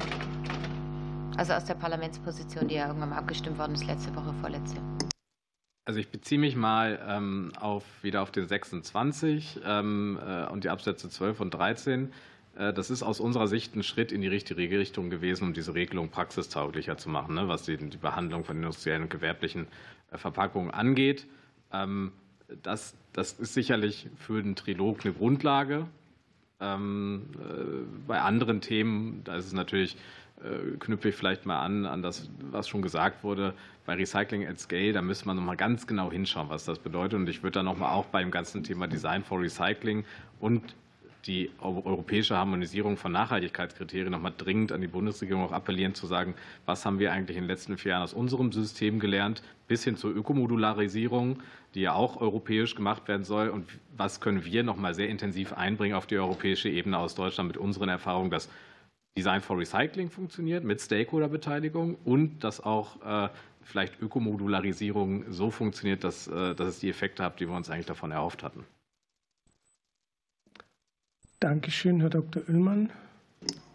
Also 1.36 1.52
aus 1.52 1.64
der 1.64 1.74
Parlamentsposition, 1.74 2.68
die 2.68 2.74
ja 2.74 2.88
irgendwann 2.88 3.10
mal 3.10 3.18
abgestimmt 3.18 3.59
worden 3.59 3.74
ist, 3.74 3.86
letzte 3.86 4.14
Woche, 4.14 4.34
vorletzte. 4.40 4.80
Also 5.84 6.00
ich 6.00 6.10
beziehe 6.10 6.40
mich 6.40 6.55
mal 6.56 6.98
ähm, 7.09 7.52
auf, 7.60 7.84
wieder 8.02 8.22
auf 8.22 8.30
den 8.30 8.46
26 8.46 9.60
ähm, 9.64 10.18
äh, 10.20 10.46
und 10.46 10.64
die 10.64 10.68
Absätze 10.68 11.09
12 11.09 11.40
und 11.40 11.50
13. 11.52 12.12
Äh, 12.56 12.72
das 12.72 12.90
ist 12.90 13.02
aus 13.02 13.20
unserer 13.20 13.46
Sicht 13.46 13.74
ein 13.74 13.82
Schritt 13.82 14.12
in 14.12 14.20
die 14.20 14.28
richtige 14.28 14.78
Richtung 14.78 15.10
gewesen, 15.10 15.44
um 15.44 15.55
diese 15.55 15.74
Regelung 15.74 16.10
praxistauglicher 16.10 16.98
zu 16.98 17.09
machen, 17.09 17.36
ne, 17.36 17.48
was 17.48 17.62
die, 17.62 17.76
die 17.76 17.96
Behandlung 17.96 18.44
von 18.44 18.56
industriellen 18.56 19.05
und 19.05 19.10
gewerblichen 19.10 19.66
äh, 20.10 20.18
Verpackungen 20.18 20.72
angeht. 20.72 21.26
Ähm, 21.73 22.12
das, 22.62 22.95
das 23.12 23.32
ist 23.35 23.55
sicherlich 23.55 24.09
für 24.16 24.43
den 24.43 24.57
Trilog 24.57 25.05
eine 25.05 25.12
Grundlage. 25.12 25.86
Ähm, 26.61 27.27
äh, 27.39 28.07
bei 28.07 28.20
anderen 28.20 28.61
Themen, 28.61 29.23
da 29.24 29.36
ist 29.36 29.47
es 29.47 29.53
natürlich, 29.53 29.97
äh, 30.43 30.77
knüpfe 30.78 31.11
ich 31.11 31.15
vielleicht 31.15 31.47
mal 31.47 31.61
an, 31.61 31.86
an 31.86 32.03
das, 32.03 32.31
was 32.51 32.69
schon 32.69 32.82
gesagt 32.82 33.23
wurde, 33.23 33.55
bei 33.86 33.95
Recycling 33.95 34.47
at 34.47 34.59
Scale, 34.59 34.93
da 34.93 35.03
müsste 35.03 35.27
man 35.27 35.36
nochmal 35.36 35.57
ganz 35.57 35.86
genau 35.86 36.11
hinschauen, 36.11 36.49
was 36.51 36.65
das 36.65 36.78
bedeutet. 36.78 37.15
Und 37.15 37.28
ich 37.28 37.43
würde 37.43 37.61
da 37.61 37.62
nochmal 37.62 37.93
auch 37.93 38.07
beim 38.07 38.31
ganzen 38.31 38.62
Thema 38.62 38.86
Design 38.86 39.24
for 39.24 39.40
Recycling 39.40 40.05
und 40.40 40.74
die 41.27 41.51
europäische 41.61 42.36
Harmonisierung 42.36 42.97
von 42.97 43.12
Nachhaltigkeitskriterien 43.12 44.11
nochmal 44.11 44.32
dringend 44.36 44.73
an 44.73 44.81
die 44.81 44.86
Bundesregierung 44.86 45.45
auch 45.45 45.53
appellieren, 45.53 45.95
zu 45.95 46.07
sagen, 46.07 46.35
was 46.65 46.86
haben 46.86 46.99
wir 46.99 47.12
eigentlich 47.12 47.36
in 47.36 47.45
den 47.45 47.51
letzten 47.51 47.77
vier 47.77 47.93
Jahren 47.93 48.03
aus 48.03 48.15
unserem 48.15 48.53
System 48.53 49.01
gelernt, 49.01 49.43
bis 49.66 49.85
hin 49.85 49.97
zur 49.97 50.15
Ökomodularisierung, 50.15 51.43
die 51.74 51.82
ja 51.82 51.93
auch 51.93 52.20
europäisch 52.20 52.74
gemacht 52.74 53.09
werden 53.09 53.24
soll. 53.24 53.49
Und 53.49 53.69
was 53.97 54.20
können 54.20 54.45
wir 54.45 54.62
nochmal 54.62 54.95
sehr 54.95 55.09
intensiv 55.09 55.53
einbringen 55.53 55.97
auf 55.97 56.07
die 56.07 56.19
europäische 56.19 56.69
Ebene 56.69 56.99
aus 56.99 57.15
Deutschland 57.15 57.49
mit 57.49 57.57
unseren 57.57 57.89
Erfahrungen, 57.89 58.31
dass 58.31 58.49
Design 59.16 59.40
for 59.40 59.59
Recycling 59.59 60.11
funktioniert 60.11 60.62
mit 60.62 60.81
Stakeholder-Beteiligung 60.81 61.97
und 62.05 62.45
dass 62.45 62.61
auch 62.61 63.03
äh, 63.03 63.28
vielleicht 63.62 64.01
Ökomodularisierung 64.01 65.24
so 65.31 65.51
funktioniert, 65.51 66.05
dass, 66.05 66.28
äh, 66.28 66.55
dass 66.55 66.69
es 66.69 66.78
die 66.78 66.89
Effekte 66.89 67.24
hat, 67.24 67.40
die 67.40 67.49
wir 67.49 67.57
uns 67.57 67.69
eigentlich 67.69 67.86
davon 67.86 68.12
erhofft 68.12 68.45
hatten. 68.45 68.65
Dankeschön, 71.40 72.01
Herr 72.01 72.10
Dr. 72.10 72.43
Oehlmann. 72.48 72.90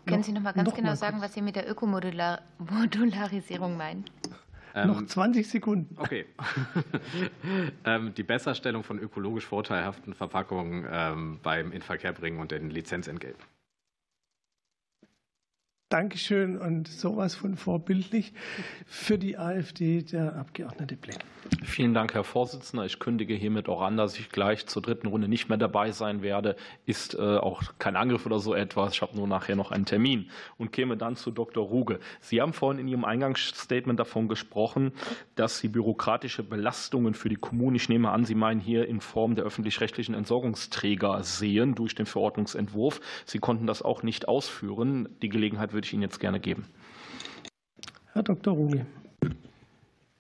Können 0.05 0.19
noch, 0.19 0.25
Sie 0.25 0.33
noch 0.33 0.41
mal 0.41 0.51
ganz 0.51 0.69
noch 0.69 0.75
genau 0.75 0.89
mal 0.89 0.97
sagen, 0.97 1.21
was 1.21 1.33
Sie 1.33 1.41
mit 1.41 1.55
der 1.55 1.69
Ökomodularisierung 1.69 3.77
meinen? 3.77 4.03
Ähm, 4.75 4.87
noch 4.87 5.05
20 5.05 5.47
Sekunden. 5.47 5.95
Okay. 5.97 6.25
ähm, 7.85 8.13
die 8.15 8.23
Besserstellung 8.23 8.83
von 8.83 8.99
ökologisch 8.99 9.45
vorteilhaften 9.45 10.13
Verpackungen 10.13 10.85
ähm, 10.91 11.39
beim 11.41 11.71
Inverkehrbringen 11.71 12.39
und 12.39 12.51
den 12.51 12.69
Lizenzentgelten. 12.69 13.41
Dankeschön 15.93 16.57
und 16.57 16.87
sowas 16.87 17.35
von 17.35 17.55
vorbildlich 17.55 18.33
für 18.87 19.19
die 19.19 19.37
AfD 19.37 20.01
der 20.01 20.35
Abgeordnete 20.37 20.95
Bleck. 20.95 21.19
Vielen 21.63 21.93
Dank, 21.93 22.15
Herr 22.15 22.23
Vorsitzender. 22.23 22.85
Ich 22.85 22.97
kündige 22.97 23.35
hiermit 23.35 23.69
auch 23.69 23.81
an, 23.81 23.95
dass 23.95 24.17
ich 24.17 24.29
gleich 24.29 24.65
zur 24.65 24.81
dritten 24.81 25.05
Runde 25.05 25.27
nicht 25.27 25.49
mehr 25.49 25.59
dabei 25.59 25.91
sein 25.91 26.23
werde. 26.23 26.55
Ist 26.87 27.13
äh, 27.13 27.19
auch 27.37 27.61
kein 27.77 27.95
Angriff 27.95 28.25
oder 28.25 28.39
so 28.39 28.55
etwas. 28.55 28.93
Ich 28.93 29.01
habe 29.03 29.15
nur 29.15 29.27
nachher 29.27 29.55
noch 29.55 29.71
einen 29.71 29.85
Termin 29.85 30.31
und 30.57 30.71
käme 30.71 30.97
dann 30.97 31.15
zu 31.15 31.29
Dr. 31.29 31.63
Ruge. 31.63 31.99
Sie 32.21 32.41
haben 32.41 32.53
vorhin 32.53 32.79
in 32.79 32.87
Ihrem 32.87 33.05
Eingangsstatement 33.05 33.99
davon 33.99 34.27
gesprochen, 34.27 34.93
dass 35.35 35.59
Sie 35.59 35.67
bürokratische 35.67 36.41
Belastungen 36.41 37.13
für 37.13 37.29
die 37.29 37.35
Kommunen, 37.35 37.75
ich 37.75 37.87
nehme 37.87 38.09
an, 38.09 38.25
Sie 38.25 38.35
meinen 38.35 38.59
hier 38.59 38.87
in 38.87 38.99
Form 38.99 39.35
der 39.35 39.45
öffentlich-rechtlichen 39.45 40.15
Entsorgungsträger 40.15 41.23
sehen 41.23 41.75
durch 41.75 41.93
den 41.93 42.07
Verordnungsentwurf. 42.07 42.99
Sie 43.25 43.37
konnten 43.37 43.67
das 43.67 43.83
auch 43.83 44.01
nicht 44.01 44.27
ausführen. 44.27 45.09
Die 45.21 45.29
Gelegenheit 45.29 45.73
würde 45.73 45.82
würde 45.83 45.87
ich 45.87 45.93
Ihnen 45.93 46.03
jetzt 46.03 46.19
gerne 46.19 46.39
geben. 46.39 46.65
Herr 48.13 48.23
Dr. 48.23 48.53
Ruge. 48.53 48.85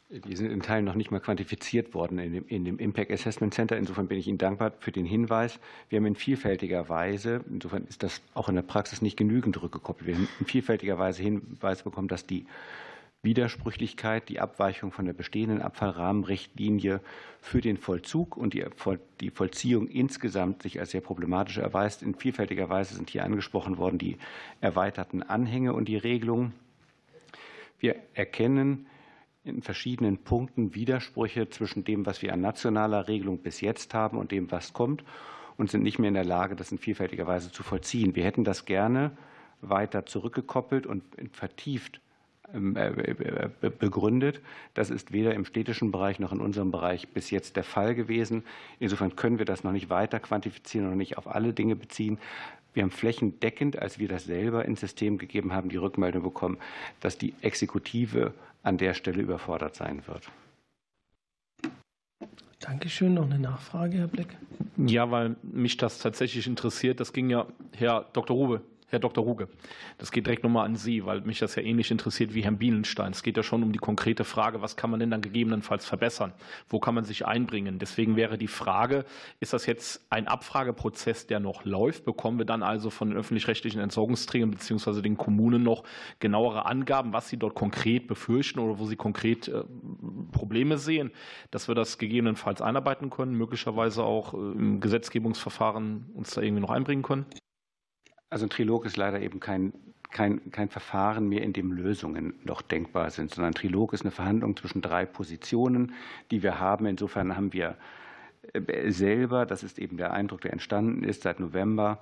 Die 0.09 0.35
sind 0.35 0.51
in 0.51 0.61
Teilen 0.61 0.85
noch 0.85 0.93
nicht 0.93 1.09
mal 1.09 1.19
quantifiziert 1.19 1.93
worden 1.93 2.19
in 2.19 2.33
dem, 2.33 2.47
in 2.47 2.65
dem, 2.65 2.77
Impact 2.79 3.11
Assessment 3.11 3.53
Center. 3.53 3.77
Insofern 3.77 4.07
bin 4.07 4.19
ich 4.19 4.27
Ihnen 4.27 4.37
dankbar 4.37 4.73
für 4.79 4.91
den 4.91 5.05
Hinweis. 5.05 5.59
Wir 5.89 5.97
haben 5.97 6.05
in 6.05 6.15
vielfältiger 6.15 6.89
Weise, 6.89 7.43
insofern 7.49 7.85
ist 7.85 8.03
das 8.03 8.21
auch 8.33 8.49
in 8.49 8.55
der 8.55 8.61
Praxis 8.61 9.01
nicht 9.01 9.17
genügend 9.17 9.59
rückgekoppelt, 9.61 10.07
wir 10.07 10.15
haben 10.15 10.27
in 10.39 10.45
vielfältiger 10.45 10.99
Weise 10.99 11.23
Hinweise 11.23 11.83
bekommen, 11.83 12.09
dass 12.09 12.27
die 12.27 12.45
Widersprüchlichkeit, 13.23 14.27
die 14.27 14.41
Abweichung 14.41 14.91
von 14.91 15.05
der 15.05 15.13
bestehenden 15.13 15.61
Abfallrahmenrichtlinie 15.61 16.99
für 17.39 17.61
den 17.61 17.77
Vollzug 17.77 18.35
und 18.35 18.53
die 18.53 19.31
Vollziehung 19.31 19.87
insgesamt 19.87 20.63
sich 20.63 20.79
als 20.81 20.91
sehr 20.91 20.99
problematisch 20.99 21.57
erweist. 21.57 22.03
In 22.03 22.15
vielfältiger 22.15 22.69
Weise 22.69 22.95
sind 22.95 23.09
hier 23.09 23.23
angesprochen 23.23 23.77
worden 23.77 23.97
die 23.97 24.17
erweiterten 24.59 25.23
Anhänge 25.23 25.73
und 25.73 25.87
die 25.87 25.95
Regelungen. 25.95 26.53
Wir 27.79 27.95
erkennen 28.13 28.87
in 29.45 29.61
verschiedenen 29.61 30.17
Punkten 30.17 30.75
Widersprüche 30.75 31.49
zwischen 31.49 31.85
dem, 31.85 32.05
was 32.05 32.21
wir 32.21 32.33
an 32.33 32.41
nationaler 32.41 33.07
Regelung 33.07 33.39
bis 33.39 33.61
jetzt 33.61 33.93
haben 33.93 34.17
und 34.17 34.31
dem, 34.31 34.51
was 34.51 34.73
kommt 34.73 35.05
und 35.55 35.71
sind 35.71 35.83
nicht 35.83 35.97
mehr 35.97 36.09
in 36.09 36.13
der 36.13 36.25
Lage, 36.25 36.57
das 36.57 36.73
in 36.73 36.77
vielfältiger 36.77 37.27
Weise 37.27 37.51
zu 37.51 37.63
vollziehen. 37.63 38.15
Wir 38.15 38.25
hätten 38.25 38.43
das 38.43 38.65
gerne 38.65 39.15
weiter 39.61 40.05
zurückgekoppelt 40.05 40.85
und 40.85 41.03
vertieft 41.31 42.01
begründet. 42.53 44.41
Das 44.73 44.89
ist 44.89 45.11
weder 45.11 45.33
im 45.33 45.45
städtischen 45.45 45.91
Bereich 45.91 46.19
noch 46.19 46.31
in 46.31 46.39
unserem 46.39 46.71
Bereich 46.71 47.09
bis 47.09 47.31
jetzt 47.31 47.55
der 47.55 47.63
Fall 47.63 47.95
gewesen. 47.95 48.43
Insofern 48.79 49.15
können 49.15 49.39
wir 49.39 49.45
das 49.45 49.63
noch 49.63 49.71
nicht 49.71 49.89
weiter 49.89 50.19
quantifizieren 50.19 50.91
und 50.91 50.97
nicht 50.97 51.17
auf 51.17 51.27
alle 51.27 51.53
Dinge 51.53 51.75
beziehen. 51.75 52.19
Wir 52.73 52.83
haben 52.83 52.91
flächendeckend, 52.91 53.77
als 53.79 53.99
wir 53.99 54.07
das 54.07 54.25
selber 54.25 54.65
ins 54.65 54.79
System 54.79 55.17
gegeben 55.17 55.53
haben, 55.53 55.69
die 55.69 55.77
Rückmeldung 55.77 56.23
bekommen, 56.23 56.57
dass 57.01 57.17
die 57.17 57.33
Exekutive 57.41 58.33
an 58.63 58.77
der 58.77 58.93
Stelle 58.93 59.21
überfordert 59.21 59.75
sein 59.75 60.01
wird. 60.07 60.29
Dankeschön. 62.59 63.13
Noch 63.13 63.25
eine 63.25 63.39
Nachfrage, 63.39 63.97
Herr 63.97 64.07
Bleck? 64.07 64.37
Ja, 64.77 65.11
weil 65.11 65.35
mich 65.43 65.77
das 65.77 65.99
tatsächlich 65.99 66.47
interessiert. 66.47 66.99
Das 66.99 67.11
ging 67.11 67.29
ja, 67.29 67.45
Herr 67.73 68.05
Dr. 68.13 68.35
Rube, 68.35 68.61
Herr 68.93 68.99
Dr. 68.99 69.23
Ruge, 69.23 69.47
das 69.97 70.11
geht 70.11 70.27
direkt 70.27 70.43
nochmal 70.43 70.67
an 70.67 70.75
Sie, 70.75 71.03
weil 71.03 71.21
mich 71.21 71.39
das 71.39 71.55
ja 71.55 71.63
ähnlich 71.63 71.89
interessiert 71.89 72.35
wie 72.35 72.43
Herrn 72.43 72.59
Bielenstein. 72.59 73.11
Es 73.11 73.23
geht 73.23 73.35
ja 73.37 73.41
schon 73.41 73.63
um 73.63 73.71
die 73.71 73.79
konkrete 73.79 74.23
Frage, 74.23 74.61
was 74.61 74.75
kann 74.75 74.91
man 74.91 74.99
denn 74.99 75.09
dann 75.09 75.21
gegebenenfalls 75.21 75.83
verbessern? 75.83 76.31
Wo 76.69 76.79
kann 76.79 76.93
man 76.93 77.03
sich 77.03 77.25
einbringen? 77.25 77.79
Deswegen 77.79 78.15
wäre 78.15 78.37
die 78.37 78.47
Frage, 78.47 79.05
ist 79.39 79.51
das 79.51 79.65
jetzt 79.65 80.05
ein 80.11 80.27
Abfrageprozess, 80.27 81.25
der 81.25 81.39
noch 81.39 81.65
läuft? 81.65 82.05
Bekommen 82.05 82.37
wir 82.37 82.45
dann 82.45 82.61
also 82.61 82.91
von 82.91 83.09
den 83.09 83.17
öffentlich-rechtlichen 83.17 83.81
Entsorgungsträgern 83.81 84.51
bzw. 84.51 85.01
den 85.01 85.17
Kommunen 85.17 85.63
noch 85.63 85.83
genauere 86.19 86.67
Angaben, 86.67 87.13
was 87.13 87.29
sie 87.29 87.37
dort 87.37 87.55
konkret 87.55 88.07
befürchten 88.07 88.59
oder 88.59 88.77
wo 88.77 88.85
sie 88.85 88.95
konkret 88.95 89.47
äh, 89.47 89.63
Probleme 90.31 90.77
sehen, 90.77 91.09
dass 91.49 91.67
wir 91.67 91.73
das 91.73 91.97
gegebenenfalls 91.97 92.61
einarbeiten 92.61 93.09
können, 93.09 93.33
möglicherweise 93.33 94.03
auch 94.03 94.35
äh, 94.35 94.37
im 94.37 94.79
Gesetzgebungsverfahren 94.79 96.11
uns 96.13 96.35
da 96.35 96.41
irgendwie 96.41 96.61
noch 96.61 96.69
einbringen 96.69 97.01
können? 97.01 97.25
Also 98.33 98.47
ein 98.47 98.49
Trilog 98.49 98.83
ist 98.85 98.97
leider 98.97 99.21
eben 99.21 99.39
kein, 99.39 99.73
kein, 100.09 100.49
kein 100.49 100.67
Verfahren 100.67 101.29
mehr, 101.29 101.43
in 101.43 101.53
dem 101.53 101.71
Lösungen 101.71 102.33
noch 102.43 102.63
denkbar 102.63 103.11
sind, 103.11 103.29
sondern 103.29 103.51
ein 103.51 103.53
Trilog 103.53 103.93
ist 103.93 104.01
eine 104.01 104.09
Verhandlung 104.09 104.57
zwischen 104.57 104.81
drei 104.81 105.05
Positionen, 105.05 105.93
die 106.31 106.41
wir 106.41 106.59
haben. 106.59 106.87
Insofern 106.87 107.35
haben 107.35 107.53
wir 107.53 107.77
äh, 108.53 108.89
selber, 108.89 109.45
das 109.45 109.61
ist 109.61 109.77
eben 109.77 109.97
der 109.97 110.13
Eindruck, 110.13 110.41
der 110.41 110.51
entstanden 110.51 111.03
ist 111.03 111.21
seit 111.21 111.39
November, 111.39 112.01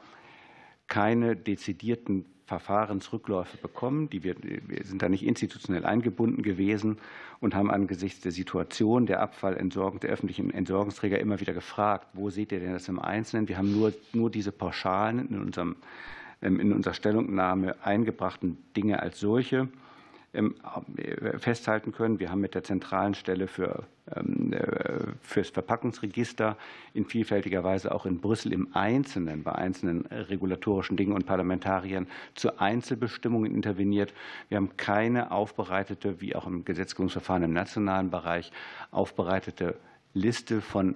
keine 0.87 1.35
dezidierten 1.35 2.23
Verfahrensrückläufe 2.45 3.57
bekommen. 3.57 4.09
Die 4.09 4.23
wir, 4.23 4.35
wir 4.41 4.85
sind 4.85 5.01
da 5.01 5.09
nicht 5.09 5.25
institutionell 5.25 5.85
eingebunden 5.85 6.43
gewesen 6.43 6.97
und 7.41 7.55
haben 7.55 7.69
angesichts 7.69 8.21
der 8.21 8.31
Situation 8.31 9.05
der 9.05 9.21
Abfallentsorgung 9.21 9.99
der 9.99 10.11
öffentlichen 10.11 10.53
Entsorgungsträger 10.53 11.19
immer 11.19 11.41
wieder 11.41 11.53
gefragt, 11.53 12.07
wo 12.13 12.29
seht 12.29 12.53
ihr 12.53 12.61
denn 12.61 12.71
das 12.71 12.87
im 12.87 12.99
Einzelnen? 12.99 13.49
Wir 13.49 13.57
haben 13.57 13.71
nur, 13.71 13.93
nur 14.13 14.29
diese 14.29 14.53
Pauschalen 14.53 15.29
in 15.29 15.41
unserem 15.41 15.75
in 16.41 16.73
unserer 16.73 16.93
Stellungnahme 16.93 17.75
eingebrachten 17.83 18.57
Dinge 18.75 18.99
als 18.99 19.19
solche 19.19 19.67
ähm, 20.33 20.55
festhalten 21.37 21.91
können. 21.91 22.19
Wir 22.19 22.31
haben 22.31 22.41
mit 22.41 22.55
der 22.55 22.63
zentralen 22.63 23.13
Stelle 23.13 23.47
für 23.47 23.83
ähm, 24.15 24.53
äh, 24.53 25.13
fürs 25.21 25.49
Verpackungsregister 25.49 26.57
in 26.93 27.05
vielfältiger 27.05 27.63
Weise 27.63 27.93
auch 27.93 28.05
in 28.05 28.19
Brüssel 28.19 28.53
im 28.53 28.69
Einzelnen 28.73 29.43
bei 29.43 29.53
einzelnen 29.53 30.05
regulatorischen 30.05 30.97
Dingen 30.97 31.13
und 31.13 31.25
Parlamentariern 31.25 32.07
zu 32.33 32.59
Einzelbestimmungen 32.59 33.53
interveniert. 33.53 34.13
Wir 34.49 34.57
haben 34.57 34.75
keine 34.77 35.31
aufbereitete, 35.31 36.19
wie 36.19 36.35
auch 36.35 36.47
im 36.47 36.65
Gesetzgebungsverfahren 36.65 37.43
im 37.43 37.53
nationalen 37.53 38.09
Bereich, 38.09 38.51
aufbereitete 38.91 39.75
Liste 40.13 40.61
von 40.61 40.95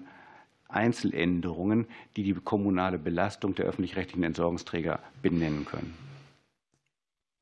Einzeländerungen, 0.76 1.88
die 2.16 2.24
die 2.24 2.34
kommunale 2.34 2.98
Belastung 2.98 3.56
der 3.56 3.66
öffentlich-rechtlichen 3.66 4.24
Entsorgungsträger 4.24 5.00
benennen 5.22 5.66
können. 5.66 5.94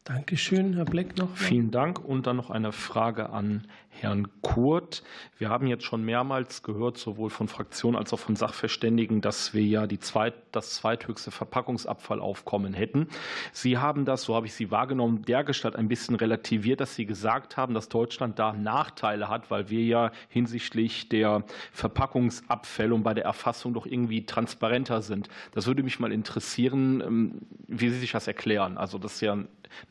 Dankeschön. 0.05 0.73
Herr 0.73 0.83
Bleck 0.83 1.17
noch. 1.17 1.33
Vielen 1.37 1.71
Dank. 1.71 2.03
Und 2.03 2.27
dann 2.27 2.35
noch 2.35 2.49
eine 2.49 2.73
Frage 2.73 3.29
an 3.29 3.65
Herrn 3.87 4.27
Kurt. 4.41 5.01
Wir 5.37 5.47
haben 5.49 5.65
jetzt 5.65 5.85
schon 5.85 6.03
mehrmals 6.03 6.61
gehört, 6.61 6.97
sowohl 6.97 7.29
von 7.29 7.47
Fraktionen 7.47 7.97
als 7.97 8.11
auch 8.11 8.19
von 8.19 8.35
Sachverständigen, 8.35 9.21
dass 9.21 9.53
wir 9.53 9.63
ja 9.63 9.87
die 9.87 9.99
zweit, 9.99 10.33
das 10.51 10.73
zweithöchste 10.73 11.31
Verpackungsabfallaufkommen 11.31 12.73
hätten. 12.73 13.07
Sie 13.53 13.77
haben 13.77 14.03
das, 14.03 14.23
so 14.23 14.35
habe 14.35 14.45
ich 14.45 14.53
Sie 14.53 14.71
wahrgenommen, 14.71 15.21
dergestalt 15.21 15.77
ein 15.77 15.87
bisschen 15.87 16.15
relativiert, 16.15 16.81
dass 16.81 16.95
Sie 16.95 17.05
gesagt 17.05 17.55
haben, 17.55 17.73
dass 17.73 17.87
Deutschland 17.87 18.37
da 18.39 18.51
Nachteile 18.51 19.29
hat, 19.29 19.51
weil 19.51 19.69
wir 19.69 19.85
ja 19.85 20.11
hinsichtlich 20.27 21.07
der 21.07 21.45
Verpackungsabfälle 21.71 22.93
und 22.93 23.03
bei 23.03 23.13
der 23.13 23.23
Erfassung 23.23 23.73
doch 23.73 23.85
irgendwie 23.85 24.25
transparenter 24.25 25.01
sind. 25.01 25.29
Das 25.53 25.65
würde 25.65 25.81
mich 25.81 26.01
mal 26.01 26.11
interessieren, 26.11 26.99
ähm, 26.99 27.41
wie 27.67 27.89
Sie 27.89 27.99
sich 27.99 28.11
das 28.11 28.27
erklären. 28.27 28.77
Also 28.77 28.97
das 28.97 29.13
ist 29.13 29.21
ja 29.21 29.37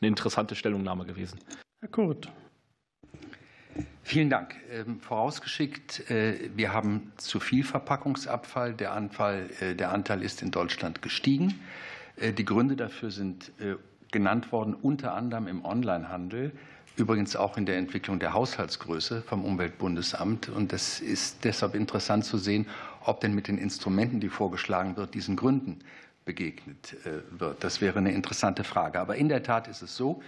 eine 0.01 0.07
interessante 0.07 0.55
Stellungnahme 0.55 1.05
gewesen. 1.05 1.39
Herr 1.81 1.89
Kurt. 1.89 2.31
Vielen 4.03 4.29
Dank. 4.29 4.55
Ähm, 4.69 4.99
vorausgeschickt, 4.99 6.11
äh, 6.11 6.49
wir 6.55 6.73
haben 6.73 7.13
zu 7.17 7.39
viel 7.39 7.63
Verpackungsabfall. 7.63 8.73
Der, 8.73 8.91
Anfall, 8.91 9.49
äh, 9.61 9.75
der 9.75 9.91
Anteil 9.91 10.21
ist 10.21 10.41
in 10.41 10.51
Deutschland 10.51 11.01
gestiegen. 11.01 11.59
Äh, 12.17 12.33
die 12.33 12.45
Gründe 12.45 12.75
dafür 12.75 13.11
sind 13.11 13.51
genannt 14.11 14.51
worden, 14.51 14.75
unter 14.75 15.15
anderem 15.15 15.47
im 15.47 15.65
Onlinehandel, 15.65 16.51
übrigens 16.97 17.35
auch 17.35 17.57
in 17.57 17.65
der 17.65 17.77
Entwicklung 17.77 18.19
der 18.19 18.33
Haushaltsgröße 18.33 19.23
vom 19.23 19.43
Umweltbundesamt. 19.43 20.49
Und 20.49 20.71
das 20.71 20.99
ist 20.99 21.43
deshalb 21.43 21.73
interessant 21.73 22.23
zu 22.23 22.37
sehen, 22.37 22.67
ob 23.03 23.21
denn 23.21 23.33
mit 23.33 23.47
den 23.47 23.57
Instrumenten, 23.57 24.19
die 24.19 24.29
vorgeschlagen 24.29 24.95
wird, 24.97 25.15
diesen 25.15 25.35
Gründen 25.35 25.79
begegnet 26.25 26.95
äh, 27.05 27.39
wird. 27.39 27.63
Das 27.63 27.81
wäre 27.81 27.99
eine 27.99 28.11
interessante 28.11 28.63
Frage. 28.63 28.99
Aber 28.99 29.15
in 29.15 29.29
der 29.29 29.43
Tat 29.43 29.67
ist 29.67 29.81
es 29.81 29.95
so, 29.95 30.21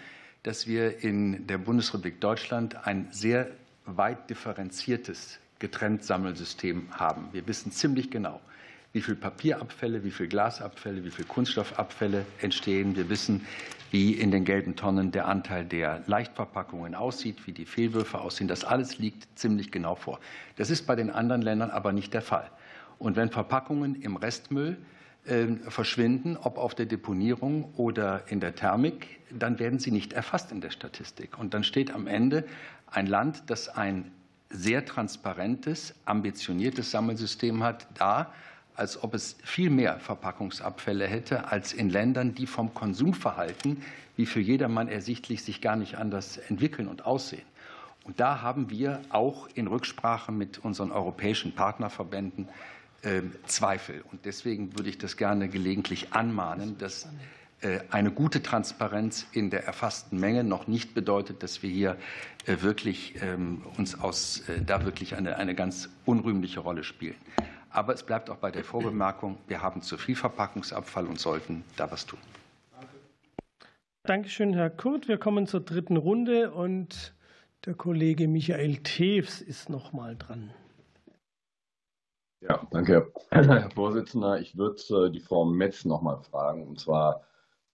dass 0.43 0.67
wir 0.67 1.03
in 1.03 1.47
der 1.47 1.57
Bundesrepublik 1.57 2.21
Deutschland 2.21 2.85
ein 2.85 3.07
sehr 3.11 3.49
weit 3.85 4.29
differenziertes 4.29 5.39
Getrenntsammelsystem 5.59 6.87
haben. 6.91 7.29
Wir 7.31 7.47
wissen 7.47 7.71
ziemlich 7.71 8.11
genau, 8.11 8.41
wie 8.93 9.01
viel 9.01 9.15
Papierabfälle, 9.15 10.03
wie 10.03 10.11
viel 10.11 10.27
Glasabfälle, 10.27 11.03
wie 11.03 11.11
viel 11.11 11.25
Kunststoffabfälle 11.25 12.25
entstehen. 12.41 12.95
Wir 12.95 13.09
wissen, 13.09 13.45
wie 13.91 14.13
in 14.13 14.31
den 14.31 14.45
gelben 14.45 14.75
Tonnen 14.75 15.11
der 15.11 15.27
Anteil 15.27 15.65
der 15.65 16.03
Leichtverpackungen 16.07 16.95
aussieht, 16.95 17.47
wie 17.47 17.51
die 17.51 17.65
Fehlwürfe 17.65 18.19
aussehen. 18.19 18.47
Das 18.47 18.63
alles 18.63 18.97
liegt 18.97 19.27
ziemlich 19.37 19.71
genau 19.71 19.95
vor. 19.95 20.19
Das 20.57 20.69
ist 20.69 20.85
bei 20.85 20.95
den 20.95 21.09
anderen 21.09 21.41
Ländern 21.41 21.71
aber 21.71 21.93
nicht 21.93 22.13
der 22.13 22.21
Fall. 22.21 22.49
Und 22.99 23.15
wenn 23.15 23.29
Verpackungen 23.29 24.01
im 24.01 24.15
Restmüll 24.15 24.77
verschwinden, 25.69 26.37
ob 26.37 26.57
auf 26.57 26.75
der 26.75 26.85
Deponierung 26.85 27.73
oder 27.77 28.23
in 28.27 28.39
der 28.39 28.53
Thermik, 28.53 29.19
dann 29.31 29.57
werden 29.57 29.79
sie 29.79 29.91
nicht 29.91 30.13
erfasst 30.13 30.51
in 30.51 30.61
der 30.61 30.69
Statistik. 30.69 31.39
Und 31.39 31.53
dann 31.53 31.63
steht 31.63 31.91
am 31.91 32.05
Ende 32.05 32.45
ein 32.91 33.07
Land, 33.07 33.43
das 33.47 33.69
ein 33.69 34.11
sehr 34.49 34.85
transparentes, 34.85 35.95
ambitioniertes 36.05 36.91
Sammelsystem 36.91 37.63
hat, 37.63 37.87
da, 37.95 38.31
als 38.75 39.01
ob 39.03 39.15
es 39.15 39.37
viel 39.43 39.71
mehr 39.71 39.99
Verpackungsabfälle 39.99 41.07
hätte 41.07 41.51
als 41.51 41.73
in 41.73 41.89
Ländern, 41.89 42.35
die 42.35 42.45
vom 42.45 42.73
Konsumverhalten, 42.73 43.81
wie 44.17 44.27
für 44.27 44.41
jedermann 44.41 44.87
ersichtlich, 44.87 45.43
sich 45.43 45.59
gar 45.59 45.75
nicht 45.75 45.95
anders 45.95 46.37
entwickeln 46.37 46.87
und 46.87 47.05
aussehen. 47.05 47.45
Und 48.03 48.19
da 48.19 48.43
haben 48.43 48.69
wir 48.69 49.01
auch 49.09 49.47
in 49.55 49.65
Rücksprache 49.65 50.31
mit 50.31 50.59
unseren 50.59 50.91
europäischen 50.91 51.55
Partnerverbänden 51.55 52.47
ähm, 52.47 52.53
Zweifel. 53.45 54.03
Und 54.11 54.25
deswegen 54.25 54.75
würde 54.77 54.89
ich 54.89 54.97
das 54.97 55.15
gerne 55.15 55.47
gelegentlich 55.47 56.13
anmahnen, 56.13 56.77
dass 56.79 57.07
äh, 57.61 57.79
eine 57.89 58.11
gute 58.11 58.43
Transparenz 58.43 59.25
in 59.31 59.49
der 59.49 59.65
erfassten 59.65 60.19
Menge 60.19 60.43
noch 60.43 60.67
nicht 60.67 60.93
bedeutet, 60.93 61.41
dass 61.41 61.63
wir 61.63 61.69
hier 61.69 61.97
äh, 62.45 62.61
wirklich 62.61 63.15
ähm, 63.21 63.63
uns 63.77 63.99
aus, 63.99 64.47
äh, 64.49 64.61
da 64.61 64.85
wirklich 64.85 65.15
eine, 65.15 65.37
eine 65.37 65.55
ganz 65.55 65.89
unrühmliche 66.05 66.59
Rolle 66.59 66.83
spielen. 66.83 67.15
Aber 67.69 67.93
es 67.93 68.03
bleibt 68.03 68.29
auch 68.29 68.37
bei 68.37 68.51
der 68.51 68.63
Vorbemerkung, 68.63 69.37
wir 69.47 69.61
haben 69.61 69.81
zu 69.81 69.97
viel 69.97 70.15
Verpackungsabfall 70.15 71.07
und 71.07 71.19
sollten 71.19 71.63
da 71.75 71.89
was 71.89 72.05
tun. 72.05 72.19
Dankeschön, 74.03 74.53
Herr 74.53 74.69
Kurt. 74.69 75.07
Wir 75.07 75.17
kommen 75.17 75.47
zur 75.47 75.61
dritten 75.61 75.97
Runde 75.97 76.51
und 76.51 77.15
der 77.65 77.73
Kollege 77.73 78.27
Michael 78.27 78.77
Tews 78.77 79.41
ist 79.41 79.69
noch 79.69 79.91
mal 79.93 80.15
dran. 80.15 80.51
Ja, 82.41 82.67
danke, 82.71 83.11
Herr 83.31 83.69
Vorsitzender. 83.71 84.39
Ich 84.39 84.57
würde 84.57 85.11
die 85.11 85.19
Frau 85.19 85.45
Metz 85.45 85.85
noch 85.85 86.01
mal 86.01 86.17
fragen, 86.17 86.67
und 86.67 86.79
zwar 86.79 87.25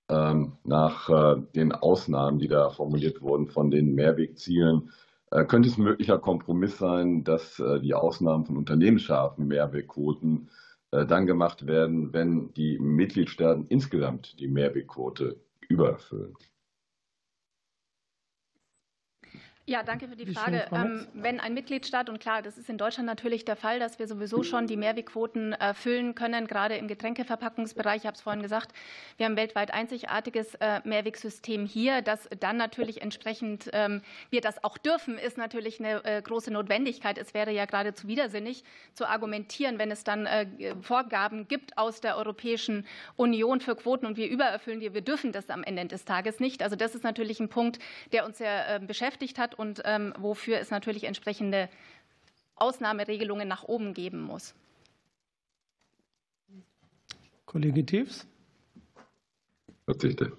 ähm, 0.10 0.58
nach 0.64 1.10
äh, 1.10 1.42
den 1.56 1.72
Ausnahmen, 1.72 2.40
die 2.40 2.48
da 2.48 2.70
formuliert 2.70 3.22
wurden 3.22 3.48
von 3.48 3.72
den 3.72 3.96
Mehrwegzielen. 3.96 4.92
Äh, 5.32 5.46
könnte 5.46 5.70
es 5.70 5.78
ein 5.78 5.84
möglicher 5.84 6.20
Kompromiss 6.20 6.78
sein, 6.78 7.24
dass 7.24 7.60
äh, 7.60 7.80
die 7.80 7.94
Ausnahmen 7.94 8.46
von 8.46 8.58
unternehmensscharfen 8.58 9.48
Mehrwegquoten 9.48 10.50
dann 10.94 11.26
gemacht 11.26 11.68
werden, 11.68 12.12
wenn 12.12 12.54
die 12.54 12.78
Mitgliedstaaten 12.78 13.66
insgesamt 13.68 14.38
die 14.42 14.50
Mehrwegquote 14.50 15.40
übererfüllen? 15.70 16.36
Ja, 19.72 19.84
danke 19.84 20.10
für 20.10 20.18
die 20.18 20.26
Frage. 20.26 20.66
Ähm, 20.74 21.08
wenn 21.14 21.40
ein 21.40 21.54
Mitgliedstaat, 21.54 22.10
und 22.10 22.20
klar, 22.20 22.42
das 22.42 22.58
ist 22.58 22.70
in 22.70 22.78
Deutschland 22.78 23.08
natürlich 23.08 23.46
der 23.46 23.56
Fall, 23.56 23.80
dass 23.80 24.00
wir 24.00 24.08
sowieso 24.08 24.44
schon 24.44 24.68
die 24.68 24.76
Mehrwegquoten 24.76 25.54
erfüllen 25.54 26.14
können, 26.14 26.46
gerade 26.46 26.76
im 26.76 26.90
Getränkeverpackungsbereich, 26.90 28.02
ich 28.02 28.06
habe 28.06 28.16
es 28.16 28.22
vorhin 28.22 28.42
gesagt, 28.42 28.74
wir 29.16 29.28
haben 29.28 29.38
weltweit 29.38 29.74
einzigartiges 29.74 30.56
äh, 30.56 30.82
Mehrwegsystem 30.84 31.66
hier. 31.66 32.02
Dass 32.02 32.28
dann 32.42 32.58
natürlich 32.58 33.02
entsprechend 33.02 33.70
ähm, 33.72 34.02
wir 34.30 34.42
das 34.42 34.62
auch 34.62 34.78
dürfen, 34.78 35.18
ist 35.18 35.38
natürlich 35.38 35.80
eine 35.80 36.04
äh, 36.04 36.22
große 36.22 36.52
Notwendigkeit. 36.52 37.18
Es 37.18 37.34
wäre 37.34 37.52
ja 37.52 37.64
geradezu 37.64 38.10
widersinnig 38.10 38.66
zu 38.94 39.08
argumentieren, 39.08 39.80
wenn 39.80 39.90
es 39.90 40.04
dann 40.04 40.26
äh, 40.26 40.48
Vorgaben 40.82 41.48
gibt 41.48 41.78
aus 41.78 42.02
der 42.02 42.18
Europäischen 42.18 42.86
Union 43.16 43.62
für 43.62 43.78
Quoten 43.78 44.06
und 44.06 44.18
wir 44.18 44.30
übererfüllen 44.30 44.82
die. 44.82 44.94
Wir 44.94 45.00
dürfen 45.00 45.32
das 45.32 45.50
am 45.50 45.64
Ende 45.64 45.86
des 45.86 46.04
Tages 46.04 46.42
nicht. 46.42 46.62
Also 46.62 46.76
das 46.76 46.94
ist 46.94 47.06
natürlich 47.06 47.40
ein 47.40 47.48
Punkt, 47.48 47.80
der 48.12 48.26
uns 48.26 48.38
sehr 48.38 48.82
beschäftigt 48.82 49.40
hat 49.40 49.61
und 49.62 49.82
ähm, 49.86 50.14
wofür 50.18 50.60
es 50.60 50.72
natürlich 50.72 51.04
entsprechende 51.04 51.70
Ausnahmeregelungen 52.56 53.48
nach 53.48 53.64
oben 53.64 53.94
geben 53.94 54.22
muss. 54.22 54.56
Kollege 57.46 57.86
Tews. 57.86 58.26
Verzichte. 59.86 60.32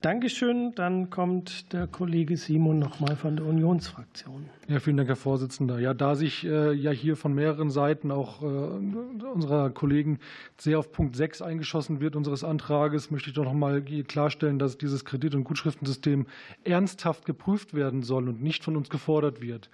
Dankeschön. 0.00 0.76
Dann 0.76 1.10
kommt 1.10 1.72
der 1.72 1.88
Kollege 1.88 2.36
Simon 2.36 2.78
nochmal 2.78 3.16
von 3.16 3.36
der 3.36 3.44
Unionsfraktion. 3.44 4.48
Ja, 4.68 4.78
vielen 4.78 4.96
Dank, 4.96 5.08
Herr 5.08 5.16
Vorsitzender. 5.16 5.80
Ja, 5.80 5.92
da 5.92 6.14
sich 6.14 6.44
äh, 6.46 6.72
ja 6.72 6.92
hier 6.92 7.16
von 7.16 7.34
mehreren 7.34 7.68
Seiten 7.70 8.12
auch 8.12 8.40
äh, 8.40 8.46
unserer 8.46 9.70
Kollegen 9.70 10.20
sehr 10.56 10.78
auf 10.78 10.92
Punkt 10.92 11.16
6 11.16 11.42
eingeschossen 11.42 12.00
wird 12.00 12.14
unseres 12.14 12.44
Antrages, 12.44 13.10
möchte 13.10 13.30
ich 13.30 13.34
doch 13.34 13.42
noch 13.42 13.54
mal 13.54 13.82
klarstellen, 13.82 14.60
dass 14.60 14.78
dieses 14.78 15.04
Kredit- 15.04 15.34
und 15.34 15.42
Gutschriftensystem 15.42 16.26
ernsthaft 16.62 17.24
geprüft 17.24 17.74
werden 17.74 18.04
soll 18.04 18.28
und 18.28 18.40
nicht 18.40 18.62
von 18.62 18.76
uns 18.76 18.90
gefordert 18.90 19.40
wird. 19.42 19.68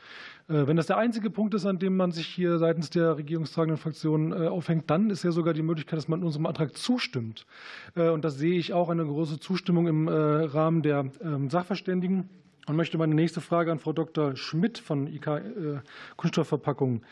Äh, 0.49 0.67
wenn 0.67 0.77
das 0.77 0.87
der 0.87 0.99
einzige 0.99 1.31
Punkt 1.31 1.55
ist, 1.55 1.67
an 1.67 1.79
dem 1.79 1.97
man 1.97 2.13
sich 2.13 2.27
hier 2.27 2.59
seitens 2.59 2.91
der 2.91 3.17
regierungstragenden 3.17 3.79
Fraktion 3.79 4.33
äh, 4.33 4.49
aufhängt, 4.49 4.91
dann 4.91 5.11
ist 5.11 5.23
ja 5.23 5.33
sogar 5.33 5.55
die 5.55 5.63
Möglichkeit, 5.63 5.97
dass 5.97 6.09
man 6.09 6.23
unserem 6.23 6.47
Antrag 6.47 6.77
zustimmt. 6.77 7.47
Äh, 7.95 8.11
und 8.11 8.25
das 8.25 8.37
sehe 8.37 8.59
ich 8.59 8.73
auch 8.73 8.91
eine 8.91 9.05
große 9.05 9.41
Zustimmung 9.41 9.87
im 9.87 10.09
Rahmen 10.09 10.83
der 10.83 11.07
ähm, 11.23 11.51
Sachverständigen. 11.51 12.29
Und 12.67 12.77
möchte 12.77 12.97
meine 12.97 13.15
nächste 13.15 13.43
Frage 13.43 13.71
an 13.71 13.79
Frau 13.79 13.93
Dr. 13.93 14.37
Schmidt 14.37 14.79
von 14.79 15.07
IK 15.07 15.83
Kunststoffverpackungen 16.17 17.03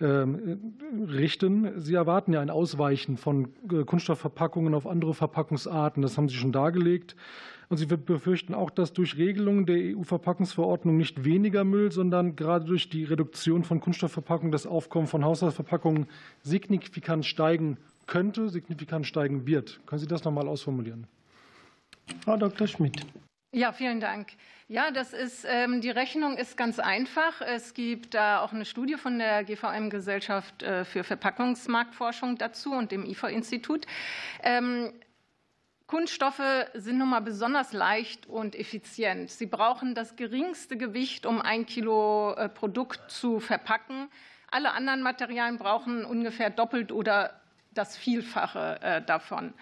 richten. 0.00 1.80
Sie 1.80 1.94
erwarten 1.94 2.32
ja 2.32 2.40
ein 2.40 2.50
Ausweichen 2.50 3.16
von 3.16 3.48
Kunststoffverpackungen 3.86 4.74
auf 4.74 4.86
andere 4.86 5.14
Verpackungsarten. 5.14 6.02
Das 6.02 6.16
haben 6.16 6.28
Sie 6.28 6.36
schon 6.36 6.52
dargelegt. 6.52 7.16
Und 7.68 7.78
sie 7.78 7.86
befürchten 7.86 8.52
auch, 8.52 8.68
dass 8.68 8.92
durch 8.92 9.16
Regelungen 9.16 9.64
der 9.64 9.96
EU-Verpackungsverordnung 9.96 10.98
nicht 10.98 11.24
weniger 11.24 11.64
Müll, 11.64 11.90
sondern 11.90 12.36
gerade 12.36 12.66
durch 12.66 12.90
die 12.90 13.04
Reduktion 13.04 13.64
von 13.64 13.80
Kunststoffverpackungen 13.80 14.52
das 14.52 14.66
Aufkommen 14.66 15.06
von 15.06 15.24
Haushaltsverpackungen 15.24 16.06
signifikant 16.42 17.24
steigen 17.24 17.78
könnte, 18.06 18.50
signifikant 18.50 19.06
steigen 19.06 19.46
wird. 19.46 19.80
Können 19.86 20.00
Sie 20.00 20.06
das 20.06 20.22
noch 20.24 20.32
mal 20.32 20.48
ausformulieren? 20.48 21.06
Frau 22.24 22.36
Dr. 22.36 22.66
Schmidt. 22.66 23.06
Ja, 23.54 23.72
vielen 23.72 24.00
Dank. 24.00 24.28
Ja, 24.66 24.90
das 24.90 25.12
ist, 25.12 25.44
ähm, 25.46 25.82
die 25.82 25.90
Rechnung 25.90 26.38
ist 26.38 26.56
ganz 26.56 26.78
einfach. 26.78 27.42
Es 27.42 27.74
gibt 27.74 28.14
da 28.14 28.40
auch 28.40 28.54
eine 28.54 28.64
Studie 28.64 28.94
von 28.94 29.18
der 29.18 29.44
GVM 29.44 29.90
Gesellschaft 29.90 30.62
äh, 30.62 30.86
für 30.86 31.04
Verpackungsmarktforschung 31.04 32.38
dazu 32.38 32.72
und 32.72 32.92
dem 32.92 33.04
IFA-Institut. 33.04 33.84
Ähm, 34.42 34.94
Kunststoffe 35.86 36.40
sind 36.72 36.96
nun 36.96 37.10
mal 37.10 37.20
besonders 37.20 37.74
leicht 37.74 38.26
und 38.26 38.54
effizient. 38.54 39.28
Sie 39.28 39.44
brauchen 39.44 39.94
das 39.94 40.16
geringste 40.16 40.78
Gewicht, 40.78 41.26
um 41.26 41.42
ein 41.42 41.66
Kilo 41.66 42.32
äh, 42.32 42.48
Produkt 42.48 43.10
zu 43.10 43.38
verpacken. 43.38 44.08
Alle 44.50 44.72
anderen 44.72 45.02
Materialien 45.02 45.58
brauchen 45.58 46.06
ungefähr 46.06 46.48
doppelt 46.48 46.90
oder 46.90 47.38
das 47.74 47.98
Vielfache 47.98 48.78
äh, 48.80 49.02
davon. 49.02 49.52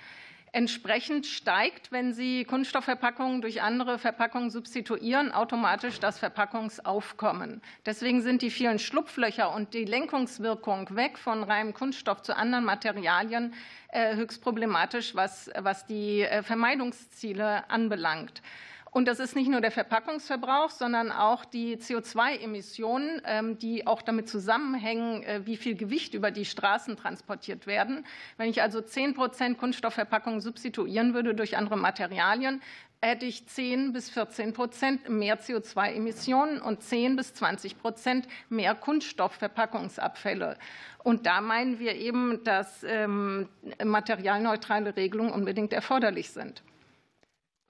Entsprechend 0.53 1.27
steigt, 1.27 1.93
wenn 1.93 2.13
Sie 2.13 2.45
Kunststoffverpackungen 2.45 3.41
durch 3.41 3.63
andere 3.63 3.99
Verpackungen 3.99 4.51
substituieren, 4.51 5.31
automatisch 5.31 6.01
das 6.01 6.19
Verpackungsaufkommen. 6.19 7.63
Deswegen 7.87 8.21
sind 8.21 8.43
die 8.43 8.51
vielen 8.51 8.81
Schlupflöcher 8.81 9.55
und 9.55 9.75
die 9.75 9.85
Lenkungswirkung 9.85 10.97
weg 10.97 11.19
von 11.19 11.45
reinem 11.45 11.73
Kunststoff 11.73 12.23
zu 12.23 12.37
anderen 12.37 12.65
Materialien 12.65 13.55
äh, 13.93 14.17
höchst 14.17 14.43
problematisch, 14.43 15.15
was, 15.15 15.51
was 15.57 15.87
die 15.87 16.23
äh, 16.23 16.43
Vermeidungsziele 16.43 17.71
anbelangt. 17.71 18.43
Und 18.93 19.07
das 19.07 19.21
ist 19.21 19.37
nicht 19.37 19.49
nur 19.49 19.61
der 19.61 19.71
Verpackungsverbrauch, 19.71 20.71
sondern 20.71 21.13
auch 21.13 21.45
die 21.45 21.77
CO2-Emissionen, 21.77 23.23
ähm, 23.25 23.59
die 23.59 23.87
auch 23.87 24.03
damit 24.03 24.29
zusammenhängen, 24.29 25.23
äh, 25.23 25.43
wie 25.45 25.57
viel 25.57 25.77
Gewicht 25.77 26.15
über 26.15 26.33
die 26.33 26.45
Straßen 26.45 26.97
transportiert 26.97 27.67
werden. 27.69 28.05
Wenn 28.37 28.51
ich 28.51 28.63
also 28.63 28.81
10 28.81 29.15
Prozent 29.15 29.59
Kunststoffverpackungen 29.59 30.41
substituieren 30.41 31.15
würde 31.15 31.35
durch 31.35 31.57
andere 31.57 31.77
Materialien, 31.77 32.61
hätte 33.01 33.27
ich 33.27 33.47
10 33.47 33.93
bis 33.93 34.11
14 34.11 34.53
Prozent 34.53 35.09
mehr 35.09 35.41
CO2-Emissionen 35.41 36.61
und 36.61 36.83
10 36.83 37.17
bis 37.17 37.33
20 37.35 37.79
Prozent 37.79 38.29
mehr 38.49 38.75
Kunststoffverpackungsabfälle. 38.75 40.59
Und 41.03 41.27
da 41.27 41.41
meinen 41.41 41.79
wir 41.79 41.95
eben, 41.95 42.45
dass 42.45 42.83
ähm, 42.83 43.49
materialneutrale 43.83 44.97
Regelungen 44.97 45.33
unbedingt 45.33 45.73
erforderlich 45.73 46.31
sind. 46.31 46.63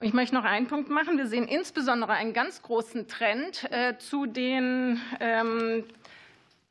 Ich 0.03 0.13
möchte 0.13 0.33
noch 0.33 0.45
einen 0.45 0.65
Punkt 0.65 0.89
machen. 0.89 1.19
Wir 1.19 1.27
sehen 1.27 1.47
insbesondere 1.47 2.13
einen 2.13 2.33
ganz 2.33 2.63
großen 2.63 3.07
Trend 3.07 3.71
äh, 3.71 3.99
zu 3.99 4.25
den 4.25 4.99
ähm, 5.19 5.83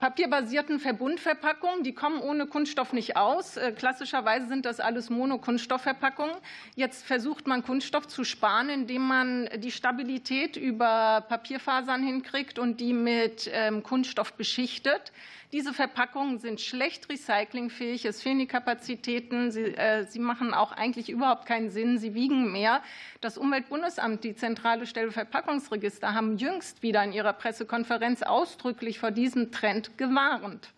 papierbasierten 0.01 0.81
Verbundverpackungen. 0.81 1.85
Die 1.85 1.95
kommen 1.95 2.21
ohne 2.21 2.47
Kunststoff 2.47 2.93
nicht 2.93 3.17
aus. 3.17 3.57
Äh, 3.57 3.71
klassischerweise 3.71 4.49
sind 4.49 4.67
das 4.67 4.81
alles 4.81 5.11
Monokunststoffverpackungen. 5.11 6.35
Jetzt 6.75 7.05
versucht 7.07 7.47
man 7.47 7.63
Kunststoff 7.63 8.09
zu 8.09 8.25
sparen, 8.25 8.69
indem 8.69 9.07
man 9.07 9.49
die 9.59 9.71
Stabilität 9.71 10.57
über 10.57 11.25
Papierfasern 11.29 12.03
hinkriegt 12.03 12.59
und 12.59 12.81
die 12.81 12.93
mit 12.93 13.49
ähm, 13.53 13.85
Kunststoff 13.85 14.33
beschichtet. 14.33 15.13
Diese 15.53 15.75
Verpackungen 15.75 16.39
sind 16.39 16.61
schlecht 16.61 17.09
recyclingfähig, 17.09 18.05
es 18.05 18.23
fehlen 18.23 18.39
die 18.39 18.47
Kapazitäten, 18.47 19.51
sie, 19.51 19.75
äh, 19.75 20.05
sie 20.05 20.21
machen 20.21 20.55
auch 20.55 20.71
eigentlich 20.71 21.11
überhaupt 21.11 21.45
keinen 21.45 21.71
Sinn, 21.71 21.99
sie 21.99 22.15
wiegen 22.15 22.53
mehr. 22.53 22.83
Das 23.21 23.37
Umweltbundesamt, 23.37 24.23
die 24.23 24.37
zentrale 24.37 24.87
Stelle 24.87 25.11
Verpackungsregister, 25.11 26.15
haben 26.15 26.37
jüngst 26.37 26.85
wieder 26.85 27.03
in 27.03 27.13
ihrer 27.13 27.33
Pressekonferenz 27.33 28.23
ausdrücklich 28.23 29.01
vor 29.01 29.11
diesem 29.11 29.51
Trend 29.51 29.99
gewarnt. 29.99 30.73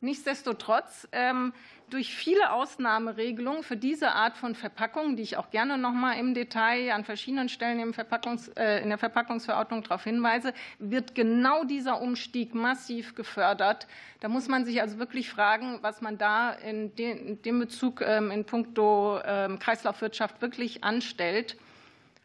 Nichtsdestotrotz 0.00 1.06
ähm, 1.12 1.52
durch 1.94 2.12
viele 2.12 2.50
Ausnahmeregelungen 2.50 3.62
für 3.62 3.76
diese 3.76 4.10
Art 4.10 4.36
von 4.36 4.56
Verpackung, 4.56 5.14
die 5.14 5.22
ich 5.22 5.36
auch 5.36 5.50
gerne 5.50 5.78
noch 5.78 5.92
mal 5.92 6.14
im 6.14 6.34
Detail 6.34 6.90
an 6.92 7.04
verschiedenen 7.04 7.48
Stellen 7.48 7.78
im 7.78 7.94
Verpackungs, 7.94 8.48
äh, 8.56 8.82
in 8.82 8.88
der 8.88 8.98
Verpackungsverordnung 8.98 9.84
darauf 9.84 10.02
hinweise, 10.02 10.52
wird 10.80 11.14
genau 11.14 11.62
dieser 11.62 12.02
Umstieg 12.02 12.52
massiv 12.52 13.14
gefördert. 13.14 13.86
Da 14.18 14.28
muss 14.28 14.48
man 14.48 14.64
sich 14.64 14.80
also 14.82 14.98
wirklich 14.98 15.30
fragen, 15.30 15.78
was 15.82 16.00
man 16.00 16.18
da 16.18 16.50
in, 16.50 16.96
dem 16.96 17.60
Bezug 17.60 18.00
ähm, 18.00 18.32
in 18.32 18.44
puncto 18.44 19.20
ähm, 19.24 19.60
Kreislaufwirtschaft 19.60 20.42
wirklich 20.42 20.82
anstellt. 20.82 21.56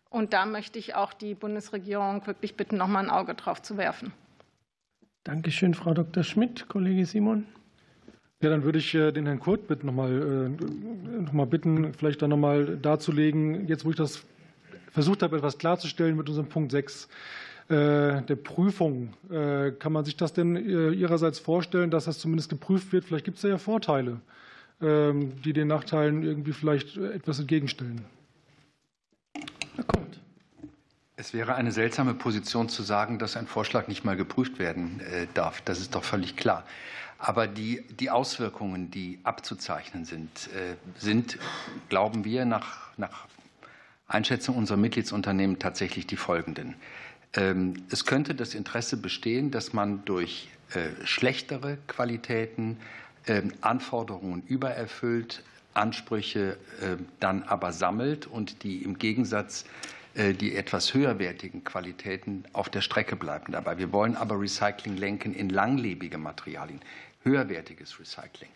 Und 0.09 0.33
da 0.33 0.47
möchte 0.47 0.79
ich 0.79 0.95
auch 0.95 1.13
die 1.13 1.35
Bundesregierung 1.35 2.25
wirklich 2.25 2.57
bitten, 2.57 2.77
noch 2.77 2.87
mal 2.87 3.03
ein 3.03 3.11
Auge 3.11 3.35
drauf 3.35 3.61
zu 3.61 3.77
werfen. 3.77 4.13
Danke 5.23 5.51
schön, 5.51 5.75
Frau 5.75 5.93
Dr. 5.93 6.23
Schmidt. 6.23 6.67
Kollege 6.69 7.05
Simon. 7.05 7.45
Ja, 8.41 8.49
dann 8.49 8.63
würde 8.63 8.79
ich 8.79 8.95
äh, 8.95 9.11
den 9.11 9.25
Herrn 9.25 9.39
Kurt 9.39 9.67
bitten, 9.67 9.87
noch 9.87 9.93
mal, 9.93 10.11
äh, 10.11 11.21
noch 11.21 11.33
mal 11.33 11.45
bitten, 11.45 11.93
vielleicht 11.93 12.21
dann 12.21 12.29
noch 12.29 12.37
mal 12.37 12.77
darzulegen, 12.77 13.67
jetzt 13.67 13.83
wo 13.83 13.89
ich 13.89 13.97
das 13.97 14.23
versucht 14.91 15.23
habe, 15.23 15.35
etwas 15.35 15.57
klarzustellen 15.57 16.15
mit 16.15 16.29
unserem 16.29 16.47
Punkt 16.47 16.71
6 16.71 17.09
äh, 17.67 18.21
der 18.21 18.35
Prüfung. 18.41 19.13
Kann 19.29 19.91
man 19.91 20.05
sich 20.05 20.15
das 20.15 20.33
denn 20.33 20.55
Ihrerseits 20.55 21.37
vorstellen, 21.37 21.91
dass 21.91 22.05
das 22.05 22.17
zumindest 22.17 22.49
geprüft 22.49 22.93
wird? 22.93 23.05
Vielleicht 23.05 23.25
gibt 23.25 23.37
es 23.37 23.41
da 23.41 23.49
ja 23.49 23.57
Vorteile, 23.57 24.21
ähm, 24.81 25.33
die 25.43 25.53
den 25.53 25.67
Nachteilen 25.67 26.23
irgendwie 26.23 26.53
vielleicht 26.53 26.97
etwas 26.97 27.39
entgegenstellen. 27.39 28.05
Herr 29.75 29.83
Kurt. 29.83 30.19
Es 31.17 31.33
wäre 31.33 31.55
eine 31.55 31.71
seltsame 31.71 32.13
Position 32.13 32.69
zu 32.69 32.81
sagen, 32.81 33.19
dass 33.19 33.35
ein 33.35 33.45
Vorschlag 33.45 33.87
nicht 33.89 34.05
mal 34.05 34.15
geprüft 34.15 34.57
werden 34.57 35.01
darf. 35.33 35.61
Das 35.61 35.81
ist 35.81 35.93
doch 35.93 36.05
völlig 36.05 36.37
klar. 36.37 36.63
Aber 37.19 37.47
die, 37.47 37.83
die 37.99 38.09
Auswirkungen, 38.09 38.91
die 38.91 39.19
abzuzeichnen 39.23 40.05
sind, 40.05 40.29
äh, 40.55 40.75
sind, 40.97 41.37
glauben 41.89 42.23
wir, 42.23 42.45
nach, 42.45 42.97
nach 42.97 43.27
Einschätzung 44.07 44.55
unserer 44.55 44.77
Mitgliedsunternehmen 44.77 45.59
tatsächlich 45.59 46.07
die 46.07 46.15
folgenden. 46.15 46.75
Ähm, 47.33 47.83
es 47.91 48.05
könnte 48.05 48.35
das 48.35 48.55
Interesse 48.55 48.95
bestehen, 48.95 49.51
dass 49.51 49.73
man 49.73 50.03
durch 50.05 50.47
äh, 50.73 51.05
schlechtere 51.05 51.77
Qualitäten 51.87 52.77
ähm, 53.27 53.53
Anforderungen 53.59 54.41
übererfüllt, 54.47 55.43
Ansprüche 55.73 56.57
äh, 56.81 56.95
dann 57.19 57.43
aber 57.43 57.73
sammelt 57.73 58.27
und 58.27 58.63
die 58.63 58.81
im 58.83 58.97
Gegensatz 58.97 59.65
die 60.15 60.55
etwas 60.55 60.95
höherwertigen 60.95 61.63
Qualitäten 61.63 62.43
auf 62.51 62.67
der 62.67 62.81
Strecke 62.81 63.15
bleiben 63.15 63.53
dabei. 63.53 63.77
Wir 63.77 63.93
wollen 63.93 64.17
aber 64.17 64.41
Recycling 64.41 64.97
lenken 64.97 65.35
in 65.35 65.49
langlebige 65.49 66.17
Materialien 66.17 66.81
höherwertiges 67.23 67.99
Recycling. 67.99 68.49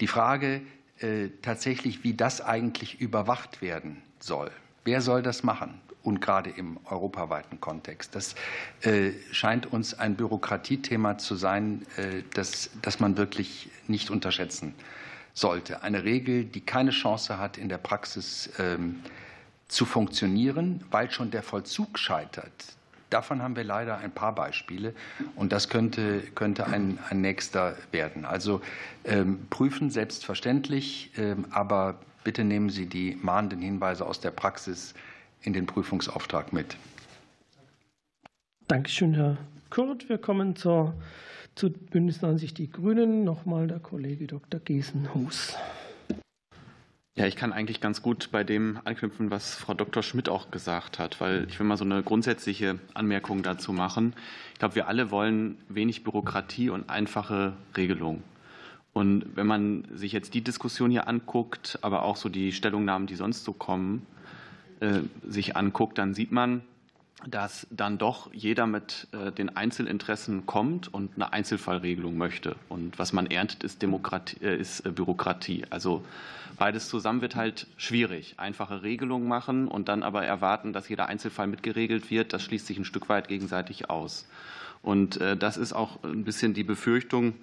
Die 0.00 0.06
Frage 0.06 0.62
äh, 1.00 1.28
tatsächlich, 1.42 2.04
wie 2.04 2.14
das 2.14 2.40
eigentlich 2.40 3.00
überwacht 3.00 3.62
werden 3.62 4.02
soll. 4.18 4.50
Wer 4.84 5.00
soll 5.00 5.22
das 5.22 5.42
machen? 5.42 5.80
Und 6.02 6.22
gerade 6.22 6.48
im 6.48 6.78
europaweiten 6.86 7.60
Kontext. 7.60 8.14
Das 8.14 8.34
äh, 8.80 9.12
scheint 9.32 9.70
uns 9.70 9.92
ein 9.92 10.16
Bürokratiethema 10.16 11.18
zu 11.18 11.34
sein, 11.34 11.86
äh, 11.96 12.22
das, 12.32 12.70
das 12.80 13.00
man 13.00 13.18
wirklich 13.18 13.68
nicht 13.86 14.10
unterschätzen 14.10 14.74
sollte. 15.34 15.82
Eine 15.82 16.04
Regel, 16.04 16.44
die 16.44 16.62
keine 16.62 16.90
Chance 16.90 17.38
hat, 17.38 17.58
in 17.58 17.68
der 17.68 17.78
Praxis 17.78 18.50
ähm, 18.58 19.00
zu 19.68 19.84
funktionieren, 19.84 20.84
weil 20.90 21.10
schon 21.10 21.30
der 21.30 21.42
Vollzug 21.42 21.98
scheitert. 21.98 22.52
Davon 23.10 23.42
haben 23.42 23.56
wir 23.56 23.64
leider 23.64 23.98
ein 23.98 24.12
paar 24.12 24.34
Beispiele 24.34 24.94
und 25.34 25.52
das 25.52 25.68
könnte, 25.68 26.22
könnte 26.36 26.68
ein, 26.68 26.98
ein 27.10 27.20
nächster 27.20 27.76
werden. 27.90 28.24
Also 28.24 28.60
ähm, 29.04 29.46
prüfen 29.50 29.90
selbstverständlich, 29.90 31.10
ähm, 31.18 31.46
aber 31.50 31.98
bitte 32.22 32.44
nehmen 32.44 32.70
Sie 32.70 32.86
die 32.86 33.18
mahnenden 33.20 33.60
Hinweise 33.60 34.06
aus 34.06 34.20
der 34.20 34.30
Praxis 34.30 34.94
in 35.42 35.52
den 35.52 35.66
Prüfungsauftrag 35.66 36.52
mit. 36.52 36.76
Dankeschön, 38.68 39.14
Herr 39.14 39.36
Kurt. 39.70 40.08
Wir 40.08 40.18
kommen 40.18 40.54
zur, 40.54 40.94
zu 41.56 41.70
Bündnis 41.70 42.22
90 42.22 42.54
Die 42.54 42.70
Grünen. 42.70 43.24
Nochmal 43.24 43.66
der 43.66 43.80
Kollege 43.80 44.28
Dr. 44.28 44.60
Gesenhus. 44.60 45.56
Ja, 47.16 47.26
ich 47.26 47.34
kann 47.34 47.52
eigentlich 47.52 47.80
ganz 47.80 48.02
gut 48.02 48.30
bei 48.30 48.44
dem 48.44 48.78
anknüpfen, 48.84 49.30
was 49.30 49.56
Frau 49.56 49.74
Dr. 49.74 50.02
Schmidt 50.02 50.28
auch 50.28 50.50
gesagt 50.52 51.00
hat, 51.00 51.20
weil 51.20 51.46
ich 51.48 51.58
will 51.58 51.66
mal 51.66 51.76
so 51.76 51.84
eine 51.84 52.02
grundsätzliche 52.04 52.78
Anmerkung 52.94 53.42
dazu 53.42 53.72
machen. 53.72 54.14
Ich 54.52 54.60
glaube, 54.60 54.76
wir 54.76 54.86
alle 54.86 55.10
wollen 55.10 55.58
wenig 55.68 56.04
Bürokratie 56.04 56.70
und 56.70 56.88
einfache 56.88 57.54
Regelungen. 57.76 58.22
Und 58.92 59.24
wenn 59.34 59.46
man 59.46 59.86
sich 59.92 60.12
jetzt 60.12 60.34
die 60.34 60.40
Diskussion 60.40 60.90
hier 60.90 61.08
anguckt, 61.08 61.78
aber 61.82 62.04
auch 62.04 62.16
so 62.16 62.28
die 62.28 62.52
Stellungnahmen, 62.52 63.08
die 63.08 63.16
sonst 63.16 63.44
so 63.44 63.52
kommen, 63.52 64.06
äh, 64.78 65.00
sich 65.26 65.56
anguckt, 65.56 65.98
dann 65.98 66.14
sieht 66.14 66.30
man, 66.30 66.62
dass 67.26 67.66
dann 67.70 67.98
doch 67.98 68.32
jeder 68.32 68.66
mit 68.66 69.08
äh, 69.12 69.32
den 69.32 69.56
Einzelinteressen 69.56 70.46
kommt 70.46 70.92
und 70.92 71.12
eine 71.16 71.32
Einzelfallregelung 71.32 72.16
möchte. 72.16 72.56
Und 72.68 72.98
was 72.98 73.12
man 73.12 73.26
erntet, 73.26 73.62
ist, 73.64 73.82
Demokratie, 73.82 74.36
äh, 74.42 74.56
ist 74.56 74.82
Bürokratie. 74.94 75.64
Also 75.70 76.04
beides 76.58 76.88
zusammen 76.88 77.20
wird 77.20 77.36
halt 77.36 77.66
schwierig. 77.76 78.34
Einfache 78.38 78.82
Regelungen 78.82 79.28
machen 79.28 79.68
und 79.68 79.88
dann 79.88 80.02
aber 80.02 80.24
erwarten, 80.24 80.72
dass 80.72 80.88
jeder 80.88 81.06
Einzelfall 81.06 81.46
mitgeregelt 81.46 82.10
wird, 82.10 82.32
das 82.32 82.42
schließt 82.42 82.66
sich 82.66 82.78
ein 82.78 82.84
Stück 82.84 83.08
weit 83.08 83.28
gegenseitig 83.28 83.90
aus. 83.90 84.26
Und 84.82 85.20
das 85.20 85.58
ist 85.58 85.74
auch 85.74 86.02
ein 86.04 86.24
bisschen 86.24 86.54
die 86.54 86.64
Befürchtung, 86.64 87.34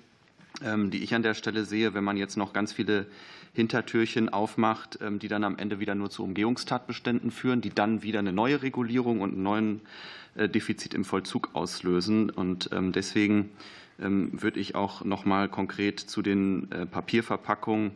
ähm, 0.63 0.89
die 0.89 1.03
ich 1.03 1.13
an 1.13 1.23
der 1.23 1.33
Stelle 1.33 1.65
sehe, 1.65 1.93
wenn 1.93 2.03
man 2.03 2.17
jetzt 2.17 2.35
noch 2.35 2.53
ganz 2.53 2.73
viele 2.73 3.05
Hintertürchen 3.53 4.29
aufmacht, 4.29 4.99
ähm, 5.01 5.19
die 5.19 5.27
dann 5.27 5.43
am 5.43 5.57
Ende 5.57 5.79
wieder 5.79 5.95
nur 5.95 6.09
zu 6.09 6.23
Umgehungstatbeständen 6.23 7.31
führen, 7.31 7.61
die 7.61 7.69
dann 7.69 8.03
wieder 8.03 8.19
eine 8.19 8.33
neue 8.33 8.61
Regulierung 8.61 9.21
und 9.21 9.33
einen 9.33 9.43
neuen 9.43 9.81
äh, 10.35 10.49
Defizit 10.49 10.93
im 10.93 11.05
Vollzug 11.05 11.49
auslösen. 11.53 12.29
Und 12.29 12.69
ähm, 12.71 12.91
deswegen 12.91 13.51
würde 13.99 14.59
ich 14.59 14.75
auch 14.75 15.03
noch 15.03 15.25
mal 15.25 15.49
konkret 15.49 15.99
zu 15.99 16.21
den 16.21 16.71
äh, 16.71 16.85
Papierverpackungen 16.85 17.93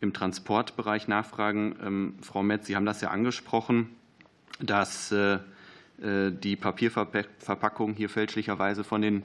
im 0.00 0.14
Transportbereich 0.14 1.08
nachfragen. 1.08 2.16
Frau 2.22 2.42
Metz, 2.42 2.66
Sie 2.66 2.74
haben 2.74 2.86
das 2.86 3.02
ja 3.02 3.10
angesprochen, 3.10 3.90
dass 4.60 5.12
äh, 5.12 5.40
die 5.98 6.56
Papierverpackungen 6.56 7.94
hier 7.94 8.08
fälschlicherweise 8.08 8.82
von 8.82 9.02
den 9.02 9.24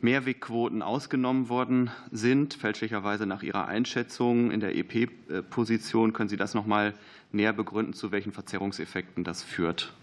Mehrwegquoten 0.00 0.82
ausgenommen 0.82 1.48
worden 1.48 1.90
sind, 2.10 2.54
fälschlicherweise 2.54 3.26
nach 3.26 3.42
Ihrer 3.42 3.66
Einschätzung 3.66 4.50
in 4.50 4.60
der 4.60 4.74
EP-Position. 4.76 6.12
Können 6.12 6.28
Sie 6.28 6.36
das 6.36 6.54
noch 6.54 6.66
mal 6.66 6.94
näher 7.32 7.52
begründen, 7.52 7.92
zu 7.92 8.12
welchen 8.12 8.32
Verzerrungseffekten 8.32 9.24
das 9.24 9.42
führt? 9.42 9.94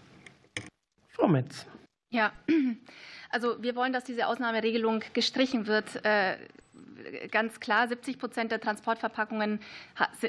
Frau 1.08 1.28
Metz. 1.28 1.66
Ja, 2.10 2.32
also 3.30 3.62
wir 3.62 3.76
wollen, 3.76 3.92
dass 3.92 4.04
diese 4.04 4.26
Ausnahmeregelung 4.26 5.02
gestrichen 5.12 5.66
wird. 5.66 6.04
Äh, 6.04 6.36
ganz 7.30 7.60
klar, 7.60 7.88
70 7.88 8.18
Prozent 8.18 8.52
der 8.52 8.60
Transportverpackungen 8.60 9.60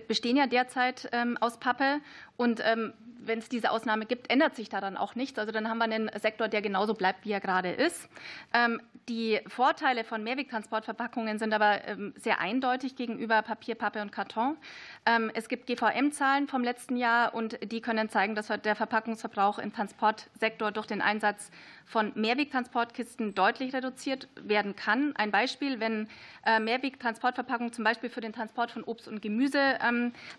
bestehen 0.08 0.38
ja 0.38 0.48
derzeit 0.48 1.10
ähm, 1.12 1.38
aus 1.40 1.60
Pappe. 1.60 2.02
Und 2.38 2.62
ähm, 2.64 2.94
wenn 3.28 3.40
es 3.40 3.49
diese 3.49 3.72
Ausnahme 3.72 4.06
gibt, 4.06 4.30
ändert 4.30 4.56
sich 4.56 4.70
daran 4.70 4.98
auch 4.98 5.16
nichts. 5.16 5.40
Also 5.40 5.52
dann 5.52 5.70
haben 5.70 5.78
wir 5.78 5.86
einen 5.86 6.10
Sektor, 6.20 6.48
der 6.48 6.62
genauso 6.62 6.94
bleibt, 6.94 7.26
wie 7.26 7.32
er 7.32 7.40
gerade 7.40 7.70
ist. 7.70 8.07
Ähm, 8.53 8.82
die 9.10 9.40
Vorteile 9.48 10.03
von 10.03 10.24
Mehrwegtransportverpackungen 10.24 11.38
sind 11.38 11.53
aber 11.53 11.88
ähm, 11.88 12.14
sehr 12.18 12.40
eindeutig 12.40 12.95
gegenüber 12.95 13.41
Papier, 13.41 13.76
Pappe 13.76 14.02
und 14.02 14.12
Karton. 14.12 14.57
Ähm, 15.06 15.32
es 15.34 15.48
gibt 15.48 15.68
GVM-Zahlen 15.68 16.48
vom 16.48 16.64
letzten 16.64 16.98
Jahr 16.98 17.34
und 17.34 17.60
die 17.72 17.82
können 17.82 18.10
zeigen, 18.10 18.36
dass 18.36 18.48
der 18.48 18.76
Verpackungsverbrauch 18.76 19.60
im 19.60 19.74
Transportsektor 19.74 20.72
durch 20.72 20.88
den 20.88 21.02
Einsatz 21.02 21.52
von 21.86 22.12
Mehrwegtransportkisten 22.16 23.36
deutlich 23.36 23.74
reduziert 23.74 24.28
werden 24.41 24.76
kann. 24.76 25.16
Ein 25.16 25.30
Beispiel, 25.30 25.80
wenn 25.80 26.07
äh, 26.45 26.60
Mehrwegtransportverpackungen 26.60 27.74
zum 27.74 27.84
Beispiel 27.84 28.10
für 28.10 28.22
den 28.22 28.34
Transport 28.34 28.72
von 28.72 28.84
Obst 28.84 29.07
und 29.07 29.22
Gemüse 29.22 29.60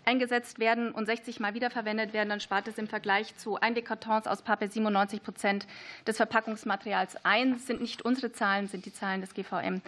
eingesetzt 0.05 0.59
werden 0.59 0.93
und 0.93 1.07
60 1.07 1.41
Mal 1.41 1.55
wiederverwendet 1.55 1.86
werden, 1.87 2.29
dann 2.29 2.41
spart 2.41 2.69
es 2.69 2.79
im 2.79 2.89
Vergleich 2.89 3.37
zu 3.37 3.61
Einwegkartons 3.61 4.27
aus 4.27 4.43
Pappe 4.43 4.69
97 4.69 5.23
Prozent 5.23 5.67
des 6.07 6.17
Verpackungsmaterials 6.17 7.25
ein. 7.25 7.53
Das 7.55 7.67
sind 7.67 7.81
nicht 7.81 8.03
unsere 8.03 8.33
Zahlen, 8.33 8.69
sind 8.69 8.85
die 8.85 8.93
Zahlen 8.93 9.21
des 9.21 9.33
GVM. 9.33 9.81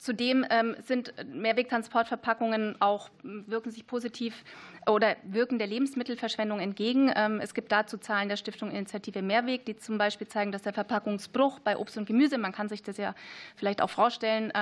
Ähm, 0.00 0.10
zudem 0.10 0.46
ähm, 0.50 0.76
sind 0.86 1.12
Mehrwegtransportverpackungen 1.32 2.80
auch 2.80 3.10
wirken 3.22 3.70
sich 3.70 3.86
positiv 3.86 4.44
oder 4.86 5.16
wirken 5.24 5.58
der 5.58 5.66
Lebensmittelverschwendung 5.66 6.58
entgegen. 6.60 7.12
Ähm, 7.14 7.40
es 7.40 7.54
gibt 7.54 7.70
dazu 7.70 7.98
Zahlen 7.98 8.28
der 8.28 8.36
Stiftung 8.36 8.70
Initiative 8.70 9.22
Mehrweg, 9.22 9.66
die 9.66 9.76
zum 9.76 9.98
Beispiel 9.98 10.26
zeigen, 10.26 10.52
dass 10.52 10.62
der 10.62 10.72
Verpackungsbruch 10.72 11.60
bei 11.60 11.76
Obst 11.76 11.98
und 11.98 12.06
Gemüse, 12.06 12.38
man 12.38 12.52
kann 12.52 12.68
sich 12.68 12.82
das 12.82 12.96
ja 12.96 13.14
vielleicht 13.56 13.82
auch 13.82 13.90
vorstellen, 13.90 14.52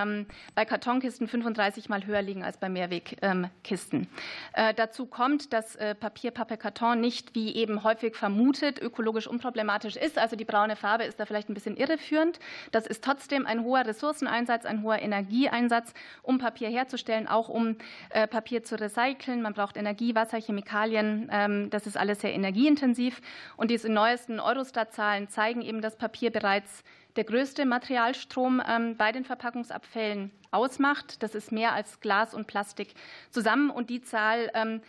bei 0.54 0.64
Kartonkisten 0.64 1.28
35 1.28 1.88
Mal 1.88 2.04
höher 2.06 2.22
liegen 2.22 2.42
als 2.42 2.56
bei 2.56 2.68
Mehrwegkisten. 2.68 4.08
Äh, 4.52 4.74
dazu 4.74 5.06
kommt, 5.06 5.52
dass 5.52 5.76
äh, 5.76 5.94
Papier, 5.94 6.30
Pappe, 6.30 6.56
Karton 6.56 7.00
nicht, 7.00 7.34
wie 7.34 7.54
eben 7.54 7.84
häufig 7.84 8.16
vermutet, 8.16 8.80
ökologisch 8.80 9.26
unproblematisch 9.26 9.96
ist. 9.96 10.18
Also 10.18 10.36
die 10.36 10.44
braune 10.44 10.76
Farbe 10.76 11.04
ist 11.04 11.20
da 11.20 11.26
vielleicht 11.26 11.48
ein 11.48 11.54
bisschen 11.54 11.76
irreführend. 11.76 12.38
Das 12.72 12.86
ist 12.86 13.04
trotzdem 13.04 13.46
ein 13.46 13.64
hoher 13.64 13.86
Ressourceneinsatz, 13.86 14.64
ein 14.64 14.82
hoher 14.82 15.00
Energie 15.00 15.27
Energieeinsatz, 15.28 15.92
um 16.22 16.38
Papier 16.38 16.68
herzustellen, 16.68 17.28
auch 17.28 17.48
um 17.48 17.76
äh, 18.10 18.26
Papier 18.26 18.62
zu 18.62 18.80
recyceln. 18.80 19.42
Man 19.42 19.52
braucht 19.52 19.76
Energie, 19.76 20.14
Wasser, 20.14 20.40
Chemikalien. 20.40 21.28
Ähm, 21.30 21.70
das 21.70 21.86
ist 21.86 21.96
alles 21.96 22.20
sehr 22.20 22.32
energieintensiv. 22.34 23.20
Und 23.56 23.70
diese 23.70 23.88
neuesten 23.88 24.40
Eurostat-Zahlen 24.40 25.28
zeigen 25.28 25.62
eben, 25.62 25.82
dass 25.82 25.96
Papier 25.96 26.30
bereits 26.30 26.82
der 27.16 27.24
größte 27.24 27.66
Materialstrom 27.66 28.62
ähm, 28.66 28.96
bei 28.96 29.12
den 29.12 29.24
Verpackungsabfällen 29.24 30.30
ausmacht. 30.50 31.22
Das 31.22 31.34
ist 31.34 31.52
mehr 31.52 31.72
als 31.72 32.00
Glas 32.00 32.32
und 32.32 32.46
Plastik 32.46 32.94
zusammen. 33.30 33.70
Und 33.70 33.90
die 33.90 34.00
Zahl 34.00 34.50
ähm, 34.54 34.80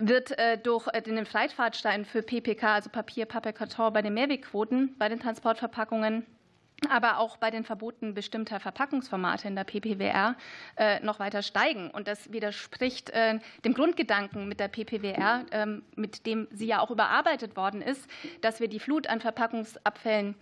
wird 0.00 0.38
äh, 0.38 0.58
durch 0.58 0.86
äh, 0.92 1.02
den 1.02 1.26
Fleitfahrtstein 1.26 2.04
für 2.04 2.22
PPK, 2.22 2.74
also 2.74 2.90
Papier, 2.90 3.26
Papier, 3.26 3.52
Karton, 3.52 3.92
bei 3.92 4.02
den 4.02 4.14
Mehrwegquoten, 4.14 4.94
bei 4.98 5.08
den 5.08 5.18
Transportverpackungen 5.18 6.26
aber 6.90 7.18
auch 7.18 7.36
bei 7.38 7.50
den 7.50 7.64
Verboten 7.64 8.14
bestimmter 8.14 8.60
Verpackungsformate 8.60 9.48
in 9.48 9.56
der 9.56 9.64
PPWR 9.64 10.36
äh, 10.76 11.00
noch 11.00 11.18
weiter 11.18 11.42
steigen. 11.42 11.90
Und 11.90 12.06
das 12.06 12.32
widerspricht 12.32 13.12
dem 13.64 13.74
Grundgedanken 13.74 14.46
mit 14.48 14.60
der 14.60 14.68
PPWR, 14.68 15.46
ähm, 15.52 15.82
mit 15.94 16.26
dem 16.26 16.48
sie 16.50 16.66
ja 16.66 16.80
auch 16.80 16.90
überarbeitet 16.90 17.56
worden 17.56 17.80
ist, 17.80 18.08
dass 18.42 18.60
wir 18.60 18.68
die 18.68 18.80
Flut 18.80 19.06
an 19.06 19.20
Verpackungsabfällen 19.20 20.34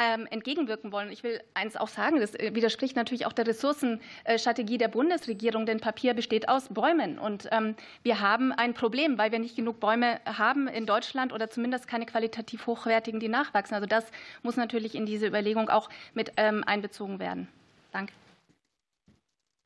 ähm, 0.00 0.26
entgegenwirken 0.30 0.92
wollen. 0.92 1.10
Ich 1.10 1.22
will 1.22 1.40
eins 1.54 1.76
auch 1.76 1.88
sagen, 1.88 2.20
das 2.20 2.34
äh, 2.34 2.54
widerspricht 2.54 2.96
natürlich 2.96 3.26
auch 3.26 3.32
der 3.32 3.46
Ressourcenstrategie 3.46 4.78
der 4.78 4.88
Bundesregierung, 4.88 5.66
denn 5.66 5.80
Papier 5.80 6.14
besteht 6.14 6.48
aus 6.48 6.68
Bäumen. 6.68 7.18
Und 7.18 7.48
ähm, 7.52 7.74
wir 8.02 8.20
haben 8.20 8.52
ein 8.52 8.74
Problem, 8.74 9.18
weil 9.18 9.32
wir 9.32 9.38
nicht 9.38 9.56
genug 9.56 9.80
Bäume 9.80 10.20
haben 10.24 10.68
in 10.68 10.86
Deutschland 10.86 11.32
oder 11.32 11.48
zumindest 11.48 11.86
keine 11.86 12.06
qualitativ 12.06 12.66
hochwertigen, 12.66 13.20
die 13.20 13.28
nachwachsen. 13.28 13.74
Also 13.74 13.86
das 13.86 14.04
muss 14.42 14.56
natürlich 14.56 14.94
in 14.94 15.06
diese 15.06 15.26
Überlegung 15.26 15.68
auch 15.68 15.88
mit 16.14 16.32
ähm, 16.36 16.64
einbezogen 16.64 17.18
werden. 17.18 17.48
Danke. 17.92 18.12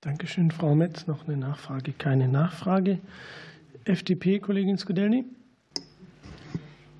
Dankeschön, 0.01 0.51
Frau 0.51 0.75
Metz. 0.75 1.07
Noch 1.07 1.27
eine 1.27 1.37
Nachfrage? 1.37 1.93
Keine 1.93 2.29
Nachfrage. 2.29 3.01
FDP, 3.85 4.39
Kollegin 4.39 4.79
Skudelny. 4.79 5.25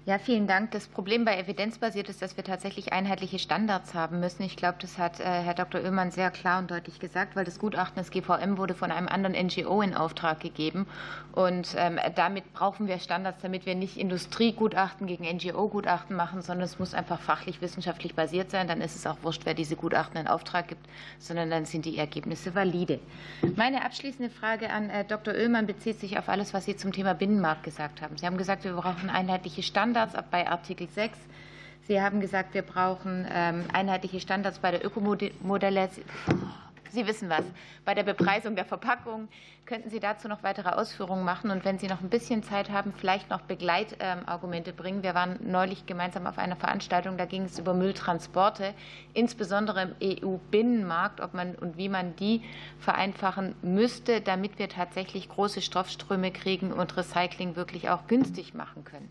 Ja, 0.09 0.19
vielen 0.19 0.47
Dank. 0.47 0.71
Das 0.71 0.87
Problem 0.89 1.27
bei 1.27 1.37
evidenzbasiert 1.37 2.09
ist, 2.09 2.23
dass 2.23 2.35
wir 2.39 2.43
tatsächlich 2.43 2.95
einheitliche 2.95 3.39
Standards 3.39 3.93
haben 3.93 4.21
müssen. 4.21 4.43
Ich 4.43 4.57
glaube, 4.57 4.79
das 4.81 4.97
hat 4.97 5.21
äh, 5.21 5.25
Herr 5.25 5.53
Dr. 5.53 5.83
Oehlmann 5.83 6.13
sehr 6.13 6.31
klar 6.31 6.61
und 6.61 6.71
deutlich 6.71 6.99
gesagt, 6.99 7.37
weil 7.37 7.45
das 7.45 7.59
Gutachten 7.59 7.97
des 7.97 8.11
GVM 8.11 8.57
wurde 8.57 8.73
von 8.73 8.91
einem 8.91 9.07
anderen 9.07 9.37
NGO 9.37 9.83
in 9.83 9.93
Auftrag 9.93 10.41
gegeben. 10.41 10.87
Und 11.33 11.75
ähm, 11.77 11.99
damit 12.15 12.55
brauchen 12.55 12.87
wir 12.87 13.01
Standards, 13.01 13.43
damit 13.43 13.67
wir 13.67 13.75
nicht 13.75 13.99
Industriegutachten 13.99 15.07
gegen 15.07 15.25
NGO-Gutachten 15.25 16.17
machen, 16.17 16.41
sondern 16.41 16.65
es 16.65 16.79
muss 16.79 16.95
einfach 16.95 17.21
fachlich, 17.21 17.61
wissenschaftlich 17.61 18.15
basiert 18.15 18.51
sein. 18.51 18.67
Dann 18.67 18.81
ist 18.81 18.97
es 18.97 19.07
auch 19.07 19.19
wurscht, 19.21 19.43
wer 19.45 19.53
diese 19.53 19.77
Gutachten 19.77 20.19
in 20.19 20.27
Auftrag 20.27 20.69
gibt, 20.69 20.87
sondern 21.19 21.51
dann 21.51 21.67
sind 21.67 21.85
die 21.85 21.99
Ergebnisse 21.99 22.55
valide. 22.55 22.99
Meine 23.57 23.85
abschließende 23.85 24.31
Frage 24.31 24.71
an 24.71 24.89
äh, 24.89 25.05
Dr. 25.05 25.35
Oehlmann 25.35 25.67
bezieht 25.67 26.01
sich 26.01 26.19
auf 26.19 26.31
alles, 26.31 26.55
was 26.55 26.65
Sie 26.65 26.77
zum 26.77 26.93
Thema 26.95 27.13
Binnenmarkt 27.13 27.63
gesagt 27.63 28.01
haben. 28.01 28.17
Sie 28.17 28.25
haben 28.25 28.39
gesagt, 28.39 28.65
wir 28.65 28.73
brauchen 28.73 29.11
einheitliche 29.11 29.63
Standards. 29.63 29.98
Standards 29.99 30.31
bei 30.31 30.47
Artikel 30.47 30.89
6. 30.89 31.19
Sie 31.89 32.01
haben 32.01 32.21
gesagt, 32.21 32.55
wir 32.55 32.63
brauchen 32.63 33.27
ähm, 33.33 33.65
einheitliche 33.73 34.21
Standards 34.21 34.61
bei 34.61 34.71
der 34.71 34.87
Ökomodelle. 34.87 35.89
Sie 36.91 37.07
wissen 37.09 37.29
was. 37.29 37.43
Bei 37.85 37.95
der 37.95 38.05
Bepreisung 38.05 38.55
der 38.55 38.65
Verpackung 38.65 39.27
könnten 39.67 39.91
Sie 39.91 39.99
dazu 39.99 40.29
noch 40.29 40.45
weitere 40.45 40.69
Ausführungen 40.69 41.25
machen 41.25 41.51
und 41.51 41.65
wenn 41.65 41.81
Sie 41.81 41.89
noch 41.89 42.01
ein 42.01 42.11
bisschen 42.11 42.45
Zeit 42.45 42.71
haben, 42.71 42.93
vielleicht 42.97 43.29
noch 43.29 43.41
Begleitargumente 43.41 44.73
bringen. 44.73 45.03
Wir 45.03 45.17
waren 45.17 45.37
neulich 45.43 45.85
gemeinsam 45.85 46.29
auf 46.29 46.39
einer 46.39 46.57
Veranstaltung, 46.57 47.17
da 47.17 47.25
ging 47.25 47.43
es 47.43 47.59
über 47.59 47.75
Mülltransporte, 47.75 48.75
insbesondere 49.15 49.83
im 49.83 50.23
EU-Binnenmarkt, 50.23 51.21
ob 51.21 51.35
man 51.35 51.57
und 51.57 51.77
wie 51.77 51.89
man 51.89 52.15
die 52.15 52.45
vereinfachen 52.79 53.57
müsste, 53.63 54.21
damit 54.21 54.61
wir 54.61 54.69
tatsächlich 54.69 55.29
große 55.29 55.61
Stoffströme 55.61 56.31
kriegen 56.31 56.73
und 56.73 56.97
Recycling 56.97 57.57
wirklich 57.57 57.91
auch 57.91 58.07
günstig 58.07 58.55
machen 58.55 58.85
können. 58.85 59.11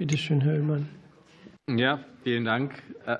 Bitte 0.00 0.16
schön, 0.16 0.40
Herr 0.40 0.54
Oehlmann. 0.54 0.88
Ja, 1.68 2.00
vielen 2.24 2.46
Dank. 2.46 2.72
Äh, 3.04 3.18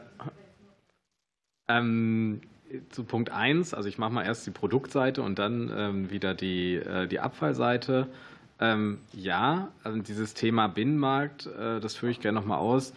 ähm, 1.68 2.40
zu 2.88 3.04
Punkt 3.04 3.28
1, 3.28 3.74
also 3.74 3.86
ich 3.86 3.98
mache 3.98 4.14
mal 4.14 4.24
erst 4.24 4.46
die 4.46 4.50
Produktseite 4.50 5.20
und 5.20 5.38
dann 5.38 5.70
ähm, 5.76 6.10
wieder 6.10 6.34
die, 6.34 6.76
äh, 6.76 7.06
die 7.06 7.20
Abfallseite. 7.20 8.06
Ähm, 8.60 8.96
ja, 9.12 9.68
also 9.84 10.00
dieses 10.00 10.32
Thema 10.32 10.68
Binnenmarkt, 10.68 11.48
äh, 11.48 11.80
das 11.80 11.96
führe 11.96 12.12
ich 12.12 12.20
gerne 12.20 12.40
nochmal 12.40 12.60
aus. 12.60 12.94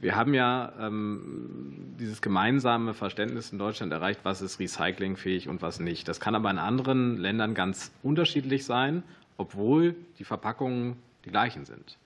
Wir 0.00 0.16
haben 0.16 0.32
ja 0.32 0.72
ähm, 0.80 1.96
dieses 2.00 2.22
gemeinsame 2.22 2.94
Verständnis 2.94 3.52
in 3.52 3.58
Deutschland 3.58 3.92
erreicht, 3.92 4.20
was 4.22 4.40
ist 4.40 4.58
recyclingfähig 4.58 5.50
und 5.50 5.60
was 5.60 5.80
nicht. 5.80 6.08
Das 6.08 6.18
kann 6.18 6.34
aber 6.34 6.50
in 6.50 6.58
anderen 6.58 7.18
Ländern 7.18 7.52
ganz 7.52 7.92
unterschiedlich 8.02 8.64
sein, 8.64 9.02
obwohl 9.36 9.96
die 10.18 10.24
Verpackungen 10.24 10.96
die 11.26 11.30
gleichen 11.30 11.66
sind. 11.66 11.98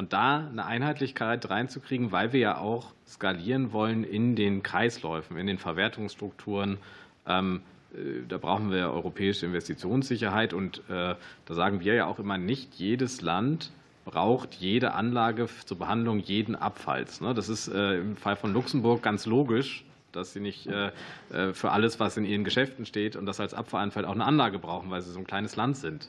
Und 0.00 0.14
da 0.14 0.48
eine 0.48 0.64
Einheitlichkeit 0.64 1.50
reinzukriegen, 1.50 2.10
weil 2.10 2.32
wir 2.32 2.40
ja 2.40 2.56
auch 2.56 2.94
skalieren 3.06 3.74
wollen 3.74 4.02
in 4.02 4.34
den 4.34 4.62
Kreisläufen, 4.62 5.36
in 5.36 5.46
den 5.46 5.58
Verwertungsstrukturen. 5.58 6.78
Ähm, 7.26 7.60
äh, 7.92 8.26
da 8.26 8.38
brauchen 8.38 8.70
wir 8.70 8.90
europäische 8.92 9.44
Investitionssicherheit. 9.44 10.54
Und 10.54 10.78
äh, 10.88 11.16
da 11.44 11.54
sagen 11.54 11.80
wir 11.80 11.92
ja 11.92 12.06
auch 12.06 12.18
immer, 12.18 12.38
nicht 12.38 12.76
jedes 12.76 13.20
Land 13.20 13.72
braucht 14.06 14.54
jede 14.54 14.94
Anlage 14.94 15.50
zur 15.66 15.78
Behandlung 15.78 16.20
jeden 16.20 16.56
Abfalls. 16.56 17.20
Ne? 17.20 17.34
Das 17.34 17.50
ist 17.50 17.68
äh, 17.68 17.98
im 17.98 18.16
Fall 18.16 18.36
von 18.36 18.54
Luxemburg 18.54 19.02
ganz 19.02 19.26
logisch, 19.26 19.84
dass 20.12 20.32
sie 20.32 20.40
nicht 20.40 20.66
für 20.66 21.70
alles, 21.70 22.00
was 22.00 22.16
in 22.16 22.24
ihren 22.24 22.42
Geschäften 22.42 22.86
steht 22.86 23.16
und 23.16 23.26
das 23.26 23.38
als 23.38 23.52
Abfall 23.52 23.82
anfällt, 23.82 24.06
auch 24.06 24.14
eine 24.14 24.24
Anlage 24.24 24.58
brauchen, 24.58 24.90
weil 24.90 25.02
sie 25.02 25.12
so 25.12 25.18
ein 25.18 25.26
kleines 25.26 25.56
Land 25.56 25.76
sind. 25.76 26.08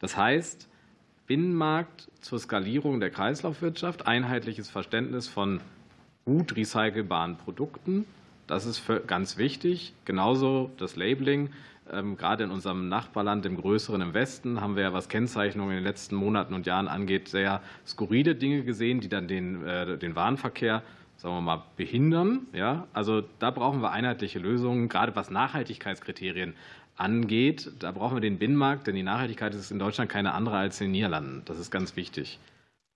Das 0.00 0.16
heißt, 0.18 0.68
Binnenmarkt 1.28 2.08
zur 2.22 2.38
Skalierung 2.38 3.00
der 3.00 3.10
Kreislaufwirtschaft, 3.10 4.06
einheitliches 4.06 4.70
Verständnis 4.70 5.28
von 5.28 5.60
gut 6.24 6.56
recycelbaren 6.56 7.36
Produkten. 7.36 8.06
Das 8.46 8.64
ist 8.64 8.82
ganz 9.06 9.36
wichtig. 9.36 9.92
Genauso 10.06 10.70
das 10.78 10.96
Labeling. 10.96 11.50
Ähm, 11.92 12.16
gerade 12.16 12.44
in 12.44 12.50
unserem 12.50 12.88
Nachbarland, 12.88 13.44
im 13.44 13.58
größeren 13.58 14.00
im 14.00 14.14
Westen, 14.14 14.62
haben 14.62 14.74
wir 14.74 14.84
ja, 14.84 14.92
was 14.94 15.10
Kennzeichnung 15.10 15.68
in 15.68 15.76
den 15.76 15.84
letzten 15.84 16.16
Monaten 16.16 16.54
und 16.54 16.64
Jahren 16.64 16.88
angeht, 16.88 17.28
sehr 17.28 17.62
skurrile 17.86 18.34
Dinge 18.34 18.62
gesehen, 18.62 19.00
die 19.00 19.10
dann 19.10 19.28
den, 19.28 19.66
äh, 19.66 19.98
den 19.98 20.16
Warenverkehr 20.16 20.82
sagen 21.18 21.34
wir 21.34 21.40
mal, 21.40 21.62
behindern. 21.76 22.46
Ja? 22.52 22.86
Also 22.92 23.22
da 23.40 23.50
brauchen 23.50 23.82
wir 23.82 23.90
einheitliche 23.90 24.38
Lösungen, 24.38 24.88
gerade 24.88 25.16
was 25.16 25.30
Nachhaltigkeitskriterien 25.30 26.54
angeht. 26.98 27.70
Da 27.78 27.92
brauchen 27.92 28.16
wir 28.16 28.20
den 28.20 28.38
Binnenmarkt, 28.38 28.86
denn 28.86 28.94
die 28.94 29.02
Nachhaltigkeit 29.02 29.54
ist 29.54 29.70
in 29.70 29.78
Deutschland 29.78 30.10
keine 30.10 30.34
andere 30.34 30.56
als 30.56 30.80
in 30.80 30.88
den 30.88 30.92
Niederlanden. 30.92 31.42
Das 31.46 31.58
ist 31.58 31.70
ganz 31.70 31.96
wichtig. 31.96 32.38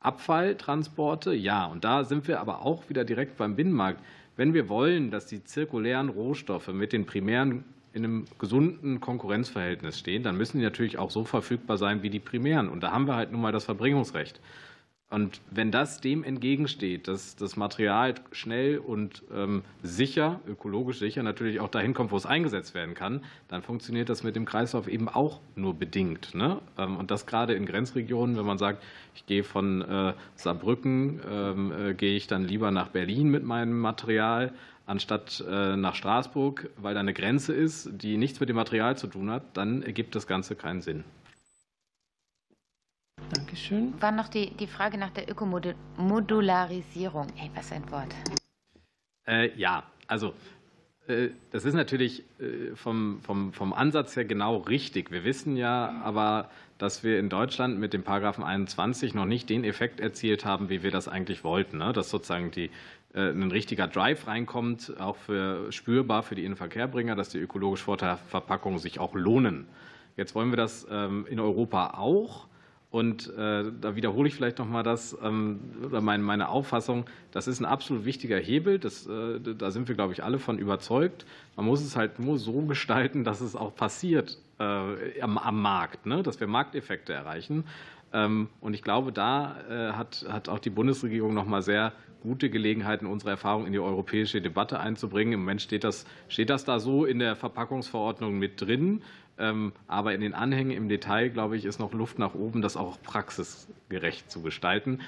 Abfalltransporte, 0.00 1.32
ja. 1.32 1.66
Und 1.66 1.84
da 1.84 2.04
sind 2.04 2.26
wir 2.28 2.40
aber 2.40 2.62
auch 2.62 2.88
wieder 2.88 3.04
direkt 3.04 3.36
beim 3.36 3.56
Binnenmarkt. 3.56 4.00
Wenn 4.36 4.54
wir 4.54 4.68
wollen, 4.68 5.10
dass 5.10 5.26
die 5.26 5.44
zirkulären 5.44 6.08
Rohstoffe 6.08 6.68
mit 6.68 6.92
den 6.92 7.06
primären 7.06 7.64
in 7.92 8.04
einem 8.04 8.24
gesunden 8.38 9.00
Konkurrenzverhältnis 9.00 9.98
stehen, 9.98 10.22
dann 10.22 10.36
müssen 10.36 10.58
die 10.58 10.64
natürlich 10.64 10.98
auch 10.98 11.10
so 11.10 11.24
verfügbar 11.24 11.76
sein 11.76 12.02
wie 12.02 12.10
die 12.10 12.20
primären. 12.20 12.68
Und 12.68 12.82
da 12.82 12.90
haben 12.90 13.06
wir 13.06 13.14
halt 13.14 13.30
nun 13.30 13.42
mal 13.42 13.52
das 13.52 13.64
Verbringungsrecht. 13.64 14.40
Und 15.12 15.42
wenn 15.50 15.70
das 15.70 16.00
dem 16.00 16.24
entgegensteht, 16.24 17.06
dass 17.06 17.36
das 17.36 17.58
Material 17.58 18.14
schnell 18.32 18.78
und 18.78 19.22
ähm, 19.30 19.62
sicher, 19.82 20.40
ökologisch 20.48 20.98
sicher 21.00 21.22
natürlich 21.22 21.60
auch 21.60 21.68
dahin 21.68 21.92
kommt, 21.92 22.12
wo 22.12 22.16
es 22.16 22.24
eingesetzt 22.24 22.74
werden 22.74 22.94
kann, 22.94 23.22
dann 23.48 23.60
funktioniert 23.60 24.08
das 24.08 24.22
mit 24.22 24.36
dem 24.36 24.46
Kreislauf 24.46 24.88
eben 24.88 25.10
auch 25.10 25.40
nur 25.54 25.74
bedingt. 25.74 26.34
Ne? 26.34 26.62
Ähm, 26.78 26.96
und 26.96 27.10
das 27.10 27.26
gerade 27.26 27.52
in 27.52 27.66
Grenzregionen, 27.66 28.38
wenn 28.38 28.46
man 28.46 28.56
sagt, 28.56 28.82
ich 29.14 29.26
gehe 29.26 29.44
von 29.44 29.82
äh, 29.82 30.14
Saarbrücken, 30.34 31.20
ähm, 31.30 31.72
äh, 31.72 31.92
gehe 31.92 32.16
ich 32.16 32.26
dann 32.26 32.46
lieber 32.46 32.70
nach 32.70 32.88
Berlin 32.88 33.28
mit 33.28 33.44
meinem 33.44 33.78
Material, 33.78 34.54
anstatt 34.86 35.44
äh, 35.46 35.76
nach 35.76 35.94
Straßburg, 35.94 36.70
weil 36.78 36.94
da 36.94 37.00
eine 37.00 37.12
Grenze 37.12 37.52
ist, 37.52 37.90
die 37.92 38.16
nichts 38.16 38.40
mit 38.40 38.48
dem 38.48 38.56
Material 38.56 38.96
zu 38.96 39.08
tun 39.08 39.30
hat, 39.30 39.42
dann 39.52 39.82
ergibt 39.82 40.14
das 40.14 40.26
Ganze 40.26 40.56
keinen 40.56 40.80
Sinn. 40.80 41.04
Dankeschön. 43.52 43.92
War 44.00 44.12
noch 44.12 44.28
die, 44.28 44.48
die 44.56 44.66
Frage 44.66 44.96
nach 44.96 45.10
der 45.10 45.30
Ökomodularisierung. 45.30 47.26
Hey, 47.34 47.50
was 47.54 47.70
ein 47.70 47.82
Wort. 47.90 48.08
Äh, 49.26 49.54
ja, 49.58 49.82
also 50.06 50.32
äh, 51.06 51.28
das 51.50 51.66
ist 51.66 51.74
natürlich 51.74 52.24
äh, 52.40 52.74
vom, 52.74 53.20
vom, 53.20 53.52
vom 53.52 53.74
Ansatz 53.74 54.16
her 54.16 54.24
genau 54.24 54.56
richtig. 54.56 55.10
Wir 55.10 55.24
wissen 55.24 55.58
ja 55.58 56.00
aber, 56.02 56.48
dass 56.78 57.04
wir 57.04 57.18
in 57.18 57.28
Deutschland 57.28 57.78
mit 57.78 57.92
dem 57.92 58.04
Paragraphen 58.04 58.42
21 58.42 59.12
noch 59.12 59.26
nicht 59.26 59.50
den 59.50 59.64
Effekt 59.64 60.00
erzielt 60.00 60.46
haben, 60.46 60.70
wie 60.70 60.82
wir 60.82 60.90
das 60.90 61.06
eigentlich 61.06 61.44
wollten. 61.44 61.76
Ne? 61.76 61.92
Dass 61.92 62.08
sozusagen 62.08 62.52
die, 62.52 62.70
äh, 63.12 63.32
ein 63.32 63.50
richtiger 63.50 63.86
Drive 63.86 64.28
reinkommt, 64.28 64.94
auch 64.98 65.16
für, 65.16 65.70
spürbar 65.70 66.22
für 66.22 66.36
die 66.36 66.46
Innenverkehrbringer, 66.46 67.16
dass 67.16 67.28
die 67.28 67.38
ökologisch 67.38 67.82
Vorteilverpackungen 67.82 68.78
sich 68.78 68.98
auch 68.98 69.14
lohnen. 69.14 69.66
Jetzt 70.16 70.34
wollen 70.34 70.48
wir 70.48 70.56
das 70.56 70.86
ähm, 70.90 71.26
in 71.28 71.38
Europa 71.38 71.98
auch. 71.98 72.46
Und 72.92 73.34
äh, 73.38 73.64
da 73.80 73.96
wiederhole 73.96 74.28
ich 74.28 74.34
vielleicht 74.34 74.58
noch 74.58 74.68
mal 74.68 74.82
das 74.82 75.16
ähm, 75.24 75.60
oder 75.82 76.02
meine, 76.02 76.50
Auffassung. 76.50 77.06
Das 77.30 77.48
ist 77.48 77.58
ein 77.58 77.64
absolut 77.64 78.04
wichtiger 78.04 78.36
Hebel. 78.38 78.78
Das, 78.78 79.06
äh, 79.06 79.40
da 79.40 79.70
sind 79.70 79.88
wir, 79.88 79.94
glaube 79.94 80.12
ich, 80.12 80.22
alle 80.22 80.38
von 80.38 80.58
überzeugt. 80.58 81.24
Man 81.56 81.64
muss 81.64 81.80
es 81.80 81.96
halt 81.96 82.18
nur 82.18 82.36
so 82.36 82.60
gestalten, 82.66 83.24
dass 83.24 83.40
es 83.40 83.56
auch 83.56 83.74
passiert 83.74 84.36
äh, 84.60 85.22
am, 85.22 85.38
am, 85.38 85.62
Markt, 85.62 86.04
ne? 86.04 86.22
dass 86.22 86.38
wir 86.38 86.46
Markteffekte 86.46 87.14
erreichen. 87.14 87.64
Ähm, 88.12 88.50
und 88.60 88.74
ich 88.74 88.82
glaube, 88.82 89.10
da 89.10 89.56
hat, 89.96 90.26
hat 90.28 90.50
auch 90.50 90.58
die 90.58 90.68
Bundesregierung 90.68 91.32
noch 91.32 91.46
mal 91.46 91.62
sehr 91.62 91.94
gute 92.22 92.50
Gelegenheiten, 92.50 93.06
unsere 93.06 93.30
Erfahrung 93.30 93.66
in 93.66 93.72
die 93.72 93.80
europäische 93.80 94.40
Debatte 94.40 94.78
einzubringen. 94.78 95.32
Im 95.34 95.40
Moment 95.40 95.62
steht 95.62 95.84
das, 95.84 96.06
steht 96.28 96.50
das 96.50 96.64
da 96.64 96.78
so 96.78 97.04
in 97.04 97.18
der 97.18 97.36
Verpackungsverordnung 97.36 98.38
mit 98.38 98.60
drin. 98.60 99.02
Ähm, 99.38 99.72
aber 99.86 100.14
in 100.14 100.20
den 100.20 100.34
Anhängen 100.34 100.72
im 100.72 100.88
Detail, 100.88 101.30
glaube 101.30 101.56
ich, 101.56 101.64
ist 101.64 101.78
noch 101.78 101.92
Luft 101.92 102.18
nach 102.18 102.34
oben, 102.34 102.62
das 102.62 102.76
auch 102.76 103.00
praxisgerecht 103.02 104.30
zu 104.30 104.42
gestalten 104.42 105.00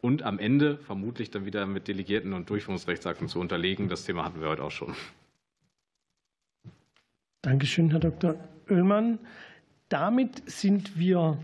und 0.00 0.22
am 0.22 0.38
Ende 0.38 0.78
vermutlich 0.78 1.30
dann 1.30 1.44
wieder 1.44 1.66
mit 1.66 1.88
Delegierten 1.88 2.32
und 2.32 2.50
Durchführungsrechtsakten 2.50 3.28
zu 3.28 3.40
unterlegen. 3.40 3.88
Das 3.88 4.04
Thema 4.04 4.24
hatten 4.24 4.40
wir 4.40 4.48
heute 4.48 4.62
auch 4.62 4.70
schon. 4.70 4.94
Dankeschön, 7.42 7.90
Herr 7.90 8.00
Dr. 8.00 8.34
Oehlmann. 8.68 9.18
Damit 9.88 10.48
sind 10.50 10.98
wir 10.98 11.38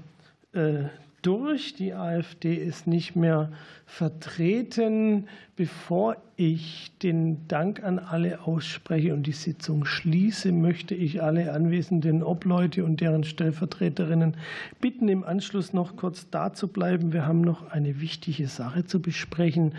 äh, 0.52 0.84
durch. 1.26 1.74
Die 1.74 1.94
AfD 1.94 2.54
ist 2.54 2.86
nicht 2.86 3.16
mehr 3.16 3.50
vertreten. 3.86 5.26
Bevor 5.56 6.16
ich 6.36 6.92
den 7.02 7.46
Dank 7.48 7.82
an 7.82 7.98
alle 7.98 8.42
ausspreche 8.42 9.14
und 9.14 9.26
die 9.26 9.32
Sitzung 9.32 9.84
schließe, 9.84 10.52
möchte 10.52 10.94
ich 10.94 11.22
alle 11.22 11.52
anwesenden 11.52 12.22
Obleute 12.22 12.84
und 12.84 13.00
deren 13.00 13.24
Stellvertreterinnen 13.24 14.36
bitten, 14.80 15.08
im 15.08 15.24
Anschluss 15.24 15.72
noch 15.72 15.96
kurz 15.96 16.28
da 16.30 16.52
zu 16.52 16.68
bleiben. 16.68 17.12
Wir 17.12 17.26
haben 17.26 17.40
noch 17.40 17.70
eine 17.70 18.00
wichtige 18.00 18.48
Sache 18.48 18.84
zu 18.84 19.00
besprechen. 19.00 19.74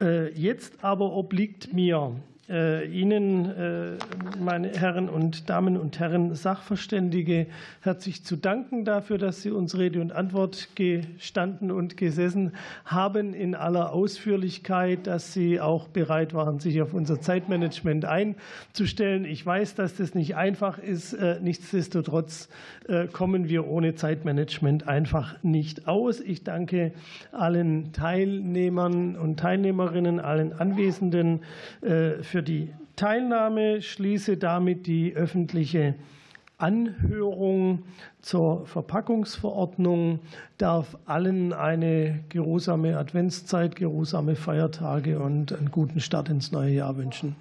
Äh, 0.00 0.32
jetzt 0.32 0.84
aber 0.84 1.12
obliegt 1.12 1.72
mir 1.72 2.12
Ihnen, 2.50 3.44
äh, 3.48 3.92
meine 4.40 4.70
Herren 4.70 5.08
und 5.08 5.48
Damen 5.48 5.76
und 5.76 6.00
Herren 6.00 6.34
Sachverständige, 6.34 7.46
herzlich 7.80 8.24
zu 8.24 8.34
danken 8.34 8.84
dafür, 8.84 9.18
dass 9.18 9.42
Sie 9.42 9.52
uns 9.52 9.78
Rede 9.78 10.00
und 10.00 10.10
Antwort 10.10 10.70
gestanden 10.74 11.70
und 11.70 11.96
gesessen 11.96 12.50
haben 12.84 13.34
in 13.34 13.54
aller 13.54 13.92
Ausführlichkeit, 13.92 15.06
dass 15.06 15.32
Sie 15.32 15.60
auch 15.60 15.86
bereit 15.86 16.34
waren, 16.34 16.58
sich 16.58 16.82
auf 16.82 16.92
unser 16.92 17.20
Zeitmanagement 17.20 18.04
einzustellen. 18.04 19.26
Ich 19.26 19.46
weiß, 19.46 19.76
dass 19.76 19.94
das 19.94 20.16
nicht 20.16 20.34
einfach 20.34 20.78
ist. 20.78 21.12
Äh, 21.12 21.38
nichtsdestotrotz 21.40 22.48
kommen 23.12 23.48
wir 23.48 23.68
ohne 23.68 23.94
Zeitmanagement 23.94 24.88
einfach 24.88 25.36
nicht 25.44 25.86
aus. 25.86 26.18
Ich 26.18 26.42
danke 26.42 26.90
allen 27.30 27.92
Teilnehmern 27.92 29.14
und 29.14 29.38
Teilnehmerinnen, 29.38 30.18
allen 30.18 30.52
Anwesenden 30.52 31.42
für 31.80 32.39
für 32.40 32.44
die 32.44 32.72
Teilnahme, 32.96 33.82
schließe 33.82 34.38
damit 34.38 34.86
die 34.86 35.12
öffentliche 35.14 35.94
Anhörung 36.56 37.82
zur 38.22 38.64
Verpackungsverordnung, 38.64 40.20
darf 40.56 40.96
allen 41.04 41.52
eine 41.52 42.20
geruhsame 42.30 42.96
Adventszeit, 42.96 43.76
geruhsame 43.76 44.36
Feiertage 44.36 45.18
und 45.18 45.52
einen 45.52 45.70
guten 45.70 46.00
Start 46.00 46.30
ins 46.30 46.50
neue 46.50 46.72
Jahr 46.72 46.96
wünschen. 46.96 47.36